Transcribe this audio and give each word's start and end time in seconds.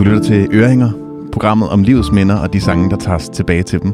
Du 0.00 0.04
lytter 0.04 0.22
til 0.22 0.48
Øringer, 0.52 0.90
programmet 1.32 1.68
om 1.68 1.82
livets 1.82 2.12
minder 2.12 2.36
og 2.36 2.52
de 2.52 2.60
sange, 2.60 2.90
der 2.90 2.96
tager 2.96 3.16
os 3.16 3.28
tilbage 3.28 3.62
til 3.62 3.82
dem. 3.82 3.92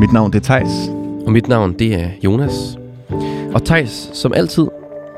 Mit 0.00 0.12
navn 0.12 0.32
det 0.32 0.38
er 0.38 0.44
Tejs. 0.44 0.88
Og 1.26 1.32
mit 1.32 1.48
navn 1.48 1.72
det 1.78 1.94
er 1.94 2.10
Jonas. 2.24 2.78
Og 3.54 3.64
Tejs, 3.64 4.10
som 4.12 4.32
altid, 4.32 4.66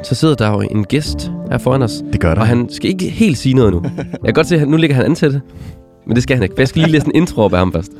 så 0.05 0.15
sidder 0.15 0.35
der 0.35 0.51
jo 0.51 0.61
en 0.61 0.85
gæst 0.85 1.33
her 1.51 1.59
foran 1.59 1.83
os. 1.83 2.03
Det 2.13 2.21
gør 2.21 2.35
der. 2.35 2.41
Og 2.41 2.47
han 2.47 2.69
skal 2.71 2.91
ikke 2.91 3.09
helt 3.09 3.39
sige 3.39 3.55
noget 3.55 3.73
nu. 3.73 3.83
Jeg 3.97 4.25
kan 4.25 4.35
godt 4.35 4.47
se, 4.47 4.57
at 4.57 4.69
nu 4.69 4.77
ligger 4.77 4.97
han 4.97 5.05
an 5.05 5.15
til 5.15 5.33
det. 5.33 5.41
Men 6.07 6.15
det 6.15 6.23
skal 6.23 6.37
han 6.37 6.43
ikke, 6.43 6.55
for 6.55 6.61
jeg 6.61 6.69
skal 6.69 6.83
lige 6.83 6.93
læse 6.93 7.07
en 7.07 7.13
intro 7.15 7.43
op 7.43 7.53
af 7.53 7.59
ham 7.59 7.73
først. 7.73 7.93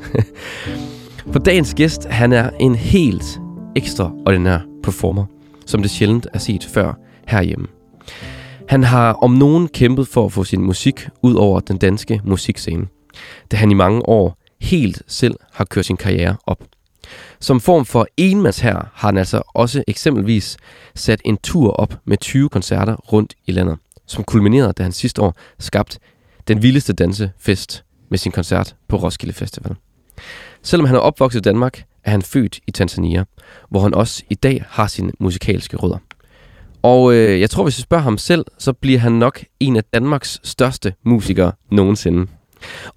For 1.33 1.39
dagens 1.39 1.73
gæst, 1.73 2.05
han 2.05 2.33
er 2.33 2.49
en 2.59 2.75
helt 2.75 3.41
ekstraordinær 3.75 4.59
performer, 4.83 5.25
som 5.65 5.81
det 5.81 5.91
sjældent 5.91 6.27
er 6.33 6.39
set 6.39 6.67
før 6.73 6.93
herhjemme. 7.27 7.67
Han 8.69 8.83
har 8.83 9.13
om 9.13 9.31
nogen 9.31 9.67
kæmpet 9.67 10.07
for 10.07 10.25
at 10.25 10.31
få 10.31 10.43
sin 10.43 10.61
musik 10.61 11.09
ud 11.21 11.35
over 11.35 11.59
den 11.59 11.77
danske 11.77 12.21
musikscene, 12.23 12.87
da 13.51 13.57
han 13.57 13.71
i 13.71 13.73
mange 13.73 14.09
år 14.09 14.37
helt 14.61 15.01
selv 15.07 15.35
har 15.53 15.65
kørt 15.65 15.85
sin 15.85 15.97
karriere 15.97 16.37
op. 16.47 16.63
Som 17.39 17.59
form 17.59 17.85
for 17.85 18.07
enmands 18.17 18.59
her 18.59 18.75
har 18.93 19.07
han 19.07 19.17
altså 19.17 19.41
også 19.53 19.83
eksempelvis 19.87 20.57
sat 20.95 21.21
en 21.25 21.37
tur 21.37 21.71
op 21.71 21.93
med 22.05 22.17
20 22.17 22.49
koncerter 22.49 22.95
rundt 22.95 23.35
i 23.47 23.51
landet, 23.51 23.77
som 24.05 24.23
kulminerede, 24.23 24.73
da 24.73 24.83
han 24.83 24.91
sidste 24.91 25.21
år 25.21 25.35
skabte 25.59 25.99
den 26.47 26.61
vildeste 26.61 26.93
dansefest 26.93 27.83
med 28.09 28.17
sin 28.17 28.31
koncert 28.31 28.75
på 28.87 28.97
Roskilde 28.97 29.33
Festival. 29.33 29.75
Selvom 30.63 30.85
han 30.85 30.95
er 30.95 30.99
opvokset 30.99 31.39
i 31.39 31.41
Danmark, 31.41 31.83
er 32.03 32.11
han 32.11 32.21
født 32.21 32.59
i 32.67 32.71
Tanzania, 32.71 33.25
hvor 33.69 33.79
han 33.81 33.93
også 33.93 34.23
i 34.29 34.35
dag 34.35 34.63
har 34.67 34.87
sine 34.87 35.11
musikalske 35.19 35.77
rødder. 35.77 35.97
Og 36.81 37.13
øh, 37.13 37.39
jeg 37.41 37.49
tror, 37.49 37.63
hvis 37.63 37.77
vi 37.77 37.81
spørger 37.81 38.03
ham 38.03 38.17
selv, 38.17 38.45
så 38.57 38.73
bliver 38.73 38.99
han 38.99 39.11
nok 39.11 39.43
en 39.59 39.75
af 39.75 39.83
Danmarks 39.93 40.39
største 40.43 40.93
musikere 41.05 41.51
nogensinde. 41.71 42.27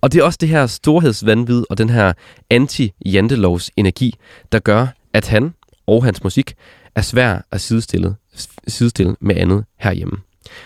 Og 0.00 0.12
det 0.12 0.20
er 0.20 0.24
også 0.24 0.38
det 0.40 0.48
her 0.48 0.66
storhedsvandvid 0.66 1.64
og 1.70 1.78
den 1.78 1.90
her 1.90 2.12
anti-jantelovs 2.50 3.70
energi, 3.76 4.14
der 4.52 4.58
gør, 4.58 4.86
at 5.12 5.28
han 5.28 5.54
og 5.86 6.04
hans 6.04 6.24
musik 6.24 6.54
er 6.94 7.02
svær 7.02 7.40
at 7.50 7.60
sidestille, 7.60 8.14
sidestille 8.68 9.16
med 9.20 9.36
andet 9.36 9.64
herhjemme. 9.78 10.16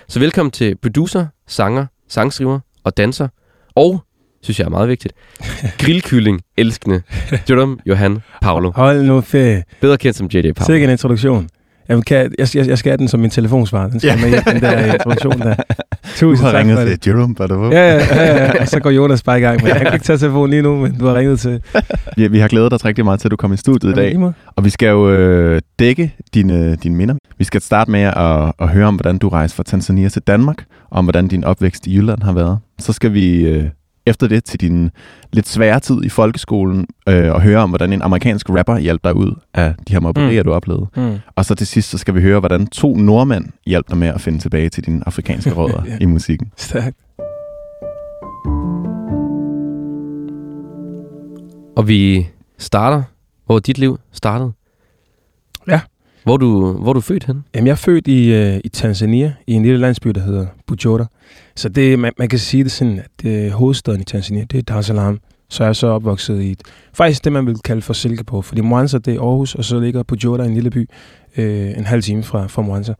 Så 0.08 0.18
velkommen 0.18 0.50
til 0.50 0.76
producer, 0.76 1.26
sanger, 1.46 1.86
sangskriver 2.08 2.60
og 2.84 2.96
danser, 2.96 3.28
og, 3.74 4.04
synes 4.42 4.58
jeg 4.58 4.64
er 4.64 4.70
meget 4.70 4.88
vigtigt, 4.88 5.14
grillkylling 5.82 6.42
elskende 6.56 7.02
Jerome 7.50 7.76
Johan 7.86 8.18
Paolo. 8.42 8.70
Hold 8.70 9.02
nu 9.02 9.20
ferie. 9.20 9.64
Bedre 9.80 9.98
kendt 9.98 10.16
som 10.16 10.26
JJ 10.26 10.52
Paolo. 10.52 10.66
Sikke 10.66 10.84
en 10.84 10.90
introduktion. 10.90 11.48
Jamen, 11.88 12.02
kan, 12.02 12.32
jeg, 12.38 12.48
jeg, 12.54 12.66
jeg 12.66 12.78
skal 12.78 12.90
have 12.90 12.96
den 12.96 13.08
som 13.08 13.20
min 13.20 13.30
telefonsvar. 13.30 13.88
Den 13.88 14.00
skal 14.00 14.08
ja. 14.08 14.16
med 14.16 14.28
hjælp, 14.28 14.46
den 14.46 14.60
der 14.60 14.94
introduktion 14.94 15.40
der. 15.40 15.54
Tusind 16.16 16.46
du 16.46 16.52
har 16.52 16.58
ringet 16.58 17.00
til 17.00 17.12
Jerome, 17.12 17.34
var 17.38 17.46
det 17.46 17.74
ja, 17.74 17.96
ja, 17.96 18.16
ja, 18.16 18.44
ja, 18.44 18.52
og 18.60 18.68
så 18.68 18.80
går 18.80 18.90
Jonas 18.90 19.22
bare 19.22 19.38
i 19.38 19.40
gang. 19.40 19.62
Men 19.62 19.68
jeg 19.68 19.80
kan 19.80 19.92
ikke 19.92 20.04
tage 20.04 20.18
telefonen 20.18 20.50
lige 20.50 20.62
nu, 20.62 20.76
men 20.76 20.98
du 20.98 21.06
har 21.06 21.14
ringet 21.14 21.40
til. 21.40 21.62
Ja, 22.18 22.26
vi 22.26 22.38
har 22.38 22.48
glædet 22.48 22.70
dig 22.70 22.84
rigtig 22.84 23.04
meget 23.04 23.20
til, 23.20 23.28
at 23.28 23.30
du 23.30 23.36
kommer 23.36 23.54
i 23.54 23.58
studiet 23.58 23.92
i 23.92 23.94
dag. 23.94 24.18
Og 24.56 24.64
vi 24.64 24.70
skal 24.70 24.88
jo 24.88 25.10
øh, 25.10 25.60
dække 25.78 26.14
dine, 26.34 26.76
dine 26.76 26.96
minder. 26.96 27.14
Vi 27.38 27.44
skal 27.44 27.60
starte 27.60 27.90
med 27.90 28.00
at, 28.00 28.52
at 28.58 28.68
høre 28.68 28.86
om, 28.86 28.94
hvordan 28.94 29.18
du 29.18 29.28
rejste 29.28 29.56
fra 29.56 29.62
Tanzania 29.62 30.08
til 30.08 30.22
Danmark, 30.22 30.64
og 30.90 30.98
om 30.98 31.04
hvordan 31.04 31.28
din 31.28 31.44
opvækst 31.44 31.86
i 31.86 31.96
Jylland 31.96 32.22
har 32.22 32.32
været. 32.32 32.58
Så 32.78 32.92
skal 32.92 33.12
vi 33.12 33.46
øh, 33.46 33.64
efter 34.06 34.26
det 34.26 34.44
til 34.44 34.60
din 34.60 34.90
lidt 35.32 35.48
svære 35.48 35.80
tid 35.80 36.04
i 36.04 36.08
folkeskolen 36.08 36.86
øh, 37.08 37.32
og 37.32 37.42
høre 37.42 37.58
om, 37.58 37.70
hvordan 37.70 37.92
en 37.92 38.02
amerikansk 38.02 38.50
rapper 38.50 38.78
hjalp 38.78 39.04
dig 39.04 39.16
ud 39.16 39.34
af 39.54 39.74
de 39.88 39.92
her 39.92 40.00
mobberier, 40.00 40.42
mm. 40.42 40.46
du 40.46 40.52
oplevede. 40.52 40.86
Mm. 40.96 41.18
Og 41.36 41.44
så 41.44 41.54
til 41.54 41.66
sidst, 41.66 41.90
så 41.90 41.98
skal 41.98 42.14
vi 42.14 42.20
høre, 42.20 42.40
hvordan 42.40 42.66
to 42.66 42.96
nordmænd 42.96 43.46
hjalp 43.66 43.88
dig 43.88 43.98
med 43.98 44.08
at 44.08 44.20
finde 44.20 44.38
tilbage 44.38 44.68
til 44.68 44.86
dine 44.86 45.02
afrikanske 45.06 45.52
rødder 45.58 45.82
ja. 45.86 45.96
i 46.00 46.06
musikken. 46.06 46.52
Stærkt. 46.56 46.96
Og 51.76 51.88
vi 51.88 52.26
starter, 52.58 53.02
hvor 53.46 53.58
dit 53.58 53.78
liv 53.78 53.98
startede. 54.12 54.52
Hvor 56.26 56.36
du, 56.36 56.72
hvor 56.72 56.92
du 56.92 57.00
født 57.00 57.24
hen? 57.24 57.44
Jamen, 57.54 57.66
jeg 57.66 57.72
er 57.72 57.76
født 57.76 58.08
i, 58.08 58.32
øh, 58.32 58.60
i 58.64 58.68
Tanzania, 58.68 59.34
i 59.46 59.52
en 59.52 59.62
lille 59.62 59.78
landsby, 59.78 60.08
der 60.08 60.20
hedder 60.20 60.46
Bujoda. 60.66 61.04
Så 61.56 61.68
det, 61.68 61.98
man, 61.98 62.12
man 62.18 62.28
kan 62.28 62.38
sige 62.38 62.64
det 62.64 62.72
sådan, 62.72 62.98
at 62.98 63.10
det, 63.22 63.52
hovedstaden 63.52 64.00
i 64.00 64.04
Tanzania, 64.04 64.44
det 64.44 64.58
er 64.58 64.62
Dar 64.62 64.78
es 64.78 64.86
Salaam. 64.86 65.18
Så 65.48 65.62
er 65.62 65.68
jeg 65.68 65.76
så 65.76 65.86
opvokset 65.86 66.42
i 66.42 66.50
et, 66.50 66.62
faktisk 66.94 67.24
det, 67.24 67.32
man 67.32 67.46
vil 67.46 67.58
kalde 67.58 67.82
for 67.82 67.92
Silkeborg. 67.92 68.44
Fordi 68.44 68.60
Mwanza, 68.60 68.98
det 68.98 69.14
er 69.14 69.20
Aarhus, 69.20 69.54
og 69.54 69.64
så 69.64 69.80
ligger 69.80 70.02
Bujoda, 70.02 70.44
en 70.44 70.54
lille 70.54 70.70
by, 70.70 70.88
øh, 71.36 71.78
en 71.78 71.84
halv 71.84 72.02
time 72.02 72.22
fra, 72.22 72.46
fra 72.46 72.62
Mwanza. 72.62 72.94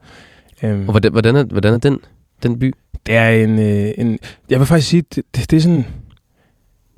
Um, 0.63 0.69
og 0.69 0.91
hvordan, 0.91 1.11
hvordan, 1.11 1.35
er, 1.35 1.43
hvordan 1.43 1.73
er 1.73 1.77
den, 1.77 1.99
den 2.43 2.59
by? 2.59 2.73
Det 3.05 3.15
er 3.15 3.29
en, 3.29 3.59
øh, 3.59 3.91
en 3.97 4.19
jeg 4.49 4.59
vil 4.59 4.67
faktisk 4.67 4.89
sige, 4.89 5.03
det, 5.15 5.23
det, 5.35 5.51
det 5.51 5.57
er 5.57 5.61
sådan, 5.61 5.85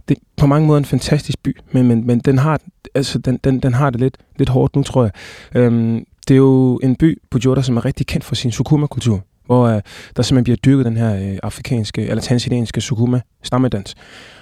det 0.09 0.17
er 0.17 0.21
på 0.37 0.47
mange 0.47 0.67
måder 0.67 0.77
en 0.77 0.85
fantastisk 0.85 1.43
by, 1.43 1.57
men, 1.71 1.87
men, 1.87 2.07
men 2.07 2.19
den, 2.19 2.37
har, 2.37 2.61
altså, 2.95 3.19
den, 3.19 3.39
den, 3.43 3.59
den 3.59 3.73
har 3.73 3.89
det 3.89 3.99
lidt, 3.99 4.17
lidt 4.37 4.49
hårdt 4.49 4.75
nu, 4.75 4.83
tror 4.83 5.09
jeg. 5.55 5.67
Um, 5.67 6.05
det 6.29 6.35
er 6.35 6.37
jo 6.37 6.79
en 6.83 6.95
by, 6.95 7.21
Bujoda, 7.31 7.61
som 7.61 7.77
er 7.77 7.85
rigtig 7.85 8.07
kendt 8.07 8.25
for 8.25 8.35
sin 8.35 8.51
sukuma-kultur 8.51 9.23
hvor 9.49 9.67
øh, 9.67 9.81
der 10.15 10.23
simpelthen 10.23 10.43
bliver 10.43 10.57
dyrket 10.57 10.85
den 10.85 10.97
her 10.97 11.15
øh, 11.15 11.37
afrikanske, 11.43 12.01
eller 12.01 12.21
tanzanianske 12.21 12.81
sukuma 12.81 13.21
stammedans. 13.43 13.95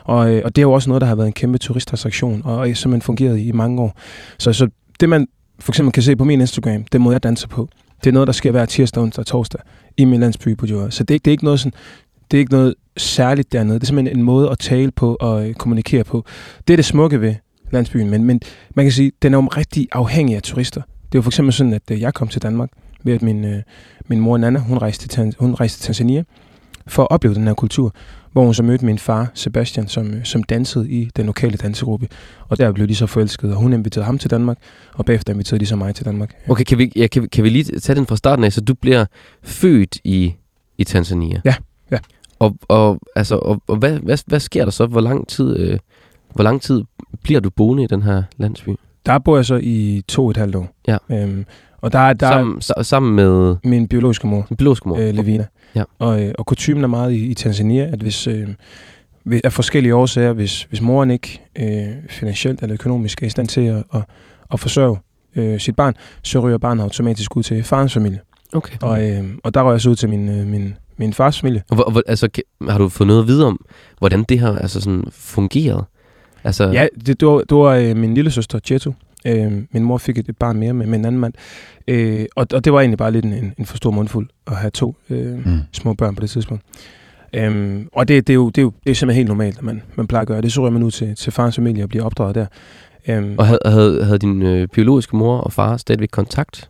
Og, 0.03 0.31
øh, 0.31 0.41
og 0.45 0.55
det 0.55 0.61
er 0.61 0.63
jo 0.63 0.71
også 0.71 0.89
noget, 0.89 1.01
der 1.01 1.07
har 1.07 1.15
været 1.15 1.27
en 1.27 1.33
kæmpe 1.33 1.57
turistattraktion, 1.57 2.41
og, 2.45 2.57
og 2.57 2.67
simpelthen 2.67 3.01
fungeret 3.01 3.39
i, 3.39 3.47
i 3.47 3.51
mange 3.51 3.81
år. 3.81 3.99
Så, 4.37 4.53
så 4.53 4.67
det, 4.99 5.09
man 5.09 5.27
for 5.59 5.71
eksempel 5.71 5.91
kan 5.91 6.03
se 6.03 6.15
på 6.15 6.23
min 6.23 6.41
Instagram, 6.41 6.83
det 6.83 7.01
måde, 7.01 7.13
jeg 7.13 7.23
danser 7.23 7.47
på, 7.47 7.69
det 8.03 8.09
er 8.09 8.13
noget, 8.13 8.27
der 8.27 8.33
sker 8.33 8.51
hver 8.51 8.65
tirsdag, 8.65 9.03
onsdag 9.03 9.21
og 9.21 9.25
torsdag 9.25 9.61
i 9.97 10.05
min 10.05 10.19
landsby 10.19 10.57
på 10.57 10.65
Jura. 10.65 10.91
Så 10.91 11.03
det, 11.03 11.25
det, 11.25 11.31
er 11.31 11.33
ikke 11.33 11.43
noget 11.43 11.59
sådan, 11.59 11.73
det 12.31 12.37
er 12.37 12.39
ikke 12.39 12.51
noget 12.51 12.75
særligt 12.97 13.51
dernede. 13.51 13.79
Det 13.79 13.83
er 13.83 13.87
simpelthen 13.87 14.17
en 14.17 14.23
måde 14.23 14.49
at 14.49 14.59
tale 14.59 14.91
på 14.91 15.17
og 15.19 15.49
øh, 15.49 15.53
kommunikere 15.53 16.03
på. 16.03 16.25
Det 16.67 16.73
er 16.73 16.77
det 16.77 16.85
smukke 16.85 17.21
ved 17.21 17.35
landsbyen, 17.71 18.09
men, 18.09 18.23
men 18.23 18.41
man 18.75 18.85
kan 18.85 18.91
sige, 18.91 19.11
den 19.21 19.33
er 19.33 19.37
jo 19.37 19.47
rigtig 19.47 19.87
afhængig 19.91 20.35
af 20.35 20.41
turister. 20.41 20.81
Det 21.11 21.15
jo 21.15 21.21
for 21.21 21.29
eksempel 21.29 21.53
sådan, 21.53 21.73
at 21.73 21.99
jeg 21.99 22.13
kom 22.13 22.27
til 22.27 22.41
Danmark 22.41 22.69
ved 23.03 23.13
at 23.13 23.21
min, 23.21 23.45
øh, 23.45 23.63
min 24.07 24.19
mor 24.19 24.37
Nana, 24.37 24.59
hun 24.59 24.77
rejste, 24.77 25.07
til, 25.07 25.35
hun 25.39 25.53
rejste 25.53 25.79
til 25.79 25.85
Tanzania 25.85 26.23
for 26.87 27.03
at 27.03 27.11
opleve 27.11 27.35
den 27.35 27.47
her 27.47 27.53
kultur, 27.53 27.95
hvor 28.31 28.43
hun 28.43 28.53
så 28.53 28.63
mødte 28.63 28.85
min 28.85 28.99
far 28.99 29.31
Sebastian, 29.33 29.87
som, 29.87 30.13
øh, 30.13 30.25
som 30.25 30.43
dansede 30.43 30.89
i 30.89 31.09
den 31.15 31.25
lokale 31.25 31.57
dansegruppe. 31.57 32.07
Og 32.47 32.57
der 32.57 32.71
blev 32.71 32.87
de 32.87 32.95
så 32.95 33.05
forelskede, 33.05 33.53
og 33.53 33.59
hun 33.59 33.73
inviterede 33.73 34.05
ham 34.05 34.17
til 34.17 34.31
Danmark, 34.31 34.57
og 34.93 35.05
bagefter 35.05 35.33
inviterede 35.33 35.59
de 35.59 35.65
så 35.65 35.75
mig 35.75 35.95
til 35.95 36.05
Danmark. 36.05 36.33
Okay, 36.49 36.63
kan 36.63 36.77
vi, 36.77 36.91
ja, 36.95 37.07
kan, 37.07 37.29
kan 37.29 37.43
vi 37.43 37.49
lige 37.49 37.79
tage 37.79 37.95
den 37.95 38.05
fra 38.05 38.15
starten 38.15 38.45
af, 38.45 38.53
så 38.53 38.61
du 38.61 38.73
bliver 38.73 39.05
født 39.43 39.97
i, 40.03 40.35
i 40.77 40.83
Tanzania? 40.83 41.41
Ja, 41.45 41.55
ja. 41.91 41.97
Og, 42.39 42.57
og, 42.67 42.99
altså, 43.15 43.35
og, 43.35 43.61
og 43.67 43.75
hvad, 43.75 43.99
hvad, 43.99 44.17
hvad 44.27 44.39
sker 44.39 44.63
der 44.63 44.71
så? 44.71 44.85
Hvor 44.85 45.01
lang 45.01 45.27
tid, 45.27 45.57
øh, 45.59 45.79
hvor 46.33 46.43
lang 46.43 46.61
tid 46.61 46.83
bliver 47.23 47.39
du 47.39 47.49
boende 47.49 47.83
i 47.83 47.87
den 47.87 48.01
her 48.01 48.23
landsby? 48.37 48.69
Der 49.07 49.19
bor 49.19 49.35
jeg 49.35 49.45
så 49.45 49.59
i 49.63 50.03
to 50.07 50.25
og 50.25 50.31
et 50.31 50.37
halvt 50.37 50.55
år. 50.55 50.67
Ja. 50.87 50.97
Øhm, 51.11 51.45
og 51.81 51.91
der, 51.91 52.13
der 52.13 52.29
sammen, 52.29 52.61
sammen 52.83 53.15
med? 53.15 53.55
Min 53.63 53.87
biologiske 53.87 54.27
mor. 54.27 54.47
Min 54.49 54.57
biologiske 54.57 54.89
mor. 54.89 54.97
Øh, 54.97 55.13
Levina. 55.13 55.45
Ja. 55.75 55.83
Og, 55.99 56.23
øh, 56.23 56.33
og 56.37 56.45
kutumen 56.45 56.83
er 56.83 56.87
meget 56.87 57.11
i, 57.11 57.25
i 57.25 57.33
Tanzania, 57.33 57.83
at 57.83 57.99
hvis, 57.99 58.27
øh, 58.27 58.47
af 59.43 59.53
forskellige 59.53 59.95
årsager, 59.95 60.33
hvis, 60.33 60.63
hvis 60.63 60.81
moren 60.81 61.11
ikke 61.11 61.41
øh, 61.59 61.87
finansielt 62.09 62.61
eller 62.61 62.73
økonomisk 62.73 63.21
er 63.21 63.27
i 63.27 63.29
stand 63.29 63.47
til 63.47 63.61
at, 63.61 63.83
at, 63.93 64.01
at 64.53 64.59
forsørge 64.59 64.97
øh, 65.35 65.59
sit 65.59 65.75
barn, 65.75 65.95
så 66.23 66.39
ryger 66.39 66.57
barnet 66.57 66.83
automatisk 66.83 67.37
ud 67.37 67.43
til 67.43 67.63
farens 67.63 67.93
familie. 67.93 68.19
Okay. 68.53 68.77
Og, 68.81 69.09
øh, 69.09 69.23
og 69.43 69.53
der 69.53 69.61
røg 69.61 69.71
jeg 69.71 69.81
så 69.81 69.89
ud 69.89 69.95
til 69.95 70.09
min, 70.09 70.29
øh, 70.29 70.47
min, 70.47 70.75
min 70.97 71.13
fars 71.13 71.39
familie. 71.39 71.63
Og, 71.69 71.75
hvor, 71.75 72.01
altså, 72.07 72.29
har 72.69 72.77
du 72.77 72.89
fået 72.89 73.07
noget 73.07 73.21
at 73.21 73.27
vide 73.27 73.45
om, 73.45 73.65
hvordan 73.99 74.23
det 74.23 74.39
her 74.39 74.57
altså 74.57 74.81
sådan 74.81 75.03
fungeret? 75.11 75.85
Altså... 76.47 76.69
Ja, 76.69 76.87
det, 77.05 77.19
det 77.19 77.27
var, 77.27 77.37
det 77.37 77.57
var 77.57 77.75
øh, 77.75 77.97
min 77.97 78.13
lille 78.13 78.31
søster, 78.31 78.59
Jetu, 78.71 78.91
Øh, 79.25 79.51
min 79.71 79.83
mor 79.83 79.97
fik 79.97 80.17
et, 80.17 80.37
barn 80.39 80.57
mere 80.57 80.73
med, 80.73 80.85
med 80.85 80.99
en 80.99 81.05
anden 81.05 81.21
mand. 81.21 81.33
Øh, 81.87 82.25
og, 82.35 82.47
og 82.53 82.65
det 82.65 82.73
var 82.73 82.79
egentlig 82.79 82.97
bare 82.97 83.11
lidt 83.11 83.25
en, 83.25 83.53
en 83.57 83.65
for 83.65 83.77
stor 83.77 83.91
mundfuld 83.91 84.29
at 84.47 84.55
have 84.55 84.71
to 84.71 84.95
øh, 85.09 85.45
mm. 85.45 85.59
små 85.71 85.93
børn 85.93 86.15
på 86.15 86.21
det 86.21 86.29
tidspunkt. 86.29 86.63
Øhm, 87.33 87.87
og 87.93 88.07
det, 88.07 88.27
det, 88.27 88.33
er 88.33 88.35
jo, 88.35 88.49
det, 88.49 88.57
er 88.57 88.61
jo, 88.61 88.71
det 88.83 88.91
er 88.91 88.95
simpelthen 88.95 89.19
helt 89.19 89.27
normalt, 89.27 89.57
at 89.57 89.63
man, 89.63 89.81
man 89.95 90.07
plejer 90.07 90.21
at 90.21 90.27
gøre 90.27 90.41
det. 90.41 90.53
Så 90.53 90.61
ryger 90.61 90.71
man 90.71 90.83
ud 90.83 90.91
til, 90.91 91.15
til 91.15 91.31
farens 91.31 91.55
familie 91.55 91.83
og 91.83 91.89
bliver 91.89 92.05
opdraget 92.05 92.35
der. 92.35 92.45
Øhm, 93.07 93.35
og 93.37 93.47
havde, 93.47 93.59
havde, 93.65 94.03
havde 94.03 94.19
din 94.19 94.41
øh, 94.41 94.67
biologiske 94.67 95.15
mor 95.15 95.37
og 95.37 95.53
far 95.53 95.77
stadigvæk 95.77 96.09
kontakt? 96.11 96.69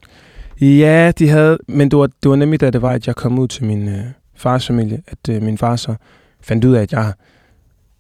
Ja, 0.61 1.11
de 1.19 1.29
havde, 1.29 1.57
men 1.67 1.91
det 1.91 1.99
var, 1.99 2.07
det 2.23 2.29
var 2.29 2.35
nemlig 2.35 2.61
da 2.61 2.69
det 2.69 2.81
var, 2.81 2.91
at 2.91 3.07
jeg 3.07 3.15
kom 3.15 3.39
ud 3.39 3.47
til 3.47 3.65
min 3.65 3.87
øh, 3.89 4.03
fars 4.35 4.67
familie, 4.67 5.01
at 5.07 5.29
øh, 5.29 5.41
min 5.41 5.57
far 5.57 5.75
så 5.75 5.95
fandt 6.41 6.65
ud 6.65 6.73
af, 6.73 6.81
at 6.81 6.91
jeg 6.91 7.13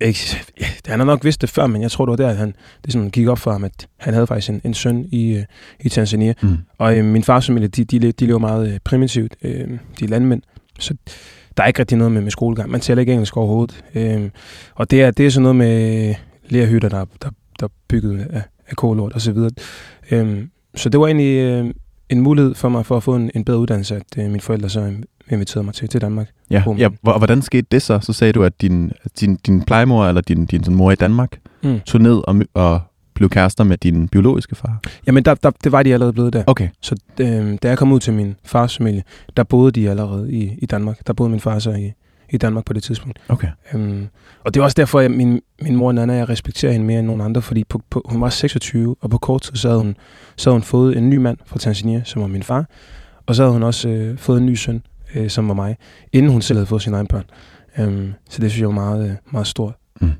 ikke, 0.01 0.37
han 0.85 0.99
har 0.99 1.05
nok 1.05 1.23
vidst 1.23 1.41
det 1.41 1.49
før, 1.49 1.67
men 1.67 1.81
jeg 1.81 1.91
tror, 1.91 2.05
det 2.05 2.11
var 2.11 2.15
der, 2.15 2.29
at 2.29 2.37
han, 2.37 2.53
det 2.85 2.93
sådan 2.93 3.09
gik 3.09 3.27
op 3.27 3.39
for 3.39 3.51
ham, 3.51 3.63
at 3.63 3.87
han 3.97 4.13
havde 4.13 4.27
faktisk 4.27 4.49
en, 4.49 4.61
en 4.63 4.73
søn 4.73 5.05
i, 5.11 5.31
øh, 5.31 5.43
i 5.79 5.89
Tanzania. 5.89 6.33
Mm. 6.41 6.57
Og 6.77 6.97
øh, 6.97 7.05
min 7.05 7.23
fars 7.23 7.47
familie, 7.47 7.67
de, 7.67 7.83
de, 7.83 8.11
de 8.11 8.25
lever 8.25 8.39
meget 8.39 8.73
øh, 8.73 8.79
primitivt. 8.83 9.35
Øh, 9.41 9.67
de 9.99 10.05
er 10.05 10.07
landmænd, 10.07 10.41
så 10.79 10.93
der 11.57 11.63
er 11.63 11.67
ikke 11.67 11.79
rigtig 11.79 11.97
noget 11.97 12.11
med, 12.11 12.21
med 12.21 12.31
skolegang. 12.31 12.71
Man 12.71 12.81
taler 12.81 12.99
ikke 12.99 13.13
engelsk 13.13 13.37
overhovedet. 13.37 13.83
Øh, 13.95 14.29
og 14.75 14.91
det 14.91 15.01
er, 15.01 15.11
det 15.11 15.25
er 15.25 15.29
sådan 15.29 15.43
noget 15.43 15.55
med 15.55 16.15
lærhytter, 16.49 16.89
der, 16.89 17.05
der, 17.21 17.29
der 17.59 17.65
er 17.65 17.71
bygget 17.87 18.27
af, 18.29 18.41
af 18.67 18.75
kålort 18.75 19.13
og 19.13 19.21
så 19.21 19.31
videre. 19.31 19.51
Øh, 20.11 20.43
så 20.75 20.89
det 20.89 20.99
var 20.99 21.05
egentlig 21.05 21.37
øh, 21.37 21.73
en 22.09 22.21
mulighed 22.21 22.55
for 22.55 22.69
mig 22.69 22.85
for 22.85 22.97
at 22.97 23.03
få 23.03 23.15
en, 23.15 23.31
en 23.35 23.45
bedre 23.45 23.59
uddannelse, 23.59 23.95
at 23.95 24.17
øh, 24.17 24.25
mine 24.25 24.41
forældre 24.41 24.69
så 24.69 24.93
inviterede 25.31 25.65
mig 25.65 25.73
til, 25.73 25.89
til 25.89 26.01
Danmark. 26.01 26.29
Ja, 26.49 26.63
ja 26.77 26.89
og 27.03 27.17
hvordan 27.17 27.41
skete 27.41 27.67
det 27.71 27.81
så? 27.81 27.99
Så 28.01 28.13
sagde 28.13 28.33
du, 28.33 28.43
at 28.43 28.61
din, 28.61 28.91
din, 29.19 29.35
din 29.35 29.61
plejemor 29.61 30.05
eller 30.05 30.21
din, 30.21 30.45
din, 30.45 30.61
din 30.61 30.75
mor 30.75 30.91
i 30.91 30.95
Danmark 30.95 31.39
mm. 31.63 31.79
tog 31.79 32.01
ned 32.01 32.21
og, 32.27 32.35
og 32.53 32.81
blev 33.13 33.29
kærester 33.29 33.63
med 33.63 33.77
din 33.77 34.07
biologiske 34.07 34.55
far? 34.55 34.81
Jamen, 35.07 35.25
der, 35.25 35.35
der, 35.35 35.51
det 35.63 35.71
var 35.71 35.83
de 35.83 35.93
allerede 35.93 36.13
blevet 36.13 36.33
der. 36.33 36.43
Okay. 36.47 36.69
Så 36.81 36.95
øh, 37.19 37.57
da 37.63 37.67
jeg 37.69 37.77
kom 37.77 37.91
ud 37.91 37.99
til 37.99 38.13
min 38.13 38.35
fars 38.45 38.77
familie, 38.77 39.03
der 39.37 39.43
boede 39.43 39.71
de 39.71 39.89
allerede 39.89 40.31
i, 40.31 40.57
i 40.57 40.65
Danmark. 40.65 41.07
Der 41.07 41.13
boede 41.13 41.29
min 41.29 41.39
far 41.39 41.59
så 41.59 41.71
i, 41.71 41.93
i 42.29 42.37
Danmark 42.37 42.65
på 42.65 42.73
det 42.73 42.83
tidspunkt. 42.83 43.19
Okay. 43.29 43.47
Øhm, 43.73 44.07
og 44.43 44.53
det 44.53 44.59
er 44.59 44.63
også 44.63 44.75
derfor, 44.75 44.99
at 44.99 45.11
min, 45.11 45.41
min 45.61 45.75
mor 45.75 45.91
Nana, 45.91 46.13
jeg 46.13 46.29
respekterer 46.29 46.71
hende 46.71 46.85
mere 46.85 46.99
end 46.99 47.07
nogen 47.07 47.21
andre, 47.21 47.41
fordi 47.41 47.63
på, 47.63 47.81
på, 47.89 48.01
hun 48.05 48.21
var 48.21 48.29
26, 48.29 48.95
og 49.01 49.09
på 49.09 49.17
kort 49.17 49.41
tid 49.41 49.55
så 49.55 49.67
havde, 49.67 49.81
hun, 49.81 49.95
så 50.35 50.49
havde 50.49 50.55
hun 50.55 50.63
fået 50.63 50.97
en 50.97 51.09
ny 51.09 51.17
mand 51.17 51.37
fra 51.45 51.59
Tanzania, 51.59 52.01
som 52.05 52.21
var 52.21 52.27
min 52.27 52.43
far, 52.43 52.65
og 53.25 53.35
så 53.35 53.43
havde 53.43 53.53
hun 53.53 53.63
også 53.63 53.89
øh, 53.89 54.17
fået 54.17 54.37
en 54.37 54.45
ny 54.45 54.55
søn, 54.55 54.81
øh, 55.15 55.29
som 55.29 55.47
var 55.47 55.53
mig, 55.53 55.77
inden 56.13 56.31
hun 56.31 56.41
selv 56.41 56.57
havde 56.57 56.67
fået 56.67 56.81
sine 56.81 56.95
egne 56.95 57.07
børn. 57.07 57.25
Øhm, 57.79 58.13
så 58.29 58.41
det 58.41 58.51
synes 58.51 58.61
jeg 58.61 58.67
var 58.67 58.73
meget, 58.73 59.09
øh, 59.09 59.15
meget 59.31 59.47
stort. 59.47 59.73
Mm. 60.01 60.11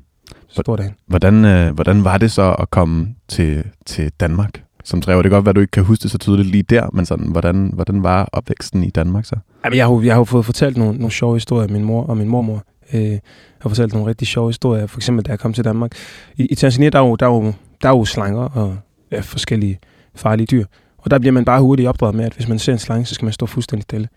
Stort 0.48 0.80
af 0.80 0.94
Hvordan, 1.06 1.44
øh, 1.44 1.74
hvordan 1.74 2.04
var 2.04 2.18
det 2.18 2.30
så 2.30 2.56
at 2.58 2.70
komme 2.70 3.14
til, 3.28 3.64
til 3.86 4.12
Danmark? 4.20 4.62
som 4.88 5.00
træver. 5.00 5.22
Det 5.22 5.30
kan 5.30 5.36
godt 5.36 5.44
være, 5.44 5.50
at 5.50 5.56
du 5.56 5.60
ikke 5.60 5.70
kan 5.70 5.84
huske 5.84 6.02
det 6.02 6.10
så 6.10 6.18
tydeligt 6.18 6.48
lige 6.48 6.62
der, 6.62 6.88
men 6.92 7.06
sådan, 7.06 7.26
hvordan, 7.26 7.70
hvordan 7.74 8.02
var 8.02 8.28
opvæksten 8.32 8.84
i 8.84 8.90
Danmark 8.90 9.24
så? 9.24 9.36
Jamen, 9.64 9.76
jeg, 9.76 9.86
har, 9.86 10.02
jeg 10.02 10.14
har 10.14 10.24
fået 10.24 10.44
fortalt 10.44 10.76
nogle, 10.76 10.98
nogle 10.98 11.10
sjove 11.10 11.36
historier 11.36 11.62
af 11.62 11.70
min 11.70 11.84
mor 11.84 12.06
og 12.06 12.16
min 12.16 12.28
mormor. 12.28 12.62
Øh, 12.92 13.02
jeg 13.02 13.20
har 13.60 13.68
fortalt 13.68 13.92
nogle 13.92 14.08
rigtig 14.08 14.28
sjove 14.28 14.48
historier, 14.48 14.86
for 14.86 14.98
eksempel 14.98 15.24
da 15.24 15.30
jeg 15.30 15.38
kom 15.38 15.52
til 15.52 15.64
Danmark. 15.64 15.92
I, 16.36 16.46
i 16.46 16.54
Tanzania, 16.54 16.90
der 16.90 16.98
er, 16.98 17.08
jo, 17.08 17.16
der, 17.16 17.26
er 17.26 17.30
jo, 17.30 17.52
der 17.82 17.88
er 17.88 17.96
jo 17.96 18.04
slanger 18.04 18.42
og 18.42 18.76
ja, 19.12 19.20
forskellige 19.20 19.78
farlige 20.14 20.46
dyr. 20.46 20.64
Og 20.98 21.10
der 21.10 21.18
bliver 21.18 21.32
man 21.32 21.44
bare 21.44 21.60
hurtigt 21.60 21.88
opdraget 21.88 22.14
med, 22.14 22.24
at 22.24 22.34
hvis 22.34 22.48
man 22.48 22.58
ser 22.58 22.72
en 22.72 22.78
slange, 22.78 23.06
så 23.06 23.14
skal 23.14 23.26
man 23.26 23.32
stå 23.32 23.46
fuldstændig 23.46 23.82
stille. 23.82 24.08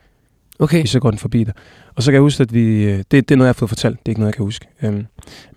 Okay. 0.62 0.86
Så 0.86 1.00
går 1.00 1.12
den 1.12 1.20
forbi 1.20 1.44
dig. 1.44 1.54
Og 1.96 2.04
så 2.04 2.12
kan 2.12 2.14
jeg 2.14 2.22
huske, 2.22 2.42
at 2.44 2.54
vi... 2.54 2.84
Øh, 2.84 2.98
det, 2.98 3.12
det 3.12 3.32
er 3.32 3.36
noget, 3.36 3.48
jeg 3.48 3.50
har 3.50 3.54
fået 3.54 3.70
fortalt. 3.70 4.00
Det 4.00 4.06
er 4.06 4.10
ikke 4.10 4.20
noget, 4.20 4.32
jeg 4.32 4.36
kan 4.36 4.46
huske. 4.46 4.68
Øhm, 4.84 5.06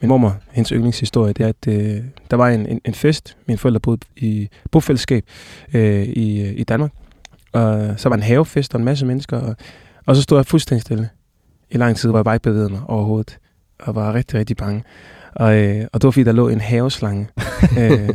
min 0.00 0.08
mormor, 0.08 0.36
hendes 0.50 0.68
yndlingshistorie, 0.68 1.32
det 1.32 1.44
er, 1.44 1.48
at 1.48 1.68
øh, 1.68 2.02
der 2.30 2.36
var 2.36 2.48
en, 2.48 2.66
en, 2.66 2.80
en 2.84 2.94
fest. 2.94 3.36
Mine 3.46 3.58
forældre 3.58 3.80
boede 3.80 4.00
i 4.16 4.48
bofællesskab 4.70 5.24
øh, 5.74 6.02
i, 6.02 6.42
øh, 6.42 6.52
i 6.56 6.64
Danmark. 6.64 6.92
Og 7.52 7.94
så 7.96 8.08
var 8.08 8.16
en 8.16 8.22
havefest 8.22 8.74
og 8.74 8.78
en 8.78 8.84
masse 8.84 9.06
mennesker. 9.06 9.38
Og, 9.38 9.56
og 10.06 10.16
så 10.16 10.22
stod 10.22 10.38
jeg 10.38 10.46
fuldstændig 10.46 10.82
stille. 10.82 11.08
I 11.70 11.76
lang 11.76 11.96
tid 11.96 12.10
var 12.10 12.18
jeg 12.18 12.24
bare 12.24 12.34
ikke 12.34 12.42
bevæget 12.42 12.70
mig 12.70 12.80
overhovedet. 12.86 13.38
Og 13.80 13.94
var 13.94 14.14
rigtig, 14.14 14.38
rigtig 14.38 14.56
bange. 14.56 14.82
Og, 15.36 15.56
øh, 15.56 15.86
og 15.92 16.00
det 16.00 16.04
var 16.04 16.10
fordi, 16.10 16.24
der 16.24 16.32
lå 16.32 16.48
en 16.48 16.60
haveslange, 16.60 17.28
øh, 17.78 18.08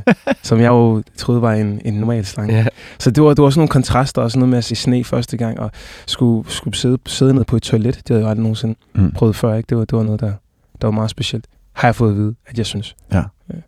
som 0.43 0.59
jeg 0.59 0.67
jo 0.67 1.03
troede 1.17 1.41
var 1.41 1.53
en, 1.53 1.81
en 1.85 1.93
normal 1.93 2.25
slange. 2.25 2.55
Ja. 2.55 2.65
Så 2.99 3.11
det 3.11 3.23
var, 3.23 3.33
det 3.33 3.43
var 3.43 3.49
sådan 3.49 3.59
nogle 3.59 3.69
kontraster, 3.69 4.21
og 4.21 4.31
sådan 4.31 4.39
noget 4.39 4.49
med 4.49 4.57
at 4.57 4.63
se 4.63 4.75
sne 4.75 5.03
første 5.03 5.37
gang, 5.37 5.59
og 5.59 5.71
skulle, 6.05 6.51
skulle 6.51 6.77
sidde, 6.77 6.97
sidde 7.05 7.33
ned 7.33 7.45
på 7.45 7.55
et 7.55 7.63
toilet. 7.63 7.95
Det 7.95 8.09
havde 8.09 8.21
jeg 8.21 8.29
aldrig 8.29 8.43
nogensinde 8.43 8.75
mm. 8.95 9.11
prøvet 9.11 9.35
før. 9.35 9.55
Ikke? 9.55 9.67
Det, 9.67 9.77
var, 9.77 9.85
det 9.85 9.97
var 9.97 10.03
noget, 10.03 10.19
der, 10.19 10.33
der 10.81 10.87
var 10.87 10.91
meget 10.91 11.09
specielt. 11.09 11.45
Har 11.73 11.87
jeg 11.87 11.95
fået 11.95 12.11
at 12.11 12.17
vide, 12.17 12.35
at 12.45 12.57
jeg 12.57 12.65
synes. 12.65 12.95
Ja. 13.13 13.23
ja. 13.53 13.59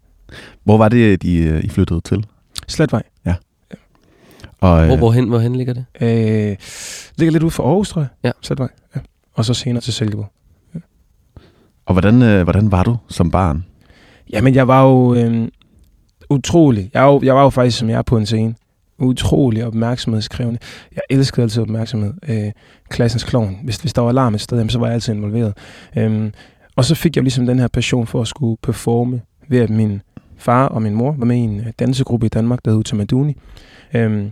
Hvor 0.64 0.78
var 0.78 0.90
det, 0.90 1.24
I, 1.24 1.38
øh, 1.38 1.64
I 1.64 1.70
flyttede 1.70 2.02
til? 2.02 2.26
Sletvej. 2.68 3.04
Ja. 3.26 3.36
Og, 4.60 4.86
hvor, 4.86 4.98
hvorhen, 4.98 5.28
hvorhen 5.28 5.56
ligger 5.56 5.74
det? 5.74 5.86
Øh, 6.02 6.58
ligger 7.18 7.32
lidt 7.32 7.44
ude 7.44 7.52
for 7.52 7.64
Aarhus, 7.64 7.90
tror 7.90 8.02
jeg. 8.02 8.10
Ja. 8.24 8.32
Sletvej. 8.42 8.68
Ja. 8.96 9.00
Og 9.34 9.46
så 9.46 9.54
senere 9.54 9.82
til 9.82 9.94
Silkeborg. 9.94 10.32
Og 11.92 11.94
hvordan, 11.94 12.22
øh, 12.22 12.44
hvordan 12.44 12.72
var 12.72 12.84
du 12.84 12.98
som 13.08 13.32
barn? 13.32 13.66
Jamen, 14.34 14.56
jeg 14.56 14.68
var 14.68 14.84
jo 14.84 15.16
øh, 15.16 15.48
utrolig. 16.30 16.92
Jeg 16.94 17.04
var, 17.04 17.20
jeg 17.24 17.36
var 17.36 17.44
jo 17.44 17.50
faktisk, 17.50 17.78
som 17.78 17.90
jeg 17.90 17.98
er 17.98 18.02
på 18.02 18.18
en 18.18 18.26
scene, 18.26 18.56
utrolig 19.00 19.66
opmærksomhedskrævende. 19.66 20.60
Jeg 20.96 21.02
elskede 21.10 21.44
altid 21.44 21.62
opmærksomhed. 21.62 22.14
Øh, 22.28 22.52
klassens 22.90 23.24
klovn. 23.24 23.58
Hvis, 23.64 23.78
hvis 23.78 23.94
der 23.94 24.02
var 24.02 24.10
alarm 24.10 24.34
et 24.34 24.42
sted, 24.42 24.58
jamen, 24.58 24.70
så 24.70 24.80
var 24.80 24.86
jeg 24.86 24.94
altid 24.94 25.14
involveret. 25.14 25.54
Øh, 25.98 26.32
og 26.76 26.86
så 26.86 26.96
fik 26.96 27.16
jeg 27.16 27.24
ligesom 27.24 27.46
den 27.46 27.60
her 27.60 27.68
passion 27.68 28.08
for 28.08 28.22
at 28.22 28.28
skulle 28.28 28.58
performe, 28.64 29.22
ved 29.50 29.60
at 29.60 29.70
min 29.70 30.02
far 30.38 30.68
og 30.68 30.82
min 30.82 30.96
mor 30.96 31.16
var 31.18 31.26
med 31.26 31.36
i 31.36 31.40
en 31.40 31.60
øh, 31.60 31.68
dansegruppe 31.80 32.26
i 32.26 32.30
Danmark, 32.30 32.60
der 32.66 32.72
hed 32.72 32.80
Utamaduni. 32.80 33.38
Øhm, 33.94 34.32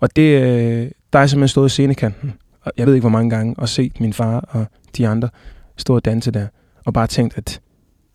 og 0.00 0.16
det, 0.16 0.42
øh, 0.42 0.90
der 1.12 1.18
er 1.18 1.26
simpelthen 1.26 1.48
stået 1.48 1.66
i 1.66 1.70
scenekanten, 1.70 2.34
og 2.62 2.72
jeg 2.76 2.86
ved 2.86 2.94
ikke 2.94 3.02
hvor 3.02 3.18
mange 3.18 3.30
gange, 3.30 3.54
og 3.58 3.68
set 3.68 4.00
min 4.00 4.12
far 4.12 4.48
og 4.48 4.66
de 4.96 5.08
andre 5.08 5.28
stå 5.76 5.94
og 5.94 6.04
danse 6.04 6.30
der 6.30 6.46
og 6.84 6.94
bare 6.94 7.06
tænkt, 7.06 7.38
at 7.38 7.60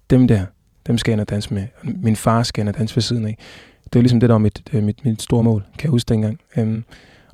dem 0.10 0.28
der, 0.28 0.46
dem 0.88 0.98
skal 0.98 1.18
jeg 1.18 1.30
danse 1.30 1.54
med. 1.54 1.68
Min 1.84 2.16
far 2.16 2.44
skal 2.44 2.66
jeg 2.66 2.78
danse 2.78 2.96
ved 2.96 3.02
siden 3.02 3.26
af. 3.26 3.38
Det 3.84 3.96
var 3.96 4.02
ligesom 4.02 4.20
det, 4.20 4.30
der 4.30 4.34
var 4.34 4.40
mit, 4.40 4.62
øh, 4.74 4.84
mit, 4.84 5.06
mit 5.06 5.22
store 5.22 5.44
mål, 5.44 5.64
kan 5.78 5.84
jeg 5.84 5.92
huske 5.92 6.10
dengang. 6.10 6.40
Um, 6.58 6.84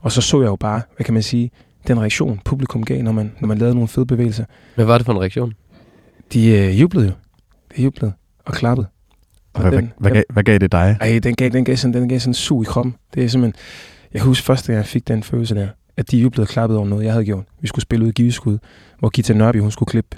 og 0.02 0.12
så 0.12 0.22
så 0.22 0.42
jeg 0.42 0.48
jo 0.48 0.56
bare, 0.56 0.82
hvad 0.96 1.06
kan 1.06 1.14
man 1.14 1.24
sige, 1.24 1.52
den 1.88 2.00
reaktion, 2.00 2.42
publikum 2.46 2.84
gav, 2.84 3.04
når 3.04 3.12
man, 3.12 3.32
når 3.40 3.48
man 3.48 3.58
lavede 3.58 3.76
nogle 3.76 3.88
fede 3.88 4.06
bevægelser. 4.06 4.46
Hvad 4.76 4.86
var 4.86 4.98
det 4.98 5.06
for 5.06 5.14
en 5.14 5.20
reaktion? 5.20 5.54
De 6.34 6.48
øh, 6.48 6.82
jublede 6.82 7.06
jo. 7.06 7.12
De 7.78 7.84
jublede 7.84 8.14
og 8.46 8.54
klappede. 8.54 8.88
Og, 9.54 9.64
og 9.64 9.70
hvad, 9.70 9.78
den, 9.78 9.94
hvad, 9.98 10.12
gav, 10.12 10.24
hvad 10.30 10.44
gav 10.44 10.58
det 10.58 10.72
dig? 10.72 10.98
Ej, 11.02 11.20
den 11.20 11.36
gav, 11.36 11.50
den 11.50 11.66
gav 11.66 11.76
sådan, 11.76 11.94
den 11.94 12.10
gav 12.10 12.20
sådan 12.20 12.30
en 12.30 12.34
sug 12.34 12.64
i 12.64 12.66
kroppen. 12.66 12.96
Det 13.14 13.24
er 13.24 13.28
simpelthen... 13.28 13.62
Jeg 14.14 14.22
husker 14.22 14.46
første 14.46 14.68
gang, 14.68 14.78
jeg 14.78 14.86
fik 14.86 15.08
den 15.08 15.24
følelse 15.24 15.56
der, 15.56 15.68
at 15.98 16.12
de 16.12 16.18
jublede 16.18 16.44
og 16.44 16.48
klappede 16.48 16.80
over 16.80 16.88
noget, 16.88 17.04
jeg 17.04 17.12
havde 17.12 17.26
gjort. 17.26 17.44
Vi 17.62 17.68
skulle 17.68 17.84
spille 17.84 18.06
ud 18.06 18.10
i 18.10 18.14
Giveskud, 18.14 18.58
hvor 19.00 19.10
Gita 19.10 19.34
Nørby, 19.34 19.60
hun 19.60 19.72
skulle 19.72 19.88
klippe 19.88 20.18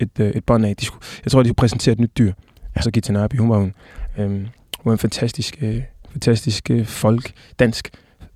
et, 0.00 0.20
øh, 0.20 0.30
et 0.30 0.44
bånd 0.44 0.66
af. 0.66 0.76
De 0.76 0.84
skulle, 0.84 1.04
jeg 1.24 1.32
tror, 1.32 1.42
de 1.42 1.48
skulle 1.48 1.56
præsentere 1.56 1.92
et 1.92 2.00
nyt 2.00 2.18
dyr. 2.18 2.32
Ja. 2.76 2.80
Så 2.80 2.90
Gita 2.90 3.12
Nørby, 3.12 3.38
hun 3.38 3.50
var 3.50 3.60
en, 3.60 3.74
øh, 4.18 4.30
hun 4.30 4.48
var 4.84 4.92
en 4.92 4.98
fantastisk, 4.98 5.58
øh, 5.60 5.82
fantastisk 6.12 6.70
øh, 6.70 6.86
folk, 6.86 7.32
dansk 7.58 7.90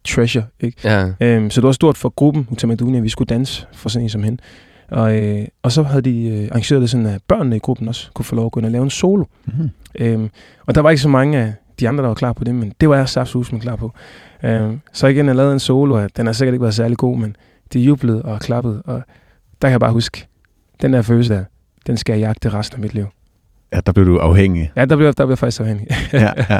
treasure. 0.08 0.44
Ikke? 0.60 0.78
Ja. 0.84 1.12
Øhm, 1.20 1.50
så 1.50 1.60
det 1.60 1.66
var 1.66 1.72
stort 1.72 1.96
for 1.96 2.08
gruppen, 2.08 2.46
Utamaduni, 2.50 2.96
at 2.96 3.02
vi 3.04 3.08
skulle 3.08 3.26
danse 3.26 3.66
for 3.72 3.88
sådan 3.88 4.04
en 4.04 4.08
som 4.08 4.22
hende. 4.22 4.42
Og, 4.88 5.16
øh, 5.16 5.46
og 5.62 5.72
så 5.72 5.82
havde 5.82 6.02
de 6.02 6.28
øh, 6.28 6.48
arrangeret 6.50 6.82
det 6.82 6.90
sådan, 6.90 7.06
at 7.06 7.22
børnene 7.28 7.56
i 7.56 7.58
gruppen 7.58 7.88
også 7.88 8.10
kunne 8.14 8.24
få 8.24 8.34
lov 8.34 8.46
at 8.46 8.52
gå 8.52 8.60
ind 8.60 8.66
og 8.66 8.72
lave 8.72 8.84
en 8.84 8.90
solo. 8.90 9.24
Mm-hmm. 9.44 9.70
Øhm, 9.98 10.30
og 10.66 10.74
der 10.74 10.80
var 10.80 10.90
ikke 10.90 11.02
så 11.02 11.08
mange 11.08 11.38
af 11.38 11.54
de 11.80 11.88
andre, 11.88 12.02
der 12.02 12.08
var 12.08 12.14
klar 12.14 12.32
på 12.32 12.44
det, 12.44 12.54
men 12.54 12.72
det 12.80 12.88
var 12.88 12.96
jeg 12.96 13.08
saftsus 13.08 13.52
med 13.52 13.60
klar 13.60 13.76
på. 13.76 13.92
Øhm, 14.44 14.80
så 14.92 15.06
igen, 15.06 15.26
jeg 15.26 15.36
lavede 15.36 15.52
en 15.52 15.60
solo, 15.60 15.94
og 15.94 16.16
den 16.16 16.26
har 16.26 16.32
sikkert 16.32 16.54
ikke 16.54 16.62
været 16.62 16.74
særlig 16.74 16.96
god, 16.96 17.18
men 17.18 17.36
de 17.72 17.80
jublede 17.80 18.22
og 18.22 18.40
klappede, 18.40 18.82
og 18.84 19.02
der 19.62 19.68
kan 19.68 19.70
jeg 19.70 19.80
bare 19.80 19.92
huske, 19.92 20.26
den 20.82 20.92
der 20.92 21.02
følelse 21.02 21.34
der, 21.34 21.44
den 21.86 21.96
skal 21.96 22.12
jeg 22.12 22.20
jagte 22.20 22.52
resten 22.52 22.76
af 22.76 22.80
mit 22.80 22.94
liv. 22.94 23.06
Ja, 23.72 23.80
der 23.86 23.92
blev 23.92 24.06
du 24.06 24.18
afhængig. 24.18 24.72
Ja, 24.76 24.84
der 24.84 24.96
blev, 24.96 25.12
der 25.12 25.24
blev 25.26 25.30
jeg 25.30 25.38
faktisk 25.38 25.60
afhængig. 25.60 25.86
ja, 26.12 26.32
ja. 26.50 26.58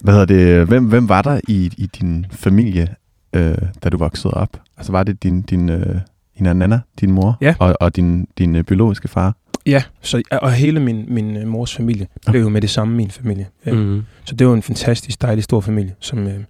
Hvad 0.00 0.14
hedder 0.14 0.26
det? 0.26 0.66
Hvem, 0.66 0.84
hvem 0.84 1.08
var 1.08 1.22
der 1.22 1.40
i, 1.48 1.70
i 1.76 1.86
din 1.86 2.26
familie, 2.30 2.94
øh, 3.32 3.54
da 3.84 3.88
du 3.88 3.96
voksede 3.98 4.34
op? 4.34 4.60
Altså 4.76 4.92
var 4.92 5.02
det 5.02 5.22
din, 5.22 5.42
din, 5.42 5.68
øh, 5.68 6.00
din 6.38 6.56
Nana, 6.56 6.80
din 7.00 7.12
mor, 7.12 7.38
ja. 7.40 7.54
og, 7.58 7.76
og 7.80 7.96
din, 7.96 8.28
din 8.38 8.56
øh, 8.56 8.64
biologiske 8.64 9.08
far? 9.08 9.36
Ja, 9.66 9.82
så, 10.00 10.22
og 10.42 10.52
hele 10.52 10.80
min, 10.80 11.04
min 11.08 11.36
øh, 11.36 11.46
mors 11.46 11.76
familie 11.76 12.06
blev 12.26 12.40
jo 12.40 12.48
med 12.48 12.60
det 12.60 12.70
samme, 12.70 12.94
min 12.94 13.10
familie. 13.10 13.46
Ja. 13.66 13.72
Mm. 13.72 14.02
Så 14.24 14.34
det 14.34 14.46
var 14.46 14.54
en 14.54 14.62
fantastisk 14.62 15.22
dejlig 15.22 15.44
stor 15.44 15.60
familie, 15.60 15.94
som, 16.00 16.26
øh, 16.26 16.40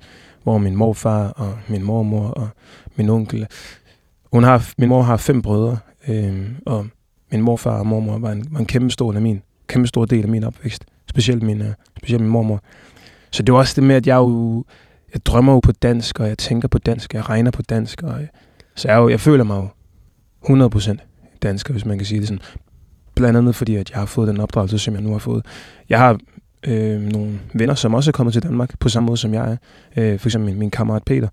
hvor 0.43 0.59
min 0.59 0.77
morfar 0.77 1.29
og 1.29 1.59
min 1.69 1.83
mormor 1.83 2.29
og 2.29 2.49
min 2.97 3.09
onkel. 3.09 3.47
Hun 4.33 4.45
har, 4.45 4.69
min 4.79 4.89
mor 4.89 5.03
har 5.03 5.17
fem 5.17 5.43
brødre, 5.43 5.77
øh, 6.09 6.49
og 6.67 6.87
min 7.33 7.43
morfar 7.43 7.79
og 7.79 7.87
mormor 7.87 8.19
var 8.19 8.33
en, 8.33 8.47
var 8.51 8.61
en 8.61 8.67
kæmpe 8.67 8.91
stor 8.91 9.13
af 9.13 9.23
min, 9.23 9.43
kæmpe 9.67 9.89
stor 9.89 10.05
del 10.05 10.23
af 10.23 10.29
min 10.29 10.45
opvækst. 10.45 10.85
Specielt 11.09 11.43
min, 11.43 11.63
øh, 11.63 11.73
specielt 11.99 12.23
min 12.23 12.31
mormor. 12.31 12.63
Så 13.31 13.43
det 13.43 13.53
var 13.53 13.59
også 13.59 13.73
det 13.77 13.85
med, 13.85 13.97
at 13.97 14.07
jeg 14.07 14.17
jo, 14.17 14.65
jeg 15.15 15.27
drømmer 15.27 15.53
jo 15.53 15.61
på 15.61 15.73
dansk, 15.73 16.21
og 16.21 16.29
jeg 16.29 16.39
tænker 16.39 16.69
på 16.69 16.79
dansk, 16.79 17.11
og 17.11 17.17
jeg 17.17 17.29
regner 17.29 17.51
på 17.51 17.63
dansk, 17.63 18.03
og 18.03 18.21
øh, 18.21 18.27
så 18.75 18.89
jeg, 18.89 18.97
jo, 18.97 19.09
jeg 19.09 19.21
føler 19.21 19.45
mig 19.45 19.57
jo 19.57 19.69
100% 20.69 20.97
dansker, 21.43 21.73
hvis 21.73 21.85
man 21.85 21.99
kan 21.99 22.07
sige 22.07 22.21
det 22.21 22.29
sådan. 22.29 22.43
Blandt 23.15 23.39
andet 23.39 23.55
fordi, 23.55 23.77
at 23.77 23.91
jeg 23.91 23.99
har 23.99 24.07
fået 24.07 24.29
den 24.29 24.41
opdragelse, 24.41 24.79
som 24.79 24.95
jeg 24.95 25.03
nu 25.03 25.13
har 25.13 25.19
fået. 25.19 25.47
Jeg 25.89 25.99
har 25.99 26.19
øh, 26.67 27.01
nogle 27.01 27.41
venner, 27.55 27.75
som 27.75 27.95
også 27.95 28.11
er 28.11 28.13
kommet 28.13 28.33
til 28.33 28.43
Danmark 28.43 28.79
på 28.79 28.89
samme 28.89 29.07
måde, 29.07 29.17
som 29.17 29.35
jeg 29.35 29.51
er. 29.51 29.57
Øh, 29.97 30.19
for 30.19 30.29
eksempel 30.29 30.51
min, 30.51 30.59
min 30.59 30.71
kammerat 30.71 31.03
Peter, 31.05 31.29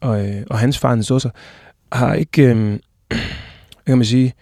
og, 0.00 0.28
øh, 0.28 0.42
og 0.50 0.58
hans 0.58 0.78
far, 0.78 0.88
hans 0.88 1.10
også, 1.10 1.30
har 1.92 2.14
ikke, 2.14 2.54
øh, 2.54 2.78
hvad 3.84 3.92
kan 3.92 3.98
man 3.98 4.04
sige, 4.04 4.32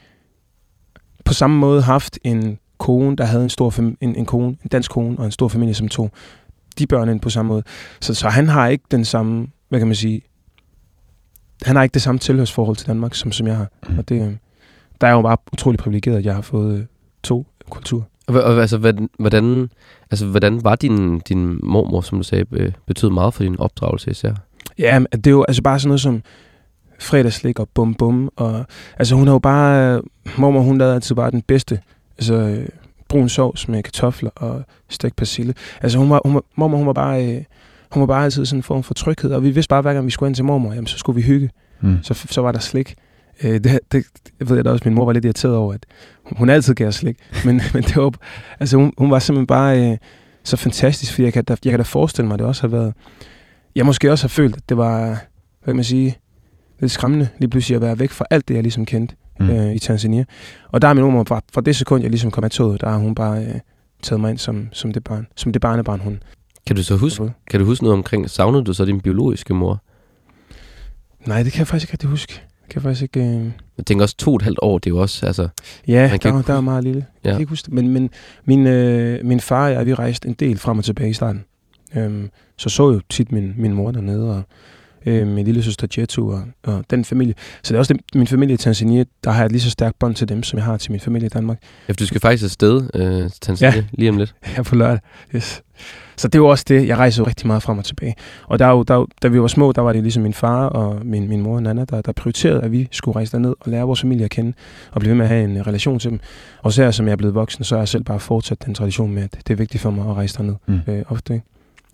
på 1.25 1.33
samme 1.33 1.59
måde 1.59 1.83
haft 1.83 2.19
en 2.25 2.59
kone, 2.79 3.17
der 3.17 3.25
havde 3.25 3.43
en 3.43 3.51
stor 3.51 3.81
en, 3.81 3.97
en 4.01 4.27
kone, 4.27 4.47
en 4.47 4.69
dansk 4.73 4.91
kone 4.91 5.19
og 5.19 5.25
en 5.25 5.33
stor 5.33 5.49
familie, 5.49 5.75
som 5.75 5.89
tog 5.89 6.11
de 6.79 6.87
børn 6.87 7.09
ind 7.09 7.21
på 7.21 7.31
samme 7.31 7.49
måde. 7.49 7.63
Så, 8.01 8.15
så 8.15 8.29
han 8.29 8.49
har 8.49 8.69
ikke 8.69 8.85
den 8.91 9.05
samme, 9.05 9.47
hvad 9.69 9.81
kan 9.81 9.89
man 9.89 9.97
sige, 9.97 10.23
han 11.63 11.77
har 11.77 11.83
ikke 11.83 11.95
det 11.95 12.03
samme 12.03 12.19
tilhørsforhold 12.19 12.77
til 12.77 12.87
Danmark, 12.87 13.15
som, 13.15 13.33
som 13.33 13.47
jeg 13.47 13.57
har. 13.57 13.69
Mm. 13.89 13.99
Og 13.99 14.09
det, 14.09 14.39
der 15.01 15.07
er 15.07 15.13
jo 15.13 15.23
bare 15.23 15.37
utrolig 15.53 15.79
privilegeret, 15.79 16.17
at 16.17 16.25
jeg 16.25 16.35
har 16.35 16.43
fået 16.43 16.79
øh, 16.79 16.85
to 17.23 17.47
kulturer. 17.71 18.03
Og, 18.27 18.43
og 18.43 18.61
altså, 18.61 18.79
hvordan, 19.19 19.71
altså, 20.11 20.27
hvordan 20.27 20.65
var 20.65 20.75
din, 20.75 21.19
din 21.19 21.61
mormor, 21.63 22.01
som 22.01 22.19
du 22.19 22.25
sagde, 22.25 22.73
betød 22.87 23.11
meget 23.11 23.35
for 23.35 23.43
din 23.43 23.59
opdragelse 23.59 24.11
især? 24.11 24.35
Ja, 24.79 25.01
det 25.13 25.27
er 25.27 25.31
jo 25.31 25.45
altså 25.49 25.63
bare 25.63 25.79
sådan 25.79 25.89
noget 25.89 26.01
som 26.01 26.23
fredagslik 27.03 27.59
og 27.59 27.69
bum 27.75 27.95
bum. 27.95 28.31
Og, 28.37 28.65
altså 28.99 29.15
hun 29.15 29.27
har 29.27 29.35
jo 29.35 29.39
bare, 29.39 30.03
mormor 30.37 30.61
hun 30.61 30.79
lavede 30.79 30.95
altid 30.95 31.15
bare 31.15 31.31
den 31.31 31.43
bedste, 31.43 31.81
altså 32.19 32.63
brun 33.09 33.29
sovs 33.29 33.69
med 33.69 33.83
kartofler 33.83 34.31
og 34.37 34.63
stegt 34.89 35.17
persille. 35.17 35.55
Altså 35.83 35.99
hun 35.99 36.11
var, 36.11 36.21
hun 36.25 36.35
var, 36.35 36.43
mormor 36.57 36.77
hun 36.77 36.87
var 36.87 36.93
bare, 36.93 37.45
hun 37.91 38.01
var 38.01 38.07
bare 38.07 38.25
altid 38.25 38.47
sådan 38.47 38.59
en 38.59 38.63
form 38.63 38.83
for 38.83 38.95
tryghed, 38.95 39.33
og 39.33 39.43
vi 39.43 39.51
vidste 39.51 39.69
bare, 39.69 39.83
hver 39.83 39.93
gang 39.95 40.07
vi 40.07 40.11
skulle 40.11 40.29
ind 40.29 40.35
til 40.35 40.45
mormor, 40.45 40.73
jamen, 40.73 40.87
så 40.87 40.99
skulle 40.99 41.17
vi 41.17 41.23
hygge. 41.23 41.51
mm. 41.81 41.99
så, 42.03 42.27
så 42.31 42.41
var 42.41 42.53
der 42.53 42.59
slik. 42.59 42.95
Øh, 43.45 43.51
det, 43.65 43.81
det, 43.93 44.05
jeg 44.41 44.49
ved 44.49 44.57
jeg 44.57 44.65
da 44.65 44.71
også, 44.71 44.83
min 44.85 44.95
mor 44.95 45.05
var 45.05 45.13
lidt 45.13 45.25
irriteret 45.25 45.55
over, 45.55 45.75
at 45.75 45.87
hun 46.25 46.51
altid 46.51 46.75
gav 46.75 46.93
slik. 46.93 47.17
Men, 47.47 47.61
men 47.75 47.83
det 47.83 47.97
var, 47.97 48.13
altså 48.61 48.77
hun, 48.77 48.93
hun 48.99 49.11
var 49.11 49.19
simpelthen 49.19 49.47
bare 49.47 49.91
øh, 49.91 49.97
så 50.45 50.57
fantastisk, 50.57 51.13
fordi 51.13 51.25
jeg 51.25 51.33
kan, 51.33 51.45
da, 51.45 51.57
jeg 51.65 51.71
kan 51.71 51.79
da 51.79 51.83
forestille 51.83 52.27
mig, 52.27 52.35
at 52.35 52.39
det 52.39 52.47
også 52.47 52.63
har 52.63 52.69
været... 52.69 52.95
Jeg 53.75 53.87
måske 53.87 54.11
også 54.11 54.25
har 54.25 54.29
følt, 54.29 54.57
at 54.57 54.69
det 54.69 54.77
var, 54.77 55.07
hvad 55.07 55.67
kan 55.67 55.77
man 55.77 55.85
sige, 55.85 56.17
lidt 56.83 56.93
skræmmende 56.93 57.29
lige 57.39 57.51
pludselig 57.51 57.77
at 57.77 57.83
være 57.83 57.99
væk 57.99 58.11
fra 58.11 58.25
alt 58.31 58.49
det, 58.49 58.55
jeg 58.55 58.63
ligesom 58.63 58.87
kendte 58.87 59.15
mm. 59.41 59.51
øh, 59.51 59.75
i 59.75 59.79
Tanzania. 59.79 60.25
Og 60.69 60.83
der 60.83 60.89
er 60.89 60.95
min 60.95 61.05
mor, 61.05 61.25
fra, 61.25 61.41
fra 61.53 61.61
det 61.61 61.77
sekund, 61.77 62.03
jeg 62.03 62.11
ligesom 62.11 62.31
kom 62.31 62.45
af 62.45 62.51
toget, 62.51 62.81
der 62.81 62.89
har 62.89 62.99
hun 62.99 63.15
bare 63.15 63.45
øh, 63.45 63.55
taget 64.03 64.21
mig 64.21 64.31
ind 64.31 64.39
som, 64.39 64.69
som 64.73 64.93
det 64.93 65.05
barn, 65.05 65.27
som 65.37 65.53
det 65.53 65.63
barnebarn, 65.63 66.01
hun 66.01 66.23
Kan 66.67 66.77
du 66.77 66.83
så 66.83 66.97
huske, 66.97 67.33
kan 67.51 67.61
du 67.61 67.67
huske 67.67 67.85
noget 67.85 67.97
omkring, 67.97 68.31
savnede 68.31 68.65
du 68.65 68.73
så 68.73 68.85
din 68.85 69.01
biologiske 69.01 69.55
mor? 69.55 69.83
Nej, 71.27 71.43
det 71.43 71.53
kan 71.53 71.59
jeg 71.59 71.67
faktisk 71.67 71.85
ikke 71.85 71.93
rigtig 71.93 72.09
huske. 72.09 72.33
Det 72.33 72.71
kan 72.71 72.75
jeg 72.75 72.83
faktisk 72.83 73.03
ikke... 73.03 73.21
Øh... 73.21 73.51
Jeg 73.79 73.87
tænker 73.87 74.05
også 74.05 74.17
to 74.17 74.31
og 74.31 74.37
et 74.37 74.43
halvt 74.43 74.59
år, 74.63 74.79
det 74.79 74.87
er 74.87 74.95
jo 74.95 75.01
også, 75.01 75.27
altså... 75.27 75.49
Ja, 75.87 76.09
man 76.11 76.19
kan 76.19 76.35
der, 76.35 76.43
der 76.43 76.55
er 76.55 76.61
meget 76.61 76.85
lille. 76.85 77.07
Ja. 77.25 77.29
Jeg 77.29 77.35
kan 77.35 77.41
ikke 77.41 77.51
huske 77.51 77.67
det. 77.67 77.75
Men, 77.75 77.89
men 77.89 78.11
min, 78.45 78.67
øh, 78.67 79.25
min 79.25 79.41
far 79.41 79.67
og 79.67 79.73
jeg, 79.73 79.87
vi 79.87 79.95
rejste 79.95 80.29
en 80.29 80.35
del 80.35 80.59
frem 80.59 80.79
og 80.79 80.85
tilbage 80.85 81.11
i 81.11 81.13
starten. 81.13 81.45
Øhm, 81.97 82.31
så 82.57 82.69
så 82.69 82.91
jo 82.91 83.01
tit 83.11 83.33
min, 83.33 83.55
min 83.57 83.73
mor 83.73 83.91
dernede, 83.91 84.37
og 84.37 84.43
øh, 85.07 85.27
min 85.27 85.45
lille 85.45 85.63
søster 85.63 85.87
Jetu 85.99 86.33
og, 86.33 86.43
og 86.63 86.85
den 86.91 87.05
familie. 87.05 87.35
Så 87.63 87.69
det 87.73 87.75
er 87.75 87.79
også 87.79 87.95
det, 87.95 88.03
min 88.15 88.27
familie 88.27 88.55
i 88.55 88.57
Tanzania, 88.57 89.05
der 89.25 89.31
har 89.31 89.43
jeg 89.43 89.51
lige 89.51 89.61
så 89.61 89.71
stærkt 89.71 89.99
bånd 89.99 90.15
til 90.15 90.29
dem, 90.29 90.43
som 90.43 90.57
jeg 90.57 90.65
har 90.65 90.77
til 90.77 90.93
min 90.93 91.01
familie 91.01 91.27
i 91.27 91.29
Danmark. 91.29 91.59
Ja, 91.89 91.93
for 91.93 91.97
du 91.97 92.07
skal 92.07 92.21
faktisk 92.21 92.45
afsted 92.45 92.89
øh, 92.95 93.31
til 93.31 93.41
Tanzania 93.41 93.77
ja. 93.77 93.85
lige 93.93 94.11
om 94.11 94.19
lidt. 94.19 94.35
Ja, 94.57 94.63
på 94.63 94.75
lørdag. 94.75 95.01
Yes. 95.35 95.63
Så 96.17 96.29
det 96.29 96.35
er 96.35 96.39
jo 96.39 96.47
også 96.47 96.65
det, 96.69 96.89
jeg 96.89 96.99
rejser 96.99 97.23
jo 97.23 97.27
rigtig 97.27 97.47
meget 97.47 97.63
frem 97.63 97.79
og 97.79 97.85
tilbage. 97.85 98.15
Og 98.47 98.59
der, 98.59 98.69
jo, 98.69 98.83
der, 98.83 99.07
da 99.23 99.29
vi 99.29 99.41
var 99.41 99.47
små, 99.47 99.73
der 99.73 99.83
var 99.83 99.93
det 99.93 100.03
ligesom 100.03 100.23
min 100.23 100.35
far 100.35 100.67
og 100.67 101.07
min, 101.07 101.29
min 101.29 101.41
mor 101.41 101.55
og 101.55 101.63
Nana, 101.63 101.85
der, 101.85 102.01
der 102.01 102.13
prioriterede, 102.13 102.63
at 102.63 102.73
vi 102.73 102.89
skulle 102.91 103.17
rejse 103.17 103.33
derned 103.33 103.55
og 103.61 103.71
lære 103.71 103.83
vores 103.85 104.01
familie 104.01 104.25
at 104.25 104.31
kende, 104.31 104.53
og 104.93 105.01
blive 105.01 105.11
ved 105.11 105.17
med 105.17 105.25
at 105.25 105.29
have 105.29 105.45
en 105.45 105.67
relation 105.67 105.99
til 105.99 106.11
dem. 106.11 106.21
Og 106.63 106.73
så 106.73 106.93
som 106.93 107.07
jeg 107.07 107.13
er 107.13 107.17
blevet 107.17 107.35
voksen, 107.35 107.65
så 107.65 107.75
er 107.75 107.81
jeg 107.81 107.89
selv 107.89 108.05
bare 108.05 108.21
fortsat 108.21 108.65
den 108.65 108.75
tradition 108.75 109.15
med, 109.15 109.23
at 109.23 109.33
det 109.33 109.51
er 109.51 109.57
vigtigt 109.57 109.83
for 109.83 109.91
mig 109.91 110.09
at 110.11 110.17
rejse 110.17 110.39
derned 110.39 110.55
mm. 110.67 110.81
øh, 110.87 111.03
ofte. 111.09 111.35
Ikke? 111.35 111.47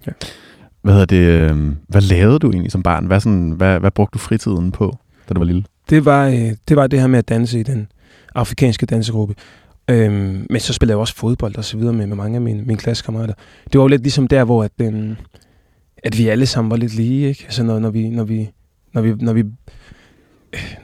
Ja. 0.06 0.12
Hvad, 0.82 0.92
hedder 0.92 1.06
det, 1.06 1.50
øh, 1.50 1.74
hvad 1.88 2.00
lavede 2.00 2.38
du 2.38 2.50
egentlig 2.50 2.72
som 2.72 2.82
barn? 2.82 3.06
Hvad, 3.06 3.20
sådan, 3.20 3.50
hvad, 3.50 3.80
hvad 3.80 3.90
brugte 3.90 4.14
du 4.14 4.18
fritiden 4.18 4.72
på, 4.72 4.98
da 5.28 5.34
du 5.34 5.40
var 5.40 5.46
lille? 5.46 5.64
Det 5.90 6.04
var, 6.04 6.26
øh, 6.26 6.52
det 6.68 6.76
var 6.76 6.86
det 6.86 7.00
her 7.00 7.06
med 7.06 7.18
at 7.18 7.28
danse 7.28 7.60
i 7.60 7.62
den 7.62 7.88
afrikanske 8.34 8.86
dansegruppe. 8.86 9.34
Øhm, 9.90 10.46
men 10.50 10.60
så 10.60 10.72
spillede 10.72 10.92
jeg 10.92 10.98
også 10.98 11.14
fodbold 11.14 11.56
og 11.56 11.64
så 11.64 11.76
videre 11.76 11.92
med, 11.92 12.06
med 12.06 12.16
mange 12.16 12.34
af 12.34 12.40
mine, 12.40 12.62
mine 12.62 12.78
klassekammerater. 12.78 13.34
Det 13.72 13.78
var 13.78 13.84
jo 13.84 13.88
lidt 13.88 14.02
ligesom 14.02 14.28
der, 14.28 14.44
hvor 14.44 14.64
at, 14.64 14.72
øhm, 14.80 15.16
at 16.04 16.18
vi 16.18 16.28
alle 16.28 16.46
sammen 16.46 16.70
var 16.70 16.76
lidt 16.76 16.94
lige, 16.94 17.28
ikke? 17.28 17.44
Altså 17.44 17.62
når, 17.62 17.78
når 17.78 17.90
vi, 17.90 18.08
når 18.08 18.24
vi, 18.24 18.50
når 18.92 19.02
vi, 19.02 19.14
når 19.20 19.32
vi, 19.32 19.44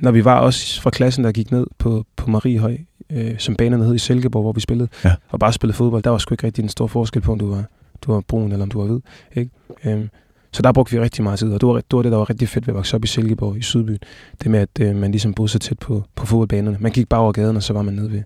når 0.01 0.11
vi 0.11 0.25
var 0.25 0.39
også 0.39 0.83
fra 0.83 0.91
klassen, 0.91 1.25
der 1.25 1.33
gik 1.33 1.51
ned 1.51 1.67
på, 1.79 2.05
på 2.17 2.31
Mariehøj, 2.31 2.77
øh, 3.13 3.39
som 3.39 3.57
banerne 3.57 3.85
hed 3.85 3.95
i 3.95 3.99
Silkeborg, 3.99 4.43
hvor 4.43 4.53
vi 4.53 4.61
spillede, 4.61 4.89
ja. 5.05 5.15
og 5.29 5.39
bare 5.39 5.53
spillede 5.53 5.77
fodbold, 5.77 6.03
der 6.03 6.11
var 6.11 6.19
sgu 6.19 6.35
ikke 6.35 6.47
rigtig 6.47 6.63
en 6.63 6.69
stor 6.69 6.87
forskel 6.87 7.23
på, 7.23 7.33
om 7.33 7.39
du 7.39 7.55
var, 7.55 7.65
du 8.07 8.13
var 8.13 8.21
brun 8.21 8.53
eller 8.53 8.63
om 8.63 8.71
du 8.71 8.81
var 8.81 8.87
hvid, 8.87 9.01
ikke? 9.35 9.51
Øhm, 9.85 10.09
så 10.53 10.63
der 10.63 10.73
brugte 10.73 10.93
vi 10.93 11.01
rigtig 11.01 11.23
meget 11.23 11.39
tid, 11.39 11.53
og 11.53 11.61
det 11.61 11.67
var, 11.67 11.75
det 11.75 11.85
var 11.93 12.03
det, 12.03 12.13
der 12.13 12.19
var 12.19 12.31
rigtig 12.31 12.49
fedt 12.49 12.67
ved 12.67 12.75
at 12.75 12.77
vokse 12.77 12.97
op 12.97 13.05
i 13.05 13.07
Silkeborg 13.07 13.57
i 13.57 13.63
Sydbyen. 13.63 13.99
Det 14.43 14.51
med, 14.51 14.61
at 14.61 14.81
øh, 14.81 14.97
man 14.97 15.11
ligesom 15.11 15.35
boede 15.35 15.49
så 15.51 15.59
tæt 15.59 15.79
på, 15.79 16.03
på 16.15 16.27
fodboldbanerne. 16.27 16.77
Man 16.81 16.93
gik 16.93 17.09
bare 17.09 17.21
over 17.21 17.33
gaden, 17.33 17.57
og 17.57 17.63
så 17.63 17.73
var 17.73 17.83
man 17.83 17.95
nede 17.95 18.13
ved, 18.13 18.23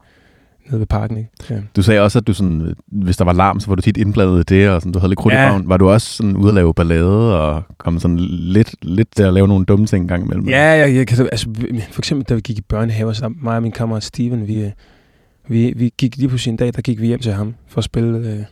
nede 0.67 0.81
ved 0.81 0.87
parken. 0.87 1.17
Ikke? 1.17 1.31
Ja. 1.51 1.61
Du 1.77 1.83
sagde 1.83 2.01
også, 2.01 2.19
at 2.19 2.27
du 2.27 2.35
sådan, 2.35 2.75
hvis 2.87 3.17
der 3.17 3.25
var 3.25 3.33
larm, 3.33 3.61
så 3.61 3.69
var 3.69 3.75
du 3.75 3.83
tit 3.83 3.97
indblandet 3.97 4.41
i 4.41 4.55
det, 4.55 4.69
og 4.69 4.81
sådan, 4.81 4.93
du 4.93 4.99
havde 4.99 5.11
lidt 5.11 5.19
krudt 5.19 5.35
ja. 5.35 5.61
Var 5.65 5.77
du 5.77 5.91
også 5.91 6.17
sådan 6.17 6.37
ude 6.37 6.49
at 6.49 6.55
lave 6.55 6.75
ballade, 6.75 7.41
og 7.41 7.63
kom 7.79 7.99
sådan 7.99 8.19
lidt, 8.29 8.75
lidt 8.83 9.09
til 9.17 9.23
at 9.23 9.35
lave 9.35 9.49
nogle 9.49 9.65
dumme 9.65 9.87
ting 9.87 10.03
en 10.03 10.09
gang 10.09 10.25
imellem? 10.25 10.49
Ja, 10.49 10.65
jeg, 10.65 10.95
jeg 10.95 11.21
altså, 11.21 11.49
for 11.91 12.01
eksempel 12.01 12.27
da 12.29 12.35
vi 12.35 12.41
gik 12.41 12.59
i 12.59 12.63
børnehave, 12.63 13.15
så 13.15 13.35
mig 13.41 13.57
og 13.57 13.63
min 13.63 13.73
kammerat 13.73 14.05
Steven, 14.05 14.47
vi, 14.47 14.65
øh, 14.65 14.71
vi, 15.49 15.73
vi 15.77 15.93
gik 15.99 16.17
lige 16.17 16.29
på 16.29 16.39
sin 16.39 16.57
dag, 16.57 16.73
der 16.77 16.83
gik 16.83 17.01
vi 17.01 17.07
hjem 17.07 17.21
til 17.21 17.33
ham 17.33 17.55
for 17.67 17.79
at 17.79 17.85
spille. 17.85 18.19
Øh, 18.19 18.45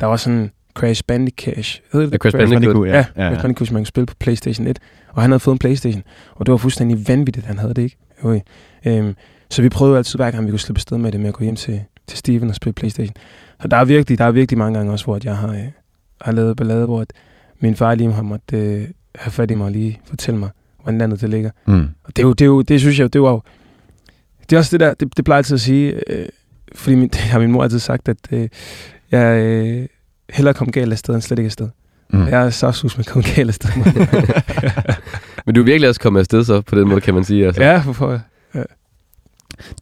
der 0.00 0.06
var 0.06 0.16
sådan 0.16 0.50
Crash 0.76 1.02
Bandicoot. 1.06 1.82
Hedder 1.92 2.06
det? 2.06 2.12
Ja, 2.12 2.18
Crash 2.18 2.36
Bandicoot, 2.36 2.88
ja. 2.88 2.92
Ja, 2.96 3.04
ja, 3.16 3.24
ja. 3.24 3.42
Bandicoot, 3.42 3.72
man 3.72 3.80
kunne 3.80 3.86
spille 3.86 4.06
på 4.06 4.14
Playstation 4.18 4.66
1. 4.66 4.78
Og 5.12 5.22
han 5.22 5.30
havde 5.30 5.40
fået 5.40 5.54
en 5.54 5.58
Playstation, 5.58 6.02
og 6.34 6.46
det 6.46 6.52
var 6.52 6.58
fuldstændig 6.58 7.08
vanvittigt, 7.08 7.46
han 7.46 7.58
havde 7.58 7.74
det, 7.74 7.82
ikke? 7.82 7.96
Okay. 8.22 8.40
Øhm, 8.86 9.14
så 9.50 9.62
vi 9.62 9.68
prøvede 9.68 9.98
altid, 9.98 10.18
hver 10.18 10.30
gang 10.30 10.46
vi 10.46 10.50
kunne 10.50 10.60
slippe 10.60 10.80
sted 10.80 10.98
med 10.98 11.12
det, 11.12 11.20
med 11.20 11.28
at 11.28 11.34
gå 11.34 11.44
hjem 11.44 11.56
til, 11.56 11.80
til 12.06 12.18
Steven 12.18 12.48
og 12.48 12.54
spille 12.54 12.72
Playstation. 12.72 13.14
Så 13.62 13.68
der 13.68 13.76
er 13.76 13.84
virkelig, 13.84 14.18
der 14.18 14.24
er 14.24 14.30
virkelig 14.30 14.58
mange 14.58 14.78
gange 14.78 14.92
også, 14.92 15.04
hvor 15.04 15.18
jeg 15.24 15.36
har, 15.36 15.48
øh, 15.48 15.64
har 16.20 16.32
lavet 16.32 16.56
ballade, 16.56 16.84
hvor 16.84 17.00
at 17.00 17.12
min 17.60 17.76
far 17.76 17.94
lige 17.94 18.12
har 18.12 18.22
måttet 18.22 18.58
øh, 18.58 18.88
have 19.14 19.32
fat 19.32 19.50
i 19.50 19.54
mig 19.54 19.64
og 19.64 19.72
lige 19.72 20.00
fortælle 20.04 20.40
mig, 20.40 20.50
hvordan 20.82 20.98
landet 20.98 21.20
det 21.20 21.30
ligger. 21.30 21.50
Mm. 21.66 21.88
Og 22.04 22.16
det 22.16 22.22
er 22.22 22.26
jo, 22.26 22.32
det, 22.32 22.40
er 22.40 22.46
jo, 22.46 22.62
det 22.62 22.80
synes 22.80 22.98
jeg, 22.98 23.12
det 23.12 23.18
er 23.18 23.22
jo, 23.22 23.42
det 24.50 24.56
er 24.56 24.58
også 24.58 24.78
det 24.78 24.80
der, 24.80 24.94
det, 24.94 25.16
det 25.16 25.24
plejer 25.24 25.36
altid 25.36 25.54
at 25.54 25.60
sige, 25.60 26.10
øh, 26.12 26.28
fordi 26.74 26.96
min, 26.96 27.08
det 27.14 27.20
har 27.20 27.38
min 27.38 27.52
mor 27.52 27.62
altid 27.62 27.78
sagt, 27.78 28.08
at 28.08 28.16
øh, 28.30 28.48
jeg 29.10 29.42
øh, 29.42 29.86
hellere 30.30 30.54
komme 30.54 30.72
galt 30.72 30.92
afsted, 30.92 31.14
end 31.14 31.22
slet 31.22 31.38
ikke 31.38 31.46
afsted. 31.46 31.68
Mm. 32.10 32.26
Jeg 32.26 32.46
er 32.46 32.50
så 32.50 32.72
sus 32.72 32.96
med 32.96 33.04
at 33.06 33.12
komme 33.12 33.28
galt 33.36 33.48
afsted. 33.48 33.70
Men 35.46 35.54
du 35.54 35.60
er 35.60 35.64
virkelig 35.64 35.88
også 35.88 36.00
kommet 36.00 36.20
afsted 36.20 36.44
så, 36.44 36.60
på 36.60 36.74
den 36.74 36.88
måde, 36.88 37.00
kan 37.00 37.14
man 37.14 37.24
sige. 37.24 37.46
Altså. 37.46 37.62
Ja, 37.62 37.82
hvorfor? 37.82 38.20
Ja. 38.54 38.62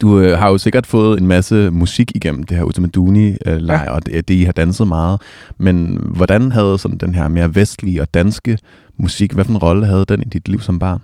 Du 0.01 0.19
øh, 0.19 0.37
har 0.37 0.49
jo 0.49 0.57
sikkert 0.57 0.85
fået 0.85 1.19
en 1.19 1.27
masse 1.27 1.69
musik 1.69 2.11
igennem 2.15 2.43
det 2.43 2.57
her 2.57 2.63
Utamaduni-lejr, 2.63 3.83
ja. 3.83 3.91
og 3.91 4.05
det, 4.05 4.27
det 4.27 4.33
I 4.33 4.43
har 4.43 4.51
danset 4.51 4.87
meget. 4.87 5.21
Men 5.57 5.99
hvordan 6.01 6.51
havde 6.51 6.79
sådan 6.79 6.97
den 6.97 7.15
her 7.15 7.27
mere 7.27 7.55
vestlige 7.55 8.01
og 8.01 8.13
danske 8.13 8.57
musik, 8.97 9.31
hvad 9.31 9.45
for 9.45 9.51
en 9.51 9.57
rolle 9.57 9.85
havde 9.85 10.05
den 10.05 10.21
i 10.21 10.25
dit 10.25 10.47
liv 10.47 10.61
som 10.61 10.79
barn? 10.79 11.01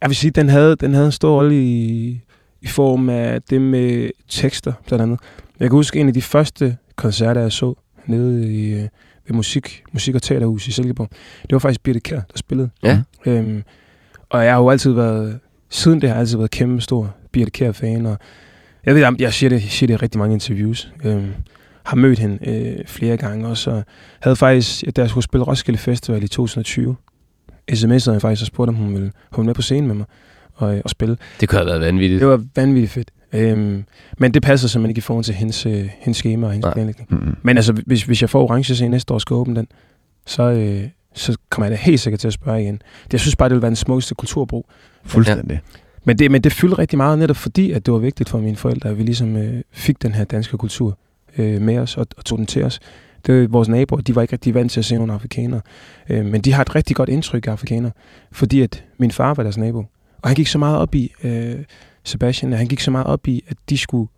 Jeg 0.00 0.08
vil 0.08 0.16
sige, 0.16 0.30
den 0.30 0.48
havde, 0.48 0.76
den 0.76 0.94
havde 0.94 1.06
en 1.06 1.12
stor 1.12 1.36
rolle 1.36 1.62
i, 1.62 2.20
i 2.62 2.66
form 2.66 3.08
af 3.08 3.42
det 3.42 3.60
med 3.60 4.10
tekster, 4.28 4.72
blandt 4.86 5.02
andet. 5.02 5.20
Jeg 5.60 5.68
kan 5.68 5.76
huske 5.76 6.00
en 6.00 6.08
af 6.08 6.14
de 6.14 6.22
første 6.22 6.76
koncerter, 6.96 7.40
jeg 7.40 7.52
så 7.52 7.74
nede 8.06 8.52
i, 8.54 8.72
øh, 8.74 8.88
ved 9.26 9.36
musik, 9.36 9.82
musik- 9.92 10.14
og 10.14 10.22
teaterhus 10.22 10.68
i 10.68 10.72
Silkeborg. 10.72 11.08
Det 11.42 11.52
var 11.52 11.58
faktisk 11.58 11.82
Birte 11.82 12.00
Kjær, 12.00 12.16
der 12.20 12.36
spillede. 12.36 12.70
Ja. 12.82 13.02
Øhm, 13.26 13.62
og 14.30 14.44
jeg 14.44 14.52
har 14.52 14.60
jo 14.60 14.70
altid 14.70 14.92
været, 14.92 15.38
siden 15.70 16.00
det 16.00 16.08
har 16.08 16.14
jeg 16.14 16.20
altid 16.20 16.36
været 16.36 16.50
kæmpe 16.50 16.80
stor 16.80 17.14
Birte 17.32 17.50
Kjær-fan, 17.50 18.06
og 18.06 18.18
jeg 18.86 18.94
ved, 18.94 19.14
jeg 19.18 19.32
siger 19.32 19.50
det, 19.50 19.62
jeg 19.62 19.70
siger 19.70 19.86
det 19.86 19.94
i 19.94 19.96
rigtig 19.96 20.18
mange 20.18 20.34
interviews. 20.34 20.92
Øhm, 21.04 21.32
har 21.82 21.96
mødt 21.96 22.18
hende 22.18 22.48
øh, 22.48 22.86
flere 22.86 23.16
gange 23.16 23.48
også, 23.48 23.70
og 23.70 23.84
havde 24.20 24.36
faktisk, 24.36 24.84
da 24.96 25.00
jeg 25.00 25.10
skulle 25.10 25.24
spille 25.24 25.44
Roskilde 25.44 25.78
Festival 25.78 26.22
i 26.22 26.28
2020, 26.28 26.96
sms'ede 27.72 28.12
jeg 28.12 28.20
faktisk 28.20 28.42
og 28.42 28.46
spurgte, 28.46 28.68
om 28.68 28.74
hun 28.74 28.94
ville, 28.94 29.12
hun 29.32 29.46
med 29.46 29.54
på 29.54 29.62
scenen 29.62 29.86
med 29.86 29.94
mig 29.94 30.06
og, 30.54 30.80
og 30.84 30.90
spille. 30.90 31.16
Det 31.40 31.48
kunne 31.48 31.58
have 31.58 31.66
været 31.66 31.80
vanvittigt. 31.80 32.20
Det 32.20 32.28
var 32.28 32.44
vanvittigt 32.56 32.92
fedt. 32.92 33.10
Øhm, 33.32 33.84
men 34.18 34.34
det 34.34 34.42
passer 34.42 34.68
simpelthen 34.68 34.90
ikke 34.90 34.98
i 34.98 35.02
forhold 35.02 35.24
til 35.24 35.34
hendes, 35.34 35.66
øh, 35.66 35.88
hendes 35.98 36.16
schema 36.16 36.46
og 36.46 36.52
hendes 36.52 36.64
Nej. 36.64 36.74
planlægning. 36.74 37.08
Mm-hmm. 37.10 37.36
Men 37.42 37.56
altså, 37.56 37.82
hvis, 37.86 38.02
hvis 38.02 38.22
jeg 38.22 38.30
får 38.30 38.42
orange 38.42 38.74
scene 38.74 38.90
næste 38.90 39.10
år 39.10 39.14
og 39.14 39.20
skal 39.20 39.34
åbne 39.34 39.56
den, 39.56 39.66
så, 40.26 40.42
øh, 40.42 40.88
så 41.14 41.36
kommer 41.50 41.66
jeg 41.66 41.70
da 41.70 41.76
helt 41.76 42.00
sikkert 42.00 42.20
til 42.20 42.26
at 42.26 42.32
spørge 42.32 42.62
igen. 42.62 42.74
Det, 43.04 43.12
jeg 43.12 43.20
synes 43.20 43.36
bare, 43.36 43.48
det 43.48 43.54
vil 43.54 43.62
være 43.62 43.68
den 43.68 43.76
smukkeste 43.76 44.14
kulturbrug. 44.14 44.66
Fuldstændig. 45.04 45.54
Ja. 45.54 45.78
Men 46.04 46.18
det, 46.18 46.30
men 46.30 46.42
det 46.42 46.52
fyldte 46.52 46.78
rigtig 46.78 46.96
meget 46.96 47.18
netop 47.18 47.36
fordi, 47.36 47.72
at 47.72 47.86
det 47.86 47.92
var 47.92 47.98
vigtigt 47.98 48.28
for 48.28 48.38
mine 48.38 48.56
forældre, 48.56 48.90
at 48.90 48.98
vi 48.98 49.02
ligesom 49.02 49.36
øh, 49.36 49.62
fik 49.72 50.02
den 50.02 50.12
her 50.12 50.24
danske 50.24 50.56
kultur 50.58 50.98
øh, 51.38 51.62
med 51.62 51.78
os 51.78 51.96
og, 51.96 52.06
og 52.16 52.24
tog 52.24 52.38
den 52.38 52.46
til 52.46 52.64
os. 52.64 52.80
Det 53.26 53.40
var 53.40 53.46
vores 53.46 53.68
naboer, 53.68 54.00
de 54.00 54.14
var 54.14 54.22
ikke 54.22 54.32
rigtig 54.32 54.54
vant 54.54 54.72
til 54.72 54.80
at 54.80 54.84
se 54.84 54.94
nogle 54.94 55.12
afrikanere. 55.12 55.60
Øh, 56.08 56.24
men 56.24 56.40
de 56.40 56.52
har 56.52 56.62
et 56.62 56.74
rigtig 56.74 56.96
godt 56.96 57.08
indtryk 57.08 57.46
af 57.46 57.50
afrikanere, 57.50 57.92
fordi 58.32 58.60
at 58.60 58.84
min 58.98 59.10
far 59.10 59.34
var 59.34 59.42
deres 59.42 59.58
nabo. 59.58 59.78
Og 60.22 60.28
han 60.28 60.34
gik 60.34 60.46
så 60.46 60.58
meget 60.58 60.78
op 60.78 60.94
i, 60.94 61.12
øh, 61.24 61.58
Sebastian, 62.04 62.52
han 62.52 62.66
gik 62.66 62.80
så 62.80 62.90
meget 62.90 63.06
op 63.06 63.28
i, 63.28 63.44
at 63.48 63.56
de 63.70 63.78
skulle 63.78 64.08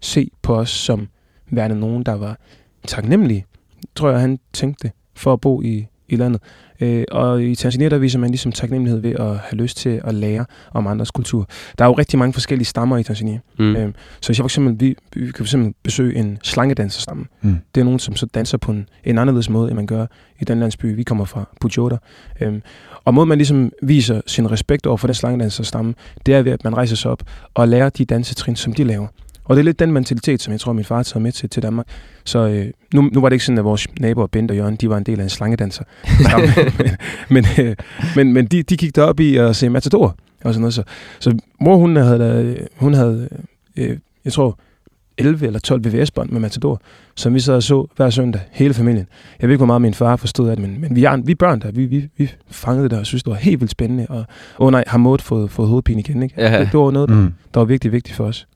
se 0.00 0.30
på 0.42 0.56
os 0.56 0.70
som 0.70 1.08
værende 1.50 1.80
nogen, 1.80 2.02
der 2.02 2.12
var 2.12 2.38
taknemmelige, 2.86 3.46
tror 3.94 4.10
jeg, 4.10 4.20
han 4.20 4.38
tænkte, 4.52 4.92
for 5.14 5.32
at 5.32 5.40
bo 5.40 5.62
i, 5.62 5.86
i 6.12 6.16
landet. 6.16 6.42
Øh, 6.80 7.04
og 7.10 7.42
i 7.42 7.54
Tanzania, 7.54 7.88
der 7.88 7.98
viser 7.98 8.18
man 8.18 8.30
ligesom 8.30 8.52
taknemmelighed 8.52 9.00
ved 9.00 9.10
at 9.10 9.36
have 9.36 9.56
lyst 9.56 9.76
til 9.76 10.00
at 10.04 10.14
lære 10.14 10.44
om 10.72 10.86
andres 10.86 11.10
kultur. 11.10 11.48
Der 11.78 11.84
er 11.84 11.88
jo 11.88 11.94
rigtig 11.94 12.18
mange 12.18 12.32
forskellige 12.32 12.66
stammer 12.66 12.98
i 12.98 13.02
Tanzania. 13.02 13.38
Mm. 13.58 13.76
Øh, 13.76 13.92
så 14.20 14.28
hvis 14.28 14.38
jeg 14.38 14.42
for 14.42 14.48
eksempel, 14.48 14.80
vi, 14.80 14.96
vi 15.14 15.24
kan 15.24 15.34
for 15.34 15.42
eksempel 15.42 15.74
besøge 15.82 16.16
en 16.16 16.38
slangedanserstamme. 16.42 17.24
Mm. 17.42 17.56
Det 17.74 17.80
er 17.80 17.84
nogen, 17.84 17.98
som 17.98 18.16
så 18.16 18.26
danser 18.26 18.58
på 18.58 18.72
en, 18.72 18.88
en 19.04 19.18
anderledes 19.18 19.50
måde, 19.50 19.68
end 19.70 19.76
man 19.76 19.86
gør 19.86 20.06
i 20.40 20.44
den 20.44 20.60
landsby, 20.60 20.96
vi 20.96 21.02
kommer 21.02 21.24
fra, 21.24 21.44
Bujoda. 21.60 21.96
Øh, 22.40 22.60
og 23.04 23.14
måden 23.14 23.28
man 23.28 23.38
ligesom 23.38 23.72
viser 23.82 24.20
sin 24.26 24.50
respekt 24.50 24.86
over 24.86 24.96
for 24.96 25.06
den 25.06 25.14
slangedanserstamme, 25.14 25.94
det 26.26 26.34
er 26.34 26.42
ved, 26.42 26.52
at 26.52 26.64
man 26.64 26.76
rejser 26.76 26.96
sig 26.96 27.10
op 27.10 27.22
og 27.54 27.68
lærer 27.68 27.88
de 27.88 28.04
dansetrin, 28.04 28.56
som 28.56 28.72
de 28.72 28.84
laver. 28.84 29.06
Og 29.44 29.56
det 29.56 29.60
er 29.60 29.64
lidt 29.64 29.78
den 29.78 29.92
mentalitet, 29.92 30.42
som 30.42 30.52
jeg 30.52 30.60
tror, 30.60 30.72
min 30.72 30.84
far 30.84 31.02
tager 31.02 31.22
med 31.22 31.32
til, 31.32 31.50
til 31.50 31.62
Danmark. 31.62 31.86
Så 32.24 32.38
øh, 32.38 32.66
nu, 32.94 33.02
nu 33.02 33.20
var 33.20 33.28
det 33.28 33.34
ikke 33.34 33.44
sådan, 33.44 33.58
at 33.58 33.64
vores 33.64 33.86
naboer, 34.00 34.26
Bent 34.26 34.50
og 34.50 34.56
Jørgen, 34.56 34.76
de 34.76 34.88
var 34.88 34.96
en 34.96 35.04
del 35.04 35.20
af 35.20 35.24
en 35.24 35.30
slangedanser. 35.30 35.84
men 37.30 37.44
men, 37.58 37.66
øh, 37.66 37.76
men, 38.16 38.32
men 38.32 38.46
de, 38.46 38.62
de 38.62 38.76
gik 38.76 38.96
derop 38.96 39.20
i 39.20 39.36
at 39.36 39.56
se 39.56 39.68
Matador 39.68 40.16
og 40.44 40.54
sådan 40.54 40.60
noget. 40.60 40.74
Så, 40.74 40.82
så 41.20 41.38
mor, 41.60 41.76
hun 41.76 41.96
havde, 41.96 42.66
hun 42.76 42.94
havde 42.94 43.28
øh, 43.76 43.98
jeg 44.24 44.32
tror, 44.32 44.58
11 45.18 45.46
eller 45.46 45.60
12 45.60 45.84
VVS-bånd 45.84 46.30
med 46.30 46.40
Matador, 46.40 46.80
som 47.14 47.34
vi 47.34 47.40
sad 47.40 47.54
og 47.54 47.62
så 47.62 47.86
hver 47.96 48.10
søndag, 48.10 48.40
hele 48.50 48.74
familien. 48.74 49.06
Jeg 49.40 49.48
ved 49.48 49.54
ikke, 49.54 49.58
hvor 49.58 49.66
meget 49.66 49.82
min 49.82 49.94
far 49.94 50.16
forstod 50.16 50.48
af 50.48 50.56
det, 50.56 50.68
men, 50.68 50.80
men 50.80 50.96
vi, 50.96 51.04
er, 51.04 51.16
vi 51.16 51.34
børn 51.34 51.60
der, 51.60 51.70
vi, 51.70 51.86
vi, 51.86 52.08
vi 52.16 52.30
fangede 52.50 52.88
det 52.88 52.98
og 52.98 53.06
synes, 53.06 53.22
det 53.22 53.30
var 53.30 53.36
helt 53.36 53.60
vildt 53.60 53.70
spændende. 53.70 54.06
Og 54.08 54.18
åh 54.18 54.66
oh 54.66 54.72
nej, 54.72 54.84
har 54.86 54.98
Maud 54.98 55.18
fået, 55.18 55.50
fået 55.50 55.68
hovedpine 55.68 56.00
igen, 56.00 56.22
ikke? 56.22 56.34
Ja. 56.38 56.58
Det, 56.60 56.72
det, 56.72 56.80
var 56.80 56.90
noget, 56.90 57.08
der, 57.08 57.14
mm. 57.14 57.32
der 57.54 57.60
var 57.60 57.64
virkelig 57.64 57.92
vigtigt 57.92 58.16
for 58.16 58.24
os. 58.24 58.46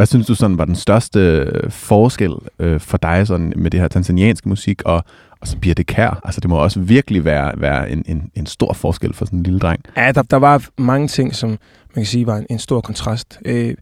Hvad 0.00 0.06
synes 0.06 0.26
du 0.26 0.34
sådan 0.34 0.58
var 0.58 0.64
den 0.64 0.76
største 0.76 1.20
øh, 1.20 1.70
forskel 1.70 2.32
øh, 2.58 2.80
for 2.80 2.96
dig 2.96 3.26
sådan 3.26 3.52
med 3.56 3.70
det 3.70 3.80
her 3.80 3.88
tanzanianske 3.88 4.48
musik 4.48 4.82
og, 4.82 5.04
og 5.40 5.48
så 5.48 5.56
Birte 5.56 5.84
Kær? 5.84 6.20
Altså 6.24 6.40
det 6.40 6.50
må 6.50 6.56
også 6.56 6.80
virkelig 6.80 7.24
være, 7.24 7.60
være 7.60 7.90
en, 7.90 8.04
en, 8.06 8.30
en 8.34 8.46
stor 8.46 8.72
forskel 8.72 9.14
for 9.14 9.24
sådan 9.24 9.38
en 9.38 9.42
lille 9.42 9.58
dreng. 9.58 9.80
Ja, 9.96 10.12
der, 10.12 10.22
der 10.22 10.36
var 10.36 10.68
mange 10.78 11.08
ting, 11.08 11.34
som 11.34 11.48
man 11.48 11.58
kan 11.94 12.06
sige 12.06 12.26
var 12.26 12.36
en, 12.36 12.46
en 12.50 12.58
stor 12.58 12.80
kontrast. 12.80 13.38
Øh, 13.44 13.74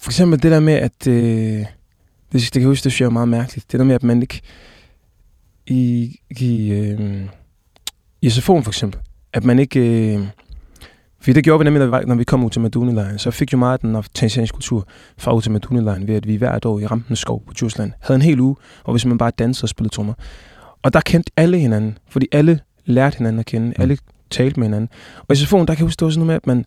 for 0.00 0.10
eksempel 0.10 0.42
det 0.42 0.50
der 0.50 0.60
med, 0.60 0.74
at... 0.74 1.06
Øh, 1.06 1.14
det, 1.14 1.66
det 2.32 2.52
kan 2.52 2.60
jeg 2.60 2.68
huske, 2.68 2.84
det 2.84 2.92
synes 2.92 3.00
jeg 3.00 3.06
er 3.06 3.10
meget 3.10 3.28
mærkeligt. 3.28 3.72
Det 3.72 3.80
der 3.80 3.86
med, 3.86 3.94
at 3.94 4.02
man 4.02 4.22
ikke... 4.22 4.40
I, 5.66 6.16
i, 6.30 6.70
øh, 6.72 7.20
i 8.22 8.26
SFO'en 8.26 8.62
for 8.62 8.68
eksempel, 8.68 9.00
at 9.32 9.44
man 9.44 9.58
ikke... 9.58 10.14
Øh, 10.14 10.26
fordi 11.24 11.32
det 11.32 11.44
gjorde 11.44 11.58
vi 11.58 11.70
nemlig, 11.70 11.88
når 12.06 12.14
vi, 12.14 12.18
vi 12.18 12.24
kom 12.24 12.44
ud 12.44 12.50
til 12.50 12.60
Maduni-lejren. 12.60 13.18
Så 13.18 13.30
fik 13.30 13.52
jo 13.52 13.58
meget 13.58 13.82
den 13.82 13.96
tanzaniske 14.14 14.54
kultur 14.54 14.86
fra 15.18 15.34
ud 15.34 15.42
til 15.42 15.52
Maduni-lejren, 15.52 16.08
ved 16.08 16.14
at 16.14 16.28
vi 16.28 16.36
hvert 16.36 16.64
år 16.64 16.78
i 16.78 16.86
Rampens 16.86 17.18
skov 17.18 17.42
på 17.46 17.52
Djursland 17.52 17.92
havde 18.00 18.16
en 18.16 18.22
hel 18.22 18.40
uge, 18.40 18.56
og 18.84 18.92
hvis 18.92 19.06
man 19.06 19.18
bare 19.18 19.30
dansede 19.38 19.64
og 19.64 19.68
spillede 19.68 19.94
trommer. 19.94 20.14
Og 20.82 20.92
der 20.92 21.00
kendte 21.00 21.32
alle 21.36 21.58
hinanden, 21.58 21.98
fordi 22.08 22.26
alle 22.32 22.60
lærte 22.84 23.18
hinanden 23.18 23.40
at 23.40 23.46
kende, 23.46 23.66
mm. 23.66 23.74
alle 23.78 23.98
talte 24.30 24.60
med 24.60 24.66
hinanden. 24.66 24.88
Og 25.28 25.36
i 25.36 25.38
SFO'en, 25.38 25.58
der 25.58 25.64
kan 25.64 25.78
jeg 25.78 25.84
huske, 25.84 26.00
det 26.00 26.04
var 26.04 26.10
sådan 26.10 26.26
noget 26.26 26.26
med, 26.26 26.34
at 26.34 26.46
man, 26.46 26.64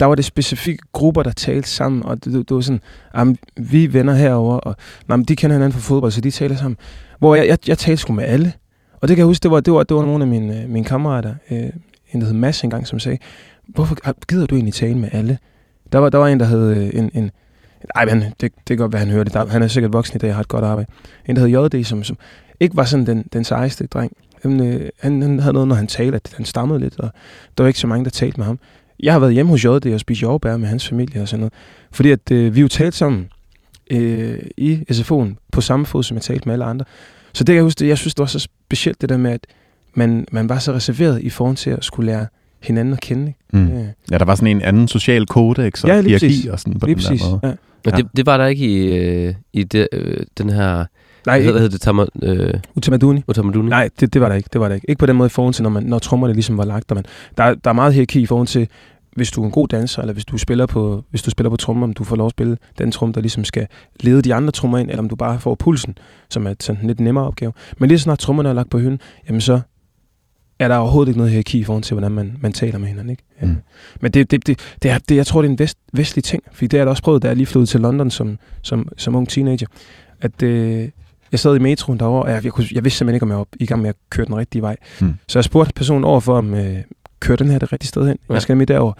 der 0.00 0.06
var 0.06 0.14
det 0.14 0.24
specifikke 0.24 0.82
grupper, 0.92 1.22
der 1.22 1.32
talte 1.32 1.68
sammen, 1.68 2.02
og 2.02 2.24
det, 2.24 2.32
det, 2.32 2.48
det 2.48 2.54
var 2.54 2.60
sådan, 2.60 2.80
jamen, 3.16 3.38
vi 3.56 3.84
er 3.84 3.88
venner 3.88 4.14
herover 4.14 4.56
og 4.56 4.76
jamen, 5.08 5.24
de 5.24 5.36
kender 5.36 5.56
hinanden 5.56 5.72
fra 5.72 5.94
fodbold, 5.94 6.12
så 6.12 6.20
de 6.20 6.30
taler 6.30 6.56
sammen. 6.56 6.76
Hvor 7.18 7.34
jeg, 7.34 7.46
jeg, 7.46 7.58
jeg 7.68 7.78
talte 7.78 8.00
sgu 8.00 8.12
med 8.12 8.24
alle. 8.24 8.52
Og 9.00 9.08
det 9.08 9.16
kan 9.16 9.18
jeg 9.18 9.26
huske, 9.26 9.42
det 9.42 9.50
var, 9.50 9.60
det 9.60 9.72
var, 9.72 9.82
det 9.82 9.96
var 9.96 10.02
nogle 10.02 10.24
af 10.24 10.28
mine, 10.28 10.64
mine 10.68 10.84
kammerater, 10.84 11.34
øh, 11.50 11.70
en 12.12 12.20
der 12.20 12.26
hed 12.26 12.34
Mads 12.34 12.64
engang, 12.64 12.86
som 12.86 12.98
sagde, 12.98 13.18
hvorfor 13.74 14.24
gider 14.28 14.46
du 14.46 14.54
egentlig 14.54 14.74
tale 14.74 14.98
med 14.98 15.08
alle? 15.12 15.38
Der 15.92 15.98
var, 15.98 16.08
der 16.08 16.18
var 16.18 16.28
en, 16.28 16.40
der 16.40 16.46
havde 16.46 16.76
øh, 16.76 17.00
en, 17.00 17.10
en 17.14 17.30
ej, 17.94 18.04
men 18.04 18.20
det, 18.22 18.34
det 18.40 18.52
kan 18.66 18.76
godt 18.76 18.92
være, 18.92 19.00
han 19.00 19.10
hørte 19.10 19.30
det. 19.30 19.50
Han 19.50 19.62
er 19.62 19.68
sikkert 19.68 19.92
voksen 19.92 20.16
i 20.16 20.18
dag 20.18 20.30
og 20.30 20.36
har 20.36 20.40
et 20.40 20.48
godt 20.48 20.64
arbejde. 20.64 20.90
En, 21.26 21.36
der 21.36 21.46
hed 21.46 21.74
JD, 21.74 21.84
som, 21.84 22.04
som 22.04 22.18
ikke 22.60 22.76
var 22.76 22.84
sådan 22.84 23.06
den, 23.06 23.24
den 23.32 23.44
sejeste 23.44 23.86
dreng. 23.86 24.12
Han, 24.42 24.66
øh, 24.66 24.88
han, 25.00 25.22
han 25.22 25.38
havde 25.38 25.52
noget, 25.52 25.68
når 25.68 25.74
han 25.74 25.86
talte, 25.86 26.16
at 26.16 26.32
han 26.36 26.44
stammede 26.44 26.80
lidt, 26.80 27.00
og 27.00 27.10
der 27.58 27.64
var 27.64 27.68
ikke 27.68 27.80
så 27.80 27.86
mange, 27.86 28.04
der 28.04 28.10
talte 28.10 28.36
med 28.40 28.46
ham. 28.46 28.58
Jeg 29.00 29.12
har 29.12 29.20
været 29.20 29.34
hjemme 29.34 29.50
hos 29.50 29.64
JD 29.64 29.86
og 29.94 30.00
spist 30.00 30.22
jordbær 30.22 30.56
med 30.56 30.68
hans 30.68 30.88
familie 30.88 31.22
og 31.22 31.28
sådan 31.28 31.40
noget. 31.40 31.52
Fordi 31.92 32.10
at 32.10 32.30
øh, 32.30 32.54
vi 32.54 32.60
jo 32.60 32.68
talte 32.68 32.96
sammen 32.96 33.28
øh, 33.90 34.38
i 34.56 34.84
SFO'en 34.90 35.48
på 35.52 35.60
samme 35.60 35.86
fod, 35.86 36.02
som 36.02 36.14
jeg 36.14 36.22
talte 36.22 36.48
med 36.48 36.52
alle 36.52 36.64
andre. 36.64 36.84
Så 37.32 37.44
det 37.44 37.46
kan 37.46 37.54
jeg 37.54 37.64
huske, 37.64 37.88
jeg 37.88 37.98
synes, 37.98 38.14
det 38.14 38.20
var 38.20 38.26
så 38.26 38.38
specielt 38.38 39.00
det 39.00 39.08
der 39.08 39.16
med, 39.16 39.30
at 39.30 39.46
man, 39.94 40.26
man 40.32 40.48
var 40.48 40.58
så 40.58 40.72
reserveret 40.72 41.22
i 41.22 41.30
forhold 41.30 41.56
til 41.56 41.70
at 41.70 41.84
skulle 41.84 42.12
lære 42.12 42.26
hinanden 42.62 42.94
at 42.94 43.00
kende. 43.00 43.26
Ikke? 43.26 43.38
Mm. 43.52 43.78
Ja. 43.78 43.86
ja, 44.10 44.18
der 44.18 44.24
var 44.24 44.34
sådan 44.34 44.56
en 44.56 44.62
anden 44.62 44.88
social 44.88 45.26
kodex 45.26 45.84
og 45.84 45.90
ja, 45.90 46.02
hierarki 46.02 46.48
og 46.48 46.60
sådan 46.60 46.80
på 46.80 46.86
lige 46.86 46.94
den 46.94 47.04
præcis. 47.04 47.20
der 47.20 47.30
måde. 47.30 47.40
Ja. 47.42 47.52
Men 47.84 47.94
det, 47.94 48.06
det 48.16 48.26
var 48.26 48.36
der 48.36 48.46
ikke 48.46 48.66
i, 48.66 48.96
øh, 48.96 49.34
i 49.52 49.62
det, 49.62 49.88
øh, 49.92 50.16
den 50.38 50.50
her... 50.50 50.84
Nej, 51.26 51.42
hvad, 51.42 51.52
hedder 51.52 51.68
det? 51.68 51.80
Tamar, 51.80 52.08
øh, 52.22 52.54
Utamaduni. 52.74 53.22
Utamaduni. 53.28 53.68
Nej, 53.68 53.88
det, 54.00 54.14
det 54.14 54.20
var 54.20 54.28
der 54.28 54.36
ikke. 54.36 54.48
Det 54.52 54.60
var 54.60 54.68
der 54.68 54.74
ikke. 54.74 54.90
Ikke 54.90 54.98
på 54.98 55.06
den 55.06 55.16
måde 55.16 55.26
i 55.26 55.30
forhold 55.30 55.54
til, 55.54 55.62
når, 55.62 55.70
man, 55.70 55.82
når 55.82 55.98
trommerne 55.98 56.34
ligesom 56.34 56.58
var 56.58 56.64
lagt. 56.64 56.88
Der, 56.88 56.94
man, 56.94 57.04
der, 57.36 57.54
der 57.54 57.70
er 57.70 57.74
meget 57.74 57.94
hierarki 57.94 58.20
i 58.20 58.26
forhold 58.26 58.46
til, 58.46 58.68
hvis 59.16 59.30
du 59.30 59.42
er 59.42 59.46
en 59.46 59.50
god 59.50 59.68
danser, 59.68 60.02
eller 60.02 60.12
hvis 60.12 60.24
du 60.24 60.38
spiller 60.38 60.66
på, 60.66 61.04
hvis 61.10 61.22
du 61.22 61.30
spiller 61.30 61.50
på 61.50 61.56
trommer, 61.56 61.86
om 61.86 61.92
du 61.92 62.04
får 62.04 62.16
lov 62.16 62.26
at 62.26 62.30
spille 62.30 62.56
den 62.78 62.92
trum, 62.92 63.12
der 63.12 63.20
ligesom 63.20 63.44
skal 63.44 63.66
lede 64.00 64.22
de 64.22 64.34
andre 64.34 64.52
trommer 64.52 64.78
ind, 64.78 64.90
eller 64.90 65.02
om 65.02 65.08
du 65.08 65.16
bare 65.16 65.40
får 65.40 65.54
pulsen, 65.54 65.98
som 66.30 66.46
er 66.46 66.54
sådan 66.60 66.80
en 66.80 66.86
lidt 66.86 67.00
nemmere 67.00 67.26
opgave. 67.26 67.52
Men 67.78 67.88
lige 67.88 67.98
snart 67.98 68.18
trommerne 68.18 68.48
er 68.48 68.52
lagt 68.52 68.70
på 68.70 68.78
hylden, 68.78 69.00
jamen 69.28 69.40
så 69.40 69.60
er 70.60 70.68
der 70.68 70.76
overhovedet 70.76 71.08
ikke 71.08 71.18
noget 71.18 71.32
hierarki 71.32 71.58
i 71.58 71.64
forhold 71.64 71.82
til, 71.82 71.94
hvordan 71.94 72.12
man, 72.12 72.36
man 72.40 72.52
taler 72.52 72.78
med 72.78 72.88
hinanden. 72.88 73.10
Ikke? 73.10 73.22
Ja. 73.42 73.46
Mm. 73.46 73.56
Men 74.00 74.12
det, 74.12 74.30
det, 74.30 74.46
det, 74.46 74.58
det, 74.82 74.90
er, 74.90 74.98
det, 74.98 75.16
jeg 75.16 75.26
tror, 75.26 75.42
det 75.42 75.48
er 75.48 75.52
en 75.52 75.58
vest, 75.58 75.78
vestlig 75.92 76.24
ting, 76.24 76.42
fordi 76.52 76.66
det 76.66 76.78
har 76.78 76.84
jeg 76.84 76.90
også 76.90 77.02
prøvet, 77.02 77.22
da 77.22 77.28
jeg 77.28 77.36
lige 77.36 77.46
flyttede 77.46 77.70
til 77.70 77.80
London 77.80 78.10
som, 78.10 78.38
som, 78.62 78.88
som 78.96 79.14
ung 79.14 79.28
teenager, 79.28 79.66
at 80.20 80.42
øh, 80.42 80.88
jeg 81.32 81.40
sad 81.40 81.56
i 81.56 81.58
metroen 81.58 81.98
derovre, 81.98 82.22
og 82.22 82.30
jeg, 82.30 82.44
jeg, 82.44 82.52
kunne, 82.52 82.66
jeg 82.72 82.84
vidste 82.84 82.98
simpelthen 82.98 83.14
ikke, 83.14 83.24
om 83.24 83.30
jeg 83.30 83.38
var 83.38 83.46
i 83.60 83.66
gang 83.66 83.82
med 83.82 83.88
at 83.88 83.96
køre 84.10 84.26
den 84.26 84.36
rigtige 84.36 84.62
vej. 84.62 84.76
Mm. 85.00 85.14
Så 85.28 85.38
jeg 85.38 85.44
spurgte 85.44 85.72
personen 85.72 86.04
overfor, 86.04 86.38
om 86.38 86.54
øh, 86.54 86.76
kører 87.20 87.36
den 87.36 87.50
her 87.50 87.58
det 87.58 87.72
rigtige 87.72 87.88
sted 87.88 88.06
hen? 88.06 88.18
Ja. 88.28 88.34
Jeg 88.34 88.42
skal 88.42 88.52
nemlig 88.52 88.68
derover. 88.68 88.92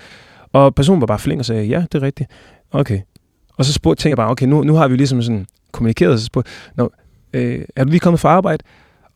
Og 0.53 0.75
personen 0.75 1.01
var 1.01 1.07
bare 1.07 1.19
flink 1.19 1.39
og 1.39 1.45
sagde, 1.45 1.65
ja, 1.65 1.85
det 1.93 1.95
er 1.95 2.03
rigtigt. 2.03 2.31
Okay. 2.71 3.01
Og 3.57 3.65
så 3.65 3.73
spurgte, 3.73 4.03
tænkte 4.03 4.09
jeg 4.11 4.17
bare, 4.17 4.31
okay, 4.31 4.47
nu, 4.47 4.63
nu 4.63 4.75
har 4.75 4.89
vi 4.89 4.97
ligesom 4.97 5.23
sådan 5.23 5.47
kommunikeret, 5.73 6.13
og 6.13 6.19
så 6.19 6.25
spurgte, 6.25 6.51
Nå, 6.75 6.93
øh, 7.33 7.65
er 7.77 7.85
du 7.85 7.91
lige 7.91 8.01
kommet 8.01 8.21
fra 8.21 8.29
arbejde? 8.29 8.65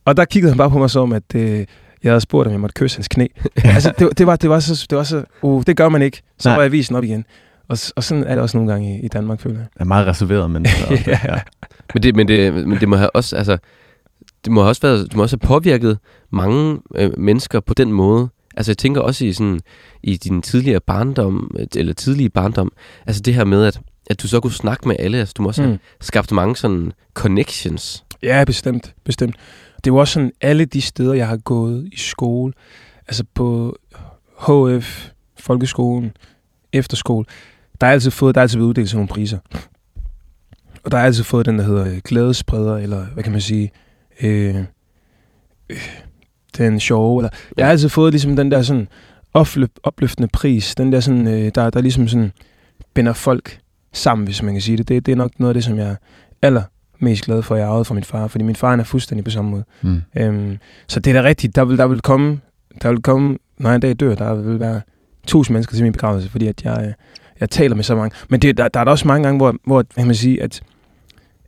Og 0.05 0.17
der 0.17 0.25
kiggede 0.25 0.51
han 0.51 0.59
bare 0.59 0.71
på 0.71 0.79
mig 0.79 0.91
som, 0.91 1.13
at 1.13 1.35
øh, 1.35 1.67
jeg 2.05 2.13
havde 2.13 2.21
spurgt, 2.21 2.47
om 2.47 2.53
jeg 2.53 2.61
måtte 2.61 2.75
kysse 2.75 2.97
hans 2.99 3.09
knæ. 3.09 3.27
altså, 3.65 3.93
det, 3.99 4.19
det, 4.19 4.27
var, 4.27 4.37
det, 4.37 4.51
var 4.51 4.61
så, 4.61 4.87
det 4.91 4.99
var 4.99 5.05
så, 5.05 5.25
uh, 5.43 5.63
det 5.67 5.77
gør 5.77 5.89
man 5.89 6.03
ikke. 6.03 6.23
Så 6.39 6.49
Nej. 6.49 6.57
var 6.57 6.63
jeg 6.63 6.73
visen 6.73 6.97
op 6.97 7.05
igen. 7.05 7.25
Og, 7.69 7.79
og 7.97 8.05
sådan 8.05 8.25
er 8.25 8.35
det 8.35 8.43
også 8.43 8.57
nogle 8.57 8.73
gange 8.73 8.99
i, 8.99 9.05
i 9.05 9.09
Danmark, 9.09 9.41
føler 9.41 9.57
jeg. 9.59 9.67
Er 9.77 9.85
meget 9.85 10.07
reserveret, 10.07 10.51
men... 10.51 10.67
ja. 11.07 11.19
ja. 11.25 11.41
Men, 11.95 12.03
det, 12.03 12.17
men, 12.17 12.29
det, 12.29 12.55
men 12.69 12.81
det 12.81 12.89
må 12.89 12.97
have 12.97 13.17
også, 13.17 13.37
altså, 13.37 13.59
det 14.45 14.53
må 14.53 14.69
også 14.69 14.83
være, 14.83 14.99
det 14.99 15.17
må 15.17 15.23
også 15.23 15.39
have 15.43 15.49
påvirket 15.49 15.99
mange 16.31 16.79
øh, 16.95 17.19
mennesker 17.19 17.61
på 17.61 17.75
den 17.75 17.93
måde. 17.93 18.29
Altså 18.57 18.71
jeg 18.73 18.79
tænker 18.79 19.01
også 19.01 19.25
i 19.25 19.33
sådan 19.33 19.61
i 20.03 20.17
din 20.17 20.43
tidligere 20.43 20.81
barndom 20.81 21.57
eller 21.77 21.93
tidlige 21.93 22.31
barndom, 22.31 22.73
altså 23.07 23.23
det 23.23 23.35
her 23.35 23.45
med 23.45 23.65
at 23.67 23.81
at 24.11 24.23
du 24.23 24.29
så 24.29 24.41
kunne 24.41 24.53
snakke 24.53 24.89
med 24.89 24.97
alle, 24.99 25.19
altså 25.19 25.35
du 25.37 25.43
må 25.43 25.49
også 25.49 25.63
mm. 25.63 25.69
have 25.69 25.79
skabt 26.01 26.33
mange 26.33 26.57
sådan 26.57 26.93
connections. 27.15 28.05
Ja, 28.23 28.45
bestemt, 28.45 28.95
bestemt 29.05 29.37
det 29.85 29.91
er 29.91 29.95
jo 29.95 29.97
også 29.97 30.13
sådan, 30.13 30.33
alle 30.41 30.65
de 30.65 30.81
steder, 30.81 31.15
jeg 31.15 31.29
har 31.29 31.37
gået 31.37 31.89
i 31.93 31.97
skole, 31.97 32.53
altså 33.09 33.25
på 33.35 33.77
HF, 34.41 35.11
folkeskolen, 35.39 36.13
efterskole, 36.73 37.27
der 37.81 37.87
er 37.87 37.91
altid 37.91 38.11
fået, 38.11 38.35
der 38.35 38.41
er 38.41 38.43
altid 38.43 38.57
blevet 38.57 38.69
uddelt 38.69 38.89
sådan 38.89 38.97
nogle 38.99 39.09
priser. 39.09 39.39
Og 40.85 40.91
der 40.91 40.99
er 40.99 41.03
altid 41.03 41.25
fået 41.25 41.47
den, 41.47 41.59
der 41.59 41.65
hedder 41.65 41.87
øh, 41.87 42.01
glædespreder, 42.05 42.77
eller 42.77 43.05
hvad 43.05 43.23
kan 43.23 43.33
man 43.33 43.41
sige, 43.41 43.73
øh, 44.23 44.57
øh, 45.71 45.79
den 46.59 46.81
sjove, 46.81 47.21
eller 47.21 47.31
jeg 47.57 47.67
har 47.67 47.71
altid 47.71 47.89
fået 47.89 48.13
ligesom 48.13 48.37
den 48.37 48.51
der 48.51 48.63
sådan 48.63 48.89
opløftende 49.83 50.29
pris, 50.33 50.75
den 50.75 50.93
der 50.93 51.01
sådan, 51.01 51.27
øh, 51.27 51.53
der, 51.55 51.71
der 51.71 51.81
ligesom 51.81 52.09
sådan 52.09 52.33
binder 52.95 53.13
folk 53.13 53.61
sammen, 53.93 54.25
hvis 54.25 54.43
man 54.43 54.55
kan 54.55 54.61
sige 54.61 54.77
det. 54.77 54.89
Det, 54.89 55.07
det 55.07 55.13
er 55.13 55.17
nok 55.17 55.31
noget 55.39 55.51
af 55.51 55.55
det, 55.55 55.65
som 55.65 55.79
jeg 55.79 55.97
aller 56.43 56.63
mest 57.05 57.25
glad 57.25 57.43
for, 57.43 57.55
at 57.55 57.61
jeg 57.61 57.69
arvede 57.69 57.85
fra 57.85 57.95
min 57.95 58.05
far, 58.05 58.27
fordi 58.27 58.45
min 58.45 58.57
far 58.57 58.77
er 58.77 58.85
fuldstændig 58.85 59.25
på 59.25 59.31
samme 59.31 59.51
måde. 59.51 59.65
Mm. 59.83 60.03
Øhm, 60.17 60.59
så 60.87 61.01
det 61.01 61.17
er 61.17 61.23
da 61.23 61.29
rigtigt. 61.29 61.57
Der 61.57 61.65
vil, 61.65 61.79
der 61.79 61.87
vil 61.87 62.01
komme, 62.01 62.41
der 62.83 62.89
vil 62.89 63.03
komme, 63.03 63.39
når 63.59 63.71
jeg 63.71 63.75
en 63.75 63.81
dag 63.81 63.95
dør, 63.95 64.15
der 64.15 64.35
vil 64.35 64.61
være 64.61 64.81
tusind 65.27 65.55
mennesker 65.55 65.75
til 65.75 65.83
min 65.83 65.93
begravelse, 65.93 66.31
fordi 66.31 66.47
at 66.47 66.65
jeg, 66.65 66.95
jeg 67.41 67.51
taler 67.51 67.75
med 67.75 67.85
så 67.85 67.97
mange. 67.97 68.17
Men 68.29 68.41
det, 68.41 68.57
der, 68.57 68.69
der 68.69 68.81
er 68.81 68.85
der 68.85 68.91
også 68.91 69.09
mange 69.09 69.25
gange, 69.25 69.39
hvor, 69.39 69.55
hvor 69.67 69.85
jeg 69.97 70.07
man 70.07 70.15
sige, 70.15 70.43
at 70.43 70.63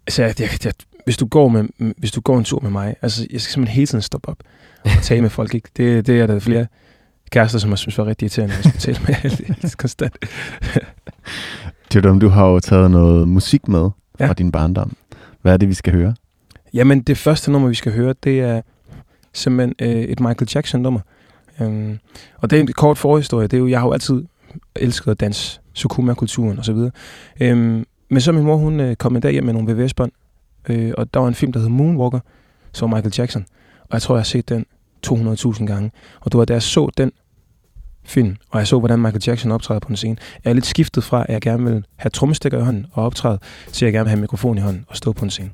altså, 0.06 0.22
jeg, 0.22 0.40
jeg, 0.40 0.48
jeg, 0.64 0.72
hvis, 1.04 1.16
du 1.16 1.26
går 1.26 1.48
med, 1.48 1.64
hvis 1.98 2.10
du 2.12 2.20
går 2.20 2.38
en 2.38 2.44
tur 2.44 2.60
med 2.60 2.70
mig, 2.70 2.94
altså, 3.02 3.26
jeg 3.32 3.40
skal 3.40 3.52
simpelthen 3.52 3.74
hele 3.74 3.86
tiden 3.86 4.02
stoppe 4.02 4.28
op 4.28 4.38
og 4.84 5.02
tale 5.02 5.22
med 5.22 5.30
folk. 5.30 5.54
Ikke? 5.54 5.68
Det, 5.76 6.06
det 6.06 6.20
er 6.20 6.26
der 6.26 6.38
flere 6.38 6.66
kærester, 7.30 7.58
som 7.58 7.70
jeg 7.70 7.78
synes 7.78 7.98
var 7.98 8.06
rigtig 8.06 8.24
irriterende, 8.26 8.54
at 8.54 8.64
jeg 8.64 8.72
skulle 8.72 8.94
tale 8.94 8.98
med 9.06 9.14
alt 9.22 9.76
konstant. 9.82 10.16
Jodom, 11.94 12.20
du 12.20 12.28
har 12.28 12.46
jo 12.46 12.60
taget 12.60 12.90
noget 12.90 13.28
musik 13.28 13.68
med 13.68 13.90
ja. 14.20 14.28
fra 14.28 14.34
din 14.34 14.52
barndom. 14.52 14.96
Hvad 15.46 15.52
er 15.52 15.56
det, 15.56 15.68
vi 15.68 15.74
skal 15.74 15.92
høre? 15.92 16.14
Jamen, 16.74 17.02
det 17.02 17.18
første 17.18 17.52
nummer, 17.52 17.68
vi 17.68 17.74
skal 17.74 17.92
høre, 17.92 18.14
det 18.24 18.40
er 18.40 18.62
simpelthen 19.32 19.74
øh, 19.78 20.02
et 20.02 20.20
Michael 20.20 20.48
Jackson-nummer. 20.54 21.00
Øhm, 21.60 21.98
og 22.36 22.50
det 22.50 22.56
er 22.56 22.60
en 22.60 22.72
kort 22.72 22.98
forhistorie. 22.98 23.46
Det 23.46 23.56
er 23.56 23.58
jo, 23.58 23.68
jeg 23.68 23.80
har 23.80 23.86
jo 23.86 23.92
altid 23.92 24.24
elsket 24.76 25.10
at 25.10 25.20
danse 25.20 25.60
Sukuma-kulturen 25.72 26.58
osv. 26.58 26.76
Øhm, 27.40 27.84
men 28.08 28.20
så 28.20 28.32
min 28.32 28.44
mor, 28.44 28.56
hun 28.56 28.80
øh, 28.80 28.96
kom 28.96 29.16
en 29.16 29.22
dag 29.22 29.32
hjem 29.32 29.44
med 29.44 29.52
nogle 29.52 29.74
VVS-bånd, 29.74 30.12
øh, 30.68 30.92
og 30.98 31.14
der 31.14 31.20
var 31.20 31.28
en 31.28 31.34
film, 31.34 31.52
der 31.52 31.60
hed 31.60 31.68
Moonwalker, 31.68 32.20
som 32.72 32.90
Michael 32.90 33.14
Jackson. 33.18 33.46
Og 33.80 33.92
jeg 33.92 34.02
tror, 34.02 34.14
jeg 34.14 34.20
har 34.20 34.24
set 34.24 34.48
den 34.48 34.66
200.000 35.06 35.66
gange. 35.66 35.90
Og 36.20 36.32
det 36.32 36.38
var 36.38 36.44
da 36.44 36.52
jeg 36.52 36.62
så 36.62 36.90
den 36.98 37.12
film, 38.06 38.36
og 38.50 38.58
jeg 38.58 38.66
så, 38.66 38.78
hvordan 38.78 38.98
Michael 38.98 39.22
Jackson 39.26 39.52
optræder 39.52 39.80
på 39.80 39.88
en 39.88 39.96
scene, 39.96 40.16
jeg 40.44 40.50
er 40.50 40.54
lidt 40.54 40.66
skiftet 40.66 41.04
fra, 41.04 41.22
at 41.22 41.28
jeg 41.28 41.40
gerne 41.40 41.64
vil 41.64 41.84
have 41.96 42.10
trommestikker 42.10 42.58
i 42.58 42.64
hånden 42.64 42.86
og 42.92 43.04
optræde, 43.04 43.38
til 43.72 43.84
at 43.84 43.86
jeg 43.86 43.92
gerne 43.92 44.04
vil 44.04 44.10
have 44.10 44.20
mikrofon 44.20 44.58
i 44.58 44.60
hånden 44.60 44.84
og 44.88 44.96
stå 44.96 45.12
på 45.12 45.24
en 45.24 45.30
scene. 45.30 45.50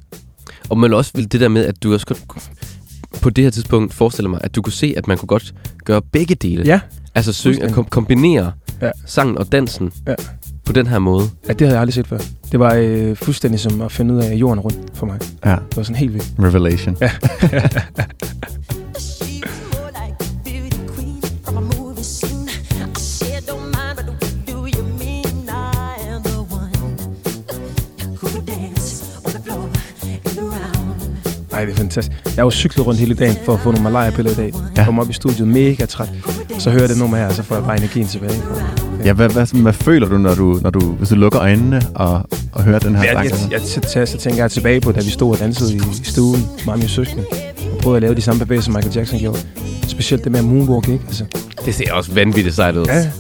Og 0.70 0.78
man 0.78 0.94
også 0.94 1.12
vil 1.14 1.32
det 1.32 1.40
der 1.40 1.48
med, 1.48 1.66
at 1.66 1.82
du 1.82 1.92
også 1.92 2.06
godt 2.06 2.50
på 3.22 3.30
det 3.30 3.44
her 3.44 3.50
tidspunkt 3.50 3.94
forestiller 3.94 4.30
mig, 4.30 4.40
at 4.44 4.54
du 4.54 4.62
kunne 4.62 4.72
se, 4.72 4.94
at 4.96 5.08
man 5.08 5.18
kunne 5.18 5.26
godt 5.26 5.54
gøre 5.84 6.02
begge 6.02 6.34
dele. 6.34 6.62
Ja. 6.64 6.80
Altså 7.14 7.32
synge, 7.32 7.62
at 7.62 7.72
kom- 7.72 7.84
kombinere 7.84 8.52
ja. 8.82 8.90
sangen 9.06 9.38
og 9.38 9.52
dansen 9.52 9.92
ja. 10.06 10.14
på 10.64 10.72
den 10.72 10.86
her 10.86 10.98
måde. 10.98 11.30
Ja, 11.48 11.52
det 11.52 11.60
havde 11.60 11.72
jeg 11.72 11.80
aldrig 11.80 11.94
set 11.94 12.06
før. 12.06 12.18
Det 12.52 12.60
var 12.60 12.74
øh, 12.74 13.16
fuldstændig 13.16 13.60
som 13.60 13.80
at 13.80 13.92
finde 13.92 14.14
ud 14.14 14.18
af 14.18 14.34
jorden 14.34 14.60
rundt 14.60 14.78
for 14.94 15.06
mig. 15.06 15.20
Ja. 15.44 15.50
Det 15.50 15.76
var 15.76 15.82
sådan 15.82 15.96
helt 15.96 16.14
vildt. 16.14 16.32
Revelation. 16.38 16.96
Ja. 17.00 17.10
fantastisk. 31.52 32.10
Jeg 32.24 32.32
har 32.36 32.42
jo 32.42 32.50
cyklet 32.50 32.86
rundt 32.86 33.00
hele 33.00 33.14
dagen 33.14 33.36
for 33.44 33.54
at 33.54 33.60
få 33.60 33.70
nogle 33.70 33.82
malaria-piller 33.82 34.30
i 34.32 34.34
dag. 34.34 34.52
Ja. 34.54 34.60
Jeg 34.76 34.84
kom 34.86 34.98
op 34.98 35.10
i 35.10 35.12
studiet 35.12 35.48
mega 35.48 35.84
træt. 35.86 36.08
Så 36.58 36.70
hører 36.70 36.82
jeg 36.82 36.88
det 36.88 36.98
nummer 36.98 37.16
her, 37.16 37.26
og 37.26 37.32
så 37.32 37.42
får 37.42 37.54
jeg 37.54 37.64
bare 37.64 37.78
energien 37.78 38.06
tilbage. 38.08 38.42
Ja, 39.04 39.12
hvad, 39.12 39.28
hvad, 39.28 39.60
hvad 39.62 39.72
føler 39.72 40.08
du, 40.08 40.18
når 40.18 40.34
du, 40.34 40.58
når 40.62 40.70
du, 40.70 40.80
hvis 40.80 41.08
du 41.08 41.14
lukker 41.14 41.40
øjnene 41.40 41.82
og, 41.94 42.22
og 42.52 42.62
hører 42.62 42.78
den 42.78 42.94
her 42.96 43.02
Jeg, 43.04 43.30
sang? 43.30 43.52
jeg, 43.52 43.60
jeg, 43.74 43.82
så, 44.06 44.12
så 44.12 44.18
tænker 44.18 44.42
jeg 44.42 44.50
tilbage 44.50 44.80
på, 44.80 44.92
da 44.92 45.00
vi 45.00 45.10
stod 45.10 45.32
og 45.32 45.38
dansede 45.38 45.74
i, 45.74 45.76
i 45.76 46.04
stuen, 46.04 46.40
mig 46.66 46.72
og 46.72 46.78
mine 46.78 46.88
søskende, 46.90 47.24
og 47.72 47.78
prøvede 47.78 47.96
at 47.96 48.02
lave 48.02 48.14
de 48.14 48.20
samme 48.22 48.40
bevægelser, 48.44 48.64
som 48.64 48.74
Michael 48.74 48.94
Jackson 48.96 49.18
gjorde. 49.18 49.38
Specielt 49.88 50.24
det 50.24 50.32
med 50.32 50.42
moonwalk, 50.42 50.88
ikke? 50.88 51.04
Altså, 51.06 51.24
Det 51.64 51.74
ser 51.74 51.92
også 51.92 52.12
vanvittigt 52.12 52.54
sejt 52.56 52.76
ud. 52.76 52.86
ja. 52.86 53.10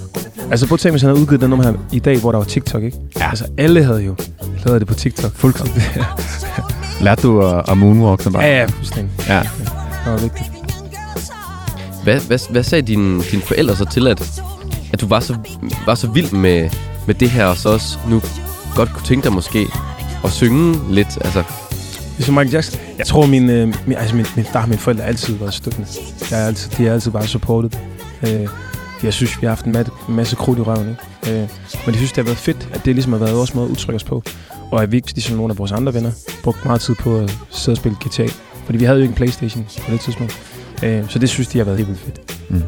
Altså 0.50 0.66
prøv 0.68 0.74
at 0.74 0.80
tænke, 0.80 0.92
hvis 0.92 1.02
han 1.02 1.08
havde 1.10 1.20
udgivet 1.20 1.40
den 1.40 1.50
nummer 1.50 1.64
her 1.64 1.72
i 1.92 1.98
dag, 1.98 2.18
hvor 2.18 2.30
der 2.32 2.38
var 2.38 2.44
TikTok, 2.44 2.82
ikke? 2.82 2.96
Ja. 3.18 3.28
Altså 3.30 3.44
alle 3.58 3.84
havde 3.84 4.02
jo 4.02 4.14
lavet 4.66 4.80
det 4.80 4.88
på 4.88 4.94
TikTok. 4.94 5.32
Fuldkommen. 5.34 5.74
Lærte 7.02 7.22
du 7.22 7.42
at, 7.42 7.70
at 7.70 7.78
moonwalk 7.78 8.22
som 8.22 8.32
bare? 8.32 8.44
Ja, 8.44 8.58
ja, 8.60 8.64
fuldstændig. 8.64 9.10
ja. 9.28 9.40
Det 10.04 10.12
var 10.12 10.18
vigtigt. 10.18 10.50
Hvad, 12.02 12.20
hvad, 12.20 12.38
hvad 12.50 12.62
sagde 12.62 12.82
dine, 12.82 13.22
dine 13.22 13.42
forældre 13.42 13.76
så 13.76 13.84
til, 13.84 14.06
at, 14.06 14.40
at 14.92 15.00
du 15.00 15.06
var 15.06 15.20
så, 15.20 15.36
var 15.86 15.94
så 15.94 16.06
vild 16.06 16.32
med, 16.32 16.70
med 17.06 17.14
det 17.14 17.30
her, 17.30 17.46
og 17.46 17.56
så 17.56 17.68
også 17.68 17.98
nu 18.08 18.22
godt 18.76 18.92
kunne 18.92 19.06
tænke 19.06 19.24
dig 19.24 19.32
måske 19.32 19.66
at 20.24 20.30
synge 20.32 20.78
lidt? 20.94 21.18
Altså, 21.20 21.42
Ligesom 22.16 22.34
Michael 22.34 22.50
Jackson. 22.52 22.80
Jeg 22.98 23.06
tror, 23.06 23.26
min, 23.26 23.50
øh, 23.50 23.74
min, 23.86 23.96
altså 23.98 24.16
min, 24.16 24.26
min, 24.36 24.44
der 24.52 24.58
har 24.58 24.66
mine 24.66 24.78
forældre 24.78 25.04
altid 25.04 25.34
været 25.34 25.54
støttende. 25.54 25.88
Jeg 26.30 26.42
er 26.42 26.46
altid, 26.46 26.70
de 26.70 26.84
har 26.86 26.92
altid 26.92 27.10
bare 27.10 27.26
supported. 27.26 27.70
Øh, 28.22 28.48
jeg 29.02 29.12
synes, 29.12 29.40
vi 29.40 29.46
har 29.46 29.48
haft 29.48 29.64
en 29.64 29.72
masse, 29.72 29.92
en 30.08 30.14
masse 30.16 30.36
krudt 30.36 30.58
i 30.58 30.62
røven. 30.62 30.88
Ikke? 30.88 31.00
Øh, 31.30 31.48
men 31.86 31.92
de 31.92 31.96
synes, 31.96 32.12
det 32.12 32.16
har 32.16 32.24
været 32.24 32.38
fedt, 32.38 32.68
at 32.72 32.84
det 32.84 32.94
ligesom 32.94 33.12
har 33.12 33.18
været 33.20 33.36
vores 33.36 33.54
måde 33.54 33.66
at 33.66 33.70
udtrykke 33.70 33.96
os 33.96 34.04
på. 34.04 34.22
Og 34.70 34.82
at 34.82 34.92
vi 34.92 34.96
ikke, 34.96 35.12
ligesom 35.14 35.36
nogle 35.36 35.52
af 35.52 35.58
vores 35.58 35.72
andre 35.72 35.94
venner, 35.94 36.10
brugt 36.42 36.64
meget 36.64 36.80
tid 36.80 36.94
på 36.94 37.18
at 37.18 37.38
sidde 37.50 37.74
og 37.74 37.78
spille 37.78 37.96
GTA. 38.06 38.26
Fordi 38.64 38.78
vi 38.78 38.84
havde 38.84 38.98
jo 38.98 39.02
ikke 39.02 39.10
en 39.12 39.16
Playstation 39.16 39.66
på 39.86 39.90
det 39.92 40.00
tidspunkt. 40.00 40.38
Øh, 40.82 41.08
så 41.08 41.18
det 41.18 41.28
synes 41.28 41.48
de 41.48 41.58
har 41.58 41.64
været 41.64 41.78
helt 41.78 41.88
vildt 41.88 42.00
fedt. 42.00 42.50
Mm. 42.50 42.62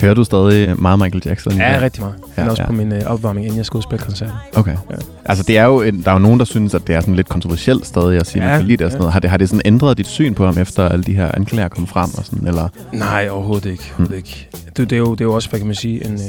Hører 0.00 0.14
du 0.14 0.24
stadig 0.24 0.80
meget 0.82 0.98
Michael 0.98 1.22
Jackson? 1.26 1.52
Ja, 1.52 1.78
rigtig 1.82 2.02
meget. 2.02 2.14
Men 2.36 2.44
Ja, 2.44 2.50
også 2.50 2.62
ja. 2.62 2.66
på 2.66 2.72
min 2.72 2.92
øh, 2.92 3.02
opvarmning, 3.06 3.46
inden 3.46 3.56
jeg 3.58 3.66
skulle 3.66 3.82
spille 3.82 4.04
koncerten. 4.04 4.34
Okay. 4.56 4.76
Ja. 4.90 4.96
Altså, 5.24 5.44
det 5.44 5.58
er 5.58 5.64
jo 5.64 5.82
en, 5.82 6.02
der 6.02 6.08
er 6.10 6.12
jo 6.12 6.18
nogen, 6.18 6.38
der 6.38 6.44
synes, 6.44 6.74
at 6.74 6.86
det 6.86 6.94
er 6.94 7.00
sådan 7.00 7.14
lidt 7.14 7.28
kontroversielt 7.28 7.86
stadig 7.86 8.20
at 8.20 8.26
sige, 8.26 8.42
Ja, 8.42 8.48
man 8.48 8.58
kan 8.58 8.66
lide 8.66 8.76
det 8.76 8.84
og 8.86 8.90
sådan 8.92 9.00
ja. 9.00 9.02
noget. 9.02 9.12
Har 9.12 9.20
det, 9.20 9.30
har 9.30 9.36
det 9.36 9.48
sådan 9.48 9.62
ændret 9.64 9.98
dit 9.98 10.06
syn 10.06 10.34
på 10.34 10.44
ham, 10.44 10.58
efter 10.58 10.88
alle 10.88 11.04
de 11.04 11.14
her 11.14 11.30
anklager 11.34 11.68
kom 11.68 11.86
frem? 11.86 12.10
Og 12.18 12.24
sådan, 12.24 12.48
eller? 12.48 12.68
Nej, 12.92 13.28
overhovedet 13.30 13.70
ikke. 13.70 13.84
Overhovedet 13.90 14.16
ikke. 14.16 14.48
Det, 14.76 14.90
det, 14.90 14.92
er 14.92 15.00
jo, 15.00 15.12
det 15.12 15.20
er 15.20 15.24
jo 15.24 15.34
også, 15.34 15.48
hvad 15.50 15.60
kan 15.60 15.66
man 15.66 15.76
sige, 15.76 16.06
en, 16.06 16.12
øh, 16.14 16.20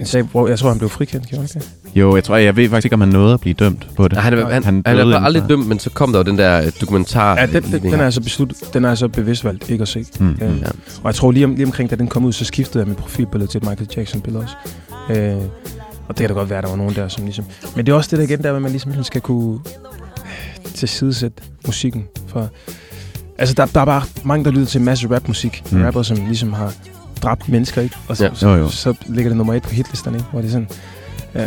en 0.00 0.06
sag, 0.06 0.22
hvor 0.22 0.48
jeg 0.48 0.58
tror, 0.58 0.68
han 0.68 0.78
blev 0.78 0.90
frikendt, 0.90 1.26
gjorde 1.26 1.44
ikke? 1.56 1.66
Jo, 1.94 2.14
jeg 2.14 2.24
tror, 2.24 2.36
jeg 2.36 2.56
ved 2.56 2.68
faktisk 2.68 2.84
ikke, 2.86 2.94
om 2.94 3.00
han 3.00 3.08
nåede 3.10 3.34
at 3.34 3.40
blive 3.40 3.54
dømt 3.54 3.86
på 3.96 4.04
det. 4.08 4.12
nej, 4.12 4.22
han, 4.22 4.32
han, 4.32 4.46
han, 4.46 4.64
han, 4.64 4.82
han 4.86 4.98
inden 4.98 5.24
aldrig 5.24 5.42
for- 5.42 5.48
dømt, 5.48 5.66
men 5.68 5.78
så 5.78 5.90
kom 5.90 6.12
der 6.12 6.18
jo 6.18 6.22
den 6.22 6.38
der 6.38 6.60
øh, 6.62 6.72
dokumentar. 6.80 7.36
Ja, 7.40 7.46
den, 7.46 7.62
den, 7.62 7.82
den 7.82 7.94
er 8.00 8.04
altså 8.04 8.20
besluttet, 8.20 8.56
den 8.74 8.84
er 8.84 8.90
altså 8.90 9.08
bevidst 9.08 9.44
valgt 9.44 9.70
ikke 9.70 9.82
at 9.82 9.88
se. 9.88 10.04
Mm. 10.20 10.28
Øh, 10.42 10.50
Mm. 10.50 10.56
Ja. 10.58 10.66
Og 11.02 11.04
jeg 11.04 11.14
tror 11.14 11.30
lige, 11.32 11.44
om, 11.44 11.54
lige 11.54 11.66
omkring, 11.66 11.90
da 11.90 11.96
den 11.96 12.08
kom 12.08 12.24
ud, 12.24 12.32
så 12.32 12.44
skiftede 12.44 12.78
jeg 12.82 12.88
mit 12.88 12.96
profilbillede 12.96 13.50
til 13.50 13.58
et 13.58 13.68
Michael 13.68 13.88
Jackson-billede 13.96 14.44
også. 14.44 14.54
Øh, 15.20 15.36
og 16.08 16.08
det 16.08 16.16
kan 16.16 16.28
da 16.28 16.34
godt 16.34 16.50
være, 16.50 16.58
at 16.58 16.64
der 16.64 16.70
var 16.70 16.76
nogen 16.76 16.94
der, 16.94 17.08
som 17.08 17.24
ligesom... 17.24 17.44
Men 17.76 17.86
det 17.86 17.92
er 17.92 17.96
også 17.96 18.10
det 18.10 18.18
der 18.18 18.24
igen, 18.34 18.42
der, 18.42 18.54
at 18.56 18.62
man 18.62 18.70
ligesom 18.70 19.04
skal 19.04 19.20
kunne 19.20 19.58
øh, 20.64 20.72
tilsidesætte 20.74 21.42
musikken. 21.66 22.04
For, 22.28 22.48
altså, 23.38 23.54
der, 23.54 23.66
der 23.66 23.80
er 23.80 23.84
bare 23.84 24.02
mange, 24.24 24.44
der 24.44 24.50
lytter 24.50 24.66
til 24.66 24.78
en 24.78 24.84
masse 24.84 25.10
rapmusik. 25.14 25.62
Mm. 25.72 25.82
Rapper, 25.82 26.02
som 26.02 26.16
ligesom 26.26 26.52
har 26.52 26.72
dræbt 27.22 27.48
mennesker, 27.48 27.82
ikke? 27.82 27.96
Og 28.08 28.16
så, 28.16 28.24
Ja. 28.24 28.30
så, 28.34 28.48
Jo, 28.48 28.56
jo. 28.56 28.68
så 28.68 28.94
ligger 29.06 29.30
det 29.30 29.36
nummer 29.36 29.54
et 29.54 29.62
på 29.62 29.70
hitlisterne, 29.70 30.16
ikke? 30.16 30.28
Hvor 30.30 30.40
det 30.40 30.48
er 30.48 30.52
sådan... 30.52 30.68
Ja. 31.34 31.46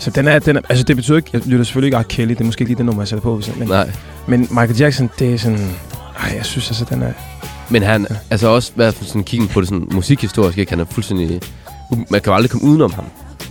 Så 0.00 0.10
den 0.10 0.28
er, 0.28 0.38
den 0.38 0.56
er, 0.56 0.60
altså 0.68 0.84
det 0.84 0.96
betyder 0.96 1.16
ikke, 1.16 1.30
jeg 1.32 1.46
lytter 1.46 1.64
selvfølgelig 1.64 1.86
ikke 1.86 1.98
R. 1.98 2.02
Kelly, 2.02 2.30
det 2.30 2.40
er 2.40 2.44
måske 2.44 2.62
ikke 2.62 2.70
lige 2.70 2.78
den 2.78 2.86
nummer, 2.86 3.02
jeg 3.02 3.08
sætter 3.08 3.22
på, 3.22 3.36
hvis- 3.36 3.56
men, 3.56 3.68
Nej. 3.68 3.90
men 4.26 4.40
Michael 4.40 4.76
Jackson, 4.76 5.10
det 5.18 5.34
er 5.34 5.38
sådan, 5.38 5.70
ej, 6.20 6.32
jeg 6.36 6.44
synes 6.44 6.68
altså, 6.68 6.84
den 6.90 7.02
er, 7.02 7.12
Men 7.70 7.82
han, 7.82 8.06
altså 8.30 8.48
også, 8.48 8.72
hvad 8.74 8.92
for 8.92 9.04
sådan 9.04 9.24
kiggen 9.24 9.48
på 9.48 9.60
det 9.60 9.68
sådan 9.68 9.86
musikhistorisk, 9.90 10.58
ikke? 10.58 10.70
Han 10.72 10.80
er 10.80 10.84
fuldstændig... 10.84 11.40
Man 11.90 12.20
kan 12.20 12.22
jo 12.26 12.34
aldrig 12.34 12.50
komme 12.50 12.66
udenom 12.68 12.92
ham. 12.92 13.04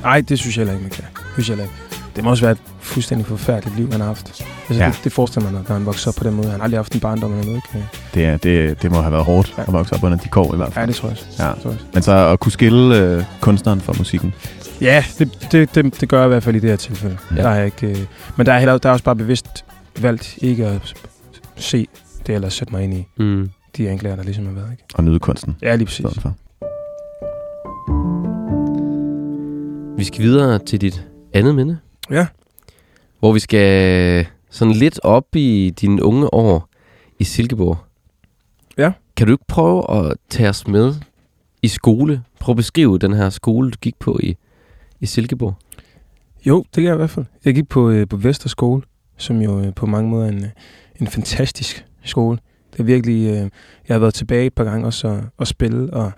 ej, 0.04 0.22
det 0.22 0.40
synes 0.40 0.58
jeg 0.58 0.62
heller 0.62 0.74
ikke, 0.74 0.84
man 0.84 0.92
kan. 0.92 1.04
Det 1.14 1.44
synes 1.46 1.50
jeg 1.50 1.56
heller 1.58 1.64
ikke. 1.72 1.89
Det 2.16 2.24
må 2.24 2.30
også 2.30 2.44
være 2.44 2.52
et 2.52 2.58
fuldstændig 2.80 3.28
forfærdeligt 3.28 3.78
liv, 3.78 3.92
han 3.92 4.00
har 4.02 4.08
haft. 4.08 4.28
Altså, 4.28 4.44
Ja. 4.70 4.76
ja. 4.76 4.86
det, 4.92 5.02
det 5.04 5.12
forestiller 5.12 5.52
man, 5.52 5.62
når 5.68 5.74
han 5.76 5.86
vokser 5.86 6.12
op 6.12 6.16
på 6.16 6.24
den 6.24 6.34
måde. 6.34 6.50
Han 6.50 6.60
har 6.60 6.64
aldrig 6.64 6.78
haft 6.78 6.94
en 6.94 7.00
barndom 7.00 7.32
eller 7.32 7.46
noget, 7.46 7.62
ikke? 7.76 7.88
Det, 8.14 8.26
er- 8.26 8.38
det, 8.38 8.82
det 8.82 8.92
må 8.92 9.02
have 9.02 9.12
været 9.12 9.26
hårdt 9.26 9.54
Ja. 9.58 9.62
at 9.68 9.74
vokse 9.74 9.96
op 9.96 10.04
under 10.04 10.18
de 10.18 10.28
kår 10.30 10.54
i 10.54 10.58
hvert 10.58 10.74
fald. 10.74 10.84
Ja, 10.84 10.88
det 10.88 10.96
tror 10.96 11.10
jeg 11.10 11.18
også. 11.18 11.44
Ja. 11.44 11.52
Det 11.54 11.62
tror 11.62 11.70
jeg. 11.70 11.80
Men 11.94 12.04
så 12.04 12.12
at 12.14 12.40
kunne 12.40 12.52
skille 12.52 12.98
øh, 12.98 13.24
kunstneren 13.42 13.82
fra 13.82 13.94
musikken. 13.98 14.34
Ja, 14.82 15.04
det, 15.20 15.48
det, 15.52 15.76
det, 15.76 16.02
det 16.02 16.10
gør 16.10 16.18
jeg 16.20 16.26
i 16.26 16.30
hvert 16.30 16.44
fald 16.44 16.56
i 16.56 16.60
det 16.60 16.70
her 16.70 16.78
tilfælde. 16.78 17.18
Ja. 17.32 17.36
Ja. 17.36 17.42
Der 17.44 17.50
er 17.50 17.64
ikke, 17.64 17.88
øh, 17.88 17.98
men 18.36 18.46
der 18.46 18.54
er, 18.54 18.60
heller, 18.60 18.78
der 18.78 18.90
er 18.90 18.94
også 18.94 19.04
bare 19.06 19.16
bevidst 19.16 19.66
valgt 20.02 20.38
ikke 20.42 20.68
at 20.68 20.94
se 21.56 21.88
det, 22.28 22.36
eller 22.36 22.50
sætte 22.50 22.74
mig 22.74 22.84
ind 22.84 22.94
i 22.94 23.08
Mm. 23.20 23.50
de 23.78 23.90
anklager, 23.90 24.16
der 24.16 24.24
ligesom 24.24 24.46
har 24.46 24.54
været. 24.54 24.72
Ikke? 24.72 24.84
Og 24.94 25.04
nyde 25.04 25.20
kunsten. 25.20 25.56
Ja, 25.62 25.76
lige 25.76 25.82
i 25.82 25.86
præcis. 25.86 26.06
for. 26.22 26.34
Vi 29.98 30.04
skal 30.04 30.24
videre 30.24 30.60
til 30.60 30.82
dit 30.82 31.08
andet 31.34 31.56
minde. 31.56 31.78
Ja. 32.12 32.28
Hvor 33.20 33.34
vi 33.34 33.40
skal 33.40 34.28
sådan 34.50 34.74
lidt 34.74 35.00
op 35.04 35.36
i 35.36 35.74
dine 35.82 36.04
unge 36.04 36.34
år 36.34 36.70
i 37.20 37.24
Silkeborg. 37.24 37.78
Ja. 38.78 38.92
Kan 39.16 39.28
du 39.28 39.34
ikke 39.34 39.46
prøve 39.48 39.92
at 39.92 40.14
tage 40.30 40.50
os 40.50 40.68
med 40.68 40.96
i 41.62 41.68
skole? 41.68 42.24
Prøv 42.40 42.54
at 42.54 42.58
beskrive 42.58 43.00
den 43.00 43.14
her 43.14 43.30
skole, 43.30 43.72
du 43.72 43.78
gik 43.82 44.00
på 44.00 44.20
i, 44.24 44.36
i 45.00 45.06
Silkeborg. 45.06 45.56
Jo, 46.46 46.58
det 46.58 46.74
kan 46.74 46.84
jeg 46.84 46.94
i 46.94 46.98
hvert 46.98 47.10
fald. 47.10 47.26
Jeg 47.46 47.56
gik 47.56 47.70
på, 47.70 47.90
øh, 47.90 48.08
på 48.08 48.18
Vesterskole, 48.18 48.82
som 49.18 49.42
jo 49.42 49.60
øh, 49.60 49.74
på 49.74 49.86
mange 49.86 50.10
måder 50.10 50.26
er 50.26 50.30
en, 50.30 50.44
øh, 50.44 50.50
en 51.00 51.08
fantastisk 51.08 51.86
skole. 52.04 52.38
Det 52.74 52.80
er 52.80 52.84
virkelig... 52.84 53.30
Øh, 53.30 53.50
jeg 53.88 53.96
har 53.96 54.00
været 54.00 54.14
tilbage 54.14 54.46
et 54.46 54.54
par 54.54 54.64
gange 54.64 54.86
også 54.86 55.08
og, 55.08 55.24
og 55.38 55.48
spille 55.48 55.94
og 55.94 56.12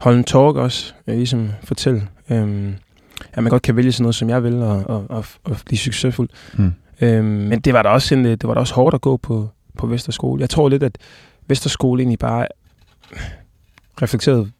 holde 0.00 0.18
en 0.18 0.24
talk 0.24 0.56
også, 0.56 0.94
øh, 1.06 1.16
ligesom 1.16 1.48
fortælle, 1.62 2.08
øh, 2.30 2.72
at 3.32 3.42
man 3.42 3.50
godt 3.50 3.62
kan 3.62 3.76
vælge 3.76 3.92
sådan 3.92 4.02
noget, 4.02 4.14
som 4.14 4.28
jeg 4.28 4.44
vil, 4.44 4.62
og, 4.62 4.84
og, 4.86 5.06
og, 5.08 5.24
og 5.44 5.56
blive 5.66 5.78
succesfuld. 5.78 6.28
Mm. 6.54 6.72
Øh, 7.00 7.24
men 7.24 7.60
det 7.60 7.74
var 7.74 7.82
da 7.82 7.88
også, 7.88 8.14
en, 8.14 8.26
øh, 8.26 8.30
det 8.30 8.48
var 8.48 8.54
da 8.54 8.60
også 8.60 8.74
hårdt 8.74 8.94
at 8.94 9.00
gå 9.00 9.16
på, 9.16 9.48
på 9.78 9.86
Vesterskole. 9.86 10.40
Jeg 10.40 10.50
tror 10.50 10.68
lidt, 10.68 10.82
at 10.82 10.98
Vesterskole 11.46 12.00
egentlig 12.00 12.18
bare 12.18 12.46
reflekterede 14.02 14.50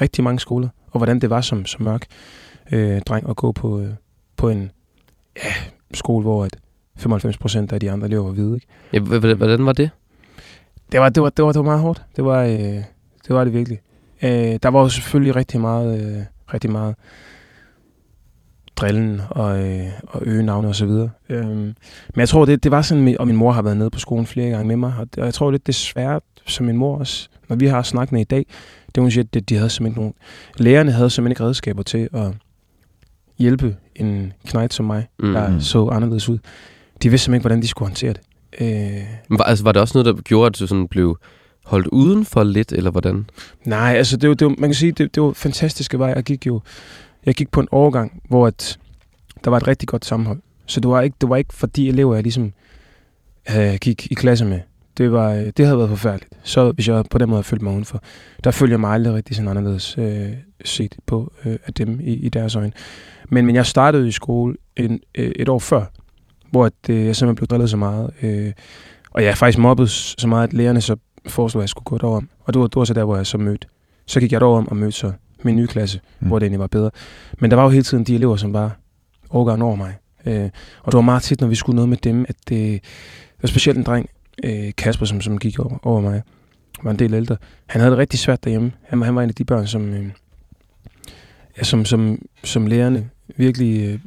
rigtig 0.00 0.24
mange 0.24 0.40
skoler, 0.40 0.68
og 0.90 0.98
hvordan 0.98 1.20
det 1.20 1.30
var 1.30 1.40
som, 1.40 1.66
som 1.66 1.84
mørk 1.84 2.06
øh, 2.72 3.00
dreng 3.00 3.28
at 3.28 3.36
gå 3.36 3.52
på, 3.52 3.80
øh, 3.80 3.90
på 4.36 4.48
en 4.48 4.70
ja, 5.44 5.52
skole, 5.94 6.22
hvor 6.22 6.44
at 6.44 6.56
95 6.96 7.38
procent 7.38 7.72
af 7.72 7.80
de 7.80 7.90
andre 7.90 8.06
elever 8.06 8.24
var 8.24 8.32
hvide. 8.32 8.54
Ikke? 8.54 8.66
Ja, 8.92 9.34
hvordan 9.34 9.66
var 9.66 9.72
det? 9.72 9.90
Det, 10.92 11.00
var, 11.00 11.08
det, 11.08 11.22
var, 11.22 11.30
det, 11.30 11.44
var, 11.44 11.52
det 11.52 11.58
var 11.58 11.64
meget 11.64 11.80
hårdt. 11.80 12.02
Det 12.16 12.24
var, 12.24 12.42
øh, 12.42 12.82
det 13.26 13.28
var 13.28 13.44
det 13.44 13.52
virkelig. 13.52 13.80
Øh, 14.22 14.58
der 14.62 14.68
var 14.68 14.80
jo 14.80 14.88
selvfølgelig 14.88 15.36
rigtig 15.36 15.60
meget, 15.60 16.00
øh, 16.00 16.22
rigtig 16.54 16.70
meget 16.70 16.94
drillen 18.76 19.20
og, 19.30 19.62
øh, 19.68 19.86
og 20.06 20.22
øgenavne 20.24 20.68
osv. 20.68 20.90
Øh, 21.28 21.46
men 21.48 21.74
jeg 22.16 22.28
tror, 22.28 22.44
det, 22.44 22.64
det 22.64 22.70
var 22.70 22.82
sådan, 22.82 23.16
og 23.20 23.26
min 23.26 23.36
mor 23.36 23.52
har 23.52 23.62
været 23.62 23.76
nede 23.76 23.90
på 23.90 23.98
skolen 23.98 24.26
flere 24.26 24.50
gange 24.50 24.66
med 24.68 24.76
mig, 24.76 24.92
og, 24.98 25.08
og 25.18 25.24
jeg 25.24 25.34
tror 25.34 25.50
lidt, 25.50 25.66
det 25.66 25.74
svært, 25.74 26.22
som 26.46 26.66
min 26.66 26.76
mor 26.76 26.98
også, 26.98 27.28
når 27.48 27.56
vi 27.56 27.66
har 27.66 27.82
snakket 27.82 28.12
med 28.12 28.20
i 28.20 28.24
dag, 28.24 28.46
det 28.94 29.00
hun 29.02 29.10
siger, 29.10 29.24
at 29.36 29.48
de 29.48 29.54
havde 29.56 29.70
simpelthen 29.70 29.90
ikke 29.92 30.00
nogen, 30.00 30.14
lærerne 30.56 30.92
havde 30.92 31.10
simpelthen 31.10 31.32
ikke 31.32 31.44
redskaber 31.44 31.82
til 31.82 32.08
at 32.12 32.32
hjælpe 33.38 33.76
en 33.96 34.32
knægt 34.46 34.74
som 34.74 34.86
mig, 34.86 35.06
Mm. 35.18 35.32
der 35.32 35.48
Mhm. 35.50 35.60
så 35.60 35.88
anderledes 35.88 36.28
ud. 36.28 36.38
De 37.02 37.08
vidste 37.08 37.24
simpelthen 37.24 37.34
ikke, 37.34 37.42
hvordan 37.42 37.62
de 37.62 37.68
skulle 37.68 37.88
håndtere 37.88 38.12
det. 38.12 38.20
Øh, 38.60 39.02
Var, 39.38 39.44
altså, 39.44 39.64
var 39.64 39.72
det 39.72 39.82
også 39.82 39.98
noget, 40.02 40.16
der 40.16 40.22
gjorde, 40.22 40.46
at 40.46 40.58
du 40.58 40.66
sådan 40.66 40.88
blev 40.88 41.18
holdt 41.64 41.86
uden 41.86 42.24
for 42.24 42.44
lidt, 42.44 42.72
eller 42.72 42.90
hvordan? 42.90 43.26
Nej, 43.64 43.94
altså 43.96 44.16
det 44.16 44.28
var, 44.28 44.34
det 44.34 44.46
var, 44.46 44.54
man 44.58 44.70
kan 44.70 44.74
sige, 44.74 44.92
det, 44.92 45.14
det 45.14 45.22
var 45.22 45.32
fantastiske 45.32 45.98
vej. 45.98 46.08
Jeg 46.16 46.22
gik 46.24 46.46
jo 46.46 46.60
jeg 47.26 47.34
gik 47.34 47.50
på 47.50 47.60
en 47.60 47.68
overgang, 47.70 48.22
hvor 48.28 48.46
at, 48.46 48.78
der 49.44 49.50
var 49.50 49.56
et 49.56 49.68
rigtig 49.68 49.88
godt 49.88 50.04
sammenhold. 50.04 50.40
Så 50.66 50.80
det 50.80 50.90
var 50.90 51.00
ikke, 51.00 51.16
det 51.20 51.28
var 51.28 51.36
ikke 51.36 51.54
for 51.54 51.66
de 51.66 51.88
elever, 51.88 52.14
jeg 52.14 52.22
ligesom 52.22 52.52
øh, 53.56 53.74
gik 53.80 54.06
i 54.10 54.14
klasse 54.14 54.44
med. 54.44 54.60
Det, 54.98 55.12
var, 55.12 55.32
øh, 55.32 55.46
det 55.56 55.66
havde 55.66 55.78
været 55.78 55.90
forfærdeligt. 55.90 56.32
Så 56.42 56.72
hvis 56.72 56.88
jeg 56.88 57.04
på 57.10 57.18
den 57.18 57.28
måde 57.28 57.36
havde 57.36 57.46
følt 57.46 57.62
mig 57.62 57.72
udenfor. 57.72 58.02
Der 58.44 58.50
følger 58.50 58.72
jeg 58.72 58.80
mig 58.80 58.90
aldrig 58.90 59.14
rigtig 59.14 59.36
sådan 59.36 59.48
anderledes 59.48 59.98
øh, 59.98 60.28
set 60.64 60.94
på 61.06 61.32
øh, 61.44 61.56
af 61.66 61.74
dem 61.74 62.00
i, 62.00 62.12
i 62.12 62.28
deres 62.28 62.56
øjne. 62.56 62.72
Men, 63.28 63.46
men 63.46 63.54
jeg 63.54 63.66
startede 63.66 64.08
i 64.08 64.12
skole 64.12 64.56
en, 64.76 65.00
øh, 65.14 65.32
et 65.36 65.48
år 65.48 65.58
før, 65.58 65.84
hvor 66.50 66.64
at, 66.64 66.72
øh, 66.90 67.06
jeg 67.06 67.16
simpelthen 67.16 67.34
blev 67.36 67.46
drillet 67.46 67.70
så 67.70 67.76
meget. 67.76 68.10
Øh, 68.22 68.52
og 69.10 69.22
jeg 69.22 69.30
er 69.30 69.34
faktisk 69.34 69.58
mobbet 69.58 69.90
så 69.90 70.28
meget, 70.28 70.48
at 70.48 70.54
lærerne 70.54 70.80
så 70.80 70.96
foreslog, 71.26 71.60
at 71.60 71.62
jeg 71.62 71.68
skulle 71.68 71.84
gå 71.84 71.98
derover. 71.98 72.20
Og 72.44 72.54
det 72.54 72.60
var, 72.60 72.66
det 72.66 72.76
var 72.76 72.84
så 72.84 72.94
der, 72.94 73.04
hvor 73.04 73.16
jeg 73.16 73.26
så 73.26 73.38
mødte. 73.38 73.68
Så 74.06 74.20
gik 74.20 74.32
jeg 74.32 74.40
derover 74.40 74.58
om 74.58 74.68
og 74.68 74.76
mødte 74.76 74.92
så 74.92 75.12
min 75.46 75.56
nye 75.56 75.66
klasse, 75.66 76.00
Mm. 76.20 76.26
hvor 76.28 76.38
det 76.38 76.46
egentlig 76.46 76.60
var 76.60 76.66
bedre. 76.66 76.90
Men 77.38 77.50
der 77.50 77.56
var 77.56 77.62
jo 77.62 77.68
hele 77.68 77.82
tiden 77.82 78.04
de 78.04 78.14
elever, 78.14 78.36
som 78.36 78.52
var 78.52 78.76
overgang 79.30 79.62
over 79.62 79.76
mig. 79.76 79.94
Øh, 80.26 80.50
og 80.82 80.92
det 80.92 80.96
var 80.96 81.00
meget 81.00 81.22
tit, 81.22 81.40
når 81.40 81.48
vi 81.48 81.54
skulle 81.54 81.76
noget 81.76 81.88
med 81.88 81.96
dem, 81.96 82.24
at 82.28 82.36
det, 82.48 82.80
var 83.42 83.46
specielt 83.46 83.78
en 83.78 83.84
dreng, 83.84 84.10
øh, 84.44 84.72
Kasper, 84.78 85.06
som, 85.06 85.20
som 85.20 85.38
gik 85.38 85.58
over, 85.58 85.78
over 85.82 86.00
mig, 86.00 86.22
var 86.82 86.90
en 86.90 86.98
del 86.98 87.14
ældre. 87.14 87.36
Han 87.66 87.80
havde 87.80 87.90
det 87.90 87.98
rigtig 87.98 88.18
svært 88.18 88.44
derhjemme. 88.44 88.72
Han, 88.88 89.02
han 89.02 89.14
var 89.14 89.22
en 89.22 89.28
af 89.28 89.34
de 89.34 89.44
børn, 89.44 89.66
som, 89.66 89.94
øh, 89.94 90.06
ja, 91.58 91.62
som, 91.64 91.84
som, 91.84 92.18
som 92.44 92.66
lærerne 92.66 93.08
virkelig 93.36 93.80
øh, 93.88 93.98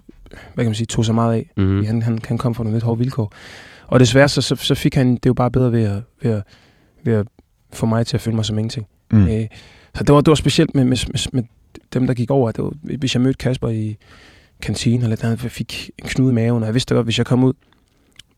hvad 0.54 0.66
kan 0.66 0.70
man 0.70 0.76
sige, 0.76 0.88
tog 0.88 1.06
sig 1.06 1.16
meget 1.16 1.34
af. 1.36 1.52
Mm. 1.58 1.86
Han, 1.86 2.02
han, 2.02 2.20
han 2.28 2.38
kom 2.38 2.56
fra 2.56 2.64
nogle 2.64 2.76
lidt 2.76 2.84
hårde 2.84 2.98
vilkår. 3.00 3.34
Og 3.88 4.00
desværre, 4.00 4.28
så, 4.30 4.42
så, 4.42 4.56
så 4.56 4.76
fik 4.76 4.96
han 4.96 5.14
det 5.14 5.26
jo 5.26 5.34
bare 5.34 5.52
bedre 5.52 5.72
ved 5.72 5.84
at, 5.84 6.02
ved 6.22 6.32
at, 6.32 6.44
ved 7.04 7.14
at 7.14 7.28
få 7.74 7.86
mig 7.86 8.08
til 8.08 8.18
at 8.18 8.22
føle 8.22 8.36
mig 8.36 8.46
som 8.46 8.58
ingenting. 8.58 8.88
Mm. 9.12 9.28
Øh, 9.28 9.46
så 9.96 10.04
det 10.04 10.16
var, 10.16 10.22
det 10.22 10.28
var 10.28 10.36
specielt 10.36 10.76
med, 10.76 10.86
med, 10.86 10.98
med, 11.08 11.20
med 11.34 11.44
dem, 11.94 12.08
der 12.08 12.14
gik 12.14 12.32
over. 12.32 12.52
Det 12.52 12.64
var, 12.64 12.74
hvis 12.98 13.16
jeg 13.16 13.22
mødte 13.22 13.38
Kasper 13.38 13.70
i 13.70 13.98
kantinen, 14.62 15.04
eller 15.04 15.28
han 15.28 15.38
fik 15.38 15.92
en 15.98 16.10
knude 16.10 16.32
i 16.32 16.34
maven, 16.34 16.64
og 16.64 16.68
jeg 16.68 16.74
vidste 16.74 16.96
godt, 16.96 17.06
hvis 17.06 17.18
jeg 17.18 17.26
kom 17.26 17.44
ud, 17.44 17.54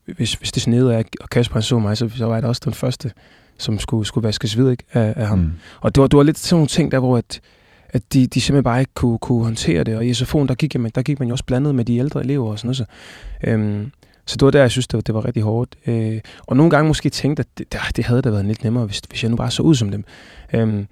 hvis, 0.04 0.34
hvis 0.34 0.52
det 0.52 0.62
snede, 0.62 1.04
og 1.20 1.30
Kasper 1.30 1.54
han 1.54 1.62
så 1.62 1.78
mig, 1.78 1.96
så, 1.96 2.08
så 2.08 2.26
var 2.26 2.34
jeg 2.34 2.42
da 2.42 2.48
også 2.48 2.62
den 2.64 2.74
første, 2.74 3.12
som 3.58 3.78
skulle, 3.78 4.06
skulle 4.06 4.26
vaskes 4.26 4.58
ved 4.58 4.70
ikke, 4.70 4.84
af, 4.92 5.14
af 5.16 5.26
ham. 5.26 5.38
Mm. 5.38 5.52
Og 5.80 5.94
det 5.94 6.00
var, 6.00 6.06
det 6.06 6.16
var 6.16 6.22
lidt 6.22 6.38
sådan 6.38 6.54
nogle 6.56 6.68
ting 6.68 6.92
der, 6.92 6.98
hvor 6.98 7.16
at, 7.16 7.40
at 7.88 8.02
de, 8.12 8.26
de 8.26 8.40
simpelthen 8.40 8.64
bare 8.64 8.80
ikke 8.80 8.94
kunne, 8.94 9.18
kunne 9.18 9.44
håndtere 9.44 9.84
det. 9.84 9.96
Og 9.96 10.06
i 10.06 10.12
SFO'en, 10.12 10.46
der 10.46 10.54
gik, 10.54 10.74
jamen, 10.74 10.92
der 10.94 11.02
gik 11.02 11.20
man 11.20 11.28
jo 11.28 11.32
også 11.32 11.44
blandet 11.44 11.74
med 11.74 11.84
de 11.84 11.96
ældre 11.96 12.20
elever 12.20 12.50
og 12.50 12.58
sådan 12.58 12.66
noget. 12.66 12.76
Så, 12.76 12.84
øhm, 13.44 13.92
så 14.26 14.36
det 14.36 14.44
var 14.44 14.50
der, 14.50 14.60
jeg 14.60 14.70
synes, 14.70 14.86
det 14.86 14.96
var, 14.96 15.00
det 15.00 15.14
var 15.14 15.26
rigtig 15.26 15.42
hårdt. 15.42 15.76
Øh, 15.86 16.20
og 16.46 16.56
nogle 16.56 16.70
gange 16.70 16.88
måske 16.88 17.10
tænkte, 17.10 17.40
at 17.40 17.58
det, 17.58 17.78
det 17.96 18.04
havde 18.04 18.22
da 18.22 18.30
været 18.30 18.44
lidt 18.44 18.64
nemmere, 18.64 18.86
hvis, 18.86 19.00
hvis 19.08 19.22
jeg 19.22 19.30
nu 19.30 19.36
bare 19.36 19.50
så 19.50 19.62
ud 19.62 19.74
som 19.74 19.90
dem. 19.90 20.04
Øhm, 20.52 20.86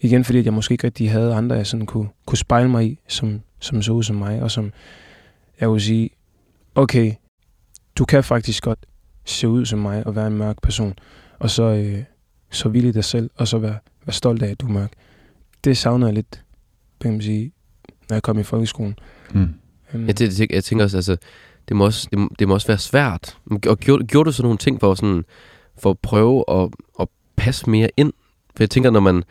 igen, 0.00 0.24
fordi 0.24 0.44
jeg 0.44 0.52
måske 0.52 0.72
ikke 0.72 0.84
rigtig 0.84 1.10
havde 1.10 1.34
andre, 1.34 1.56
jeg 1.56 1.66
sådan 1.66 1.86
kunne, 1.86 2.08
kunne 2.26 2.38
spejle 2.38 2.68
mig 2.68 2.86
i, 2.86 2.98
som, 3.08 3.40
som 3.60 3.82
så 3.82 3.92
ud 3.92 4.02
som 4.02 4.16
mig, 4.16 4.42
og 4.42 4.50
som 4.50 4.72
jeg 5.60 5.72
vil 5.72 5.80
sige, 5.80 6.10
okay, 6.74 7.12
du 7.98 8.04
kan 8.04 8.24
faktisk 8.24 8.62
godt 8.62 8.86
se 9.24 9.48
ud 9.48 9.66
som 9.66 9.78
mig 9.78 10.06
og 10.06 10.16
være 10.16 10.26
en 10.26 10.38
mørk 10.38 10.62
person, 10.62 10.94
og 11.38 11.50
så, 11.50 11.62
øh, 11.62 12.02
så 12.50 12.68
ville 12.68 12.92
dig 12.92 13.04
selv, 13.04 13.30
og 13.36 13.48
så 13.48 13.58
være, 13.58 13.78
være 14.06 14.14
stolt 14.14 14.42
af, 14.42 14.50
at 14.50 14.60
du 14.60 14.66
er 14.66 14.70
mørk. 14.70 14.92
Det 15.64 15.76
savner 15.76 16.06
jeg 16.06 16.14
lidt, 16.14 16.44
kan 17.00 17.12
man 17.12 17.22
sige, 17.22 17.52
når 18.08 18.16
jeg 18.16 18.22
kom 18.22 18.38
i 18.38 18.42
folkeskolen. 18.42 18.98
Mm. 19.34 19.54
Um, 19.94 20.06
jeg, 20.06 20.18
det, 20.18 20.50
jeg 20.50 20.64
tænker 20.64 20.84
også, 20.84 20.96
altså, 20.96 21.16
det 21.68 21.76
må 21.76 21.84
også, 21.84 22.08
det, 22.10 22.28
det 22.38 22.48
må 22.48 22.54
også 22.54 22.66
være 22.66 22.78
svært. 22.78 23.38
Og 23.50 23.78
gjorde, 23.78 24.06
gjorde 24.06 24.26
du 24.26 24.32
så 24.32 24.42
nogle 24.42 24.58
ting 24.58 24.80
for, 24.80 24.94
sådan, 24.94 25.24
for 25.78 25.90
at 25.90 25.98
prøve 25.98 26.44
at, 26.48 26.68
at 27.00 27.08
passe 27.36 27.70
mere 27.70 27.88
ind? 27.96 28.12
For 28.56 28.62
jeg 28.62 28.70
tænker, 28.70 28.90
når 28.90 29.00
man 29.00 29.22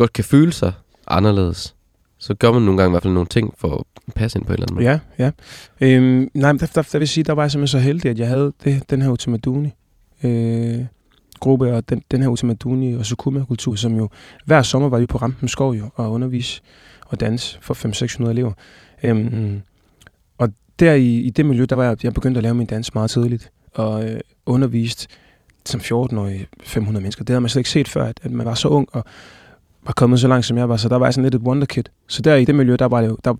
godt 0.00 0.12
kan 0.12 0.24
føle 0.24 0.52
sig 0.52 0.72
anderledes, 1.06 1.74
så 2.18 2.34
gør 2.34 2.52
man 2.52 2.62
nogle 2.62 2.78
gange 2.78 2.90
i 2.90 2.92
hvert 2.92 3.02
fald 3.02 3.14
nogle 3.14 3.26
ting 3.26 3.54
for 3.58 3.86
at 4.06 4.12
passe 4.14 4.38
ind 4.38 4.46
på 4.46 4.52
et 4.52 4.56
eller 4.56 4.66
andet 4.66 4.74
måde. 4.74 5.00
Ja, 5.18 5.24
ja. 5.24 5.30
Øhm, 5.80 6.30
nej, 6.34 6.52
der, 6.52 6.66
der, 6.74 6.82
der, 6.92 6.98
vil 6.98 7.08
sige, 7.08 7.24
der 7.24 7.32
var 7.32 7.42
jeg 7.42 7.50
simpelthen 7.50 7.80
så 7.80 7.84
heldig, 7.84 8.10
at 8.10 8.18
jeg 8.18 8.28
havde 8.28 8.52
det, 8.64 8.90
den 8.90 9.02
her 9.02 9.10
Utamaduni 9.10 9.70
øh, 10.22 10.84
gruppe, 11.40 11.74
og 11.74 11.88
den, 11.88 12.02
den 12.10 12.22
her 12.22 12.28
Utamaduni 12.28 12.94
og 12.94 13.06
Sukuma-kultur, 13.06 13.74
som 13.74 13.96
jo 13.96 14.08
hver 14.44 14.62
sommer 14.62 14.88
var 14.88 14.98
vi 14.98 15.06
på 15.06 15.18
Rampen 15.18 15.48
Skov 15.48 15.74
jo, 15.74 15.90
og 15.94 16.12
undervise 16.12 16.62
og 17.06 17.20
dans 17.20 17.58
for 17.62 17.74
500-600 18.24 18.30
elever. 18.30 18.52
Øhm, 19.02 19.60
og 20.38 20.48
der 20.78 20.94
i, 20.94 21.16
i 21.16 21.30
det 21.30 21.46
miljø, 21.46 21.64
der 21.64 21.76
var 21.76 21.84
jeg, 21.84 22.04
jeg 22.04 22.14
begyndte 22.14 22.38
at 22.38 22.42
lave 22.42 22.54
min 22.54 22.66
dans 22.66 22.94
meget 22.94 23.10
tidligt, 23.10 23.50
og 23.74 24.08
øh, 24.08 24.20
undervist 24.46 25.08
som 25.66 25.80
14-årig 25.80 26.46
500 26.62 27.02
mennesker. 27.02 27.24
Det 27.24 27.30
havde 27.32 27.40
man 27.40 27.48
slet 27.48 27.60
ikke 27.60 27.70
set 27.70 27.88
før, 27.88 28.04
at, 28.04 28.20
at 28.22 28.30
man 28.30 28.46
var 28.46 28.54
så 28.54 28.68
ung, 28.68 28.88
og 28.92 29.04
var 29.86 29.92
kommet 29.92 30.20
så 30.20 30.28
langt, 30.28 30.46
som 30.46 30.58
jeg 30.58 30.68
var, 30.68 30.76
så 30.76 30.88
der 30.88 30.96
var 30.96 31.10
sådan 31.10 31.22
lidt 31.22 31.34
et 31.34 31.40
wonderkid. 31.40 31.84
Så 32.08 32.22
der 32.22 32.34
i 32.34 32.44
det 32.44 32.54
miljø, 32.54 32.76
der 32.78 32.86
var 32.86 33.00
det 33.00 33.08
jo, 33.08 33.18
der 33.24 33.34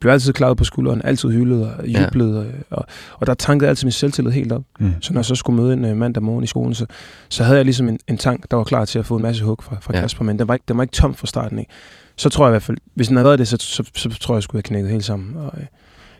blev 0.00 0.12
altid 0.12 0.32
klaret 0.32 0.56
på 0.56 0.64
skulderen, 0.64 1.02
altid 1.04 1.30
hyldet 1.30 1.62
og 1.62 1.86
jublet, 1.86 2.34
ja. 2.34 2.40
og, 2.40 2.78
og, 2.78 2.84
og, 3.20 3.26
der 3.26 3.34
tankede 3.34 3.68
altid 3.68 3.86
min 3.86 3.92
selvtillid 3.92 4.32
helt 4.32 4.52
op. 4.52 4.62
Mm. 4.80 4.92
Så 5.00 5.12
når 5.12 5.20
jeg 5.20 5.24
så 5.24 5.34
skulle 5.34 5.62
møde 5.62 5.72
en 5.72 5.84
uh, 5.84 5.96
mandag 5.96 6.22
morgen 6.22 6.44
i 6.44 6.46
skolen, 6.46 6.74
så, 6.74 6.86
så 7.28 7.44
havde 7.44 7.56
jeg 7.56 7.64
ligesom 7.64 7.88
en, 7.88 7.98
en 8.08 8.18
tank, 8.18 8.50
der 8.50 8.56
var 8.56 8.64
klar 8.64 8.84
til 8.84 8.98
at 8.98 9.06
få 9.06 9.16
en 9.16 9.22
masse 9.22 9.44
hug 9.44 9.62
fra, 9.62 9.76
fra 9.80 9.92
ja. 9.94 10.00
Kasper, 10.00 10.24
men 10.24 10.38
den 10.38 10.48
var, 10.48 10.54
ikke, 10.54 10.64
den 10.68 10.76
var 10.76 10.82
ikke 10.82 10.92
tom 10.92 11.14
fra 11.14 11.26
starten 11.26 11.58
af. 11.58 11.68
Så 12.16 12.28
tror 12.28 12.46
jeg 12.46 12.50
i 12.50 12.52
hvert 12.52 12.62
fald, 12.62 12.78
hvis 12.94 13.08
den 13.08 13.16
havde 13.16 13.24
været 13.24 13.38
det, 13.38 13.48
så, 13.48 13.56
så, 13.60 13.82
så, 13.94 14.10
så 14.10 14.18
tror 14.18 14.34
jeg, 14.34 14.36
jeg 14.36 14.42
skulle 14.42 14.58
have 14.58 14.62
knækket 14.62 14.90
helt 14.90 15.04
sammen. 15.04 15.36
Og, 15.36 15.52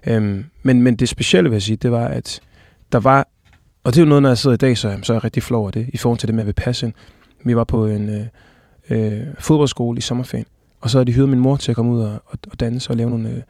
øh, 0.06 0.16
øhm, 0.16 0.44
men, 0.62 0.82
men 0.82 0.96
det 0.96 1.08
specielle, 1.08 1.50
vil 1.50 1.54
jeg 1.54 1.62
sige, 1.62 1.76
det 1.76 1.92
var, 1.92 2.06
at 2.06 2.40
der 2.92 3.00
var, 3.00 3.28
og 3.84 3.94
det 3.94 4.00
er 4.00 4.04
jo 4.04 4.08
noget, 4.08 4.22
når 4.22 4.30
jeg 4.30 4.38
sidder 4.38 4.54
i 4.54 4.58
dag, 4.58 4.78
så, 4.78 4.98
så 5.02 5.12
er 5.12 5.14
jeg 5.14 5.24
rigtig 5.24 5.42
flov 5.42 5.60
over 5.60 5.70
det, 5.70 5.86
i 5.92 5.96
forhold 5.96 6.18
til 6.18 6.26
det 6.26 6.34
med 6.34 6.42
at 6.42 6.46
vil 6.46 6.52
passe 6.52 6.86
ind. 6.86 6.94
Vi 7.44 7.56
var 7.56 7.64
på 7.64 7.86
en... 7.86 8.08
Øh, 8.08 8.26
øh, 8.90 9.20
fodboldskole 9.38 9.98
i 9.98 10.00
sommerferien. 10.00 10.46
Og 10.80 10.90
så 10.90 10.98
havde 10.98 11.06
de 11.06 11.12
hyret 11.12 11.28
min 11.28 11.38
mor 11.38 11.56
til 11.56 11.72
at 11.72 11.76
komme 11.76 11.92
ud 11.92 12.00
og, 12.00 12.12
og, 12.26 12.38
og 12.50 12.60
danse 12.60 12.90
og 12.90 12.96
lave 12.96 13.10
nogle, 13.10 13.28
øh, 13.28 13.42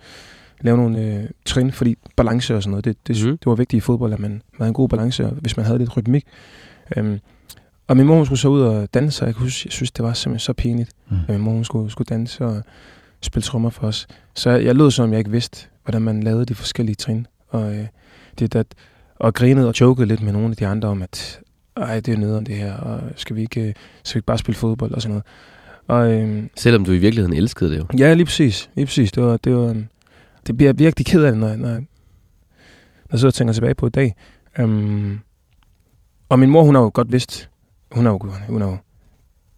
lave 0.61 0.77
nogle 0.77 1.01
øh, 1.01 1.25
trin, 1.44 1.73
fordi 1.73 1.97
balance 2.16 2.57
og 2.57 2.62
sådan 2.62 2.70
noget, 2.70 2.85
det, 2.85 2.97
det, 3.07 3.25
mm. 3.25 3.38
det 3.38 3.47
var 3.47 3.55
vigtigt 3.55 3.79
i 3.79 3.81
fodbold, 3.81 4.12
at 4.12 4.18
man, 4.18 4.31
man 4.31 4.42
havde 4.59 4.68
en 4.68 4.75
god 4.75 4.88
balance, 4.88 5.27
hvis 5.27 5.57
man 5.57 5.66
havde 5.66 5.79
lidt 5.79 5.97
rytmik. 5.97 6.25
Øhm, 6.97 7.20
og 7.87 7.97
min 7.97 8.07
mor 8.07 8.16
hun 8.16 8.27
skulle 8.27 8.38
så 8.38 8.49
ud 8.49 8.61
og 8.61 8.94
danse, 8.94 9.23
og 9.23 9.27
jeg, 9.27 9.35
kunne, 9.35 9.51
jeg 9.64 9.73
synes, 9.73 9.92
det 9.92 10.05
var 10.05 10.12
simpelthen 10.12 10.44
så 10.44 10.53
pinligt, 10.53 10.90
mm. 11.11 11.16
at 11.29 11.35
min 11.35 11.40
mor 11.40 11.53
hun 11.53 11.64
skulle, 11.64 11.90
skulle 11.90 12.07
danse 12.07 12.44
og 12.44 12.62
spille 13.20 13.42
trommer 13.42 13.70
for 13.70 13.87
os. 13.87 14.07
Så 14.35 14.51
jeg, 14.51 14.64
jeg 14.64 14.75
lød 14.75 14.90
som 14.90 15.03
om, 15.03 15.11
jeg 15.11 15.18
ikke 15.18 15.31
vidste, 15.31 15.66
hvordan 15.85 16.03
man 16.03 16.23
lavede 16.23 16.44
de 16.44 16.55
forskellige 16.55 16.94
trin. 16.94 17.27
Og, 17.49 17.75
øh, 17.75 17.87
det, 18.38 18.53
der, 18.53 18.62
og 19.16 19.35
grinede 19.35 19.68
og 19.68 19.81
jokede 19.81 20.07
lidt 20.07 20.23
med 20.23 20.33
nogle 20.33 20.51
af 20.51 20.57
de 20.57 20.66
andre 20.66 20.88
om, 20.88 21.03
at 21.03 21.40
ej, 21.76 22.00
det 22.00 22.14
er 22.14 22.18
nederen 22.18 22.46
det 22.46 22.54
her, 22.54 22.74
og 22.74 23.00
skal 23.16 23.37
vi 23.37 23.40
ikke, 23.40 23.74
skal 24.04 24.14
vi 24.14 24.18
ikke 24.18 24.26
bare 24.26 24.38
spille 24.38 24.58
fodbold 24.58 24.92
og 24.92 25.02
sådan 25.02 25.10
noget. 25.10 25.24
Og, 25.87 26.12
øhm, 26.12 26.50
Selvom 26.56 26.84
du 26.84 26.92
i 26.92 26.98
virkeligheden 26.98 27.37
elskede 27.37 27.70
det 27.70 27.78
jo. 27.78 27.87
Ja, 27.98 28.14
lige 28.14 28.24
præcis. 28.24 28.70
Lige 28.74 28.87
præcis. 28.87 29.12
Det, 29.12 29.22
var, 29.22 29.37
det, 29.37 29.56
var, 29.56 29.76
det 30.46 30.56
bliver 30.56 30.72
virkelig 30.72 31.06
ked 31.06 31.24
af 31.24 31.32
det, 31.32 31.40
når, 31.40 31.56
når, 31.56 31.68
når 31.68 31.82
jeg 33.12 33.18
så 33.18 33.30
tænker 33.30 33.54
tilbage 33.54 33.74
på 33.74 33.87
i 33.87 33.90
dag. 33.90 34.14
Um, 34.58 35.20
og 36.28 36.38
min 36.38 36.50
mor, 36.50 36.62
hun 36.64 36.74
har 36.74 36.82
jo 36.82 36.90
godt 36.94 37.12
vidst, 37.12 37.50
hun 37.92 38.04
har 38.04 38.12
jo, 38.12 38.18
hun 38.48 38.60
har 38.60 38.68
jo, 38.68 38.76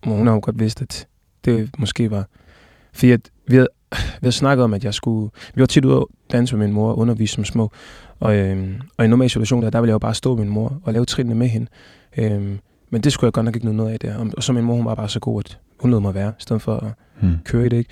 hun 0.05 0.27
har 0.27 0.35
jo 0.35 0.41
godt 0.43 0.59
vidst, 0.59 0.83
at 0.83 1.07
det 1.45 1.71
måske 1.79 2.11
var, 2.11 2.29
fordi 2.93 3.11
at 3.11 3.31
vi 3.47 3.55
havde, 3.55 3.69
vi 3.93 3.97
havde 4.21 4.33
snakket 4.33 4.65
om, 4.65 4.75
at 4.75 4.85
jeg 4.85 4.95
skulle, 4.95 5.31
vi 5.55 5.61
var 5.61 5.67
tit 5.67 5.85
ude 5.85 5.99
og 5.99 6.11
danse 6.33 6.57
med 6.57 6.67
min 6.67 6.75
mor 6.75 6.91
og 6.91 6.99
undervise 6.99 7.35
som 7.35 7.45
små, 7.45 7.71
og, 8.21 8.37
øhm, 8.37 8.81
og 8.97 9.05
i 9.05 9.09
normale 9.09 9.29
situationer, 9.29 9.63
der, 9.63 9.71
der 9.71 9.81
ville 9.81 9.91
jeg 9.91 9.95
jo 9.95 9.99
bare 9.99 10.15
stå 10.15 10.37
med 10.37 10.45
min 10.45 10.53
mor 10.53 10.81
og 10.83 10.93
lave 10.93 11.05
trinene 11.05 11.35
med 11.35 11.49
hende. 11.49 11.67
Øhm, 12.17 12.59
men 12.91 13.01
det 13.01 13.13
skulle 13.13 13.29
jeg 13.29 13.33
godt 13.33 13.45
nok 13.45 13.57
ikke 13.57 13.73
noget 13.73 13.93
af 13.93 13.99
der. 13.99 14.17
Og, 14.17 14.27
og 14.37 14.43
så 14.43 14.53
min 14.53 14.65
mor, 14.65 14.75
hun 14.75 14.85
var 14.85 14.95
bare 14.95 15.09
så 15.09 15.21
god, 15.21 15.43
at 15.45 15.59
hun 15.81 15.91
lød 15.91 16.01
mig 16.01 16.15
være, 16.15 16.29
i 16.29 16.43
stedet 16.43 16.63
for 16.63 16.77
at 16.77 16.93
hmm. 17.21 17.39
køre 17.45 17.67
i 17.67 17.69
det. 17.69 17.77
Ikke? 17.77 17.91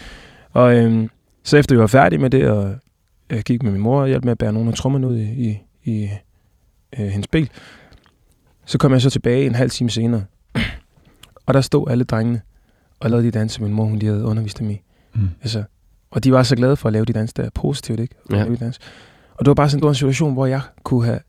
Og 0.52 0.76
øhm, 0.76 1.10
så 1.42 1.56
efter 1.56 1.74
vi 1.74 1.80
var 1.80 1.86
færdige 1.86 2.18
med 2.18 2.30
det, 2.30 2.50
og 2.50 2.74
jeg 3.30 3.42
gik 3.42 3.62
med 3.62 3.72
min 3.72 3.80
mor 3.80 4.00
og 4.00 4.08
hjalp 4.08 4.24
med 4.24 4.32
at 4.32 4.38
bære 4.38 4.52
nogle 4.52 4.68
af 4.68 4.74
trommerne 4.74 5.08
ud 5.08 5.16
i, 5.16 5.50
i, 5.50 5.58
i 5.84 6.10
øh, 6.98 7.06
hendes 7.06 7.28
bil, 7.28 7.50
så 8.64 8.78
kom 8.78 8.92
jeg 8.92 9.02
så 9.02 9.10
tilbage 9.10 9.46
en 9.46 9.54
halv 9.54 9.70
time 9.70 9.90
senere. 9.90 10.24
og 11.46 11.54
der 11.54 11.60
stod 11.60 11.90
alle 11.90 12.04
drengene 12.04 12.40
og 13.00 13.10
lavede 13.10 13.26
de 13.26 13.30
danse, 13.30 13.62
min 13.62 13.72
mor 13.72 13.84
hun 13.84 13.98
lige 13.98 14.10
havde 14.10 14.24
undervist 14.24 14.58
dem 14.58 14.70
i. 14.70 14.80
Mm. 15.14 15.28
Altså, 15.42 15.64
og 16.10 16.24
de 16.24 16.32
var 16.32 16.42
så 16.42 16.56
glade 16.56 16.76
for 16.76 16.88
at 16.88 16.92
lave 16.92 17.04
de 17.04 17.12
dans 17.12 17.32
der 17.32 17.50
positivt, 17.50 18.00
ikke? 18.00 18.14
Ja. 18.30 18.44
De 18.44 18.56
dans. 18.56 18.78
Og 19.34 19.44
det 19.44 19.46
var 19.48 19.54
bare 19.54 19.70
sådan, 19.70 19.88
en 19.88 19.94
situation, 19.94 20.32
hvor 20.32 20.46
jeg 20.46 20.60
kunne 20.82 21.04
have, 21.04 21.20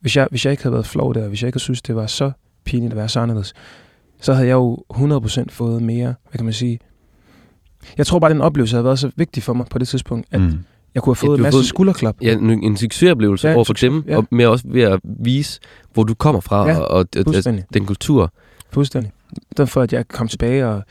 hvis 0.00 0.16
jeg, 0.16 0.26
hvis 0.30 0.44
jeg 0.44 0.50
ikke 0.50 0.62
havde 0.62 0.72
været 0.72 0.86
flov 0.86 1.14
der, 1.14 1.28
hvis 1.28 1.42
jeg 1.42 1.48
ikke 1.48 1.54
havde 1.54 1.62
synes, 1.62 1.82
det 1.82 1.96
var 1.96 2.06
så 2.06 2.30
pinligt 2.64 2.92
at 2.92 2.96
være 2.96 3.08
så 3.08 3.20
anderledes, 3.20 3.54
så 4.20 4.32
havde 4.34 4.48
jeg 4.48 4.54
jo 4.54 4.84
100% 4.94 5.44
fået 5.50 5.82
mere, 5.82 6.14
hvad 6.30 6.38
kan 6.38 6.44
man 6.44 6.52
sige, 6.52 6.78
jeg 7.98 8.06
tror 8.06 8.18
bare, 8.18 8.30
den 8.30 8.40
oplevelse 8.40 8.76
havde 8.76 8.84
været 8.84 8.98
så 8.98 9.10
vigtig 9.16 9.42
for 9.42 9.52
mig 9.52 9.66
på 9.70 9.78
det 9.78 9.88
tidspunkt, 9.88 10.26
at 10.30 10.40
mm. 10.40 10.58
jeg 10.94 11.02
kunne 11.02 11.10
have 11.10 11.16
fået 11.16 11.30
ja, 11.30 11.36
en 11.36 11.42
masse 11.42 11.58
fået, 11.58 11.66
skulderklap. 11.66 12.16
Ja, 12.22 12.32
en, 12.32 12.64
en 12.64 12.76
succesoplevelse 12.76 13.48
ja, 13.48 13.54
over 13.54 13.64
for 13.64 13.72
dem, 13.72 14.04
ja. 14.06 14.16
og 14.16 14.26
med 14.30 14.46
også 14.46 14.64
ved 14.68 14.82
at 14.82 15.00
vise, 15.04 15.60
hvor 15.92 16.02
du 16.02 16.14
kommer 16.14 16.40
fra, 16.40 16.68
ja, 16.68 16.78
og, 16.78 16.88
og, 16.88 17.06
og 17.26 17.44
den 17.74 17.86
kultur. 17.86 18.32
Fuldstændig. 18.70 19.12
Derfor 19.56 19.82
at 19.82 19.92
jeg 19.92 20.08
kom 20.08 20.28
tilbage, 20.28 20.66
og 20.66 20.82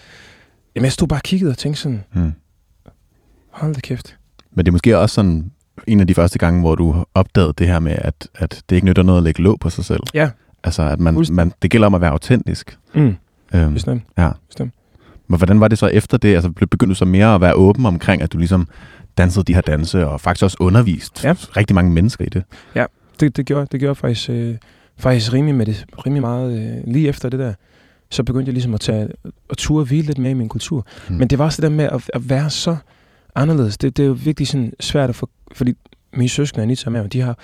jamen, 0.76 0.86
jeg 0.86 0.92
stod 0.92 1.08
bare 1.08 1.20
og 1.20 1.24
kiggede 1.24 1.52
og 1.52 1.58
tænkte 1.58 1.82
sådan, 1.82 2.04
mm. 2.14 2.32
hold 3.50 3.76
da 3.76 3.80
kæft. 3.80 4.18
Men 4.52 4.66
det 4.66 4.72
er 4.72 4.74
måske 4.74 4.98
også 4.98 5.14
sådan 5.14 5.52
en 5.88 6.00
af 6.00 6.08
de 6.08 6.14
første 6.14 6.40
gange, 6.40 6.60
hvor 6.60 6.76
du 6.76 7.06
opdagede 7.14 7.54
det 7.58 7.68
her 7.68 7.80
med, 7.80 7.96
at, 7.98 8.28
at 8.36 8.62
det 8.70 8.76
ikke 8.76 8.86
nytter 8.86 9.04
noget 9.04 9.18
at 9.18 9.24
lægge 9.24 9.42
låg 9.42 9.60
på 9.60 9.70
sig 9.70 9.86
selv. 9.86 10.02
Ja. 10.14 10.30
Altså, 10.64 10.84
at 10.84 11.00
man, 11.00 11.26
man, 11.32 11.54
det 11.62 11.72
gælder 11.72 11.88
om 11.88 11.96
at 11.96 12.02
være 12.02 12.12
autentisk. 12.12 12.78
Mm. 12.96 13.16
Øhm, 13.54 13.74
Bestemt. 13.74 14.04
Ja. 14.18 14.30
Bestemt. 14.48 14.74
Men 15.28 15.38
hvordan 15.38 15.60
var 15.60 15.68
det 15.68 15.78
så 15.78 15.88
efter 15.88 16.18
det? 16.18 16.36
Altså, 16.36 16.52
begyndte 16.52 16.90
du 16.90 16.96
så 16.96 17.06
mere 17.06 17.36
at 17.36 17.42
være 17.42 17.54
åben 17.54 17.86
omkring, 17.86 18.22
at 18.22 18.34
du 18.34 18.38
ligesom 18.38 18.68
dansede 19.18 19.46
de 19.46 19.54
her 19.54 19.62
danse, 19.62 20.08
og 20.08 20.22
faktisk 20.22 20.44
også 20.44 20.58
undervist 20.60 21.24
ja. 21.24 21.34
rigtig 21.58 21.76
mange 21.76 21.92
mennesker 21.92 22.26
i 22.26 22.30
det? 22.30 22.44
Ja, 22.76 22.86
det, 23.20 23.38
det 23.38 23.46
gjorde 23.46 23.68
det 23.72 23.80
gjorde 23.80 23.96
faktisk, 23.96 24.30
øh, 24.30 24.56
faktisk 24.98 25.34
rimelig, 25.34 25.56
med 25.56 25.66
det, 25.66 25.86
rimelig 26.06 26.22
meget 26.22 26.60
øh, 26.60 26.94
lige 26.94 27.10
efter 27.10 27.30
det 27.30 27.40
der. 27.40 27.54
Så 28.10 28.24
begyndte 28.24 28.50
jeg 28.50 28.54
ligesom 28.54 28.74
at 28.74 28.80
tage 28.80 29.08
og 29.50 29.58
ture 29.58 29.84
hvile 29.84 30.08
lidt 30.08 30.18
med 30.18 30.30
i 30.30 30.34
min 30.34 30.50
kultur. 30.50 30.86
Mm. 31.10 31.16
Men 31.16 31.28
det 31.28 31.40
var 31.40 31.46
også 31.46 31.62
det 31.62 31.70
der 31.70 31.76
med 31.76 31.86
at, 31.86 32.12
at 32.14 32.30
være 32.30 32.50
så 32.50 32.76
anderledes. 33.38 33.78
Det, 33.78 33.98
det 33.98 34.04
er 34.04 34.08
jo 34.08 34.18
virkelig 34.24 34.48
sådan 34.48 34.74
svært 34.80 35.10
at 35.10 35.16
få, 35.16 35.30
fordi 35.52 35.74
mine 36.14 36.30
søskende, 36.30 36.64
Anita 36.64 36.88
og 36.88 36.92
Mary, 36.92 37.08
de 37.12 37.22
har, 37.22 37.38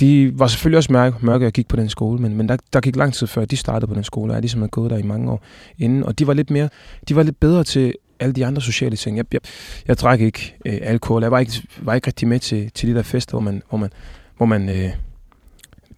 de 0.00 0.38
var 0.38 0.46
selvfølgelig 0.46 0.76
også 0.76 0.92
mørke, 0.92 1.16
mørke 1.26 1.44
jeg 1.44 1.52
gik 1.52 1.68
på 1.68 1.76
den 1.76 1.88
skole, 1.88 2.22
men, 2.22 2.34
men 2.34 2.48
der, 2.48 2.56
der 2.72 2.80
gik 2.80 2.96
lang 2.96 3.14
tid 3.14 3.26
før, 3.26 3.44
de 3.44 3.56
startede 3.56 3.88
på 3.88 3.94
den 3.94 4.04
skole, 4.04 4.32
og 4.32 4.34
jeg 4.34 4.42
ligesom 4.42 4.60
havde 4.60 4.70
gået 4.70 4.90
der 4.90 4.96
i 4.96 5.02
mange 5.02 5.30
år 5.30 5.42
inden, 5.78 6.04
og 6.04 6.18
de 6.18 6.26
var 6.26 6.34
lidt 6.34 6.50
mere, 6.50 6.68
de 7.08 7.16
var 7.16 7.22
lidt 7.22 7.40
bedre 7.40 7.64
til 7.64 7.94
alle 8.20 8.32
de 8.32 8.46
andre 8.46 8.62
sociale 8.62 8.96
ting. 8.96 9.16
Jeg, 9.16 9.24
jeg, 9.32 9.40
jeg 9.88 9.98
drak 9.98 10.20
ikke 10.20 10.56
øh, 10.66 10.78
alkohol, 10.82 11.22
jeg 11.22 11.30
var 11.30 11.38
ikke, 11.38 11.52
var 11.78 11.94
ikke 11.94 12.06
rigtig 12.06 12.28
med 12.28 12.40
til, 12.40 12.70
til 12.74 12.88
de 12.88 12.94
der 12.94 13.02
fester, 13.02 13.32
hvor 13.32 13.40
man, 13.40 13.62
hvor 13.68 13.78
man, 13.78 13.90
hvor 14.36 14.46
man 14.46 14.68
øh, 14.68 14.90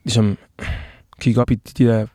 ligesom 0.04 0.38
kigge 1.20 1.40
op 1.40 1.50
i 1.50 1.54
de 1.54 1.84
der 1.84 2.06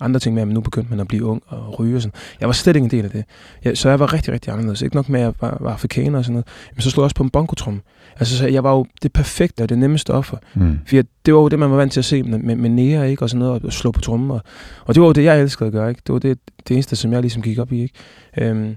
andre 0.00 0.20
ting 0.20 0.34
med, 0.34 0.42
at 0.42 0.48
nu 0.48 0.60
begyndte 0.60 0.90
man 0.90 1.00
at 1.00 1.08
blive 1.08 1.24
ung 1.24 1.42
og 1.46 1.78
ryge 1.80 1.96
og 1.96 2.02
sådan. 2.02 2.14
Jeg 2.40 2.48
var 2.48 2.52
slet 2.52 2.76
ikke 2.76 2.84
en 2.84 2.90
del 2.90 3.04
af 3.04 3.10
det. 3.10 3.24
Ja, 3.64 3.74
så 3.74 3.88
jeg 3.88 4.00
var 4.00 4.12
rigtig, 4.12 4.32
rigtig 4.32 4.52
anderledes. 4.52 4.82
Ikke 4.82 4.96
nok 4.96 5.08
med, 5.08 5.20
at 5.20 5.24
jeg 5.24 5.34
var, 5.40 5.58
var 5.60 5.72
afrikaner 5.72 6.18
og 6.18 6.24
sådan 6.24 6.32
noget. 6.32 6.46
Men 6.74 6.82
så 6.82 6.90
slog 6.90 7.02
jeg 7.02 7.04
også 7.04 7.16
på 7.16 7.22
en 7.22 7.30
bonkotrum. 7.30 7.82
Altså, 8.18 8.38
så 8.38 8.46
jeg 8.46 8.64
var 8.64 8.72
jo 8.72 8.86
det 9.02 9.12
perfekte 9.12 9.62
og 9.62 9.68
det 9.68 9.78
nemmeste 9.78 10.10
offer. 10.10 10.36
Mm. 10.54 10.78
For 10.86 10.96
det 11.26 11.34
var 11.34 11.40
jo 11.40 11.48
det, 11.48 11.58
man 11.58 11.70
var 11.70 11.76
vant 11.76 11.92
til 11.92 12.00
at 12.00 12.04
se 12.04 12.22
med, 12.22 12.38
med, 12.38 12.56
med 12.56 12.70
nære, 12.70 13.10
ikke? 13.10 13.22
Og 13.22 13.30
sådan 13.30 13.38
noget, 13.38 13.64
og 13.64 13.72
slå 13.72 13.90
på 13.90 14.00
trummen. 14.00 14.30
Og, 14.30 14.40
og 14.84 14.94
det 14.94 15.00
var 15.00 15.06
jo 15.06 15.12
det, 15.12 15.24
jeg 15.24 15.40
elskede 15.40 15.66
at 15.66 15.72
gøre, 15.72 15.88
ikke? 15.88 16.02
Det 16.06 16.12
var 16.12 16.18
det, 16.18 16.38
det 16.68 16.74
eneste, 16.74 16.96
som 16.96 17.12
jeg 17.12 17.20
ligesom 17.20 17.42
gik 17.42 17.58
op 17.58 17.72
i, 17.72 17.82
ikke? 17.82 17.94
Øhm, 18.38 18.76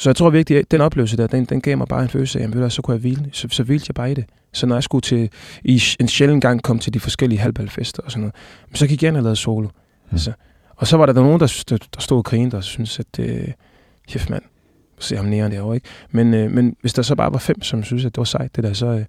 så 0.00 0.10
jeg 0.10 0.16
tror 0.16 0.30
virkelig, 0.30 0.58
at 0.58 0.70
den 0.70 0.80
oplevelse 0.80 1.16
der, 1.16 1.26
den, 1.26 1.44
den 1.44 1.60
gav 1.60 1.78
mig 1.78 1.86
bare 1.88 2.02
en 2.02 2.08
følelse 2.08 2.40
af, 2.40 2.64
at 2.64 2.72
så 2.72 2.82
kunne 2.82 2.92
jeg 2.92 3.00
hvile. 3.00 3.30
Så, 3.32 3.48
så 3.50 3.62
hvilte 3.62 3.84
jeg 3.88 3.94
bare 3.94 4.10
i 4.10 4.14
det. 4.14 4.24
Så 4.52 4.66
når 4.66 4.76
jeg 4.76 4.82
skulle 4.82 5.02
til, 5.02 5.30
i 5.64 5.82
en 6.00 6.08
sjældent 6.08 6.42
gang 6.42 6.62
komme 6.62 6.80
til 6.80 6.94
de 6.94 7.00
forskellige 7.00 7.38
halvbalfester 7.38 8.02
og 8.02 8.10
sådan 8.10 8.20
noget, 8.20 8.34
så 8.74 8.86
gik 8.86 9.02
jeg 9.02 9.08
ind 9.08 9.16
og 9.16 9.22
lavede 9.22 9.36
solo. 9.36 9.68
Mm. 10.10 10.14
Altså, 10.14 10.32
og 10.76 10.86
så 10.86 10.96
var 10.96 11.06
der 11.06 11.12
nogen, 11.12 11.40
der, 11.40 11.46
stod, 11.46 11.78
der 11.94 12.00
stod 12.00 12.18
og 12.18 12.24
grinede 12.24 12.56
og 12.56 12.64
syntes, 12.64 12.98
at 12.98 13.18
øh, 13.18 13.48
hæft 14.08 14.30
mand, 14.30 14.42
se 14.98 15.16
ham 15.16 15.24
nære 15.24 15.50
derovre, 15.50 15.74
ikke? 15.74 15.88
Men, 16.10 16.34
øh, 16.34 16.50
men 16.50 16.76
hvis 16.80 16.92
der 16.92 17.02
så 17.02 17.14
bare 17.14 17.32
var 17.32 17.38
fem, 17.38 17.62
som 17.62 17.82
synes, 17.82 18.04
at 18.04 18.14
det 18.14 18.18
var 18.18 18.24
sejt, 18.24 18.56
det 18.56 18.64
der, 18.64 18.72
så, 18.72 18.86
øh, 18.86 19.04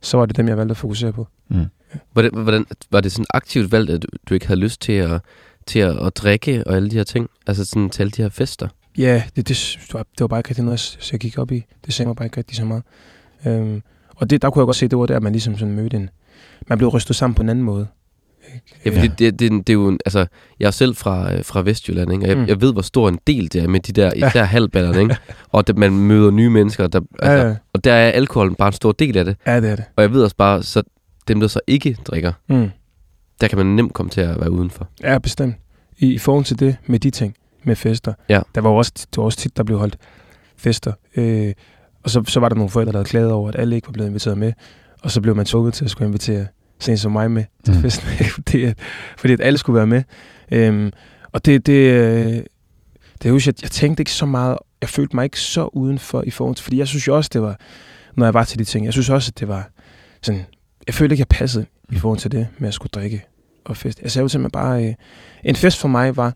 så 0.00 0.16
var 0.16 0.26
det 0.26 0.36
dem, 0.36 0.48
jeg 0.48 0.56
valgte 0.56 0.70
at 0.70 0.76
fokusere 0.76 1.12
på. 1.12 1.26
Mm. 1.48 1.58
Ja. 1.58 1.64
Hvordan, 2.12 2.34
hvordan, 2.34 2.66
var 2.90 3.00
det 3.00 3.12
sådan 3.12 3.26
aktivt 3.34 3.72
valgt, 3.72 3.90
at 3.90 4.06
du, 4.28 4.34
ikke 4.34 4.46
havde 4.46 4.60
lyst 4.60 4.80
til 4.80 4.92
at, 4.92 5.20
til 5.66 5.78
at, 5.78 6.06
at 6.06 6.16
drikke 6.16 6.66
og 6.66 6.76
alle 6.76 6.90
de 6.90 6.96
her 6.96 7.04
ting? 7.04 7.30
Altså 7.46 7.64
sådan 7.64 7.90
til 7.90 8.02
alle 8.02 8.10
de 8.10 8.22
her 8.22 8.28
fester? 8.28 8.68
Ja, 8.98 9.22
det, 9.36 9.48
det, 9.48 9.78
det, 9.86 9.94
var, 9.94 10.02
det 10.02 10.20
var 10.20 10.26
bare 10.26 10.40
ikke 10.40 10.48
rigtig 10.48 10.64
noget, 10.64 11.10
jeg 11.12 11.20
gik 11.20 11.38
op 11.38 11.52
i. 11.52 11.64
Det 11.86 11.94
sagde 11.94 12.08
mig 12.08 12.16
bare 12.16 12.26
ikke 12.26 12.36
rigtig 12.36 12.56
så 12.56 12.64
meget. 12.64 12.82
Øhm, 13.46 13.82
og 14.16 14.30
det, 14.30 14.42
der 14.42 14.50
kunne 14.50 14.60
jeg 14.60 14.66
godt 14.66 14.76
se, 14.76 14.88
det 14.88 14.98
var 14.98 15.06
der, 15.06 15.16
at 15.16 15.22
man 15.22 15.32
ligesom 15.32 15.58
sådan 15.58 15.74
mødte 15.74 15.96
en... 15.96 16.10
Man 16.68 16.78
blev 16.78 16.88
rystet 16.88 17.16
sammen 17.16 17.34
på 17.34 17.42
en 17.42 17.48
anden 17.48 17.64
måde. 17.64 17.86
Ja, 18.84 18.90
fordi 18.90 19.08
det, 19.08 19.18
det, 19.18 19.38
det, 19.38 19.66
det 19.66 19.72
er 19.72 19.74
jo, 19.74 19.98
altså, 20.06 20.26
jeg 20.60 20.66
er 20.66 20.70
selv 20.70 20.96
fra, 20.96 21.34
øh, 21.34 21.44
fra 21.44 21.62
Vestjylland, 21.62 22.12
ikke? 22.12 22.24
og 22.24 22.28
jeg, 22.28 22.36
mm. 22.36 22.46
jeg 22.46 22.60
ved, 22.60 22.72
hvor 22.72 22.82
stor 22.82 23.08
en 23.08 23.18
del 23.26 23.52
det 23.52 23.62
er 23.62 23.68
med 23.68 23.80
de 23.80 23.92
der, 23.92 24.12
især 24.12 24.30
ja. 24.34 24.44
halvballerne, 24.44 25.02
ikke? 25.02 25.16
og 25.52 25.64
at 25.68 25.76
man 25.76 25.92
møder 25.92 26.30
nye 26.30 26.50
mennesker, 26.50 26.86
der, 26.86 27.00
altså, 27.18 27.32
ja, 27.32 27.48
ja. 27.48 27.56
og 27.72 27.84
der 27.84 27.92
er 27.92 28.10
alkoholen 28.10 28.54
bare 28.54 28.68
en 28.68 28.72
stor 28.72 28.92
del 28.92 29.16
af 29.16 29.24
det. 29.24 29.36
Ja, 29.46 29.60
det 29.60 29.70
er 29.70 29.76
det. 29.76 29.84
Og 29.96 30.02
jeg 30.02 30.12
ved 30.12 30.22
også 30.22 30.36
bare, 30.36 30.62
så 30.62 30.82
dem, 31.28 31.40
der 31.40 31.46
så 31.46 31.60
ikke 31.66 31.96
drikker, 32.04 32.32
mm. 32.48 32.70
der 33.40 33.48
kan 33.48 33.58
man 33.58 33.66
nemt 33.66 33.92
komme 33.92 34.10
til 34.10 34.20
at 34.20 34.40
være 34.40 34.50
udenfor. 34.50 34.88
Ja, 35.02 35.18
bestemt. 35.18 35.54
I, 35.98 36.12
i 36.12 36.18
forhold 36.18 36.44
til 36.44 36.58
det 36.58 36.76
med 36.86 36.98
de 36.98 37.10
ting, 37.10 37.34
med 37.64 37.76
fester, 37.76 38.14
ja. 38.28 38.40
der 38.54 38.60
var 38.60 38.70
også, 38.70 38.92
det 38.96 39.16
var 39.16 39.24
også 39.24 39.38
tit, 39.38 39.56
der 39.56 39.62
blev 39.62 39.78
holdt 39.78 39.96
fester. 40.56 40.92
Øh, 41.16 41.52
og 42.04 42.10
så, 42.10 42.22
så 42.28 42.40
var 42.40 42.48
der 42.48 42.56
nogle 42.56 42.70
forældre, 42.70 42.92
der 42.92 42.98
havde 42.98 43.08
klaget 43.08 43.32
over, 43.32 43.48
at 43.48 43.56
alle 43.58 43.76
ikke 43.76 43.88
var 43.88 43.92
blevet 43.92 44.08
inviteret 44.08 44.38
med. 44.38 44.52
Og 45.02 45.10
så 45.10 45.20
blev 45.20 45.36
man 45.36 45.46
tvunget 45.46 45.74
til 45.74 45.84
at 45.84 45.90
skulle 45.90 46.08
invitere 46.08 46.46
sådan 46.78 46.98
som 46.98 47.12
mig 47.12 47.30
med 47.30 47.44
til 47.64 47.74
mm. 47.74 47.80
festen, 47.80 48.08
fordi, 48.34 48.64
at, 48.64 48.78
fordi 49.18 49.32
at 49.32 49.40
alle 49.40 49.58
skulle 49.58 49.76
være 49.76 49.86
med. 49.86 50.02
Øhm, 50.52 50.92
og 51.32 51.44
det, 51.44 51.66
det, 51.66 51.72
øh, 51.72 52.42
det 53.22 53.30
husker 53.30 53.52
jeg, 53.56 53.62
jeg 53.62 53.70
tænkte 53.70 54.00
ikke 54.00 54.12
så 54.12 54.26
meget, 54.26 54.58
jeg 54.80 54.88
følte 54.88 55.16
mig 55.16 55.24
ikke 55.24 55.40
så 55.40 55.64
udenfor 55.72 56.22
i 56.22 56.30
forhold 56.30 56.56
til, 56.56 56.62
fordi 56.62 56.78
jeg 56.78 56.88
synes 56.88 57.06
jo 57.06 57.16
også, 57.16 57.30
det 57.32 57.42
var, 57.42 57.60
når 58.16 58.26
jeg 58.26 58.34
var 58.34 58.44
til 58.44 58.58
de 58.58 58.64
ting, 58.64 58.84
jeg 58.84 58.92
synes 58.92 59.10
også, 59.10 59.30
at 59.34 59.40
det 59.40 59.48
var 59.48 59.70
sådan, 60.22 60.44
jeg 60.86 60.94
følte 60.94 61.12
ikke, 61.12 61.20
jeg 61.20 61.38
passede 61.38 61.66
i 61.88 61.94
mm. 61.94 61.98
forhold 61.98 62.18
til 62.18 62.32
det 62.32 62.48
med 62.58 62.68
at 62.68 62.74
skulle 62.74 62.90
drikke 62.90 63.24
og 63.64 63.76
fest. 63.76 64.00
Jeg 64.02 64.10
sagde 64.10 64.28
simpelthen 64.28 64.50
bare, 64.50 64.84
øh, 64.84 64.94
en 65.44 65.56
fest 65.56 65.78
for 65.78 65.88
mig 65.88 66.16
var, 66.16 66.34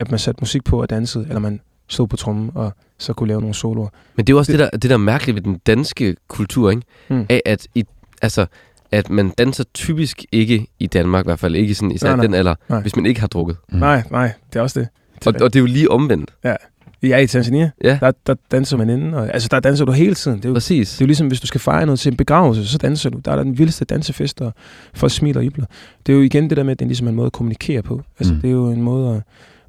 at 0.00 0.10
man 0.10 0.18
satte 0.18 0.40
musik 0.40 0.64
på 0.64 0.80
og 0.80 0.90
dansede, 0.90 1.26
eller 1.28 1.38
man 1.38 1.60
stod 1.88 2.08
på 2.08 2.16
trommen 2.16 2.50
og 2.54 2.72
så 2.98 3.12
kunne 3.12 3.28
lave 3.28 3.40
nogle 3.40 3.54
soloer. 3.54 3.88
Men 4.16 4.26
det 4.26 4.32
er 4.32 4.34
jo 4.34 4.38
også 4.38 4.52
det, 4.52 4.58
det 4.58 4.68
der, 4.72 4.78
det 4.78 4.90
der 4.90 4.96
mærkeligt 4.96 5.34
ved 5.34 5.42
den 5.42 5.58
danske 5.66 6.16
kultur, 6.28 6.70
ikke? 6.70 6.82
Mm. 7.08 7.26
Af 7.28 7.42
at 7.46 7.66
i, 7.74 7.84
altså, 8.22 8.46
at 8.92 9.10
man 9.10 9.30
danser 9.30 9.64
typisk 9.74 10.24
ikke 10.32 10.66
i 10.78 10.86
Danmark, 10.86 11.24
i 11.24 11.28
hvert 11.28 11.38
fald 11.38 11.54
ikke 11.54 11.74
sådan, 11.74 11.92
især 11.92 12.08
nej, 12.08 12.16
nej, 12.16 12.24
den 12.24 12.34
alder, 12.34 12.54
nej. 12.68 12.80
hvis 12.80 12.96
man 12.96 13.06
ikke 13.06 13.20
har 13.20 13.28
drukket. 13.28 13.56
Mm. 13.68 13.78
Nej, 13.78 14.02
nej, 14.10 14.32
det 14.52 14.58
er 14.58 14.62
også 14.62 14.80
det. 14.80 14.88
og, 15.26 15.34
og 15.40 15.52
det 15.52 15.56
er 15.56 15.60
jo 15.60 15.66
lige 15.66 15.90
omvendt. 15.90 16.30
Ja. 16.44 16.54
Ja, 17.02 17.18
i 17.18 17.26
Tanzania, 17.26 17.70
ja. 17.84 17.98
Der, 18.00 18.12
der 18.26 18.34
danser 18.50 18.76
man 18.76 18.90
inden. 18.90 19.14
Og, 19.14 19.34
altså, 19.34 19.48
der 19.50 19.60
danser 19.60 19.84
du 19.84 19.92
hele 19.92 20.14
tiden. 20.14 20.36
Det 20.36 20.44
er 20.44 20.48
jo, 20.48 20.54
Præcis. 20.54 20.90
Det 20.90 21.00
er 21.00 21.04
jo 21.04 21.06
ligesom, 21.06 21.28
hvis 21.28 21.40
du 21.40 21.46
skal 21.46 21.60
fejre 21.60 21.86
noget 21.86 22.00
til 22.00 22.10
en 22.10 22.16
begravelse, 22.16 22.66
så 22.66 22.78
danser 22.78 23.10
du. 23.10 23.18
Der 23.24 23.32
er 23.32 23.36
der 23.36 23.42
den 23.42 23.58
vildeste 23.58 23.84
dansefest, 23.84 24.40
og 24.40 24.54
folk 24.94 25.12
smiler 25.12 25.40
og 25.40 25.44
jubler. 25.44 25.66
Det 26.06 26.12
er 26.12 26.16
jo 26.16 26.22
igen 26.22 26.50
det 26.50 26.56
der 26.56 26.62
med, 26.62 26.72
at 26.72 26.78
det 26.78 26.84
er 26.84 26.88
ligesom 26.88 27.08
en 27.08 27.14
måde 27.14 27.26
at 27.26 27.32
kommunikere 27.32 27.82
på. 27.82 28.02
Altså, 28.18 28.34
mm. 28.34 28.40
det 28.40 28.48
er 28.48 28.52
jo 28.52 28.70
en 28.70 28.82
måde 28.82 29.16
at... 29.16 29.22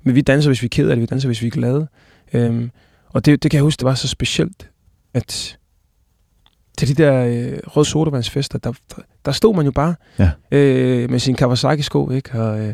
Men 0.03 0.15
vi 0.15 0.21
danser, 0.21 0.49
hvis 0.49 0.61
vi 0.61 0.65
er 0.65 0.69
ked 0.69 0.89
af 0.89 0.95
det. 0.95 1.01
Vi 1.01 1.05
danser, 1.05 1.27
hvis 1.27 1.41
vi 1.41 1.47
er 1.47 1.51
glade. 1.51 1.87
Øhm, 2.33 2.71
og 3.09 3.25
det, 3.25 3.43
det 3.43 3.51
kan 3.51 3.57
jeg 3.57 3.63
huske, 3.63 3.79
det 3.79 3.85
var 3.85 3.95
så 3.95 4.07
specielt, 4.07 4.69
at 5.13 5.57
til 6.77 6.87
de 6.97 7.03
der 7.03 7.25
øh, 7.25 7.59
røde 7.67 7.85
sodavandsfester, 7.85 8.59
der, 8.59 8.71
der, 8.95 9.01
der 9.25 9.31
stod 9.31 9.55
man 9.55 9.65
jo 9.65 9.71
bare 9.71 9.95
ja. 10.19 10.29
øh, 10.51 11.09
med 11.11 11.19
sin 11.19 11.35
Kawasaki-sko, 11.35 12.09
ikke? 12.09 12.41
Og 12.41 12.59
øh, 12.59 12.73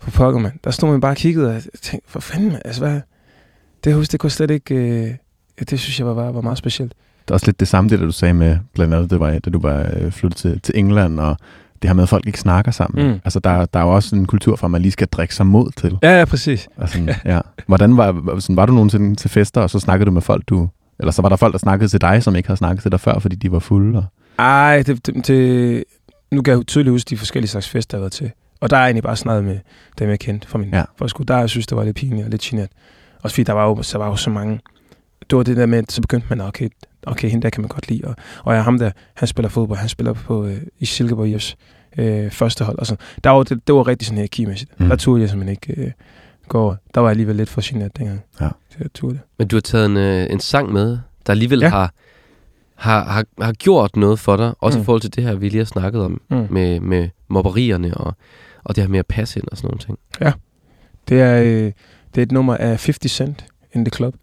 på 0.00 0.10
pokker, 0.10 0.40
man. 0.40 0.52
Der 0.64 0.70
stod 0.70 0.90
man 0.90 1.00
bare 1.00 1.12
og 1.12 1.16
kiggede 1.16 1.56
og 1.56 1.62
tænkte, 1.82 2.10
for 2.10 2.20
fanden, 2.20 2.56
altså 2.64 2.80
hvad? 2.80 3.00
Det 3.84 3.94
husk, 3.94 4.12
det 4.12 4.20
kunne 4.20 4.30
slet 4.30 4.50
ikke... 4.50 4.74
Øh, 4.74 5.14
det 5.70 5.80
synes 5.80 5.98
jeg 5.98 6.06
var, 6.06 6.32
var 6.32 6.40
meget 6.40 6.58
specielt. 6.58 6.92
Det 7.22 7.30
er 7.30 7.34
også 7.34 7.46
lidt 7.46 7.60
det 7.60 7.68
samme, 7.68 7.90
det 7.90 7.98
der 7.98 8.04
du 8.06 8.12
sagde 8.12 8.34
med, 8.34 8.58
blandt 8.74 8.94
andet, 8.94 9.10
det 9.10 9.20
var, 9.20 9.30
da 9.30 9.50
du 9.50 9.60
var 9.60 9.90
øh, 9.96 10.12
flyttet 10.12 10.36
til, 10.36 10.60
til 10.60 10.78
England, 10.78 11.20
og 11.20 11.36
det 11.82 11.88
her 11.88 11.94
med, 11.94 12.02
at 12.02 12.08
folk 12.08 12.26
ikke 12.26 12.40
snakker 12.40 12.72
sammen. 12.72 13.06
Mm. 13.06 13.20
Altså, 13.24 13.40
der, 13.40 13.66
der 13.66 13.80
er 13.80 13.84
jo 13.84 13.94
også 13.94 14.16
en 14.16 14.26
kultur 14.26 14.56
for, 14.56 14.66
at 14.66 14.70
man 14.70 14.82
lige 14.82 14.92
skal 14.92 15.06
drikke 15.06 15.34
sig 15.34 15.46
mod 15.46 15.70
til. 15.76 15.98
Ja, 16.02 16.18
ja, 16.18 16.24
præcis. 16.24 16.68
Altså, 16.78 17.14
ja. 17.24 17.40
Hvordan 17.66 17.96
var, 17.96 18.40
sådan, 18.40 18.56
var 18.56 18.66
du 18.66 18.72
nogensinde 18.72 19.14
til 19.14 19.30
fester, 19.30 19.60
og 19.60 19.70
så 19.70 19.78
snakkede 19.78 20.06
du 20.06 20.10
med 20.10 20.22
folk, 20.22 20.48
du... 20.48 20.68
Eller 21.02 21.12
så 21.12 21.22
var 21.22 21.28
der 21.28 21.36
folk, 21.36 21.52
der 21.52 21.58
snakkede 21.58 21.88
til 21.88 22.00
dig, 22.00 22.22
som 22.22 22.36
ikke 22.36 22.48
havde 22.48 22.58
snakket 22.58 22.82
til 22.82 22.92
dig 22.92 23.00
før, 23.00 23.18
fordi 23.18 23.36
de 23.36 23.52
var 23.52 23.58
fulde? 23.58 23.98
Og... 23.98 24.04
Ej, 24.38 24.82
det, 24.86 25.06
det, 25.06 25.26
det, 25.26 25.84
nu 26.30 26.42
kan 26.42 26.56
jeg 26.56 26.66
tydeligt 26.66 26.90
huske 26.92 27.10
de 27.10 27.16
forskellige 27.16 27.50
slags 27.50 27.68
fester, 27.68 27.98
jeg 27.98 28.00
har 28.00 28.02
været 28.02 28.12
til. 28.12 28.30
Og 28.60 28.70
der 28.70 28.76
er 28.76 28.84
egentlig 28.84 29.02
bare 29.02 29.16
snakket 29.16 29.44
med 29.44 29.58
dem, 29.98 30.08
jeg 30.08 30.18
kendte 30.18 30.48
fra 30.48 30.58
min 30.58 30.68
ja. 30.72 30.84
forskole. 30.96 31.26
Der 31.26 31.38
jeg 31.38 31.50
synes 31.50 31.66
det 31.66 31.76
var 31.76 31.84
lidt 31.84 31.96
pinligt 31.96 32.24
og 32.24 32.30
lidt 32.30 32.42
genert. 32.42 32.68
Også 33.22 33.34
fordi 33.34 33.44
der 33.44 33.52
var 33.52 33.64
jo, 33.64 33.82
så 33.82 33.98
var 33.98 34.06
jo 34.06 34.16
så 34.16 34.30
mange... 34.30 34.60
Det 35.30 35.36
var 35.36 35.42
det 35.42 35.56
der 35.56 35.66
med, 35.66 35.82
så 35.88 36.00
begyndte 36.00 36.26
man, 36.30 36.40
okay, 36.40 36.68
okay, 37.06 37.28
hende 37.28 37.42
der 37.42 37.50
kan 37.50 37.60
man 37.60 37.68
godt 37.68 37.88
lide. 37.88 38.04
Og, 38.04 38.14
og 38.44 38.54
jeg 38.54 38.64
ham 38.64 38.78
der, 38.78 38.90
han 39.14 39.28
spiller 39.28 39.48
fodbold, 39.48 39.78
han 39.78 39.88
spiller 39.88 40.12
på, 40.12 40.44
øh, 40.44 40.62
i 40.78 40.84
Silkeborg 40.84 41.28
IFs 41.28 41.56
øh, 41.98 42.30
første 42.30 42.64
hold. 42.64 42.78
Og 42.78 42.86
sådan. 42.86 43.04
Der 43.24 43.30
var, 43.30 43.42
det, 43.42 43.66
det 43.66 43.74
var 43.74 43.88
rigtig 43.88 44.06
sådan 44.06 44.18
her 44.18 44.26
kimæssigt. 44.26 44.80
Mm. 44.80 44.88
Der 44.88 44.96
turde 44.96 45.20
jeg 45.20 45.30
simpelthen 45.30 45.58
ikke 45.68 45.82
øh, 45.82 45.90
gå 46.52 46.60
over. 46.60 46.76
Der 46.94 47.00
var 47.00 47.08
jeg 47.08 47.10
alligevel 47.10 47.36
lidt 47.36 47.48
for 47.48 47.60
generet 47.64 47.98
dengang. 47.98 48.20
Ja. 48.40 48.48
Så 48.70 48.76
jeg 48.80 48.92
turde 48.94 49.14
det. 49.14 49.20
Men 49.38 49.48
du 49.48 49.56
har 49.56 49.60
taget 49.60 49.86
en, 49.86 49.96
øh, 49.96 50.26
en 50.30 50.40
sang 50.40 50.72
med, 50.72 50.98
der 51.26 51.30
alligevel 51.30 51.60
ja. 51.60 51.68
har, 51.68 51.94
har, 52.74 53.04
har, 53.04 53.24
har 53.40 53.52
gjort 53.52 53.96
noget 53.96 54.18
for 54.18 54.36
dig, 54.36 54.54
også 54.60 54.78
mm. 54.78 54.82
i 54.82 54.84
forhold 54.84 55.00
til 55.00 55.16
det 55.16 55.24
her, 55.24 55.34
vi 55.34 55.48
lige 55.48 55.58
har 55.58 55.64
snakket 55.64 56.02
om, 56.02 56.20
mm. 56.30 56.46
med, 56.50 56.80
med 56.80 57.08
mobberierne 57.28 57.96
og, 57.96 58.14
og 58.64 58.76
det 58.76 58.84
her 58.84 58.88
med 58.88 58.98
at 58.98 59.06
passe 59.06 59.40
ind 59.40 59.48
og 59.50 59.56
sådan 59.56 59.68
nogle 59.68 59.78
ting. 59.78 59.98
Ja, 60.20 60.32
det 61.08 61.20
er, 61.20 61.42
øh, 61.42 61.72
det 62.14 62.18
er 62.18 62.22
et 62.22 62.32
nummer 62.32 62.56
af 62.56 62.68
50 62.68 63.12
Cent 63.12 63.44
in 63.72 63.84
the 63.84 63.90
Club. 63.96 64.14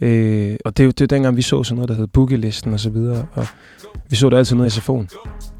Øh, 0.00 0.56
og 0.64 0.76
det, 0.76 0.98
det 0.98 1.04
er 1.04 1.06
dengang, 1.16 1.36
vi 1.36 1.42
så 1.42 1.62
sådan 1.62 1.76
noget, 1.76 1.88
der 1.88 1.94
hed 1.94 2.06
Boogie-listen 2.06 2.72
og 2.72 2.80
så 2.80 2.90
videre. 2.90 3.26
Og 3.32 3.46
vi 4.08 4.16
så 4.16 4.30
det 4.30 4.36
altid 4.36 4.56
nede 4.56 4.66
i 4.66 4.70
SFO'en. 4.70 5.06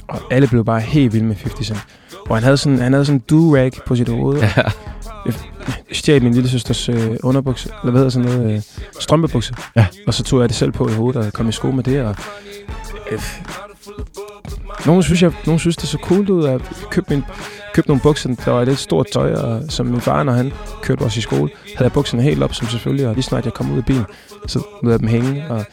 Og 0.09 0.21
alle 0.31 0.49
blev 0.49 0.65
bare 0.65 0.81
helt 0.81 1.13
vilde 1.13 1.27
med 1.27 1.37
50 1.37 1.67
Cent. 1.67 1.87
Og 2.29 2.37
han 2.37 2.43
havde 2.43 2.57
sådan, 2.57 2.79
han 2.79 2.93
havde 2.93 3.05
sådan 3.05 3.21
en 3.21 3.25
do-rag 3.33 3.85
på 3.87 3.97
sit 3.97 4.09
hoved. 4.09 4.41
Ja. 4.41 4.63
Jeg 5.27 5.35
stjal 5.93 6.23
min 6.23 6.35
lille 6.35 6.49
søsters 6.49 6.89
øh, 6.89 7.17
underbukse, 7.23 7.69
eller 7.83 7.91
hvad 7.91 8.01
hedder 8.01 8.11
sådan 8.11 8.29
noget, 8.29 8.55
øh, 8.55 8.63
strømpebukse. 9.01 9.55
Ja. 9.77 9.87
Og 10.07 10.15
så 10.15 10.23
tog 10.23 10.41
jeg 10.41 10.49
det 10.49 10.57
selv 10.57 10.73
på 10.73 10.89
i 10.89 10.93
hovedet 10.93 11.27
og 11.27 11.33
kom 11.33 11.49
i 11.49 11.53
sko 11.53 11.71
med 11.71 11.85
det. 11.85 12.03
Og, 12.03 12.17
øh, 13.11 13.23
nogen 14.87 15.03
synes, 15.03 15.23
jeg, 15.23 15.33
nogen 15.47 15.59
synes 15.59 15.77
det 15.77 15.89
så 15.89 15.99
cool 16.03 16.31
ud, 16.31 16.45
at 16.45 16.53
jeg 16.53 16.61
købte, 16.91 17.15
min, 17.15 17.25
købte 17.75 17.91
nogle 17.91 18.01
bukser, 18.01 18.35
der 18.45 18.51
var 18.51 18.65
lidt 18.65 18.79
stort 18.79 19.07
tøj, 19.13 19.33
og 19.35 19.63
som 19.69 19.87
min 19.87 20.01
far, 20.01 20.23
når 20.23 20.33
han 20.33 20.53
kørte 20.83 21.03
os 21.03 21.17
i 21.17 21.21
skole, 21.21 21.51
havde 21.77 21.85
jeg 21.85 21.93
bukserne 21.93 22.23
helt 22.23 22.43
op, 22.43 22.55
som 22.55 22.69
selvfølgelig, 22.69 23.09
og 23.09 23.15
lige 23.15 23.23
snart 23.23 23.45
jeg 23.45 23.53
kom 23.55 23.73
ud 23.73 23.79
af 23.79 23.85
bilen, 23.85 24.05
så 24.47 24.63
lød 24.83 24.93
jeg 24.93 25.01
dem 25.01 25.09
hænge, 25.09 25.45
og 25.51 25.65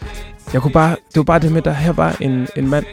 jeg 0.53 0.61
kunne 0.61 0.73
bare, 0.73 0.89
det 0.89 1.15
var 1.15 1.23
bare 1.23 1.39
det 1.39 1.51
med, 1.51 1.57
at 1.57 1.65
der 1.65 1.71
her 1.73 1.91
var 1.91 2.17
en, 2.21 2.47
en 2.55 2.69
mand, 2.69 2.85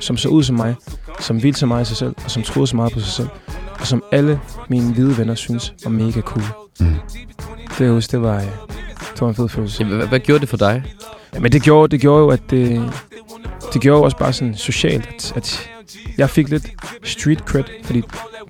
som 0.00 0.16
så 0.16 0.28
ud 0.28 0.42
som 0.42 0.56
mig, 0.56 0.74
som 1.20 1.42
ville 1.42 1.56
så 1.56 1.66
meget 1.66 1.84
i 1.84 1.88
sig 1.88 1.96
selv, 1.96 2.14
og 2.24 2.30
som 2.30 2.42
troede 2.42 2.66
så 2.66 2.76
meget 2.76 2.92
på 2.92 3.00
sig 3.00 3.12
selv, 3.12 3.28
og 3.86 3.90
som 3.90 4.04
alle 4.12 4.40
mine 4.68 4.92
hvide 4.92 5.18
venner 5.18 5.34
synes 5.34 5.74
var 5.84 5.90
mega 5.90 6.20
cool. 6.20 6.44
Mm. 6.80 6.94
Det, 7.78 7.90
husk, 7.90 8.12
det, 8.12 8.22
var, 8.22 8.38
det 8.98 9.20
var 9.20 9.28
en 9.28 9.34
fed 9.34 9.48
følelse. 9.48 9.84
Ja, 9.84 9.94
hvad, 9.94 10.06
hvad 10.06 10.20
gjorde 10.20 10.40
det 10.40 10.48
for 10.48 10.56
dig? 10.56 10.84
Ja, 11.34 11.40
men 11.40 11.52
det 11.52 11.62
gjorde, 11.62 11.90
det 11.90 12.00
gjorde 12.00 12.20
jo, 12.20 12.28
at 12.28 12.40
det, 12.50 12.92
det 13.72 13.80
gjorde 13.80 14.04
også 14.04 14.16
bare 14.16 14.32
sådan 14.32 14.54
socialt, 14.54 15.06
at, 15.06 15.36
at 15.36 15.70
jeg 16.18 16.30
fik 16.30 16.48
lidt 16.48 16.72
street 17.04 17.38
cred, 17.38 17.64
fordi 17.84 18.02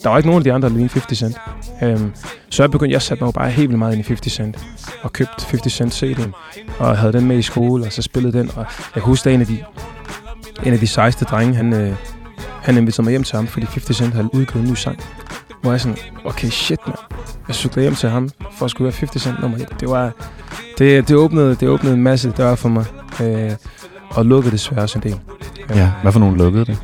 der 0.03 0.09
var 0.09 0.17
ikke 0.17 0.29
nogen 0.29 0.41
af 0.41 0.45
de 0.45 0.53
andre, 0.53 0.69
der 0.69 0.75
lignede 0.75 0.93
50 0.93 1.19
Cent. 1.19 1.37
Um, 1.83 2.13
så 2.51 2.63
jeg 2.63 2.71
begyndte, 2.71 2.93
jeg 2.93 3.03
satte 3.03 3.25
mig 3.25 3.27
jo 3.27 3.33
bare 3.33 3.51
helt 3.51 3.69
vildt 3.69 3.79
meget 3.79 3.93
ind 3.93 4.05
i 4.05 4.09
50 4.09 4.33
Cent, 4.33 4.59
og 5.03 5.13
købte 5.13 5.47
50 5.47 5.73
Cent 5.73 6.03
CD'en, 6.03 6.31
og 6.79 6.99
havde 6.99 7.13
den 7.13 7.27
med 7.27 7.39
i 7.39 7.43
skole, 7.43 7.85
og 7.87 7.93
så 7.93 8.03
spillede 8.03 8.39
den, 8.39 8.51
og 8.57 8.67
jeg 8.95 9.03
kan 9.03 9.03
huske, 9.03 9.31
at 9.31 9.35
en 9.35 9.41
af 9.41 9.47
de, 9.47 9.59
en 10.65 10.73
af 10.73 10.79
de 10.79 10.87
sejste 10.87 11.25
drenge, 11.25 11.55
han, 11.55 11.73
øh, 11.73 11.95
han 12.67 12.77
inviterede 12.77 13.05
mig 13.05 13.11
hjem 13.11 13.23
til 13.23 13.37
ham, 13.37 13.47
fordi 13.47 13.67
50 13.67 13.97
Cent 13.97 14.13
havde 14.13 14.35
udgivet 14.35 14.65
en 14.65 14.71
ny 14.71 14.75
sang. 14.75 14.99
Hvor 15.63 15.71
jeg 15.71 15.81
sådan, 15.81 15.99
okay, 16.25 16.49
shit, 16.49 16.79
man. 16.87 16.97
Jeg 17.49 17.55
cyklede 17.55 17.81
hjem 17.81 17.95
til 17.95 18.09
ham, 18.09 18.31
for 18.59 18.65
at 18.65 18.71
skulle 18.71 18.93
høre 18.93 18.99
50 18.99 19.23
Cent 19.23 19.41
nummer 19.41 19.59
1. 19.59 19.69
Det 19.81 19.89
var, 19.89 20.13
det, 20.79 21.09
det, 21.09 21.17
åbnede, 21.17 21.55
det 21.55 21.69
åbnede 21.69 21.95
en 21.95 22.03
masse 22.03 22.31
døre 22.31 22.57
for 22.57 22.69
mig, 22.69 22.85
øh, 23.23 23.53
og 24.11 24.27
lukkede 24.27 24.53
desværre 24.53 24.83
også 24.83 24.99
en 24.99 25.03
del. 25.03 25.21
Ja, 25.71 25.91
hvad 26.03 26.13
for 26.13 26.21
nogen 26.21 26.37
lukkede 26.37 26.65
det? 26.65 26.79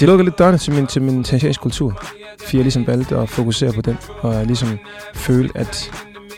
Det 0.00 0.08
lukkede 0.08 0.24
lidt 0.24 0.38
dørene 0.38 0.58
til 0.58 0.72
min, 0.72 0.86
til 0.86 1.02
min 1.02 1.24
tangentiske 1.24 1.62
kultur. 1.62 2.02
fordi 2.38 2.56
jeg 2.56 2.64
ligesom 2.64 2.86
valgte 2.86 3.16
at 3.16 3.28
fokusere 3.28 3.72
på 3.72 3.80
den, 3.80 3.98
og 4.20 4.34
jeg 4.34 4.46
ligesom 4.46 4.78
følte, 5.14 5.58
at 5.58 5.90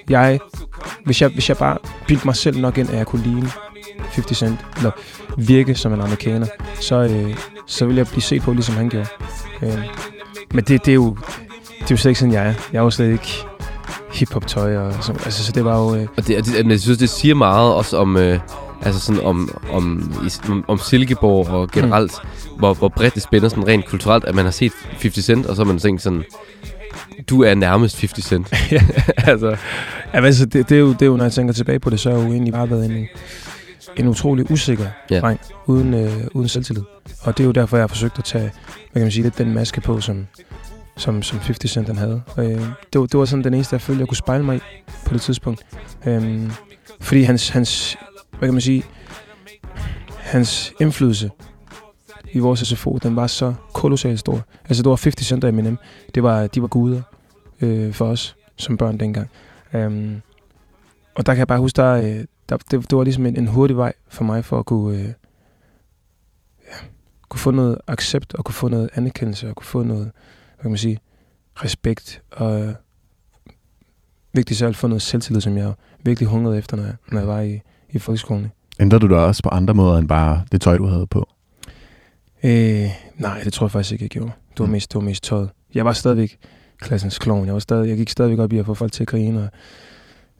jeg, 0.09 0.39
hvis 1.05 1.23
jeg, 1.23 1.31
hvis 1.31 1.49
jeg 1.49 1.57
bare 1.57 1.79
bildte 2.07 2.27
mig 2.27 2.37
selv 2.37 2.61
nok 2.61 2.79
ind, 2.79 2.91
at 2.91 2.97
jeg 2.97 3.07
kunne 3.07 3.23
ligne 3.23 3.51
50 4.01 4.39
Cent, 4.39 4.59
eller 4.77 4.91
virke 5.39 5.75
som 5.75 5.93
en 5.93 6.01
amerikaner, 6.01 6.47
så, 6.81 6.97
øh, 6.97 7.37
så 7.67 7.87
ville 7.87 7.99
jeg 7.99 8.07
blive 8.07 8.23
set 8.23 8.43
på, 8.43 8.53
ligesom 8.53 8.75
han 8.75 8.89
gjorde. 8.89 9.09
Øh, 9.63 9.79
men 10.55 10.65
det, 10.65 10.85
det, 10.85 10.89
er 10.89 10.95
jo, 10.95 11.17
det 11.79 11.83
er 11.83 11.87
jo 11.91 11.97
slet 11.97 12.11
ikke 12.11 12.21
sådan, 12.21 12.35
jeg 12.35 12.47
er. 12.47 12.55
Jeg 12.73 12.79
er 12.79 12.83
jo 12.83 12.91
slet 12.91 13.13
ikke 13.13 13.33
hiphop-tøj. 14.13 14.77
Og 14.77 15.05
så, 15.05 15.13
altså, 15.13 15.45
så 15.45 15.53
det 15.53 15.65
var 15.65 15.79
jo... 15.79 15.95
Øh... 15.95 16.09
Og 16.17 16.27
det, 16.27 16.47
det, 16.47 16.71
jeg 16.71 16.81
synes, 16.81 16.99
det 16.99 17.11
siger 17.11 17.35
meget 17.35 17.75
også 17.75 17.97
om... 17.97 18.17
Øh, 18.17 18.41
altså 18.83 19.01
sådan 19.01 19.23
om, 19.23 19.59
om, 19.71 20.13
om, 20.69 20.79
Silkeborg 20.79 21.49
og 21.49 21.71
generelt, 21.71 22.13
mm. 22.23 22.59
hvor, 22.59 22.75
hvor 22.75 22.89
bredt 22.89 23.15
det 23.15 23.23
spænder 23.23 23.49
sådan 23.49 23.67
rent 23.67 23.87
kulturelt, 23.87 24.25
at 24.25 24.35
man 24.35 24.45
har 24.45 24.53
set 24.53 24.73
50 24.91 25.25
Cent, 25.25 25.47
og 25.47 25.57
så 25.57 25.65
har 25.65 25.73
man 25.73 25.79
tænkt 25.79 26.03
sådan, 26.03 26.25
du 27.31 27.43
er 27.43 27.55
nærmest 27.55 28.01
50 28.01 28.25
Cent. 28.25 28.53
altså. 29.31 29.57
Ja, 30.15 30.25
altså 30.25 30.47
det, 30.47 30.69
det, 30.69 30.75
er 30.75 30.81
jo, 30.81 30.93
det 30.93 31.03
er 31.03 31.07
jo, 31.07 31.17
når 31.17 31.25
jeg 31.25 31.33
tænker 31.33 31.55
tilbage 31.55 31.79
på 31.79 31.91
det, 31.91 32.01
så 32.01 32.11
har 32.11 32.17
jeg 32.19 32.27
jo 32.27 32.33
egentlig 32.33 32.53
bare 32.53 32.71
været 32.71 32.85
en, 32.85 33.09
en 33.97 34.09
utrolig 34.09 34.51
usikker 34.51 34.87
ja. 35.11 35.21
dreng, 35.21 35.41
uden, 35.67 35.95
øh, 35.95 36.27
uden 36.35 36.49
selvtillid. 36.49 36.83
Og 37.23 37.37
det 37.37 37.45
er 37.45 37.47
jo 37.47 37.53
derfor, 37.53 37.77
jeg 37.77 37.83
har 37.83 37.89
forsøgt 37.89 38.19
at 38.19 38.25
tage, 38.25 38.43
hvad 38.43 38.93
kan 38.93 39.03
man 39.03 39.11
sige, 39.11 39.23
lidt 39.23 39.39
den 39.39 39.55
maske 39.55 39.81
på, 39.81 40.01
som, 40.01 40.27
som, 40.97 41.23
som 41.23 41.39
50 41.39 41.71
Cent 41.71 41.87
han 41.87 41.97
havde. 41.97 42.23
Øh, 42.39 42.45
det, 42.93 43.01
var, 43.01 43.07
det 43.07 43.19
var 43.19 43.25
sådan 43.25 43.45
den 43.45 43.55
eneste, 43.55 43.75
jeg 43.75 43.81
følte, 43.81 44.01
jeg 44.01 44.09
kunne 44.09 44.17
spejle 44.17 44.45
mig 44.45 44.57
i 44.57 44.61
på 45.07 45.15
det 45.15 45.21
tidspunkt. 45.21 45.67
Øh, 46.07 46.51
fordi 47.01 47.23
hans, 47.23 47.49
hans, 47.49 47.97
hvad 48.39 48.49
kan 48.49 48.55
man 48.55 48.61
sige, 48.61 48.83
hans 50.17 50.73
indflydelse 50.81 51.31
i 52.33 52.39
vores 52.39 52.61
SFO, 52.61 52.99
den 53.03 53.17
var 53.17 53.27
så 53.27 53.55
kolossalt 53.75 54.21
stor. 54.21 54.43
Altså, 54.69 54.83
det 54.83 54.91
var 54.91 55.01
50 55.03 55.27
Cent 55.27 55.45
og 55.45 55.51
Eminem. 55.51 55.79
Det 56.15 56.23
var, 56.23 56.47
de 56.47 56.63
var 56.63 56.69
guder 56.69 57.03
øh, 57.61 57.93
for 57.93 58.07
os 58.07 58.37
som 58.57 58.77
børn 58.77 58.99
dengang. 59.01 59.31
Um, 59.75 60.23
og 61.15 61.27
der 61.27 61.33
kan 61.33 61.39
jeg 61.39 61.47
bare 61.47 61.59
huske, 61.59 61.77
der, 61.77 61.93
øh, 61.93 62.25
der, 62.49 62.57
det, 62.57 62.91
det 62.91 62.99
var 62.99 63.05
ligesom 63.05 63.27
en, 63.27 63.37
en 63.37 63.47
hurtig 63.47 63.77
vej 63.77 63.93
for 64.09 64.25
mig 64.25 64.45
for 64.45 64.59
at 64.59 64.67
kunne, 64.67 64.99
øh, 64.99 65.05
ja, 65.05 66.77
kunne 67.29 67.41
få 67.41 67.51
noget 67.51 67.79
accept 67.87 68.35
og 68.35 68.45
kunne 68.45 68.55
få 68.55 68.69
noget 68.69 68.91
anerkendelse 68.95 69.49
og 69.49 69.57
kunne 69.57 69.67
få 69.67 69.83
noget, 69.83 70.05
hvad 70.55 70.63
kan 70.63 70.71
man 70.71 70.79
sige, 70.79 70.99
respekt 71.55 72.23
og 72.33 72.61
øh, 72.61 72.75
vigtigt 74.33 74.59
selv 74.59 74.75
få 74.75 74.87
noget 74.87 75.03
selvtillid, 75.03 75.41
som 75.41 75.57
jeg 75.57 75.73
virkelig 76.03 76.29
hungrede 76.29 76.59
efter, 76.59 76.77
når 76.77 76.85
jeg, 76.85 76.95
når 77.13 77.19
jeg 77.19 77.29
var 77.29 77.41
i, 77.41 77.61
i 77.91 77.99
folkeskolen. 77.99 78.53
Ændrede 78.81 79.01
du 79.01 79.09
dig 79.09 79.25
også 79.25 79.43
på 79.43 79.49
andre 79.49 79.75
måder 79.75 79.99
end 79.99 80.09
bare 80.09 80.45
det 80.53 80.61
tøj, 80.61 80.77
du 80.79 80.87
havde 80.87 81.07
på? 81.07 81.29
Øh, 82.45 82.89
nej, 83.17 83.41
det 83.45 83.53
tror 83.53 83.67
jeg 83.67 83.71
faktisk 83.71 83.93
ikke, 83.93 84.03
jeg 84.03 84.11
gjorde. 84.11 84.33
Det 84.51 84.61
var, 84.61 84.67
mm. 84.67 84.73
mest, 84.73 84.93
det 84.93 84.95
var 84.95 85.05
mest 85.05 85.25
tøjet. 85.25 85.51
Jeg 85.75 85.85
var 85.85 85.93
stadigvæk 85.93 86.39
klassens 86.79 87.19
klovn. 87.19 87.47
Jeg, 87.47 87.55
var 87.55 87.61
stadig, 87.61 87.89
jeg 87.89 87.97
gik 87.97 88.11
stadigvæk 88.11 88.39
op 88.39 88.53
i 88.53 88.59
at 88.59 88.67
få 88.67 88.75
folk 88.75 88.93
til 88.93 89.05
at 89.05 89.09
grine. 89.09 89.43
Og, 89.43 89.49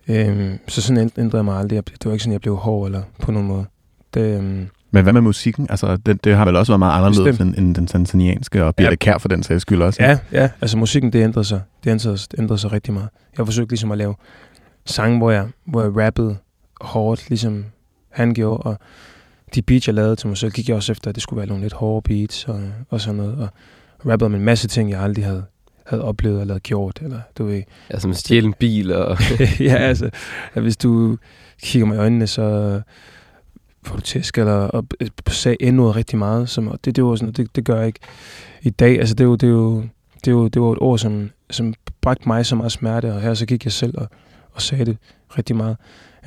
øh, 0.09 0.55
så 0.69 0.83
sådan 0.83 1.11
ændrede 1.19 1.37
jeg 1.37 1.45
mig 1.45 1.59
aldrig. 1.59 1.87
Det 1.87 2.05
var 2.05 2.13
ikke 2.13 2.23
sådan, 2.23 2.33
jeg 2.33 2.41
blev 2.41 2.57
hård 2.57 2.87
eller 2.87 3.03
på 3.21 3.31
nogen 3.31 3.49
måde. 3.49 3.65
Det, 4.15 4.41
øh, 4.41 4.67
men 4.91 5.03
hvad 5.03 5.13
med 5.13 5.21
musikken? 5.21 5.67
Altså, 5.71 5.97
det, 5.97 6.25
det 6.25 6.37
har 6.37 6.45
vel 6.45 6.57
også 6.57 6.73
været 6.73 6.79
meget 6.79 7.05
anderledes 7.05 7.41
end, 7.41 7.55
end 7.59 7.75
den 7.75 7.87
tanzanianske, 7.87 8.65
og 8.65 8.75
Birte 8.75 8.91
ja. 8.91 8.97
Kær 8.97 9.19
for 9.19 9.29
den 9.29 9.43
sags 9.43 9.63
skyld 9.63 9.83
også. 9.83 10.03
Ja, 10.03 10.19
ja, 10.33 10.51
altså 10.61 10.79
musikken, 10.79 11.13
det 11.13 11.23
ændrede 11.23 11.45
sig. 11.45 11.61
Det 11.85 11.91
ændrede, 11.91 12.17
det 12.17 12.35
ændrede 12.39 12.59
sig 12.59 12.73
rigtig 12.73 12.95
meget. 12.95 13.09
Jeg 13.39 13.47
forsøgte 13.47 13.73
ligesom 13.73 13.93
at 13.93 13.99
lave 13.99 14.15
sange, 14.85 15.19
hvor 15.19 15.31
jeg, 15.31 15.47
hvor 15.67 15.83
jeg 15.83 15.97
rappede 15.97 16.37
hårdt, 16.81 17.29
ligesom 17.29 17.65
han 18.11 18.35
gjorde, 18.35 18.63
og 18.63 18.79
de 19.55 19.63
beats, 19.63 19.87
jeg 19.87 19.95
lavede 19.95 20.17
til 20.17 20.29
mig 20.29 20.37
selv, 20.37 20.53
gik 20.53 20.69
jeg 20.69 20.77
også 20.77 20.93
efter, 20.93 21.09
at 21.09 21.15
det 21.15 21.23
skulle 21.23 21.39
være 21.39 21.47
nogle 21.47 21.63
lidt 21.63 21.73
hårde 21.73 22.03
beats 22.03 22.45
og, 22.45 22.61
og 22.91 23.01
sådan 23.01 23.17
noget, 23.17 23.37
og 23.39 23.49
rappede 24.07 24.27
om 24.27 24.35
en 24.35 24.41
masse 24.41 24.69
ting, 24.69 24.91
jeg 24.91 25.01
aldrig 25.01 25.25
havde, 25.25 25.45
havde 25.87 26.03
oplevet 26.03 26.41
eller 26.41 26.59
gjort, 26.59 26.99
eller 27.03 27.21
du 27.39 27.45
ved. 27.45 27.63
Ja, 27.91 27.99
som 27.99 28.15
stjæle 28.15 28.47
en 28.47 28.55
bil 28.55 28.93
og... 28.93 29.19
ja, 29.61 29.77
altså, 29.77 30.11
at 30.55 30.63
hvis 30.63 30.77
du 30.77 31.19
kigger 31.63 31.87
mig 31.87 31.97
i 31.97 31.99
øjnene, 31.99 32.27
så 32.27 32.81
får 33.87 33.97
du 33.97 34.03
tæsk, 34.03 34.39
eller 34.39 34.53
og 34.53 34.85
sagde 35.29 35.57
endnu 35.61 35.91
rigtig 35.91 36.19
meget, 36.19 36.49
som, 36.49 36.69
og 36.69 36.79
det, 36.85 36.97
det, 36.97 37.05
var 37.05 37.17
sådan, 37.17 37.33
det, 37.33 37.57
det 37.57 37.65
gør 37.65 37.79
jeg 37.79 37.87
ikke 37.87 38.01
i 38.63 38.71
dag. 38.71 38.99
Altså, 38.99 39.15
det 39.15 39.25
er 39.25 39.29
jo, 39.29 39.37
det 39.37 39.47
er 39.47 39.51
jo, 39.51 39.81
det, 40.25 40.29
er 40.29 40.33
jo, 40.33 40.49
det 40.49 40.63
var 40.63 40.73
et 40.73 40.79
ord, 40.81 40.99
som, 40.99 41.31
som 41.51 41.75
bragte 42.01 42.29
mig 42.29 42.47
så 42.47 42.57
meget 42.57 42.73
smerte, 42.73 43.15
og 43.15 43.21
her 43.21 43.35
så 43.35 43.47
gik 43.47 43.65
jeg 43.65 43.73
selv 43.73 43.99
og, 43.99 44.09
og 44.53 44.63
sagde 44.63 44.85
det 44.85 44.97
rigtig 45.39 45.57
meget. 45.57 45.77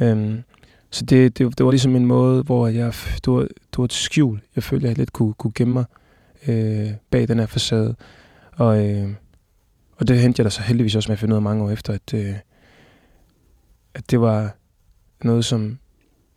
Um, 0.01 0.43
så 0.91 1.05
det, 1.05 1.38
det, 1.38 1.57
det 1.57 1.66
var 1.66 1.72
ligesom 1.72 1.95
en 1.95 2.05
måde, 2.05 2.43
hvor 2.43 2.68
jeg, 2.68 2.93
det 3.26 3.34
var, 3.34 3.39
det 3.41 3.78
var 3.78 3.86
et 3.86 3.93
skjul, 3.93 4.41
jeg 4.55 4.64
følte, 4.64 4.88
jeg 4.88 4.97
lidt 4.97 5.14
kunne, 5.14 5.34
kunne 5.34 5.53
gemme 5.55 5.74
mig 5.74 5.86
øh, 6.47 6.91
bag 7.12 7.28
den 7.28 7.39
her 7.39 7.45
facade. 7.45 7.95
Og, 8.51 8.89
øh, 8.89 9.10
og 10.00 10.08
det 10.08 10.20
hentede 10.20 10.39
jeg 10.41 10.45
da 10.45 10.50
så 10.50 10.62
heldigvis 10.62 10.95
også 10.95 11.10
med 11.10 11.14
at 11.14 11.20
finde 11.20 11.34
ud 11.34 11.38
af 11.38 11.41
mange 11.41 11.64
år 11.64 11.70
efter, 11.70 11.93
at, 11.93 12.14
øh, 12.14 12.36
at 13.93 14.12
det 14.12 14.22
var 14.22 14.56
noget, 15.24 15.45
som 15.45 15.62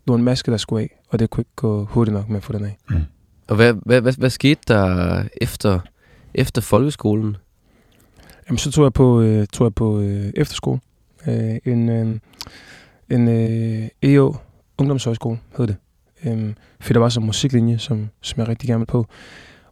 det 0.05 0.09
var 0.09 0.15
en 0.15 0.23
maske, 0.23 0.51
der 0.51 0.57
skulle 0.57 0.83
af, 0.83 1.01
og 1.09 1.19
det 1.19 1.31
kunne 1.31 1.41
ikke 1.41 1.57
gå 1.57 1.85
hurtigt 1.85 2.15
nok 2.15 2.29
med 2.29 2.37
at 2.37 2.45
få 2.45 2.53
den 2.53 2.65
af. 2.65 2.77
Mm. 2.91 2.97
Og 3.49 3.57
hvad, 3.57 3.75
hvad, 3.87 4.01
hvad, 4.01 4.13
hvad 4.13 4.31
skete 4.31 4.61
der 4.69 5.25
efter, 5.41 5.81
efter 6.35 6.63
folkeskolen? 6.63 7.37
Jamen, 8.49 8.59
så 8.59 8.71
tog 8.71 8.85
jeg 8.85 8.93
på, 8.93 9.21
øh, 9.21 9.47
tog 9.47 9.65
jeg 9.65 9.75
på 9.75 10.01
øh, 10.01 10.33
efterskole. 10.37 10.81
Øh, 11.27 11.57
en, 11.65 11.89
øh, 11.89 12.19
en 13.11 13.29
øh, 13.29 13.89
EO 14.03 14.37
ungdomshøjskole, 14.79 15.39
hed 15.57 15.67
det. 15.67 15.77
Øhm, 16.25 16.55
for 16.81 16.93
der 16.93 17.01
var 17.01 17.09
så 17.09 17.21
en 17.21 17.27
musiklinje, 17.27 17.79
som, 17.79 18.09
som 18.21 18.41
jeg 18.41 18.49
rigtig 18.49 18.69
gerne 18.69 18.79
ville 18.79 18.87
på. 18.87 19.07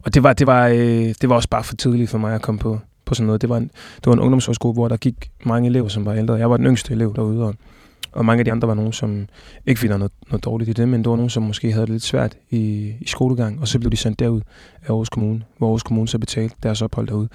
Og 0.01 0.13
det 0.13 0.23
var, 0.23 0.33
det, 0.33 0.47
var, 0.47 0.67
øh, 0.67 1.13
det 1.21 1.29
var 1.29 1.35
også 1.35 1.49
bare 1.49 1.63
for 1.63 1.75
tidligt 1.75 2.09
for 2.09 2.17
mig 2.17 2.35
at 2.35 2.41
komme 2.41 2.59
på, 2.59 2.79
på 3.11 3.15
sådan 3.15 3.25
noget. 3.25 3.41
Det 3.41 3.49
var, 3.49 3.57
en, 3.57 3.71
det 3.95 4.05
var 4.05 4.13
en 4.13 4.19
ungdomshøjskole, 4.19 4.73
hvor 4.73 4.87
der 4.87 4.97
gik 4.97 5.31
mange 5.43 5.69
elever, 5.69 5.87
som 5.87 6.05
var 6.05 6.13
ældre. 6.13 6.33
Jeg 6.33 6.49
var 6.49 6.57
den 6.57 6.65
yngste 6.65 6.93
elev 6.93 7.15
derude, 7.15 7.43
og, 7.43 7.55
og 8.11 8.25
mange 8.25 8.39
af 8.39 8.45
de 8.45 8.51
andre 8.51 8.67
var 8.67 8.73
nogen, 8.73 8.93
som 8.93 9.27
ikke 9.65 9.87
der 9.87 9.97
noget, 9.97 10.11
noget 10.29 10.45
dårligt 10.45 10.69
i 10.69 10.73
det, 10.73 10.87
men 10.89 11.03
det 11.03 11.09
var 11.09 11.15
nogen, 11.15 11.29
som 11.29 11.43
måske 11.43 11.71
havde 11.71 11.85
det 11.85 11.91
lidt 11.91 12.03
svært 12.03 12.35
i, 12.49 12.93
i 12.99 13.07
skolegang, 13.07 13.61
og 13.61 13.67
så 13.67 13.79
blev 13.79 13.91
de 13.91 13.97
sendt 13.97 14.19
derud 14.19 14.41
af 14.83 14.89
Aarhus 14.89 15.09
Kommune, 15.09 15.41
hvor 15.57 15.67
Aarhus 15.67 15.83
Kommune 15.83 16.07
så 16.07 16.19
betalte 16.19 16.55
deres 16.63 16.81
ophold 16.81 17.07
derude. 17.07 17.29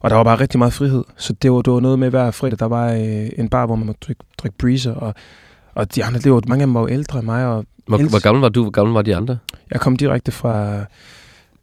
Og 0.00 0.10
der 0.10 0.16
var 0.16 0.24
bare 0.24 0.40
rigtig 0.40 0.58
meget 0.58 0.72
frihed, 0.72 1.04
så 1.16 1.32
det 1.32 1.52
var, 1.52 1.62
det 1.62 1.72
var 1.72 1.80
noget 1.80 1.98
med 1.98 2.10
hver 2.10 2.30
fredag, 2.30 2.58
der 2.58 2.66
var 2.66 2.92
øh, 2.92 3.28
en 3.36 3.48
bar, 3.48 3.66
hvor 3.66 3.76
man 3.76 3.86
måtte 3.86 4.00
drikke, 4.06 4.24
drikke 4.38 4.58
breezer, 4.58 4.94
og, 4.94 5.14
og 5.74 5.94
de 5.94 6.04
andre, 6.04 6.20
det 6.20 6.32
var, 6.32 6.42
mange 6.48 6.62
af 6.62 6.66
dem 6.66 6.74
var 6.74 6.80
jo 6.80 6.88
ældre 6.88 7.18
end 7.18 7.26
mig. 7.26 7.46
Og 7.46 7.64
hvor, 7.86 8.08
hvor 8.08 8.22
gammel 8.22 8.40
var 8.40 8.48
du, 8.48 8.62
hvor 8.62 8.70
gammel 8.70 8.94
var 8.94 9.02
de 9.02 9.16
andre? 9.16 9.38
Jeg 9.70 9.80
kom 9.80 9.96
direkte 9.96 10.32
fra 10.32 10.84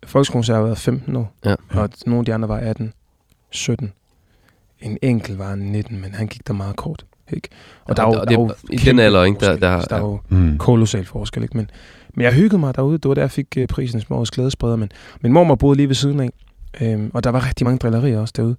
folkeskolen, 0.05 0.43
så 0.43 0.53
jeg 0.53 0.63
var 0.63 0.73
15 0.73 1.15
år, 1.15 1.33
ja. 1.45 1.55
og 1.69 1.89
nogle 2.05 2.19
af 2.19 2.25
de 2.25 2.33
andre 2.33 2.47
var 2.47 2.57
18, 2.57 2.93
17. 3.51 3.93
En 4.79 4.97
enkelt 5.01 5.39
var 5.39 5.55
19, 5.55 6.01
men 6.01 6.13
han 6.13 6.27
gik 6.27 6.47
der 6.47 6.53
meget 6.53 6.75
kort. 6.75 7.05
Ikke? 7.31 7.49
Og 7.83 7.95
ja, 7.97 8.03
der, 8.03 8.03
og 8.03 8.29
der, 8.29 8.35
der, 8.35 8.53
I 8.69 8.75
den 8.75 8.99
alder, 8.99 9.23
ikke? 9.23 9.39
Der, 9.39 9.55
der, 9.55 9.81
der 9.81 9.95
er 9.95 9.99
jo 9.99 10.19
mm. 10.29 10.57
kolossal 10.57 11.05
forskel, 11.05 11.43
ikke? 11.43 11.57
Men, 11.57 11.69
men 12.13 12.23
jeg 12.23 12.33
hyggede 12.33 12.57
mig 12.57 12.75
derude. 12.75 12.97
Det 12.97 13.09
var 13.09 13.15
der, 13.15 13.21
jeg 13.21 13.31
fik 13.31 13.57
uh, 13.57 13.65
prisen 13.65 14.01
som 14.01 14.15
årets 14.15 14.31
glædespreder. 14.31 14.75
Men 14.75 14.91
min 15.21 15.33
mor 15.33 15.55
boede 15.55 15.77
lige 15.77 15.87
ved 15.87 15.95
siden 15.95 16.19
af, 16.19 16.29
Øhm, 16.81 17.11
og 17.13 17.23
der 17.23 17.29
var 17.29 17.47
rigtig 17.47 17.65
mange 17.65 17.77
drillerier 17.77 18.19
også 18.19 18.33
derude. 18.37 18.55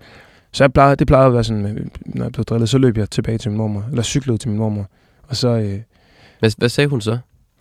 Så 0.52 0.64
jeg 0.64 0.72
plejede, 0.72 0.96
det 0.96 1.06
plejede 1.06 1.26
at 1.26 1.32
være 1.32 1.44
sådan, 1.44 1.66
øh, 1.66 1.86
når 2.06 2.24
jeg 2.24 2.32
blev 2.32 2.44
drillet, 2.44 2.68
så 2.68 2.78
løb 2.78 2.98
jeg 2.98 3.10
tilbage 3.10 3.38
til 3.38 3.50
min 3.50 3.58
mormor, 3.58 3.84
eller 3.90 4.02
cyklede 4.02 4.38
til 4.38 4.48
min 4.50 4.58
mormor. 4.58 4.86
Og 5.28 5.36
så... 5.36 5.48
Øh, 5.48 5.80
hvad, 6.40 6.50
hvad 6.58 6.68
sagde 6.68 6.88
hun 6.88 7.00
så? 7.00 7.18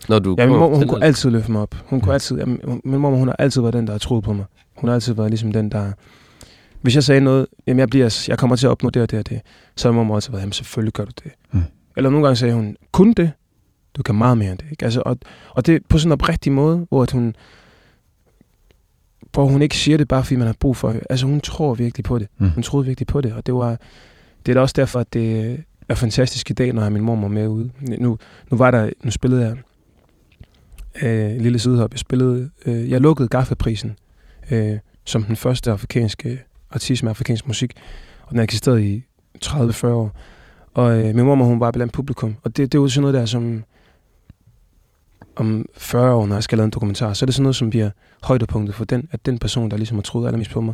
Når 0.10 0.20
du 0.20 0.36
ja, 0.38 0.46
min 0.46 0.58
mormor, 0.58 0.78
hun 0.78 0.88
kunne 0.88 1.04
altid 1.04 1.30
løfte 1.30 1.52
mig 1.52 1.62
op. 1.62 1.76
Hun 1.86 2.02
kunne 2.02 2.14
altid, 2.14 2.38
ja, 2.38 2.46
min 2.46 3.00
mormor, 3.00 3.18
hun 3.18 3.28
har 3.28 3.36
altid 3.40 3.62
været 3.62 3.74
den, 3.74 3.88
der 3.88 3.92
har 3.94 4.00
troet 4.00 4.24
på 4.24 4.34
mig. 4.34 4.46
Hun 4.78 4.88
har 4.88 4.96
altid 4.96 5.14
været 5.14 5.30
ligesom 5.30 5.52
den, 5.52 5.72
der... 5.72 5.92
Hvis 6.82 6.96
jeg 6.96 7.04
sagde 7.04 7.22
noget, 7.22 7.48
jamen 7.68 7.80
jeg, 7.80 7.90
bliver, 7.90 8.26
jeg 8.28 8.38
kommer 8.38 8.56
til 8.56 8.68
at 8.68 8.72
opnå 8.72 8.90
det 8.90 9.02
og 9.02 9.12
det 9.12 9.20
og 9.20 9.30
det, 9.30 9.42
så 9.76 9.88
har 9.88 9.94
mormor 9.94 10.16
altid 10.16 10.32
været, 10.32 10.42
jamen 10.42 10.54
selvfølgelig 10.54 10.94
gør 10.94 11.06
du 11.06 11.12
det. 11.24 11.32
Mm. 11.52 11.64
Eller 11.98 12.10
nogle 12.10 12.26
gange 12.26 12.36
sagde 12.36 12.54
hun, 12.54 12.76
kun 12.92 13.14
det? 13.14 13.32
Du 13.98 14.04
kan 14.04 14.16
meget 14.16 14.38
mere 14.38 14.52
end 14.52 14.58
det. 14.58 14.68
Ikke? 14.72 14.86
Altså, 14.86 15.02
og, 15.06 15.18
og 15.50 15.66
det 15.66 15.82
på 15.90 15.98
sådan 15.98 16.08
en 16.10 16.14
oprigtig 16.14 16.52
måde, 16.52 16.86
hvor 16.90 17.04
at 17.04 17.12
hun, 17.12 17.36
hvor 19.32 19.46
hun 19.46 19.62
ikke 19.62 19.78
siger 19.78 19.98
det 19.98 20.08
bare, 20.08 20.24
fordi 20.24 20.36
man 20.36 20.48
har 20.48 20.56
brug 20.60 20.78
for 20.78 20.92
det. 20.92 21.02
Altså 21.10 21.26
hun 21.26 21.42
tror 21.42 21.74
virkelig 21.74 22.04
på 22.04 22.20
det. 22.20 22.28
Mm. 22.38 22.50
Hun 22.50 22.64
troede 22.64 22.86
virkelig 22.86 23.08
på 23.08 23.22
det, 23.22 23.34
og 23.34 23.46
det 23.46 23.54
var 23.54 23.78
det 24.46 24.52
er 24.52 24.54
da 24.54 24.62
også 24.62 24.74
derfor, 24.78 25.00
at 25.00 25.14
det 25.14 25.58
er 25.90 25.96
fantastisk 25.96 26.50
i 26.50 26.54
dag, 26.54 26.74
når 26.74 26.82
jeg 26.82 26.86
har 26.86 26.90
min 26.90 27.02
mormor 27.02 27.28
med 27.28 27.48
ude. 27.48 27.72
Nu, 27.82 28.18
nu 28.52 28.58
var 28.58 28.72
der, 28.72 28.90
nu 29.04 29.12
spillede 29.12 29.42
jeg 29.42 29.58
øh, 31.04 31.42
Lille 31.42 31.60
Sydhop. 31.60 31.92
Jeg 31.92 32.00
spillede, 32.00 32.50
øh, 32.66 32.90
jeg 32.92 33.02
lukkede 33.02 33.28
Gaffa-prisen 33.28 33.96
øh, 34.52 34.78
som 35.06 35.24
den 35.24 35.36
første 35.36 35.72
afrikanske 35.72 36.44
artist 36.72 37.04
med 37.04 37.10
afrikansk 37.10 37.48
musik, 37.48 37.74
og 38.22 38.30
den 38.30 38.38
har 38.38 38.44
eksisteret 38.44 38.82
i 38.82 39.04
30-40 39.46 39.88
år. 39.88 40.12
Og 40.74 41.00
øh, 41.00 41.16
min 41.16 41.26
mormor, 41.26 41.46
hun 41.46 41.60
var 41.60 41.72
blandt 41.72 41.94
publikum, 41.94 42.36
og 42.44 42.58
det, 42.58 42.72
det 42.72 42.78
er 42.78 42.82
jo 42.82 42.88
sådan 42.88 43.02
noget 43.02 43.14
der, 43.14 43.26
som 43.26 43.64
om 45.36 45.66
40 45.78 46.14
år, 46.14 46.26
når 46.26 46.36
jeg 46.36 46.44
skal 46.44 46.58
lave 46.58 46.66
en 46.66 46.72
dokumentar, 46.72 47.14
så 47.14 47.24
er 47.24 47.28
det 47.28 47.36
sådan 47.36 47.44
noget, 47.44 47.56
som 47.56 47.70
bliver 47.70 47.90
højdepunktet 48.24 48.76
for 48.76 48.86
den, 48.86 49.10
at 49.12 49.26
den 49.26 49.40
person, 49.40 49.72
der 49.72 49.78
ligesom 49.78 49.98
har 49.98 50.02
troet 50.02 50.28
allermest 50.28 50.52
på 50.52 50.62
mig, 50.62 50.74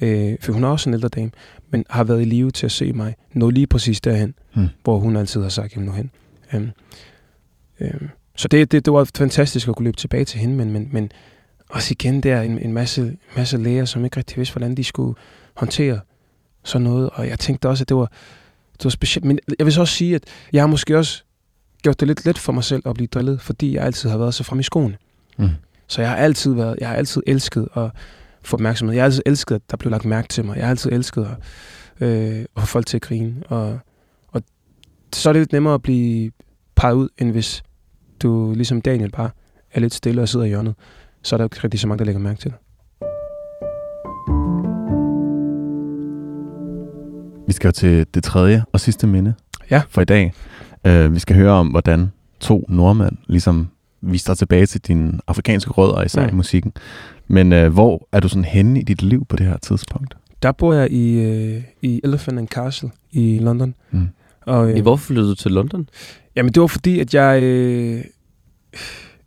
øh, 0.00 0.36
for 0.40 0.52
hun 0.52 0.64
er 0.64 0.68
også 0.68 0.90
en 0.90 0.94
ældre 0.94 1.08
dame, 1.08 1.30
men 1.70 1.84
har 1.90 2.04
været 2.04 2.20
i 2.20 2.24
live 2.24 2.50
til 2.50 2.66
at 2.66 2.72
se 2.72 2.92
mig 2.92 3.14
nå 3.32 3.50
lige 3.50 3.66
præcis 3.66 4.00
derhen, 4.00 4.34
hmm. 4.54 4.68
hvor 4.84 4.98
hun 4.98 5.16
altid 5.16 5.42
har 5.42 5.48
sagt, 5.48 5.74
jamen 5.74 5.86
nu 5.86 5.92
hen. 5.92 6.10
Øhm, 6.54 6.70
øhm, 7.80 8.08
så 8.36 8.48
det, 8.48 8.72
det, 8.72 8.84
det 8.84 8.92
var 8.92 9.10
fantastisk 9.16 9.68
at 9.68 9.76
kunne 9.76 9.84
løbe 9.84 9.96
tilbage 9.96 10.24
til 10.24 10.40
hende, 10.40 10.54
men, 10.54 10.72
men, 10.72 10.88
men 10.92 11.10
også 11.70 11.92
igen 11.92 12.20
der 12.20 12.40
en, 12.40 12.58
en 12.58 12.72
masse, 12.72 13.16
masse 13.36 13.56
læger, 13.56 13.84
som 13.84 14.04
ikke 14.04 14.16
rigtig 14.16 14.36
vidste, 14.36 14.52
hvordan 14.52 14.74
de 14.74 14.84
skulle 14.84 15.14
håndtere 15.54 16.00
sådan 16.64 16.84
noget. 16.84 17.10
Og 17.10 17.28
jeg 17.28 17.38
tænkte 17.38 17.68
også, 17.68 17.84
at 17.84 17.88
det 17.88 17.96
var, 17.96 18.10
det 18.72 18.84
var 18.84 18.90
specielt. 18.90 19.24
Men 19.24 19.38
jeg 19.58 19.66
vil 19.66 19.74
så 19.74 19.80
også 19.80 19.94
sige, 19.94 20.14
at 20.14 20.24
jeg 20.52 20.62
har 20.62 20.66
måske 20.66 20.98
også 20.98 21.22
gjort 21.82 22.00
det 22.00 22.08
lidt 22.08 22.24
let 22.24 22.38
for 22.38 22.52
mig 22.52 22.64
selv 22.64 22.82
at 22.86 22.94
blive 22.94 23.06
drillet, 23.06 23.40
fordi 23.40 23.74
jeg 23.74 23.84
altid 23.84 24.10
har 24.10 24.18
været 24.18 24.34
så 24.34 24.44
frem 24.44 24.60
i 24.60 24.62
skoene. 24.62 24.96
Mm. 25.38 25.48
Så 25.86 26.00
jeg 26.00 26.10
har 26.10 26.16
altid 26.16 26.54
været, 26.54 26.76
jeg 26.80 26.88
har 26.88 26.96
altid 26.96 27.22
elsket 27.26 27.68
at 27.76 27.90
få 28.42 28.56
opmærksomhed. 28.56 28.94
Jeg 28.94 29.02
har 29.02 29.06
altid 29.06 29.22
elsket, 29.26 29.54
at 29.54 29.62
der 29.70 29.76
blev 29.76 29.90
lagt 29.90 30.04
mærke 30.04 30.28
til 30.28 30.44
mig. 30.44 30.56
Jeg 30.56 30.64
har 30.64 30.70
altid 30.70 30.92
elsket 30.92 31.28
at, 32.00 32.08
øh, 32.08 32.44
at 32.56 32.62
få 32.62 32.66
folk 32.66 32.86
til 32.86 32.96
at 32.96 33.02
grine. 33.02 33.34
Og, 33.48 33.78
og 34.28 34.42
så 35.12 35.28
er 35.28 35.32
det 35.32 35.40
lidt 35.40 35.52
nemmere 35.52 35.74
at 35.74 35.82
blive 35.82 36.30
peget 36.74 36.94
ud, 36.94 37.08
end 37.18 37.30
hvis 37.30 37.62
du 38.22 38.52
ligesom 38.56 38.80
Daniel 38.80 39.10
bare 39.10 39.30
er 39.72 39.80
lidt 39.80 39.94
stille 39.94 40.22
og 40.22 40.28
sidder 40.28 40.46
i 40.46 40.48
hjørnet. 40.48 40.74
Så 41.22 41.34
er 41.34 41.36
der 41.36 41.44
jo 41.44 41.46
ikke 41.46 41.64
rigtig 41.64 41.80
så 41.80 41.88
mange, 41.88 41.98
der 41.98 42.04
lægger 42.04 42.20
mærke 42.20 42.40
til 42.40 42.50
dig. 42.50 42.58
Vi 47.46 47.52
skal 47.52 47.68
jo 47.68 47.72
til 47.72 48.06
det 48.14 48.24
tredje 48.24 48.64
og 48.72 48.80
sidste 48.80 49.06
minde 49.06 49.34
ja. 49.70 49.82
for 49.88 50.00
i 50.00 50.04
dag. 50.04 50.32
Uh, 50.88 51.14
vi 51.14 51.18
skal 51.18 51.36
høre 51.36 51.52
om, 51.52 51.68
hvordan 51.68 52.12
to 52.40 52.64
nordmænd 52.68 53.16
ligesom 53.26 53.68
viste 54.00 54.30
dig 54.30 54.38
tilbage 54.38 54.66
til 54.66 54.80
dine 54.80 55.20
afrikanske 55.26 55.70
rødder, 55.70 56.02
især 56.02 56.22
mm. 56.22 56.28
i 56.28 56.32
musikken. 56.32 56.72
Men 57.28 57.52
uh, 57.52 57.66
hvor 57.66 58.08
er 58.12 58.20
du 58.20 58.28
sådan 58.28 58.44
henne 58.44 58.80
i 58.80 58.82
dit 58.82 59.02
liv 59.02 59.26
på 59.26 59.36
det 59.36 59.46
her 59.46 59.56
tidspunkt? 59.56 60.16
Der 60.42 60.52
bor 60.52 60.72
jeg 60.72 60.92
i, 60.92 61.18
uh, 61.56 61.62
i 61.82 62.00
Elephant 62.04 62.38
and 62.38 62.48
Castle 62.48 62.90
i 63.10 63.38
London. 63.38 63.74
Mm. 63.90 64.08
Og, 64.40 64.68
uh, 64.68 64.82
Hvorfor 64.82 65.04
flyttede 65.04 65.28
du 65.28 65.34
til 65.34 65.50
London? 65.50 65.88
Jamen, 66.36 66.52
det 66.52 66.60
var 66.60 66.66
fordi, 66.66 67.00
at 67.00 67.14
jeg... 67.14 67.42
Uh, 67.42 68.00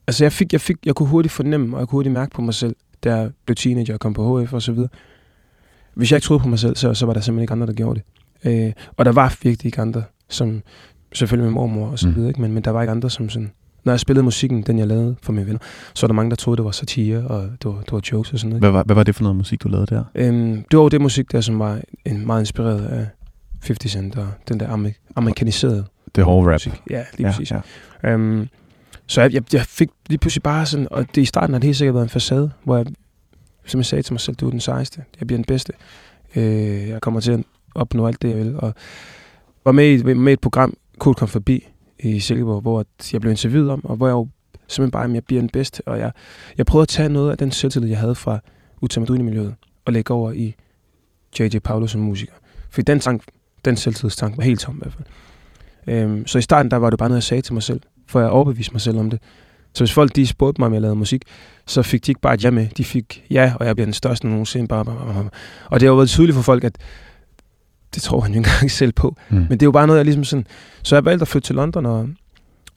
altså, 0.07 0.23
jeg, 0.23 0.31
fik, 0.31 0.53
jeg, 0.53 0.61
fik, 0.61 0.75
jeg 0.85 0.95
kunne 0.95 1.09
hurtigt 1.09 1.31
fornemme, 1.31 1.75
og 1.75 1.79
jeg 1.79 1.87
kunne 1.87 1.97
hurtigt 1.97 2.13
mærke 2.13 2.31
på 2.35 2.41
mig 2.41 2.53
selv, 2.53 2.75
da 3.03 3.15
jeg 3.15 3.31
blev 3.45 3.55
teenager 3.55 3.93
og 3.93 3.99
kom 3.99 4.13
på 4.13 4.41
HF 4.41 4.53
og 4.53 4.61
så 4.61 4.71
videre. 4.71 4.89
Hvis 5.93 6.11
jeg 6.11 6.17
ikke 6.17 6.25
troede 6.25 6.43
på 6.43 6.49
mig 6.49 6.59
selv, 6.59 6.75
så, 6.75 6.93
så 6.93 7.05
var 7.05 7.13
der 7.13 7.21
simpelthen 7.21 7.43
ikke 7.43 7.51
andre, 7.51 7.67
der 7.67 7.73
gjorde 7.73 7.99
det. 7.99 8.67
Uh, 8.67 8.73
og 8.97 9.05
der 9.05 9.11
var 9.11 9.37
virkelig 9.43 9.65
ikke 9.65 9.81
andre, 9.81 10.03
som 10.29 10.61
selvfølgelig 11.13 11.45
min 11.45 11.53
mormor 11.53 11.87
og 11.87 11.99
så 11.99 12.07
mm. 12.07 12.15
videre, 12.15 12.29
ikke? 12.29 12.41
Men, 12.41 12.53
men 12.53 12.63
der 12.63 12.71
var 12.71 12.81
ikke 12.81 12.91
andre, 12.91 13.09
som 13.09 13.29
sådan 13.29 13.51
når 13.83 13.93
jeg 13.93 13.99
spillede 13.99 14.23
musikken, 14.23 14.61
den 14.61 14.79
jeg 14.79 14.87
lavede 14.87 15.15
for 15.21 15.33
mine 15.33 15.47
venner, 15.47 15.59
så 15.93 16.05
var 16.05 16.07
der 16.07 16.13
mange, 16.13 16.29
der 16.29 16.35
troede, 16.35 16.57
det 16.57 16.65
var 16.65 16.71
satire, 16.71 17.27
og 17.27 17.41
det 17.41 17.65
var, 17.65 17.81
det 17.81 17.91
var 17.91 18.01
jokes 18.11 18.33
og 18.33 18.39
sådan 18.39 18.49
noget. 18.49 18.61
Hvad 18.61 18.71
var, 18.71 18.83
hvad 18.83 18.95
var 18.95 19.03
det 19.03 19.15
for 19.15 19.23
noget 19.23 19.35
musik, 19.35 19.63
du 19.63 19.67
lavede 19.67 19.95
der? 19.95 20.03
Øhm, 20.15 20.63
det 20.71 20.77
var 20.77 20.83
jo 20.83 20.89
det 20.89 21.01
musik 21.01 21.31
der, 21.31 21.41
som 21.41 21.59
var 21.59 21.81
en, 22.05 22.25
meget 22.25 22.41
inspireret 22.41 22.85
af 22.85 23.07
50 23.63 23.91
Cent 23.91 24.17
og 24.17 24.27
den 24.47 24.59
der 24.59 24.67
amer- 24.67 25.13
amerikaniserede 25.15 25.85
Det 26.15 26.23
hårde 26.23 26.47
rap. 26.47 26.53
Musik. 26.53 26.81
Ja, 26.89 27.03
lige 27.17 27.27
ja, 27.27 27.33
præcis. 27.33 27.51
Ja. 27.51 27.59
Øhm, 28.03 28.47
så 29.07 29.21
jeg, 29.21 29.33
jeg, 29.33 29.43
jeg 29.53 29.65
fik 29.65 29.89
lige 30.09 30.19
pludselig 30.19 30.43
bare 30.43 30.65
sådan, 30.65 30.87
og 30.91 31.15
det 31.15 31.21
i 31.21 31.25
starten 31.25 31.53
har 31.53 31.59
det 31.59 31.67
helt 31.67 31.77
sikkert 31.77 31.93
været 31.95 32.05
en 32.05 32.09
facade, 32.09 32.51
hvor 32.63 32.77
jeg, 32.77 32.85
som 33.65 33.77
jeg 33.77 33.85
sagde 33.85 34.01
til 34.01 34.13
mig 34.13 34.19
selv, 34.19 34.35
du 34.35 34.47
er 34.47 34.51
den 34.51 34.59
sejeste, 34.59 35.03
jeg 35.19 35.27
bliver 35.27 35.37
den 35.37 35.45
bedste, 35.45 35.73
øh, 36.35 36.89
jeg 36.89 37.01
kommer 37.01 37.19
til 37.19 37.31
at 37.31 37.43
opnå 37.75 38.07
alt 38.07 38.21
det, 38.21 38.29
jeg 38.29 38.37
vil, 38.37 38.55
og 38.59 38.73
var 39.65 39.71
med 39.71 39.91
i, 39.91 40.13
med 40.13 40.33
et 40.33 40.39
program, 40.39 40.77
Cool 40.99 41.15
kom 41.15 41.27
forbi, 41.27 41.67
i 41.99 42.19
Silkeborg, 42.19 42.61
hvor 42.61 42.85
jeg 43.13 43.21
blev 43.21 43.31
interviewet 43.31 43.69
om, 43.69 43.85
og 43.85 43.95
hvor 43.95 44.07
jeg 44.07 44.13
jo 44.13 44.27
simpelthen 44.67 44.91
bare, 44.91 45.05
at 45.05 45.13
jeg 45.13 45.25
bliver 45.25 45.41
den 45.41 45.49
bedste, 45.49 45.81
og 45.85 45.99
jeg, 45.99 46.11
jeg 46.57 46.65
prøvede 46.65 46.83
at 46.83 46.87
tage 46.87 47.09
noget 47.09 47.31
af 47.31 47.37
den 47.37 47.51
selvtillid, 47.51 47.89
jeg 47.89 47.99
havde 47.99 48.15
fra 48.15 48.39
Utamaduni-miljøet, 48.81 49.55
og 49.85 49.93
lægge 49.93 50.13
over 50.13 50.31
i 50.31 50.55
J.J. 51.39 51.59
Paolo 51.59 51.87
som 51.87 52.01
musiker. 52.01 52.33
For 52.69 52.81
den, 52.81 53.01
sang, 53.01 53.21
den 53.65 53.77
selvtillidstank 53.77 54.37
var 54.37 54.43
helt 54.43 54.59
tom 54.59 54.75
i 54.75 54.79
hvert 54.81 54.93
fald. 54.93 55.05
Øhm, 55.87 56.27
så 56.27 56.37
i 56.37 56.41
starten, 56.41 56.71
der 56.71 56.77
var 56.77 56.89
det 56.89 56.99
bare 56.99 57.09
noget, 57.09 57.17
jeg 57.17 57.23
sagde 57.23 57.41
til 57.41 57.53
mig 57.53 57.63
selv, 57.63 57.81
for 58.11 58.19
jeg 58.19 58.29
overbeviste 58.29 58.73
mig 58.73 58.81
selv 58.81 58.99
om 58.99 59.09
det. 59.09 59.19
Så 59.73 59.83
hvis 59.83 59.93
folk 59.93 60.15
de 60.15 60.27
spurgte 60.27 60.61
mig, 60.61 60.65
om 60.65 60.73
jeg 60.73 60.81
lavede 60.81 60.95
musik, 60.95 61.21
så 61.67 61.81
fik 61.81 62.05
de 62.05 62.11
ikke 62.11 62.21
bare 62.21 62.33
et 62.33 62.43
ja 62.43 62.51
med. 62.51 62.67
De 62.77 62.83
fik 62.83 63.23
ja, 63.31 63.53
og 63.59 63.65
jeg 63.65 63.75
bliver 63.75 63.85
den 63.85 63.93
største 63.93 64.27
nogensinde. 64.27 64.67
Bare, 64.67 64.85
bare, 64.85 64.95
bare. 64.95 65.29
Og 65.65 65.79
det 65.79 65.87
har 65.87 65.91
jo 65.91 65.95
været 65.95 66.09
tydeligt 66.09 66.35
for 66.35 66.41
folk, 66.41 66.63
at 66.63 66.77
det 67.95 68.03
tror 68.03 68.19
han 68.21 68.31
jo 68.31 68.39
ikke 68.39 68.49
engang 68.49 68.71
selv 68.81 68.91
på. 68.91 69.15
Mm. 69.29 69.35
Men 69.35 69.49
det 69.49 69.61
er 69.61 69.65
jo 69.67 69.71
bare 69.71 69.87
noget, 69.87 69.97
jeg 69.97 70.05
ligesom 70.05 70.23
sådan... 70.23 70.45
Så 70.83 70.95
jeg 70.95 71.05
valgte 71.05 71.21
at 71.21 71.27
flytte 71.27 71.45
til 71.45 71.55
London, 71.55 71.85
og 71.85 72.09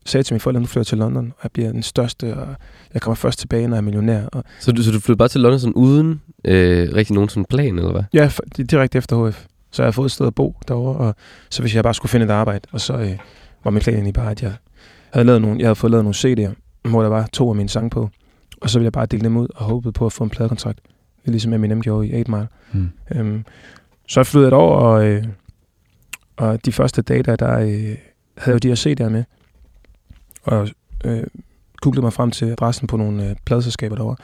sagde 0.07 0.22
til 0.22 0.35
mine 0.35 0.41
forældre, 0.41 0.59
at 0.59 0.62
nu 0.62 0.66
flytter 0.66 0.89
til 0.89 0.99
London, 0.99 1.26
og 1.26 1.41
jeg 1.43 1.51
bliver 1.53 1.72
den 1.72 1.82
største, 1.82 2.37
og 2.37 2.55
jeg 2.95 3.03
kommer 3.03 3.14
først 3.14 3.39
tilbage, 3.39 3.68
når 3.68 3.76
jeg 3.76 3.80
er 3.80 3.85
millionær. 3.85 4.26
Og 4.26 4.45
så, 4.61 4.72
du, 4.72 4.82
så 4.82 4.91
du 4.91 5.01
flyttede 5.01 5.18
bare 5.18 5.28
til 5.28 5.41
London 5.41 5.61
sådan 5.61 5.74
uden 5.74 6.20
øh, 6.45 6.95
rigtig 6.95 7.14
nogen 7.14 7.28
sådan 7.28 7.45
plan, 7.45 7.78
eller 7.78 7.93
hvad? 7.93 8.03
Ja, 8.12 8.30
direkte 8.70 8.99
efter 8.99 9.28
HF. 9.28 9.45
Så 9.70 9.82
jeg 9.82 9.87
har 9.87 9.93
fået 9.93 10.07
et 10.07 10.12
sted 10.12 10.26
at 10.26 10.35
bo 10.35 10.57
derovre, 10.68 10.97
og 10.97 11.14
så 11.51 11.62
hvis 11.62 11.74
jeg 11.74 11.82
bare 11.82 11.95
skulle 11.95 12.11
finde 12.11 12.26
et 12.26 12.30
arbejde, 12.30 12.68
og 12.72 12.80
så 12.80 12.93
øh, 12.95 13.18
var 13.64 13.70
min 13.70 13.80
plan 13.80 13.95
egentlig 13.95 14.14
bare, 14.14 14.30
at 14.30 14.43
jeg 14.43 14.53
havde, 15.15 15.27
lavet 15.27 15.43
nogle, 15.43 15.59
jeg 15.59 15.67
havde 15.67 15.75
fået 15.75 15.91
lavet 15.91 16.05
nogle 16.05 16.49
CD'er, 16.49 16.89
hvor 16.91 17.03
der 17.03 17.09
var 17.09 17.29
to 17.33 17.49
af 17.49 17.57
mine 17.57 17.69
sange 17.69 17.91
på, 17.91 18.11
og 18.61 18.71
så 18.71 18.79
ville 18.79 18.85
jeg 18.85 18.93
bare 18.93 19.07
dele 19.07 19.25
dem 19.25 19.37
ud 19.37 19.49
og 19.57 19.65
håbede 19.65 19.93
på 19.93 20.07
at 20.07 20.12
få 20.12 20.25
en 20.25 20.31
pladekontrakt. 20.31 20.81
Ligesom 21.25 21.53
Eminem 21.53 21.83
gjorde 21.83 22.09
i 22.09 22.19
8 22.19 22.31
Mile. 22.31 22.49
Mm. 22.73 22.91
Øhm, 23.15 23.45
så 24.09 24.21
jeg 24.21 24.27
flyttede 24.27 24.49
et 24.49 24.55
år, 24.55 24.77
og, 24.77 25.07
øh, 25.07 25.25
og 26.37 26.65
de 26.65 26.73
første 26.73 27.03
dage, 27.03 27.23
der, 27.23 27.37
der 27.37 27.59
øh, 27.59 27.69
havde 27.69 27.99
jeg 28.47 28.55
jo 28.55 28.59
de 28.59 28.69
her 28.69 28.75
CD'er 28.75 29.09
med, 29.09 29.25
og 30.43 30.69
øh, 31.05 31.25
googlede 31.77 32.03
mig 32.03 32.12
frem 32.12 32.31
til 32.31 32.45
adressen 32.45 32.87
på 32.87 32.97
nogle 32.97 33.31
øh, 33.31 33.37
pladselskaber 33.45 33.97
derovre. 33.97 34.17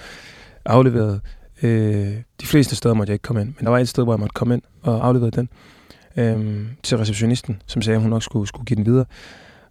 Afleverede 0.65 1.21
øh, 1.63 2.17
de 2.41 2.47
fleste 2.47 2.77
steder 2.77 2.95
måtte 2.95 3.11
jeg 3.11 3.15
ikke 3.15 3.23
komme 3.23 3.41
ind, 3.43 3.55
men 3.57 3.65
der 3.65 3.71
var 3.71 3.79
et 3.79 3.89
sted, 3.89 4.05
hvor 4.05 4.13
jeg 4.13 4.21
måtte 4.21 4.35
komme 4.35 4.55
ind 4.55 4.63
og 4.83 5.07
aflevere 5.07 5.31
den 5.31 5.49
øh, 6.17 6.67
til 6.83 6.99
receptionisten, 6.99 7.63
som 7.67 7.83
sagde, 7.83 7.97
at 7.97 8.03
hun 8.03 8.11
nok 8.11 8.23
skulle, 8.23 8.49
skulle 8.49 8.65
give 8.65 8.77
den 8.77 8.87
videre. 8.87 9.05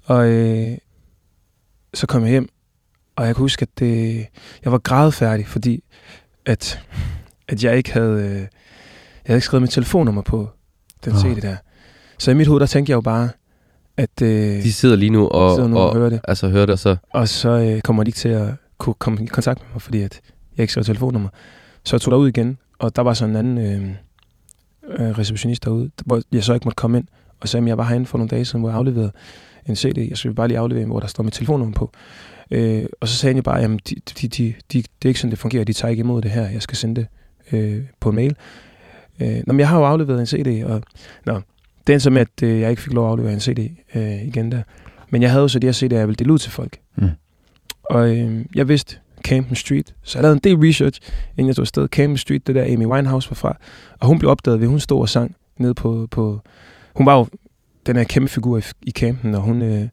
Og 0.06 0.28
øh, 0.30 0.78
så 1.94 2.08
kom 2.08 2.22
jeg 2.22 2.30
hjem, 2.30 2.50
og 3.16 3.26
jeg 3.26 3.36
kan 3.36 3.42
huske, 3.42 3.64
at 3.64 3.80
det, 3.80 4.26
jeg 4.64 4.72
var 4.72 4.78
grædfærdig, 4.78 5.48
fordi 5.48 5.84
at, 6.46 6.80
at 7.48 7.64
jeg 7.64 7.78
ikke 7.78 7.94
havde... 7.94 8.24
Øh, 8.24 8.48
jeg 9.26 9.34
havde 9.34 9.38
ikke 9.38 9.46
skrevet 9.46 9.62
mit 9.62 9.72
telefonnummer 9.72 10.22
på 10.22 10.50
den 11.06 11.14
oh. 11.14 11.20
CD 11.20 11.42
der. 11.42 11.56
Så 12.18 12.32
i 12.32 12.34
mit 12.34 12.48
hoved, 12.48 12.60
der 12.60 12.66
tænkte 12.66 12.92
jeg 12.92 12.96
jo 12.96 13.02
bare, 13.02 13.30
at... 13.98 14.22
Øh, 14.22 14.64
de 14.64 14.74
sidder 14.74 14.96
lige 14.96 15.10
nu 15.10 15.28
og, 15.28 15.56
sidder 15.56 15.70
nu 15.70 15.78
og, 15.78 15.90
og 15.90 15.96
hører 15.96 16.10
det. 16.10 16.22
Altså 16.24 16.50
hører 16.50 16.66
det, 16.66 16.74
og 16.74 16.80
så... 16.80 16.96
Og 17.10 17.28
så 17.28 17.50
øh, 17.50 17.82
kommer 17.82 18.04
de 18.04 18.10
ikke 18.10 18.18
til 18.18 18.30
at 18.30 18.50
kunne 18.78 18.94
komme 18.94 19.24
i 19.24 19.26
kontakt 19.26 19.62
med 19.62 19.68
mig, 19.74 19.82
fordi 19.82 20.02
at 20.02 20.22
jeg 20.58 20.64
ikke 20.64 20.72
skrev 20.72 20.84
telefonnummer. 20.84 21.30
Så 21.84 21.96
jeg 21.96 22.02
tog 22.02 22.12
derud 22.12 22.28
igen, 22.28 22.58
og 22.80 22.96
der 22.96 23.02
var 23.02 23.14
sådan 23.14 23.30
en 23.30 23.36
anden 23.36 23.58
øh, 23.58 25.08
øh, 25.08 25.18
receptionist 25.18 25.66
derude, 25.66 25.92
hvor 26.06 26.22
jeg 26.32 26.44
så 26.44 26.54
ikke 26.54 26.66
måtte 26.66 26.76
komme 26.76 26.98
ind, 26.98 27.08
og 27.40 27.50
sagde, 27.50 27.64
at 27.64 27.68
jeg 27.68 27.78
var 27.78 27.84
herinde 27.84 28.06
for 28.06 28.18
nogle 28.18 28.30
dage 28.30 28.46
siden, 28.46 28.60
hvor 28.60 28.70
jeg 28.70 28.78
afleverede 28.78 29.12
en 29.70 29.76
CD. 29.76 30.10
Jeg 30.10 30.18
skulle 30.18 30.36
bare 30.36 30.48
lige 30.48 30.58
aflevere 30.58 30.86
hvor 30.86 31.00
der 31.00 31.08
står 31.08 31.24
mit 31.24 31.34
telefonnummer 31.34 31.74
på. 31.74 31.92
Øh, 32.52 32.86
og 33.02 33.08
så 33.08 33.16
sagde 33.16 33.32
han 33.32 33.38
jo 33.38 33.44
bare, 33.44 33.62
at 33.62 33.70
de, 33.70 33.96
de, 34.22 34.28
de, 34.28 34.54
de, 34.74 34.78
det 34.78 35.06
er 35.06 35.08
ikke 35.08 35.20
sådan, 35.20 35.32
det 35.32 35.40
fungerer. 35.40 35.64
De 35.64 35.74
tager 35.74 35.90
ikke 35.90 36.02
imod 36.02 36.22
det 36.22 36.32
her. 36.32 36.50
Jeg 36.50 36.62
skal 36.62 36.78
sende 36.78 36.96
det 37.02 37.08
øh, 37.52 37.84
på 38.00 38.10
en 38.10 38.16
mail. 38.16 38.36
Øh, 39.20 39.42
nå, 39.48 39.54
men 39.54 39.60
jeg 39.60 39.70
har 39.70 39.80
jo 39.80 39.86
afleveret 39.86 40.20
en 40.20 40.26
CD, 40.26 40.64
og 40.64 40.82
nå, 41.26 41.42
det 41.88 41.94
endte 41.94 42.00
så 42.00 42.10
med, 42.10 42.22
at 42.22 42.44
øh, 42.44 42.60
jeg 42.60 42.70
ikke 42.70 42.82
fik 42.82 42.94
lov 42.94 43.06
at 43.06 43.12
aflevere 43.12 43.34
en 43.34 43.40
CD 43.40 43.60
øh, 43.96 44.26
igen 44.28 44.52
der. 44.52 44.62
Men 45.10 45.22
jeg 45.22 45.32
havde 45.32 45.42
jo 45.42 45.48
så 45.48 45.60
de 45.60 45.68
her 45.68 45.74
CD'er, 45.74 45.96
jeg 45.96 46.08
ville 46.08 46.16
dele 46.16 46.34
ud 46.34 46.38
til 46.38 46.52
folk. 46.52 46.80
Mm. 46.96 47.10
Og 47.84 48.18
øh, 48.18 48.46
jeg 48.56 48.68
vidste 48.68 48.98
Camden 49.24 49.56
Street, 49.56 49.96
så 50.04 50.18
jeg 50.18 50.22
lavede 50.22 50.36
en 50.36 50.42
del 50.44 50.68
research, 50.68 51.02
inden 51.38 51.48
jeg 51.48 51.56
tog 51.56 51.64
afsted. 51.64 51.88
Camden 51.88 52.18
Street, 52.18 52.48
det 52.48 52.56
der 52.56 52.64
Amy 52.74 52.86
Winehouse 52.86 53.30
var 53.30 53.36
fra. 53.36 53.58
Og 54.00 54.08
hun 54.08 54.20
blev 54.20 54.32
opdaget 54.32 54.62
ved, 54.62 54.68
hun 54.68 54.80
stod 54.80 55.02
og 55.02 55.10
sang 55.10 55.36
nede 55.58 55.74
på... 55.74 56.08
på 56.12 56.42
hun 56.96 57.06
var 57.06 57.18
jo 57.18 57.28
den 57.90 57.96
her 57.96 58.04
kæmpe 58.04 58.30
figur 58.30 58.58
i, 58.58 58.62
i 58.82 58.92
Camden, 58.92 59.36
og 59.36 59.42
hun 59.42 59.62
øh, 59.62 59.88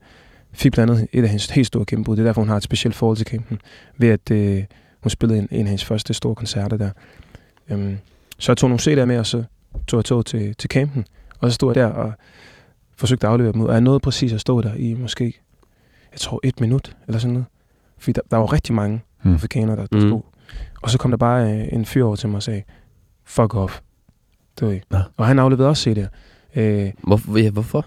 fik 0.53 0.72
blandt 0.72 0.92
andet 0.92 1.09
et 1.12 1.22
af 1.22 1.28
hendes 1.28 1.51
helt 1.51 1.66
store 1.66 1.84
gennembrud. 1.86 2.16
Det 2.16 2.22
er 2.22 2.26
derfor, 2.26 2.40
hun 2.40 2.49
har 2.49 2.57
et 2.57 2.62
specielt 2.62 2.97
forhold 2.97 3.16
til 3.16 3.26
Camden, 3.26 3.61
ved 3.99 4.09
at 4.09 4.30
øh, 4.30 4.64
hun 5.03 5.11
spillede 5.11 5.38
en, 5.38 5.49
en 5.51 5.61
af 5.61 5.66
hendes 5.66 5.84
første 5.84 6.14
store 6.14 6.34
koncerter 6.34 6.76
der. 6.76 6.90
Um, 7.70 7.99
så 8.38 8.53
jeg 8.53 8.57
tog 8.57 8.70
nogle 8.70 9.03
CD'er 9.03 9.05
med, 9.05 9.18
og 9.18 9.26
så 9.26 9.44
tog 9.86 9.99
jeg 9.99 10.05
tog 10.05 10.26
til, 10.26 10.55
til 10.55 10.70
campen, 10.70 11.07
og 11.40 11.51
så 11.51 11.55
stod 11.55 11.72
jeg 11.76 11.84
der 11.84 11.92
og 11.92 12.12
forsøgte 12.97 13.26
at 13.26 13.32
aflevere 13.32 13.53
dem 13.53 13.61
ud. 13.61 13.66
Og 13.66 13.72
jeg 13.72 13.80
nåede 13.80 14.01
præcis 14.01 14.32
at 14.32 14.40
stå 14.40 14.61
der 14.61 14.74
i 14.74 14.94
måske, 14.94 15.24
jeg 16.12 16.20
tror 16.20 16.40
et 16.44 16.61
minut 16.61 16.97
eller 17.07 17.18
sådan 17.18 17.32
noget. 17.32 17.47
Fordi 17.99 18.12
der, 18.12 18.20
der 18.30 18.36
var 18.36 18.53
rigtig 18.53 18.74
mange 18.74 19.03
mm. 19.24 19.34
afrikanere, 19.34 19.76
der, 19.76 19.86
der 19.86 20.01
mm. 20.01 20.09
stod. 20.09 20.20
Og 20.82 20.90
så 20.90 20.99
kom 20.99 21.11
der 21.11 21.18
bare 21.18 21.53
øh, 21.53 21.68
en 21.72 21.84
fyr 21.84 22.05
over 22.05 22.16
til 22.16 22.28
mig 22.28 22.36
og 22.36 22.42
sagde, 22.42 22.62
fuck 23.24 23.55
off. 23.55 23.80
Det 24.61 24.68
var 24.68 24.72
ja. 24.72 25.03
Og 25.16 25.26
han 25.26 25.38
afleverede 25.38 25.68
også 25.68 25.90
CD'er. 25.90 26.09
Øh, 26.57 26.93
Hvor, 27.03 27.39
ja, 27.39 27.51
hvorfor? 27.51 27.87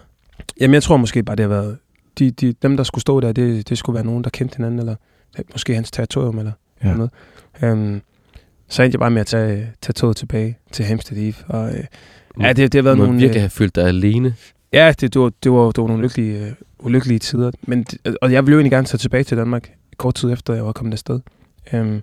Jamen, 0.60 0.74
jeg 0.74 0.82
tror 0.82 0.96
måske 0.96 1.22
bare, 1.22 1.36
det 1.36 1.42
har 1.42 1.48
været... 1.48 1.78
De, 2.18 2.30
de, 2.30 2.52
dem, 2.52 2.76
der 2.76 2.84
skulle 2.84 3.02
stå 3.02 3.20
der, 3.20 3.32
det, 3.32 3.68
det 3.68 3.78
skulle 3.78 3.94
være 3.94 4.04
nogen, 4.04 4.24
der 4.24 4.30
kendte 4.30 4.56
hinanden, 4.56 4.78
eller 4.78 4.96
måske 5.52 5.74
hans 5.74 5.90
territorium, 5.90 6.38
eller 6.38 6.52
ja. 6.84 6.94
noget. 6.94 7.10
Um, 7.62 8.02
så 8.68 8.82
endte 8.82 8.96
jeg 8.96 9.00
bare 9.00 9.10
med 9.10 9.20
at 9.20 9.26
tage, 9.26 9.72
tage 9.80 9.92
toget 9.92 10.16
tilbage 10.16 10.58
til 10.72 10.84
Hampstead 10.84 11.18
Eve. 11.18 11.34
Og, 11.46 11.68
øh, 11.68 11.84
ja, 12.40 12.48
det, 12.48 12.72
det 12.72 12.74
har 12.74 12.82
været 12.82 12.98
nogle... 12.98 13.12
virkelig 13.12 13.36
øh, 13.36 13.42
have 13.42 13.50
følt 13.50 13.74
dig 13.74 13.86
alene. 13.86 14.34
Ja, 14.72 14.92
det, 15.00 15.14
det, 15.14 15.20
var, 15.20 15.32
det, 15.42 15.52
var, 15.52 15.70
det 15.70 15.82
var 15.82 15.88
nogle 15.88 16.02
lykkelige, 16.02 16.56
uh, 16.78 16.86
ulykkelige 16.86 17.18
tider. 17.18 17.50
Men, 17.62 17.86
og 18.22 18.32
jeg 18.32 18.46
ville 18.46 18.54
jo 18.54 18.58
egentlig 18.58 18.72
gerne 18.72 18.86
tage 18.86 18.98
tilbage 18.98 19.24
til 19.24 19.36
Danmark 19.36 19.70
kort 19.96 20.14
tid 20.14 20.32
efter, 20.32 20.54
jeg 20.54 20.64
var 20.64 20.72
kommet 20.72 20.92
afsted. 20.92 21.20
Um, 21.72 22.02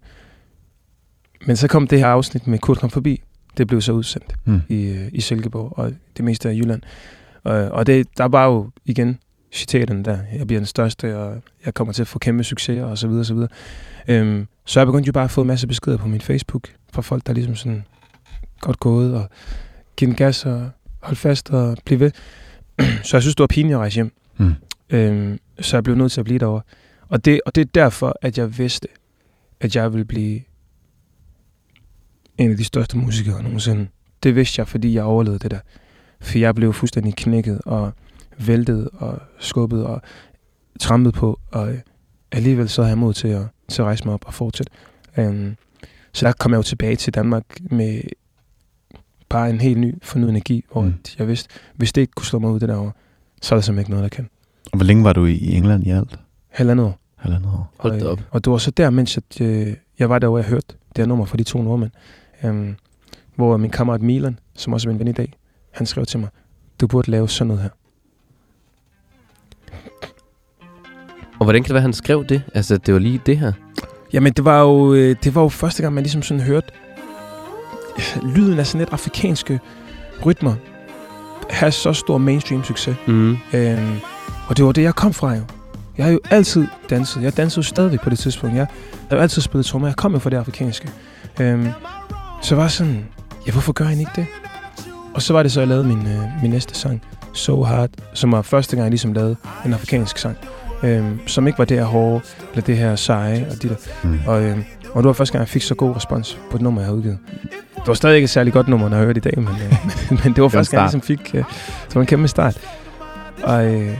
men 1.45 1.55
så 1.55 1.67
kom 1.67 1.87
det 1.87 1.99
her 1.99 2.07
afsnit 2.07 2.47
med 2.47 2.59
Kurt 2.59 2.77
kom 2.77 2.89
forbi. 2.89 3.21
Det 3.57 3.67
blev 3.67 3.81
så 3.81 3.91
udsendt 3.91 4.35
mm. 4.45 4.61
i, 4.69 4.91
uh, 4.91 5.13
i 5.13 5.21
Silkeborg 5.21 5.73
og 5.77 5.93
det 6.17 6.25
meste 6.25 6.49
af 6.49 6.53
Jylland. 6.53 6.81
Og, 7.43 7.53
og 7.53 7.87
det, 7.87 8.07
der 8.17 8.25
var 8.25 8.45
jo 8.45 8.69
igen 8.85 9.19
citaterne 9.51 10.03
der. 10.03 10.17
Jeg 10.33 10.47
bliver 10.47 10.59
den 10.59 10.65
største, 10.65 11.17
og 11.17 11.41
jeg 11.65 11.73
kommer 11.73 11.93
til 11.93 12.01
at 12.01 12.07
få 12.07 12.19
kæmpe 12.19 12.43
succeser, 12.43 12.83
og 12.83 12.97
så 12.97 13.07
videre, 13.07 13.21
og 13.21 13.25
så 13.25 13.33
videre. 13.33 14.21
Um, 14.21 14.47
så 14.65 14.79
jeg 14.79 14.87
begyndte 14.87 15.07
jo 15.07 15.13
bare 15.13 15.23
at 15.23 15.31
få 15.31 15.41
en 15.41 15.47
masse 15.47 15.67
beskeder 15.67 15.97
på 15.97 16.07
min 16.07 16.21
Facebook 16.21 16.69
fra 16.93 17.01
folk, 17.01 17.27
der 17.27 17.33
ligesom 17.33 17.55
sådan 17.55 17.83
godt 18.59 18.79
gået, 18.79 19.15
og 19.15 19.29
give 19.95 20.07
den 20.07 20.15
gas 20.15 20.45
og 20.45 20.69
holde 20.99 21.19
fast 21.19 21.49
og 21.49 21.77
blive 21.85 21.99
ved. 21.99 22.11
så 23.03 23.17
jeg 23.17 23.21
synes, 23.21 23.35
det 23.35 23.39
var 23.39 23.47
pinligt 23.47 23.73
at 23.73 23.79
rejse 23.79 23.95
hjem. 23.95 24.11
Mm. 24.37 24.53
Øhm, 24.89 25.39
så 25.59 25.77
jeg 25.77 25.83
blev 25.83 25.95
nødt 25.95 26.11
til 26.11 26.21
at 26.21 26.25
blive 26.25 26.39
derovre. 26.39 26.61
Og 27.09 27.25
det, 27.25 27.41
og 27.45 27.55
det 27.55 27.61
er 27.61 27.65
derfor, 27.75 28.15
at 28.21 28.37
jeg 28.37 28.57
vidste, 28.57 28.87
at 29.59 29.75
jeg 29.75 29.93
ville 29.93 30.05
blive 30.05 30.41
en 32.37 32.51
af 32.51 32.57
de 32.57 32.63
største 32.63 32.97
musikere 32.97 33.43
nogensinde. 33.43 33.87
Det 34.23 34.35
vidste 34.35 34.59
jeg, 34.59 34.67
fordi 34.67 34.93
jeg 34.93 35.03
overlevede 35.03 35.39
det 35.39 35.51
der. 35.51 35.59
For 36.21 36.37
jeg 36.37 36.55
blev 36.55 36.73
fuldstændig 36.73 37.15
knækket 37.15 37.61
og 37.65 37.91
væltet 38.37 38.89
og 38.93 39.19
skubbet 39.39 39.85
og 39.85 40.01
trampet 40.79 41.13
på, 41.13 41.39
og 41.51 41.73
alligevel 42.31 42.69
så 42.69 42.81
havde 42.81 42.89
jeg 42.89 42.97
mod 42.97 43.13
til 43.13 43.27
at, 43.27 43.43
til 43.67 43.81
at 43.81 43.85
rejse 43.85 44.05
mig 44.05 44.13
op 44.13 44.25
og 44.25 44.33
fortsætte. 44.33 44.71
Um, 45.17 45.55
så 46.13 46.25
der 46.25 46.31
kom 46.31 46.51
jeg 46.51 46.57
jo 46.57 46.63
tilbage 46.63 46.95
til 46.95 47.13
Danmark 47.13 47.43
med 47.71 48.01
bare 49.29 49.49
en 49.49 49.61
helt 49.61 49.79
ny 49.79 49.95
fornyet 50.03 50.29
energi, 50.29 50.65
hvor 50.71 50.81
mm. 50.81 50.93
jeg 51.19 51.27
vidste, 51.27 51.49
hvis 51.75 51.93
det 51.93 52.01
ikke 52.01 52.13
kunne 52.13 52.25
slå 52.25 52.39
mig 52.39 52.49
ud 52.49 52.59
det 52.59 52.69
derovre, 52.69 52.91
så 53.41 53.55
er 53.55 53.57
der 53.57 53.61
simpelthen 53.61 53.81
ikke 53.81 53.91
noget, 53.91 54.03
der 54.03 54.15
kan. 54.15 54.29
Og 54.71 54.77
hvor 54.77 54.85
længe 54.85 55.03
var 55.03 55.13
du 55.13 55.25
i 55.25 55.55
England 55.55 55.87
i 55.87 55.89
alt? 55.89 56.19
Halvandet 56.49 56.85
år. 56.85 56.99
Halvandet 57.15 57.47
år. 57.47 57.73
Hold 57.77 58.01
og, 58.01 58.11
op. 58.11 58.21
Og 58.31 58.45
det 58.45 58.51
var 58.51 58.57
så 58.57 58.71
der, 58.71 58.89
mens 58.89 59.17
jeg, 59.17 59.41
øh, 59.41 59.73
jeg 59.99 60.09
var 60.09 60.19
derovre, 60.19 60.41
jeg 60.41 60.49
hørte 60.49 60.67
det 60.67 60.97
her 60.97 61.05
nummer 61.05 61.25
fra 61.25 61.37
de 61.37 61.43
to 61.43 61.61
nordmænd. 61.61 61.91
Um, 62.43 62.75
hvor 63.35 63.57
min 63.57 63.71
kammerat 63.71 64.01
Milan, 64.01 64.39
som 64.55 64.73
også 64.73 64.89
er 64.89 64.91
min 64.91 64.99
ven 64.99 65.07
i 65.07 65.11
dag, 65.11 65.33
han 65.71 65.85
skrev 65.85 66.05
til 66.05 66.19
mig, 66.19 66.29
du 66.81 66.87
burde 66.87 67.11
lave 67.11 67.29
sådan 67.29 67.47
noget 67.47 67.61
her. 67.61 67.69
Og 71.39 71.43
hvordan 71.43 71.63
kan 71.63 71.67
det 71.67 71.73
være, 71.73 71.81
han 71.81 71.93
skrev 71.93 72.25
det? 72.25 72.41
Altså, 72.53 72.77
det 72.77 72.93
var 72.93 72.99
lige 72.99 73.21
det 73.25 73.37
her? 73.37 73.53
Jamen, 74.13 74.33
det 74.33 74.45
var 74.45 74.61
jo, 74.61 74.93
øh, 74.93 75.15
det 75.23 75.35
var 75.35 75.41
jo 75.41 75.49
første 75.49 75.81
gang, 75.81 75.93
man 75.93 76.03
ligesom 76.03 76.21
sådan 76.21 76.43
hørte 76.43 76.67
lyden 78.35 78.59
af 78.59 78.67
sådan 78.67 78.79
lidt 78.79 78.93
afrikanske 78.93 79.59
rytmer 80.25 80.55
have 81.49 81.71
så 81.71 81.93
stor 81.93 82.17
mainstream 82.17 82.63
succes. 82.63 82.95
Mm. 83.07 83.37
Øhm, 83.53 83.99
og 84.47 84.57
det 84.57 84.65
var 84.65 84.71
det, 84.71 84.83
jeg 84.83 84.95
kom 84.95 85.13
fra 85.13 85.33
jo. 85.33 85.41
Jeg 85.97 86.05
har 86.05 86.11
jo 86.11 86.19
altid 86.29 86.67
danset. 86.89 87.23
Jeg 87.23 87.37
dansede 87.37 87.59
jo 87.59 87.63
stadigvæk 87.63 88.01
på 88.01 88.09
det 88.09 88.19
tidspunkt. 88.19 88.55
Jeg 88.55 88.67
har 89.09 89.15
jo 89.15 89.21
altid 89.21 89.41
spillet 89.41 89.65
trommer. 89.65 89.87
Jeg 89.87 89.95
kom 89.95 90.13
jo 90.13 90.19
fra 90.19 90.29
det 90.29 90.37
afrikanske. 90.37 90.89
Øhm, 91.41 91.67
så 92.41 92.55
var 92.55 92.67
sådan, 92.67 93.05
ja, 93.47 93.51
hvorfor 93.51 93.73
gør 93.73 93.85
jeg 93.85 93.99
ikke 93.99 94.11
det? 94.15 94.25
Og 95.13 95.21
så 95.21 95.33
var 95.33 95.43
det 95.43 95.51
så, 95.51 95.59
jeg 95.61 95.67
lavede 95.67 95.87
min, 95.87 96.07
øh, 96.07 96.21
min 96.41 96.51
næste 96.51 96.75
sang, 96.75 97.01
So 97.33 97.63
Hard, 97.63 97.89
som 98.13 98.31
var 98.31 98.41
første 98.41 98.75
gang, 98.75 98.83
jeg 98.83 98.91
ligesom 98.91 99.13
lavede 99.13 99.35
en 99.65 99.73
afrikansk 99.73 100.17
sang 100.17 100.37
øhm, 100.83 101.19
som 101.27 101.47
ikke 101.47 101.59
var 101.59 101.65
det 101.65 101.77
her 101.77 101.85
hårde, 101.85 102.21
eller 102.51 102.65
det 102.65 102.77
her 102.77 102.95
seje, 102.95 103.47
og 103.51 103.63
de 103.63 103.69
der. 103.69 103.75
Mm. 104.03 104.19
Og, 104.27 104.43
øhm, 104.43 104.63
og 104.93 105.03
det 105.03 105.07
var 105.07 105.13
første 105.13 105.33
gang, 105.33 105.39
jeg 105.39 105.49
fik 105.49 105.61
så 105.61 105.75
god 105.75 105.95
respons 105.95 106.39
på 106.51 106.57
et 106.57 106.61
nummer, 106.61 106.81
jeg 106.81 106.85
havde 106.85 106.97
udgivet. 106.97 107.17
Det 107.75 107.87
var 107.87 107.93
stadig 107.93 108.15
ikke 108.15 108.23
et 108.23 108.29
særligt 108.29 108.53
godt 108.53 108.67
nummer, 108.67 108.89
når 108.89 108.97
jeg 108.97 109.05
hørte 109.05 109.17
i 109.17 109.21
dag, 109.21 109.33
men, 109.35 109.47
øh, 109.47 109.73
men 110.23 110.33
det 110.33 110.43
var 110.43 110.49
første 110.49 110.77
gang, 110.77 110.81
jeg 110.81 110.93
ligesom 110.93 111.01
fik 111.01 111.35
øh, 111.35 111.43
det 111.87 111.95
var 111.95 112.01
en 112.01 112.07
kæmpe 112.07 112.27
start. 112.27 112.57
Og 113.43 113.65
øh, 113.65 113.97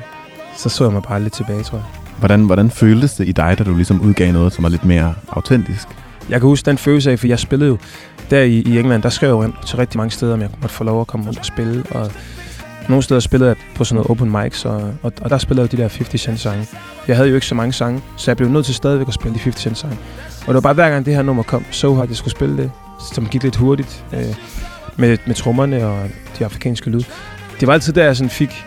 så 0.57 0.69
så 0.69 0.83
jeg 0.83 0.93
mig 0.93 1.03
bare 1.03 1.21
lidt 1.21 1.33
tilbage, 1.33 1.63
tror 1.63 1.77
jeg. 1.77 1.85
Hvordan, 2.19 2.45
hvordan 2.45 2.69
føltes 2.69 3.13
det 3.13 3.27
i 3.27 3.31
dig, 3.31 3.55
da 3.59 3.63
du 3.63 3.75
ligesom 3.75 4.01
udgav 4.01 4.31
noget, 4.33 4.53
som 4.53 4.63
var 4.63 4.69
lidt 4.69 4.85
mere 4.85 5.13
autentisk? 5.29 5.87
Jeg 6.29 6.39
kan 6.39 6.47
huske 6.47 6.65
den 6.65 6.77
følelse 6.77 7.11
af, 7.11 7.19
for 7.19 7.27
jeg 7.27 7.39
spillede 7.39 7.69
jo 7.69 7.77
der 8.29 8.41
i, 8.41 8.61
i 8.61 8.79
England, 8.79 9.03
der 9.03 9.09
skrev 9.09 9.29
jeg 9.29 9.47
jo 9.47 9.65
til 9.65 9.77
rigtig 9.77 9.97
mange 9.97 10.11
steder, 10.11 10.33
om 10.33 10.41
jeg 10.41 10.49
måtte 10.61 10.75
få 10.75 10.83
lov 10.83 11.01
at 11.01 11.07
komme 11.07 11.25
rundt 11.25 11.39
og 11.39 11.45
spille. 11.45 11.83
Og 11.91 12.11
nogle 12.89 13.03
steder 13.03 13.19
spillede 13.19 13.49
jeg 13.49 13.57
på 13.75 13.83
sådan 13.83 13.95
noget 13.95 14.11
open 14.11 14.31
mics, 14.31 14.65
og, 14.65 14.93
og, 15.03 15.13
og 15.21 15.29
der 15.29 15.37
spillede 15.37 15.61
jeg 15.61 15.71
de 15.71 15.77
der 15.77 15.89
50 15.97 16.21
Cent 16.21 16.39
sange. 16.39 16.67
Jeg 17.07 17.15
havde 17.15 17.29
jo 17.29 17.35
ikke 17.35 17.47
så 17.47 17.55
mange 17.55 17.73
sange, 17.73 18.01
så 18.17 18.31
jeg 18.31 18.37
blev 18.37 18.49
nødt 18.49 18.65
til 18.65 18.75
stadigvæk 18.75 19.07
at 19.07 19.13
spille 19.13 19.33
de 19.33 19.39
50 19.39 19.61
Cent 19.61 19.77
sange. 19.77 19.97
Og 20.41 20.47
det 20.47 20.53
var 20.53 20.61
bare 20.61 20.73
hver 20.73 20.89
gang 20.89 21.05
det 21.05 21.15
her 21.15 21.21
nummer 21.21 21.43
kom, 21.43 21.65
så 21.71 21.93
hard 21.93 22.07
jeg 22.07 22.17
skulle 22.17 22.31
spille 22.31 22.57
det, 22.57 22.71
som 23.13 23.27
gik 23.27 23.43
lidt 23.43 23.55
hurtigt 23.55 24.05
øh, 24.13 24.35
med, 24.97 25.17
med 25.25 25.35
trommerne 25.35 25.87
og 25.87 26.09
de 26.39 26.45
afrikanske 26.45 26.89
lyd. 26.89 27.03
Det 27.59 27.67
var 27.67 27.73
altid 27.73 27.93
der, 27.93 28.03
jeg 28.03 28.17
sådan 28.17 28.29
fik 28.29 28.65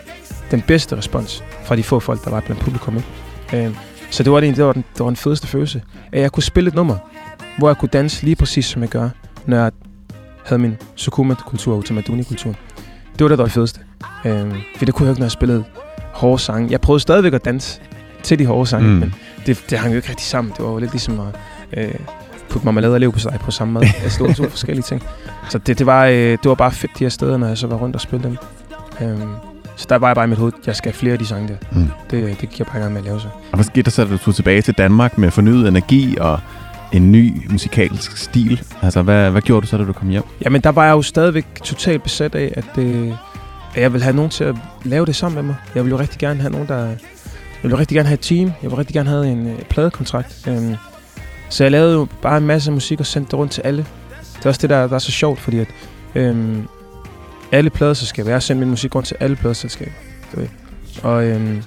den 0.51 0.61
bedste 0.61 0.97
respons 0.97 1.43
fra 1.63 1.75
de 1.75 1.83
få 1.83 1.99
folk, 1.99 2.23
der 2.23 2.29
var 2.29 2.39
blandt 2.39 2.61
publikum. 2.61 2.95
Ikke? 2.95 3.65
Øh, 3.65 3.75
så 4.09 4.23
det 4.23 4.31
var, 4.31 4.39
det, 4.39 4.57
det, 4.57 4.65
var 4.65 4.73
den, 4.73 4.83
det 4.93 4.99
var 4.99 5.05
den 5.05 5.15
fedeste 5.15 5.47
følelse, 5.47 5.81
at 6.11 6.21
jeg 6.21 6.31
kunne 6.31 6.43
spille 6.43 6.67
et 6.67 6.75
nummer, 6.75 6.97
hvor 7.57 7.69
jeg 7.69 7.77
kunne 7.77 7.89
danse 7.93 8.23
lige 8.23 8.35
præcis 8.35 8.65
som 8.65 8.81
jeg 8.81 8.89
gør, 8.89 9.09
når 9.45 9.57
jeg 9.57 9.71
havde 10.45 10.61
min 10.61 10.77
Sukuma-kultur 10.95 11.73
og 11.73 11.79
Utamaduni-kultur. 11.79 12.55
Det 13.19 13.29
var 13.29 13.35
var 13.35 13.43
det 13.43 13.53
fedeste. 13.53 13.79
Øh, 14.25 14.55
for 14.77 14.85
det 14.85 14.93
kunne 14.93 15.05
jeg 15.05 15.11
ikke, 15.11 15.19
når 15.19 15.25
jeg 15.25 15.31
spillede 15.31 15.63
hårde 16.13 16.41
sange. 16.41 16.71
Jeg 16.71 16.81
prøvede 16.81 17.01
stadigvæk 17.01 17.33
at 17.33 17.45
danse 17.45 17.81
til 18.23 18.39
de 18.39 18.45
hårde 18.45 18.69
sange, 18.69 18.87
mm. 18.87 18.93
men 18.93 19.13
det, 19.45 19.65
det 19.69 19.79
hang 19.79 19.93
jo 19.93 19.97
ikke 19.97 20.09
rigtig 20.09 20.25
sammen. 20.25 20.53
Det 20.57 20.65
var 20.65 20.71
jo 20.71 20.77
lidt 20.77 20.91
ligesom 20.91 21.19
at 21.19 21.35
øh, 21.77 21.93
putte 22.49 22.65
marmelade 22.65 22.93
og 22.93 22.99
lev 22.99 23.11
på 23.11 23.19
sig 23.19 23.37
på 23.41 23.51
samme 23.51 23.73
mad. 23.73 23.83
Altså, 24.03 24.17
det 24.19 24.27
var 24.27 24.33
to 24.33 24.49
forskellige 24.49 24.83
ting. 24.83 25.03
Så 25.49 25.57
det, 25.57 25.79
det, 25.79 25.85
var, 25.85 26.05
øh, 26.05 26.13
det 26.13 26.45
var 26.45 26.55
bare 26.55 26.71
fedt 26.71 26.91
de 26.99 27.03
her 27.03 27.09
steder, 27.09 27.37
når 27.37 27.47
jeg 27.47 27.57
så 27.57 27.67
var 27.67 27.75
rundt 27.77 27.95
og 27.95 28.01
spille 28.01 28.23
dem. 28.23 28.37
Øh, 29.01 29.17
så 29.75 29.85
der 29.89 29.95
var 29.95 30.07
jeg 30.07 30.15
bare 30.15 30.25
i 30.25 30.27
mit 30.27 30.37
hoved, 30.37 30.53
jeg 30.65 30.75
skal 30.75 30.91
have 30.91 30.97
flere 30.97 31.13
af 31.13 31.19
de 31.19 31.25
sange 31.25 31.47
der. 31.47 31.55
Mm. 31.71 31.87
Det, 32.11 32.39
det 32.41 32.49
gik 32.49 32.59
jeg 32.59 32.67
bare 32.67 32.77
i 32.77 32.81
gang 32.81 32.93
med 32.93 33.01
at 33.01 33.05
lave 33.05 33.19
så. 33.19 33.27
Og 33.51 33.55
hvad 33.55 33.63
skete 33.65 33.83
der 33.83 33.91
så, 33.91 34.05
da 34.05 34.11
du 34.11 34.17
tog 34.17 34.35
tilbage 34.35 34.61
til 34.61 34.73
Danmark 34.73 35.17
med 35.17 35.31
fornyet 35.31 35.67
energi 35.67 36.17
og 36.17 36.39
en 36.93 37.11
ny 37.11 37.47
musikalsk 37.49 38.17
stil? 38.17 38.61
Altså, 38.81 39.01
hvad, 39.01 39.31
hvad 39.31 39.41
gjorde 39.41 39.61
du 39.61 39.67
så, 39.67 39.77
da 39.77 39.83
du 39.83 39.93
kom 39.93 40.09
hjem? 40.09 40.23
Jamen, 40.45 40.61
der 40.61 40.69
var 40.69 40.85
jeg 40.85 40.91
jo 40.91 41.01
stadigvæk 41.01 41.45
totalt 41.63 42.03
besat 42.03 42.35
af, 42.35 42.53
at, 42.57 42.77
øh, 42.77 43.11
at 43.75 43.81
jeg 43.81 43.93
vil 43.93 44.03
have 44.03 44.15
nogen 44.15 44.31
til 44.31 44.43
at 44.43 44.55
lave 44.83 45.05
det 45.05 45.15
sammen 45.15 45.35
med 45.35 45.43
mig. 45.43 45.55
Jeg 45.75 45.83
vil 45.83 45.89
jo 45.89 45.99
rigtig 45.99 46.19
gerne 46.19 46.41
have 46.41 46.51
nogen, 46.51 46.67
der... 46.67 46.85
Jeg 47.63 47.69
vil 47.69 47.75
rigtig 47.75 47.95
gerne 47.95 48.07
have 48.07 48.13
et 48.13 48.19
team. 48.19 48.45
Jeg 48.45 48.53
ville 48.61 48.77
rigtig 48.77 48.93
gerne 48.93 49.09
have 49.09 49.27
en 49.27 49.47
øh, 49.47 49.59
pladekontrakt. 49.59 50.47
Øh, 50.47 50.75
så 51.49 51.63
jeg 51.63 51.71
lavede 51.71 51.93
jo 51.93 52.07
bare 52.21 52.37
en 52.37 52.47
masse 52.47 52.71
musik 52.71 52.99
og 52.99 53.05
sendte 53.05 53.31
det 53.31 53.39
rundt 53.39 53.51
til 53.51 53.61
alle. 53.61 53.85
Det 54.37 54.45
er 54.45 54.49
også 54.49 54.61
det, 54.61 54.69
der, 54.69 54.87
der 54.87 54.95
er 54.95 54.99
så 54.99 55.11
sjovt, 55.11 55.39
fordi 55.39 55.59
at 55.59 55.67
øhm, 56.15 56.67
alle 57.51 57.69
pladeselskaber, 57.69 58.29
jeg 58.29 58.35
har 58.35 58.39
sendt 58.39 58.59
min 58.59 58.69
musik 58.69 58.95
rundt 58.95 59.07
til 59.07 59.17
alle 59.19 59.35
pladeselskaber. 59.35 59.91
Du 60.35 60.39
ved. 60.39 60.47
Og 61.03 61.25
øhm, 61.25 61.63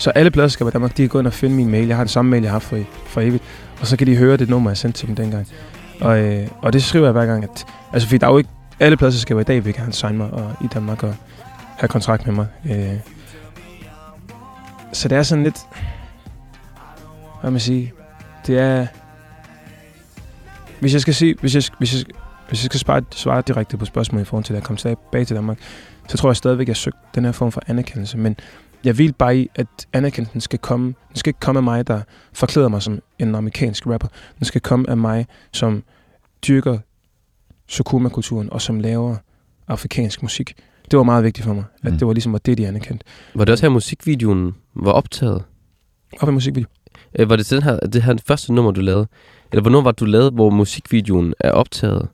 så 0.00 0.10
alle 0.10 0.30
pladeselskaber 0.30 0.70
i 0.70 0.72
Danmark, 0.72 0.96
de 0.96 1.02
kan 1.02 1.08
gå 1.08 1.18
ind 1.18 1.26
og 1.26 1.32
finde 1.32 1.56
min 1.56 1.70
mail. 1.70 1.86
Jeg 1.88 1.96
har 1.96 2.04
den 2.04 2.08
samme 2.08 2.30
mail, 2.30 2.42
jeg 2.42 2.50
har 2.50 2.54
haft 2.54 2.64
for, 2.64 2.78
for 3.06 3.20
evigt. 3.20 3.44
Og 3.80 3.86
så 3.86 3.96
kan 3.96 4.06
de 4.06 4.16
høre 4.16 4.36
det 4.36 4.48
nummer, 4.48 4.70
jeg 4.70 4.76
sendte 4.76 4.98
til 4.98 5.08
dem 5.08 5.16
dengang. 5.16 5.46
Og, 6.00 6.18
øh, 6.18 6.48
og 6.62 6.72
det 6.72 6.82
skriver 6.82 7.06
jeg 7.06 7.12
hver 7.12 7.26
gang, 7.26 7.44
at... 7.44 7.66
Altså, 7.92 8.08
fordi 8.08 8.18
der 8.18 8.26
er 8.26 8.30
jo 8.30 8.38
ikke... 8.38 8.50
Alle 8.80 8.96
pladserskaber 8.96 9.40
i 9.40 9.44
dag 9.44 9.64
vil 9.64 9.74
gerne 9.74 9.92
signe 9.92 10.18
mig 10.18 10.30
og, 10.30 10.52
i 10.64 10.66
Danmark 10.74 11.02
og 11.02 11.14
have 11.76 11.88
kontrakt 11.88 12.26
med 12.26 12.34
mig. 12.34 12.46
Øh, 12.70 13.00
så 14.92 15.08
det 15.08 15.18
er 15.18 15.22
sådan 15.22 15.44
lidt... 15.44 15.58
Hvad 17.40 17.50
man 17.50 17.60
sige? 17.60 17.92
Det 18.46 18.58
er... 18.58 18.86
Hvis 20.80 20.92
jeg 20.92 21.00
skal 21.00 21.14
sige... 21.14 21.34
Hvis 21.40 21.54
jeg, 21.54 21.62
hvis 21.78 21.94
jeg, 21.94 22.04
hvis 22.48 22.62
jeg 22.62 22.66
skal 22.66 22.80
svare, 22.80 23.02
svare 23.10 23.42
direkte 23.46 23.76
på 23.76 23.84
spørgsmålet 23.84 24.24
i 24.24 24.28
forhold 24.28 24.44
til, 24.44 24.52
at 24.52 24.56
jeg 24.56 24.64
kom 24.64 24.76
tilbage 24.76 25.24
til 25.24 25.36
Danmark, 25.36 25.58
så 26.08 26.16
tror 26.16 26.30
jeg 26.30 26.36
stadigvæk, 26.36 26.64
at 26.64 26.68
jeg 26.68 26.76
søgte 26.76 26.98
den 27.14 27.24
her 27.24 27.32
form 27.32 27.52
for 27.52 27.62
anerkendelse. 27.66 28.18
Men 28.18 28.36
jeg 28.84 28.98
vil 28.98 29.12
bare 29.12 29.38
i, 29.38 29.48
at 29.54 29.66
anerkendelsen 29.92 30.40
skal 30.40 30.58
komme. 30.58 30.86
Den 30.86 31.16
skal 31.16 31.30
ikke 31.30 31.40
komme 31.40 31.58
af 31.58 31.62
mig, 31.62 31.86
der 31.86 32.02
forklæder 32.32 32.68
mig 32.68 32.82
som 32.82 33.00
en 33.18 33.34
amerikansk 33.34 33.86
rapper. 33.86 34.08
Den 34.38 34.44
skal 34.44 34.60
komme 34.60 34.90
af 34.90 34.96
mig, 34.96 35.26
som 35.52 35.82
dyrker 36.48 36.78
Sukuma-kulturen 37.68 38.52
og 38.52 38.62
som 38.62 38.80
laver 38.80 39.16
afrikansk 39.68 40.22
musik. 40.22 40.54
Det 40.90 40.96
var 40.96 41.02
meget 41.02 41.24
vigtigt 41.24 41.46
for 41.46 41.54
mig, 41.54 41.64
at 41.82 41.92
mm. 41.92 41.98
det 41.98 42.06
var 42.06 42.12
ligesom 42.12 42.34
at 42.34 42.46
det, 42.46 42.58
de 42.58 42.68
anerkendte. 42.68 43.04
Var 43.34 43.44
det 43.44 43.52
også 43.52 43.64
her, 43.64 43.70
musikvideoen 43.70 44.54
var 44.74 44.92
optaget? 44.92 45.44
Op 46.20 46.28
i 46.28 46.32
musikvideo. 46.32 46.68
Øh, 47.18 47.30
var 47.30 47.36
det 47.36 47.50
den 47.50 47.62
her, 47.62 47.78
det 47.78 48.02
her 48.02 48.16
første 48.26 48.52
nummer, 48.52 48.70
du 48.70 48.80
lavede? 48.80 49.06
Eller 49.52 49.62
hvornår 49.62 49.80
var 49.80 49.92
du 49.92 50.04
lavet, 50.04 50.32
hvor 50.32 50.50
musikvideoen 50.50 51.34
er 51.40 51.50
optaget? 51.50 52.08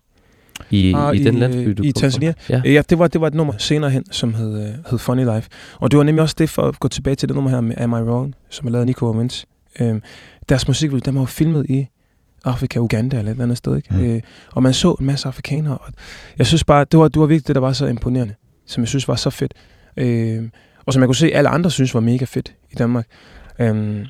I, 0.70 0.92
ah, 0.94 1.14
i, 1.14 1.20
i 1.20 1.24
den 1.24 1.34
landsby, 1.34 1.70
du 1.70 1.82
I 1.82 1.92
Tanzania? 1.92 2.32
Ja, 2.48 2.62
ja 2.64 2.82
det, 2.90 2.98
var, 2.98 3.08
det 3.08 3.20
var 3.20 3.26
et 3.26 3.34
nummer 3.34 3.54
senere 3.58 3.90
hen, 3.90 4.04
som 4.10 4.34
hed, 4.34 4.58
uh, 4.58 4.90
hed 4.90 4.98
Funny 4.98 5.24
Life. 5.34 5.48
Og 5.78 5.90
det 5.90 5.96
var 5.96 6.04
nemlig 6.04 6.22
også 6.22 6.34
det, 6.38 6.50
for 6.50 6.62
at 6.62 6.80
gå 6.80 6.88
tilbage 6.88 7.16
til 7.16 7.28
det 7.28 7.34
nummer 7.34 7.50
her 7.50 7.60
med 7.60 7.74
Am 7.78 7.92
I 7.92 7.94
Wrong, 7.94 8.34
som 8.50 8.66
er 8.66 8.72
lavet 8.72 8.82
af 8.82 8.86
Nico 8.86 9.06
og 9.06 9.18
Vince. 9.18 9.46
Um, 9.80 10.02
deres 10.48 10.68
musikvideo, 10.68 11.00
den 11.04 11.14
var 11.14 11.20
jo 11.20 11.26
filmet 11.26 11.66
i 11.68 11.86
Afrika, 12.44 12.78
Uganda 12.78 13.18
eller 13.18 13.30
et 13.30 13.34
eller 13.34 13.44
andet 13.44 13.58
sted. 13.58 13.76
Ikke? 13.76 13.88
Mm. 13.90 14.14
Uh, 14.14 14.20
og 14.52 14.62
man 14.62 14.74
så 14.74 14.92
en 14.92 15.06
masse 15.06 15.28
afrikanere. 15.28 15.78
Og 15.78 15.92
jeg 16.38 16.46
synes 16.46 16.64
bare, 16.64 16.86
det 16.92 16.98
var, 16.98 17.08
det 17.08 17.20
var 17.20 17.26
virkelig 17.26 17.46
det, 17.46 17.54
der 17.54 17.60
var 17.60 17.72
så 17.72 17.86
imponerende 17.86 18.34
som 18.66 18.80
jeg 18.80 18.88
synes 18.88 19.08
var 19.08 19.16
så 19.16 19.30
fedt. 19.30 19.54
Øh, 19.96 20.48
og 20.86 20.92
som 20.92 21.02
jeg 21.02 21.08
kunne 21.08 21.16
se, 21.16 21.30
alle 21.34 21.48
andre 21.48 21.70
synes 21.70 21.94
var 21.94 22.00
mega 22.00 22.24
fedt 22.24 22.54
i 22.72 22.74
Danmark. 22.74 23.06
Øh, 23.58 24.06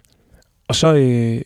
og 0.69 0.75
så, 0.75 0.95
øh, 0.95 1.41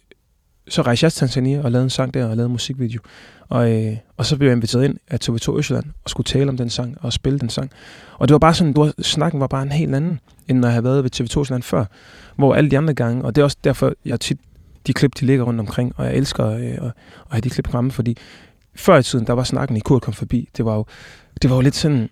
så 0.71 0.83
rejste 0.83 1.05
jeg 1.05 1.13
til 1.13 1.21
Tanzania 1.21 1.63
og 1.63 1.73
lavede 1.73 1.85
en 1.85 1.91
sang 1.91 2.15
der 2.15 2.25
og 2.25 2.37
lavede 2.37 2.47
en 2.47 2.53
musikvideo. 2.53 3.01
Og, 3.49 3.73
øh, 3.73 3.97
og 4.17 4.27
så 4.27 4.37
blev 4.37 4.49
jeg 4.49 4.57
inviteret 4.57 4.85
ind 4.85 4.97
af 5.09 5.19
TV2 5.25 5.59
Østjylland 5.59 5.85
og 6.05 6.11
skulle 6.11 6.25
tale 6.25 6.49
om 6.49 6.57
den 6.57 6.71
sang 6.71 6.97
og 7.01 7.13
spille 7.13 7.39
den 7.39 7.49
sang. 7.49 7.71
Og 8.19 8.29
det 8.29 8.33
var 8.33 8.39
bare 8.39 8.55
sådan, 8.55 8.77
var, 8.77 8.93
snakken 9.03 9.41
var 9.41 9.47
bare 9.47 9.63
en 9.63 9.73
helt 9.73 9.95
anden, 9.95 10.21
end 10.49 10.59
når 10.59 10.69
jeg 10.69 10.73
havde 10.73 10.85
været 10.85 11.05
ved 11.05 11.11
TV2 11.21 11.41
Østjylland 11.41 11.63
før. 11.63 11.85
Hvor 12.37 12.55
alle 12.55 12.71
de 12.71 12.79
andre 12.79 12.95
gange, 12.95 13.25
og 13.25 13.35
det 13.35 13.41
er 13.41 13.45
også 13.45 13.57
derfor, 13.65 13.93
jeg 14.05 14.21
tit, 14.21 14.39
de 14.87 14.93
klip, 14.93 15.13
de 15.21 15.27
ligger 15.27 15.45
rundt 15.45 15.61
omkring, 15.61 15.93
og 15.97 16.05
jeg 16.05 16.15
elsker 16.15 16.47
øh, 16.47 16.63
at, 16.63 16.83
at 16.83 16.93
have 17.31 17.41
de 17.41 17.51
klip 17.51 17.69
fremme, 17.69 17.91
fordi 17.91 18.17
før 18.75 18.99
i 18.99 19.03
tiden, 19.03 19.27
der 19.27 19.33
var 19.33 19.45
snakken 19.45 19.77
i 19.77 19.81
Kurt 19.81 20.03
kom 20.03 20.15
forbi, 20.15 20.49
det 20.57 20.65
var 20.65 20.75
jo, 20.75 20.85
det 21.43 21.51
var 21.51 21.57
jo 21.57 21.63
lidt 21.63 21.77
sådan, 21.77 22.09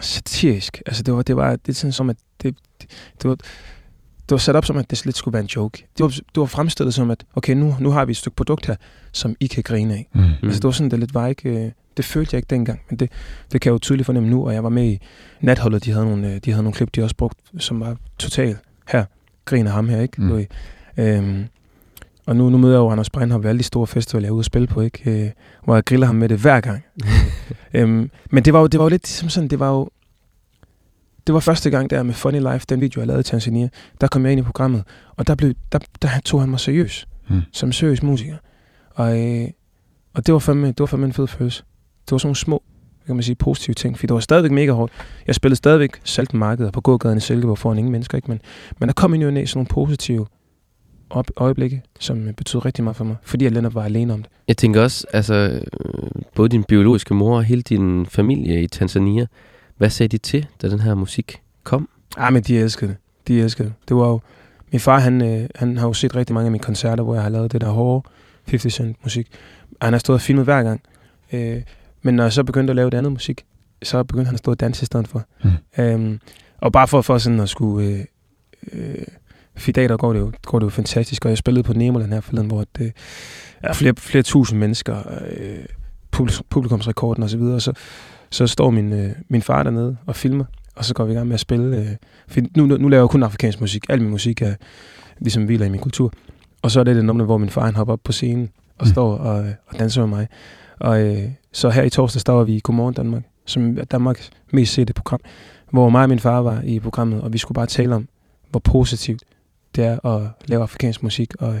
satirisk. 0.00 0.82
Altså, 0.86 1.02
det 1.02 1.14
var, 1.14 1.22
det 1.22 1.36
var 1.36 1.56
det 1.56 1.76
sådan 1.76 1.92
som, 1.92 2.10
at 2.10 2.16
det, 2.42 2.54
det, 2.80 2.90
det 3.22 3.28
var, 3.28 3.36
det 4.28 4.30
var 4.30 4.36
sat 4.36 4.56
op 4.56 4.64
som, 4.64 4.76
at 4.76 4.90
det 4.90 4.98
slet 4.98 5.16
skulle 5.16 5.32
være 5.32 5.42
en 5.42 5.48
joke. 5.48 5.86
Det 5.98 6.04
var, 6.04 6.08
det 6.08 6.40
var 6.40 6.46
fremstillet 6.46 6.94
som, 6.94 7.10
at 7.10 7.24
okay, 7.34 7.54
nu, 7.54 7.76
nu 7.80 7.90
har 7.90 8.04
vi 8.04 8.10
et 8.10 8.16
stykke 8.16 8.36
produkt 8.36 8.66
her, 8.66 8.76
som 9.12 9.36
I 9.40 9.46
kan 9.46 9.62
grine 9.62 9.94
af. 9.94 10.08
Mm. 10.12 10.22
Altså 10.42 10.60
det 10.60 10.64
var 10.64 10.70
sådan, 10.70 10.90
det 10.90 10.98
lidt 10.98 11.14
var 11.14 11.26
ikke... 11.26 11.48
Øh, 11.48 11.70
det 11.96 12.04
følte 12.04 12.34
jeg 12.34 12.38
ikke 12.38 12.50
dengang, 12.50 12.80
men 12.90 12.98
det, 12.98 13.10
det 13.52 13.60
kan 13.60 13.70
jeg 13.70 13.72
jo 13.72 13.78
tydeligt 13.78 14.06
fornemme 14.06 14.28
nu, 14.28 14.46
og 14.46 14.54
jeg 14.54 14.64
var 14.64 14.68
med 14.68 14.84
i 14.84 14.98
natholdet, 15.40 15.84
de 15.84 15.92
havde 15.92 16.04
nogle, 16.06 16.32
øh, 16.32 16.40
de 16.44 16.50
havde 16.50 16.62
nogle 16.62 16.74
klip, 16.74 16.94
de 16.94 17.02
også 17.02 17.16
brugt, 17.16 17.38
som 17.58 17.80
var 17.80 17.96
totalt 18.18 18.58
her, 18.88 19.04
griner 19.44 19.70
ham 19.70 19.88
her, 19.88 20.00
ikke? 20.00 20.22
Mm. 20.22 20.46
Øhm, 20.96 21.44
og 22.26 22.36
nu, 22.36 22.50
nu 22.50 22.58
møder 22.58 22.74
jeg 22.74 22.78
jo 22.78 22.90
Anders 22.90 23.10
Breinhoff 23.10 23.42
ved 23.42 23.50
alle 23.50 23.58
de 23.58 23.64
store 23.64 23.86
festivaler, 23.86 24.26
jeg 24.26 24.30
er 24.30 24.34
ude 24.34 24.40
at 24.40 24.44
spille 24.44 24.66
på, 24.66 24.80
ikke? 24.80 25.24
Øh, 25.24 25.30
hvor 25.64 25.74
jeg 25.74 25.84
griller 25.84 26.06
ham 26.06 26.16
med 26.16 26.28
det 26.28 26.38
hver 26.38 26.60
gang. 26.60 26.84
øhm, 27.74 28.10
men 28.30 28.44
det 28.44 28.52
var, 28.52 28.60
jo, 28.60 28.66
det 28.66 28.78
var 28.78 28.84
jo 28.84 28.88
lidt 28.88 29.06
som 29.06 29.28
sådan, 29.28 29.48
det 29.48 29.58
var 29.58 29.70
jo, 29.70 29.90
det 31.26 31.34
var 31.34 31.40
første 31.40 31.70
gang 31.70 31.90
der 31.90 32.02
med 32.02 32.14
Funny 32.14 32.52
Life, 32.52 32.66
den 32.68 32.80
video, 32.80 33.00
jeg 33.00 33.06
lavede 33.06 33.20
i 33.20 33.24
Tanzania. 33.24 33.68
Der 34.00 34.06
kom 34.06 34.24
jeg 34.24 34.32
ind 34.32 34.40
i 34.40 34.42
programmet, 34.42 34.84
og 35.16 35.26
der, 35.26 35.34
blev, 35.34 35.54
der, 35.72 35.78
der 36.02 36.08
tog 36.24 36.40
han 36.40 36.50
mig 36.50 36.60
seriøs, 36.60 37.08
mm. 37.28 37.40
som 37.52 37.72
seriøs 37.72 38.02
musiker. 38.02 38.36
Og, 38.90 39.20
øh, 39.20 39.48
og 40.14 40.26
det 40.26 40.32
var, 40.32 40.38
fandme, 40.38 40.66
det 40.66 40.80
var 40.80 40.86
fandme 40.86 41.06
en 41.06 41.12
fed 41.12 41.26
følelse. 41.26 41.62
Det 42.06 42.12
var 42.12 42.18
sådan 42.18 42.26
nogle 42.26 42.36
små, 42.36 42.62
kan 43.06 43.16
man 43.16 43.22
sige, 43.22 43.34
positive 43.34 43.74
ting, 43.74 43.96
fordi 43.96 44.06
det 44.06 44.14
var 44.14 44.20
stadigvæk 44.20 44.50
mega 44.50 44.72
hårdt. 44.72 44.92
Jeg 45.26 45.34
spillede 45.34 45.56
stadigvæk 45.56 46.00
Saltenmarkedet 46.04 46.72
på 46.72 46.80
gågaden 46.80 47.18
i 47.18 47.20
Silkeborg 47.20 47.58
foran 47.58 47.78
ingen 47.78 47.92
mennesker, 47.92 48.18
ikke? 48.18 48.30
Men, 48.30 48.40
men 48.80 48.88
der 48.88 48.92
kom 48.92 49.14
ind 49.14 49.24
ned 49.24 49.46
sådan 49.46 49.58
nogle 49.58 49.68
positive 49.68 50.26
op, 51.10 51.30
øjeblikke, 51.36 51.82
som 52.00 52.28
betød 52.36 52.64
rigtig 52.64 52.84
meget 52.84 52.96
for 52.96 53.04
mig, 53.04 53.16
fordi 53.22 53.44
jeg 53.44 53.52
netop 53.52 53.74
var 53.74 53.84
alene 53.84 54.12
om 54.12 54.22
det. 54.22 54.32
Jeg 54.48 54.56
tænker 54.56 54.82
også, 54.82 55.06
altså, 55.12 55.34
øh, 55.34 56.22
både 56.34 56.48
din 56.48 56.64
biologiske 56.64 57.14
mor 57.14 57.36
og 57.36 57.44
hele 57.44 57.62
din 57.62 58.06
familie 58.06 58.62
i 58.62 58.66
Tanzania, 58.66 59.26
hvad 59.76 59.90
sagde 59.90 60.08
de 60.08 60.18
til, 60.18 60.46
da 60.62 60.68
den 60.68 60.80
her 60.80 60.94
musik 60.94 61.42
kom? 61.64 61.88
Ah, 62.16 62.32
men 62.32 62.42
de 62.42 62.58
elskede 62.58 62.90
det. 62.90 62.96
De 63.28 63.40
elskede 63.40 63.68
det. 63.68 63.74
Det 63.88 63.96
var 63.96 64.08
jo... 64.08 64.20
Min 64.72 64.80
far, 64.80 64.98
han, 64.98 65.22
øh, 65.22 65.48
han 65.54 65.76
har 65.76 65.86
jo 65.86 65.92
set 65.92 66.16
rigtig 66.16 66.34
mange 66.34 66.46
af 66.46 66.50
mine 66.50 66.62
koncerter, 66.62 67.04
hvor 67.04 67.14
jeg 67.14 67.22
har 67.22 67.30
lavet 67.30 67.52
det 67.52 67.60
der 67.60 67.68
hårde 67.68 68.08
50 68.48 68.74
Cent 68.74 68.96
musik. 69.02 69.28
Han 69.82 69.92
har 69.92 69.98
stået 69.98 70.14
og 70.14 70.20
filmet 70.20 70.44
hver 70.44 70.62
gang. 70.62 70.80
Øh, 71.32 71.62
men 72.02 72.14
når 72.14 72.24
jeg 72.24 72.32
så 72.32 72.44
begyndte 72.44 72.70
at 72.70 72.76
lave 72.76 72.90
det 72.90 72.98
andet 72.98 73.12
musik, 73.12 73.44
så 73.82 74.04
begyndte 74.04 74.26
han 74.26 74.34
at 74.34 74.38
stå 74.38 74.50
og 74.50 74.60
danse 74.60 74.82
i 74.82 74.86
stedet 74.86 75.08
for. 75.08 75.24
Mm. 75.44 75.50
Øhm, 75.84 76.20
og 76.58 76.72
bare 76.72 76.88
for, 76.88 77.02
for 77.02 77.18
sådan 77.18 77.40
at 77.40 77.48
skulle... 77.48 77.88
Øh, 77.88 78.04
øh, 78.72 79.04
i 79.68 79.72
dag 79.72 79.88
der 79.88 79.96
går 79.96 80.12
det, 80.12 80.20
jo, 80.20 80.32
går 80.42 80.58
det 80.58 80.64
jo 80.64 80.70
fantastisk, 80.70 81.24
og 81.24 81.28
jeg 81.28 81.38
spillede 81.38 81.62
på 81.62 81.72
Nemoland 81.72 82.12
her 82.12 82.20
forleden, 82.20 82.46
hvor 82.46 82.64
det 82.78 82.92
er 83.62 83.72
flere, 83.72 83.94
flere 83.98 84.22
tusind 84.22 84.58
mennesker, 84.58 84.96
øh, 85.30 85.64
publikumsrekorden 86.50 87.22
og 87.22 87.30
så 87.30 87.38
videre, 87.38 87.54
og 87.54 87.62
så, 87.62 87.72
så 88.36 88.46
står 88.46 88.70
min, 88.70 88.92
øh, 88.92 89.10
min 89.28 89.42
far 89.42 89.62
dernede 89.62 89.96
og 90.06 90.16
filmer, 90.16 90.44
og 90.76 90.84
så 90.84 90.94
går 90.94 91.04
vi 91.04 91.12
i 91.12 91.14
gang 91.14 91.26
med 91.26 91.34
at 91.34 91.40
spille. 91.40 91.76
Øh, 91.76 91.88
for 92.28 92.40
nu, 92.56 92.66
nu 92.66 92.88
laver 92.88 93.02
jeg 93.02 93.10
kun 93.10 93.22
afrikansk 93.22 93.60
musik. 93.60 93.84
Al 93.88 94.02
min 94.02 94.10
musik 94.10 94.42
er 94.42 94.54
ligesom 95.18 95.44
hviler 95.44 95.66
i 95.66 95.68
min 95.68 95.80
kultur. 95.80 96.12
Og 96.62 96.70
så 96.70 96.80
er 96.80 96.84
det 96.84 96.96
det 96.96 97.04
nummer, 97.04 97.24
hvor 97.24 97.38
min 97.38 97.50
far 97.50 97.64
han 97.64 97.74
hopper 97.74 97.92
op 97.92 98.00
på 98.04 98.12
scenen 98.12 98.50
og 98.78 98.86
mm. 98.86 98.92
står 98.92 99.16
og, 99.16 99.44
og 99.66 99.78
danser 99.78 100.06
med 100.06 100.16
mig. 100.16 100.28
Og 100.80 101.00
øh, 101.00 101.22
så 101.52 101.70
her 101.70 101.82
i 101.82 101.90
torsdag 101.90 102.20
står 102.20 102.44
vi 102.44 102.56
i 102.56 102.60
Godmorgen 102.62 102.94
Danmark, 102.94 103.22
som 103.44 103.78
er 103.78 103.84
Danmarks 103.84 104.30
mest 104.52 104.72
sette 104.72 104.92
program, 104.92 105.20
hvor 105.70 105.88
mig 105.88 106.02
og 106.02 106.08
min 106.08 106.18
far 106.18 106.40
var 106.40 106.60
i 106.64 106.80
programmet, 106.80 107.20
og 107.20 107.32
vi 107.32 107.38
skulle 107.38 107.56
bare 107.56 107.66
tale 107.66 107.94
om, 107.94 108.08
hvor 108.50 108.60
positivt 108.60 109.22
det 109.76 109.84
er 109.84 110.06
at 110.06 110.22
lave 110.46 110.62
afrikansk 110.62 111.02
musik, 111.02 111.34
og 111.38 111.54
øh, 111.54 111.60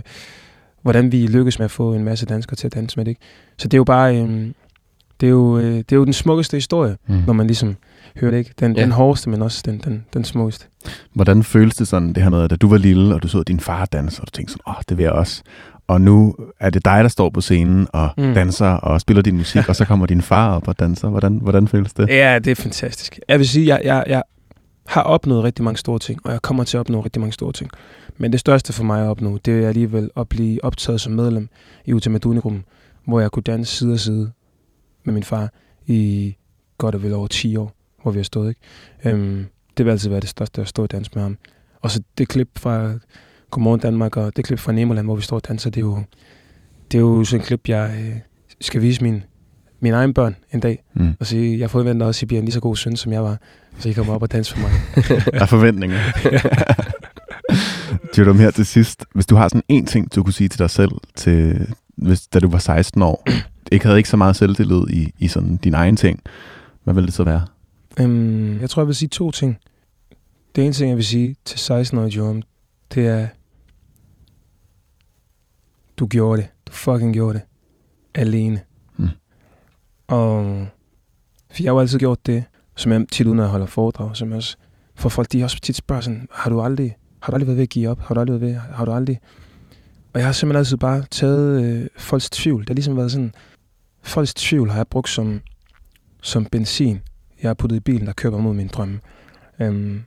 hvordan 0.82 1.12
vi 1.12 1.26
lykkes 1.26 1.58
med 1.58 1.64
at 1.64 1.70
få 1.70 1.94
en 1.94 2.04
masse 2.04 2.26
danskere 2.26 2.56
til 2.56 2.66
at 2.66 2.74
danse 2.74 2.96
med 2.96 3.04
det. 3.04 3.10
Ikke? 3.10 3.20
Så 3.56 3.68
det 3.68 3.74
er 3.74 3.78
jo 3.78 3.84
bare, 3.84 4.16
øh, 4.16 4.50
det, 5.20 5.26
er 5.26 5.30
jo, 5.30 5.58
øh, 5.58 5.64
det 5.64 5.92
er 5.92 5.96
jo 5.96 6.04
den 6.04 6.12
smukkeste 6.12 6.56
historie, 6.56 6.96
mm. 7.08 7.22
når 7.26 7.32
man 7.32 7.46
ligesom 7.46 7.76
hører 8.20 8.30
det. 8.30 8.38
Ikke? 8.38 8.52
Den, 8.60 8.76
ja. 8.76 8.82
den 8.82 8.92
hårdeste, 8.92 9.30
men 9.30 9.42
også 9.42 9.62
den, 9.66 9.80
den, 9.84 10.04
den 10.14 10.24
smukkeste. 10.24 10.66
Hvordan 11.14 11.42
føles 11.42 11.74
det 11.74 11.88
sådan, 11.88 12.12
det 12.12 12.22
her 12.22 12.30
med, 12.30 12.48
da 12.48 12.56
du 12.56 12.68
var 12.68 12.78
lille, 12.78 13.14
og 13.14 13.22
du 13.22 13.28
så 13.28 13.42
din 13.42 13.60
far 13.60 13.84
danse, 13.84 14.22
og 14.22 14.26
du 14.26 14.30
tænkte 14.30 14.52
sådan, 14.52 14.62
åh, 14.66 14.76
oh, 14.76 14.82
det 14.88 14.96
vil 14.96 15.02
jeg 15.02 15.12
også. 15.12 15.42
Og 15.88 16.00
nu 16.00 16.34
er 16.60 16.70
det 16.70 16.84
dig, 16.84 17.02
der 17.02 17.08
står 17.08 17.30
på 17.30 17.40
scenen 17.40 17.86
og 17.92 18.08
mm. 18.18 18.34
danser 18.34 18.66
og 18.66 19.00
spiller 19.00 19.22
din 19.22 19.36
musik, 19.36 19.68
og 19.68 19.76
så 19.76 19.84
kommer 19.90 20.06
din 20.06 20.22
far 20.22 20.56
op 20.56 20.68
og 20.68 20.78
danser. 20.78 21.08
Hvordan, 21.08 21.38
hvordan 21.42 21.68
føles 21.68 21.92
det? 21.92 22.08
Ja, 22.08 22.38
det 22.38 22.50
er 22.50 22.54
fantastisk. 22.54 23.18
Jeg 23.28 23.38
vil 23.38 23.48
sige, 23.48 23.66
jeg, 23.66 23.80
jeg, 23.84 24.04
jeg 24.06 24.22
har 24.86 25.02
opnået 25.02 25.44
rigtig 25.44 25.64
mange 25.64 25.78
store 25.78 25.98
ting, 25.98 26.20
og 26.24 26.32
jeg 26.32 26.42
kommer 26.42 26.64
til 26.64 26.76
at 26.76 26.80
opnå 26.80 27.00
rigtig 27.00 27.20
mange 27.20 27.32
store 27.32 27.52
ting. 27.52 27.70
Men 28.18 28.32
det 28.32 28.40
største 28.40 28.72
for 28.72 28.84
mig 28.84 29.02
at 29.02 29.08
opnå, 29.08 29.38
det 29.38 29.64
er 29.64 29.68
alligevel 29.68 30.10
at 30.16 30.28
blive 30.28 30.64
optaget 30.64 31.00
som 31.00 31.12
medlem 31.12 31.48
i 31.84 31.92
Ultimaduni-gruppen, 31.92 32.64
hvor 33.06 33.20
jeg 33.20 33.30
kunne 33.30 33.42
danse 33.42 33.76
side 33.76 33.92
om 33.92 33.98
side 33.98 34.30
med 35.06 35.14
min 35.14 35.22
far 35.22 35.52
i 35.86 36.36
godt 36.78 36.94
og 36.94 37.02
vel 37.02 37.14
over 37.14 37.26
10 37.26 37.56
år, 37.56 37.72
hvor 38.02 38.10
vi 38.10 38.18
har 38.18 38.24
stået. 38.24 38.48
Ikke? 38.48 39.16
Øhm, 39.16 39.46
det 39.76 39.86
vil 39.86 39.92
altid 39.92 40.10
være 40.10 40.20
det 40.20 40.28
største 40.28 40.60
at 40.60 40.68
stå 40.68 40.82
og 40.82 40.90
danse 40.90 41.10
med 41.14 41.22
ham. 41.22 41.38
Og 41.80 41.90
så 41.90 42.02
det 42.18 42.28
klip 42.28 42.48
fra 42.58 42.92
Godmorgen 43.50 43.80
Danmark 43.80 44.16
og 44.16 44.36
det 44.36 44.44
klip 44.44 44.58
fra 44.58 44.72
Nemoland, 44.72 45.06
hvor 45.06 45.16
vi 45.16 45.22
står 45.22 45.36
og 45.36 45.48
danser, 45.48 45.70
det 45.70 45.80
er 45.80 45.84
jo, 45.84 46.02
det 46.92 46.98
er 46.98 47.02
jo 47.02 47.24
sådan 47.24 47.40
et 47.40 47.46
klip, 47.46 47.68
jeg 47.68 47.90
øh, 48.00 48.16
skal 48.60 48.82
vise 48.82 49.02
min, 49.02 49.22
min 49.80 49.92
egen 49.92 50.14
børn 50.14 50.36
en 50.54 50.60
dag. 50.60 50.84
Mm. 50.94 51.12
Og 51.20 51.26
sige, 51.26 51.58
jeg 51.58 51.70
forventer 51.70 52.06
også, 52.06 52.18
at 52.18 52.22
I 52.22 52.26
bliver 52.26 52.38
en 52.38 52.44
lige 52.44 52.52
så 52.52 52.60
god 52.60 52.76
søn, 52.76 52.96
som 52.96 53.12
jeg 53.12 53.22
var. 53.22 53.38
Så 53.78 53.88
I 53.88 53.92
kommer 53.92 54.14
op 54.14 54.22
og 54.22 54.32
danse 54.32 54.54
for 54.54 54.60
mig. 54.60 54.70
der 55.34 55.40
er 55.40 55.46
forventninger. 55.46 55.98
Jodom, 58.18 58.38
her 58.38 58.50
til 58.50 58.66
sidst. 58.66 59.04
Hvis 59.14 59.26
du 59.26 59.36
har 59.36 59.48
sådan 59.48 59.62
en 59.68 59.86
ting, 59.86 60.14
du 60.14 60.22
kunne 60.22 60.32
sige 60.32 60.48
til 60.48 60.58
dig 60.58 60.70
selv, 60.70 60.90
til, 61.16 61.66
hvis, 61.96 62.26
da 62.26 62.38
du 62.38 62.48
var 62.48 62.58
16 62.58 63.02
år, 63.02 63.26
ikke 63.72 63.84
havde 63.84 63.98
ikke 63.98 64.08
så 64.08 64.16
meget 64.16 64.36
selvtillid 64.36 64.82
i, 64.90 65.12
i 65.18 65.28
sådan 65.28 65.56
din 65.56 65.74
egen 65.74 65.96
ting, 65.96 66.20
hvad 66.84 66.94
vil 66.94 67.06
det 67.06 67.14
så 67.14 67.24
være? 67.24 67.46
Um, 68.00 68.60
jeg 68.60 68.70
tror, 68.70 68.82
jeg 68.82 68.86
vil 68.86 68.94
sige 68.94 69.08
to 69.08 69.30
ting. 69.30 69.58
Det 70.56 70.64
ene 70.64 70.72
ting, 70.72 70.88
jeg 70.88 70.96
vil 70.96 71.04
sige 71.04 71.36
til 71.44 71.56
16-årige 71.56 72.18
Jerome, 72.18 72.42
det 72.94 73.06
er, 73.06 73.26
du 75.96 76.06
gjorde 76.06 76.42
det. 76.42 76.50
Du 76.66 76.72
fucking 76.72 77.14
gjorde 77.14 77.34
det. 77.34 77.42
Alene. 78.14 78.60
Mm. 78.96 79.08
Og 80.06 80.66
for 81.50 81.62
jeg 81.62 81.70
har 81.70 81.74
jo 81.74 81.80
altid 81.80 81.98
gjort 81.98 82.26
det, 82.26 82.44
som 82.76 82.92
jeg 82.92 83.06
tit 83.12 83.26
uden 83.26 83.40
at 83.40 83.48
holde 83.48 83.66
foredrag, 83.66 84.16
som 84.16 84.28
jeg 84.28 84.36
også, 84.36 84.56
for 84.94 85.08
folk 85.08 85.32
de 85.32 85.44
også 85.44 85.60
tit 85.60 85.76
spørger 85.76 86.02
sådan, 86.02 86.28
har 86.32 86.50
du 86.50 86.60
aldrig, 86.60 86.96
har 87.20 87.30
du 87.30 87.34
aldrig 87.34 87.46
været 87.46 87.56
ved 87.56 87.62
at 87.62 87.68
give 87.68 87.88
op? 87.88 88.00
Har 88.00 88.14
du 88.14 88.20
aldrig 88.20 88.40
været 88.40 88.52
ved, 88.54 88.60
har 88.60 88.84
du 88.84 88.92
aldrig... 88.92 89.20
Og 90.12 90.20
jeg 90.20 90.28
har 90.28 90.32
simpelthen 90.32 90.58
altid 90.58 90.76
bare 90.76 91.04
taget 91.10 91.64
øh, 91.64 91.86
folks 91.96 92.30
tvivl. 92.30 92.60
Det 92.60 92.68
har 92.68 92.74
ligesom 92.74 92.96
været 92.96 93.12
sådan, 93.12 93.34
folks 94.06 94.34
tvivl 94.34 94.70
har 94.70 94.76
jeg 94.76 94.88
brugt 94.88 95.08
som, 95.08 95.40
som 96.22 96.46
benzin, 96.46 97.00
jeg 97.42 97.48
har 97.48 97.54
puttet 97.54 97.76
i 97.76 97.80
bilen, 97.80 98.06
der 98.06 98.12
kører 98.12 98.38
mod 98.38 98.54
min 98.54 98.68
drømme. 98.68 99.00
Øhm, 99.60 100.04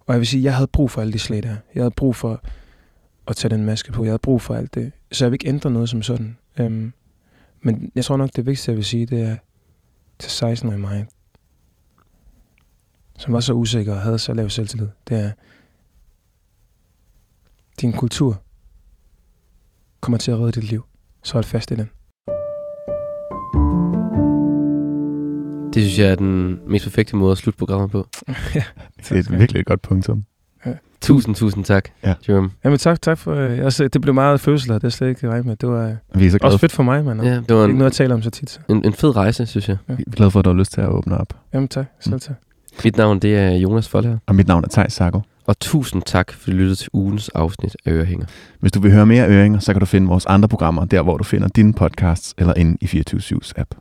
og 0.00 0.14
jeg 0.14 0.20
vil 0.20 0.26
sige, 0.26 0.42
jeg 0.42 0.54
havde 0.54 0.66
brug 0.66 0.90
for 0.90 1.00
alle 1.00 1.12
de 1.12 1.18
slag 1.18 1.42
der. 1.42 1.56
Jeg 1.74 1.82
havde 1.82 1.90
brug 1.90 2.16
for 2.16 2.42
at 3.28 3.36
tage 3.36 3.50
den 3.50 3.64
maske 3.64 3.92
på. 3.92 4.04
Jeg 4.04 4.10
havde 4.10 4.18
brug 4.18 4.42
for 4.42 4.54
alt 4.54 4.74
det. 4.74 4.92
Så 5.12 5.24
jeg 5.24 5.30
vil 5.30 5.34
ikke 5.34 5.48
ændre 5.48 5.70
noget 5.70 5.88
som 5.88 6.02
sådan. 6.02 6.38
Øhm, 6.60 6.92
men 7.62 7.92
jeg 7.94 8.04
tror 8.04 8.16
nok, 8.16 8.30
det 8.36 8.46
vigtigste, 8.46 8.70
jeg 8.70 8.76
vil 8.76 8.84
sige, 8.84 9.06
det 9.06 9.22
er 9.22 9.36
til 10.18 10.30
16 10.30 10.68
år 10.68 10.72
i 10.72 10.78
mig, 10.78 11.06
som 13.18 13.32
var 13.32 13.40
så 13.40 13.52
usikker 13.52 13.94
og 13.94 14.00
havde 14.00 14.18
så 14.18 14.34
lav 14.34 14.48
selvtillid, 14.48 14.88
det 15.08 15.24
er, 15.24 15.30
din 17.80 17.92
kultur 17.92 18.42
kommer 20.00 20.18
til 20.18 20.30
at 20.30 20.38
redde 20.38 20.52
dit 20.52 20.70
liv. 20.70 20.84
Så 21.22 21.32
hold 21.32 21.44
fast 21.44 21.70
i 21.70 21.74
den. 21.74 21.90
Det 25.74 25.82
synes 25.82 25.98
jeg 25.98 26.08
er 26.08 26.14
den 26.14 26.58
mest 26.66 26.84
perfekte 26.84 27.16
måde 27.16 27.32
at 27.32 27.38
slutte 27.38 27.58
programmet 27.58 27.90
på. 27.90 28.06
ja, 28.54 28.62
det 28.96 29.12
er 29.12 29.16
et 29.16 29.38
virkelig 29.38 29.60
et 29.60 29.66
godt 29.66 29.82
punktum. 29.82 30.24
Ja. 30.66 30.72
Tusind, 31.00 31.34
tusind 31.34 31.64
tak, 31.64 31.88
ja. 32.04 32.14
Jerome. 32.28 32.50
Jamen 32.64 32.78
tak, 32.78 33.02
tak 33.02 33.18
for... 33.18 33.34
Øh, 33.34 33.58
altså, 33.58 33.88
det 33.88 34.00
blev 34.00 34.14
meget 34.14 34.40
følelser, 34.40 34.74
det 34.74 34.84
er 34.84 34.88
slet 34.88 35.08
ikke 35.08 35.28
regnet 35.28 35.46
med. 35.46 35.56
Det 35.56 35.68
var 35.68 35.96
Vi 36.14 36.26
er 36.26 36.30
så 36.30 36.38
også 36.42 36.58
fedt 36.58 36.72
for 36.72 36.82
mig, 36.82 37.04
man. 37.04 37.20
Ja, 37.24 37.34
det 37.34 37.56
var 37.56 37.64
en, 37.64 37.70
ikke 37.70 37.78
noget 37.78 37.90
at 37.90 37.96
tale 37.96 38.14
om 38.14 38.22
så 38.22 38.30
tit. 38.30 38.50
Så. 38.50 38.60
En, 38.68 38.84
en 38.84 38.92
fed 38.92 39.16
rejse, 39.16 39.46
synes 39.46 39.68
jeg. 39.68 39.76
Ja. 39.88 39.94
Vi 39.94 40.04
er 40.06 40.10
glade 40.10 40.30
for, 40.30 40.38
at 40.38 40.44
du 40.44 40.50
har 40.50 40.58
lyst 40.58 40.72
til 40.72 40.80
at 40.80 40.88
åbne 40.88 41.18
op. 41.18 41.36
Jamen 41.54 41.68
tak, 41.68 41.86
selv 42.00 42.14
mm. 42.14 42.20
tak. 42.20 42.36
Mit 42.84 42.96
navn 42.96 43.18
det 43.18 43.36
er 43.36 43.50
Jonas 43.50 43.88
Folher. 43.88 44.18
Og 44.26 44.34
mit 44.34 44.48
navn 44.48 44.64
er 44.64 44.68
Thijs 44.68 44.92
Sago. 44.92 45.20
Og 45.46 45.58
tusind 45.60 46.02
tak, 46.06 46.32
for 46.32 46.48
at 46.48 46.52
du 46.52 46.56
lyttede 46.56 46.76
til 46.76 46.90
ugens 46.92 47.28
afsnit 47.28 47.76
af 47.84 47.92
Ørehænger. 47.92 48.26
Hvis 48.60 48.72
du 48.72 48.80
vil 48.80 48.92
høre 48.92 49.06
mere 49.06 49.28
Ørehænger, 49.28 49.58
så 49.58 49.72
kan 49.72 49.80
du 49.80 49.86
finde 49.86 50.08
vores 50.08 50.26
andre 50.26 50.48
programmer, 50.48 50.84
der 50.84 51.02
hvor 51.02 51.16
du 51.16 51.24
finder 51.24 51.48
dine 51.48 51.72
podcasts, 51.72 52.34
eller 52.38 52.54
inde 52.54 52.76
i 52.80 52.86
24 52.86 53.40
app. 53.56 53.74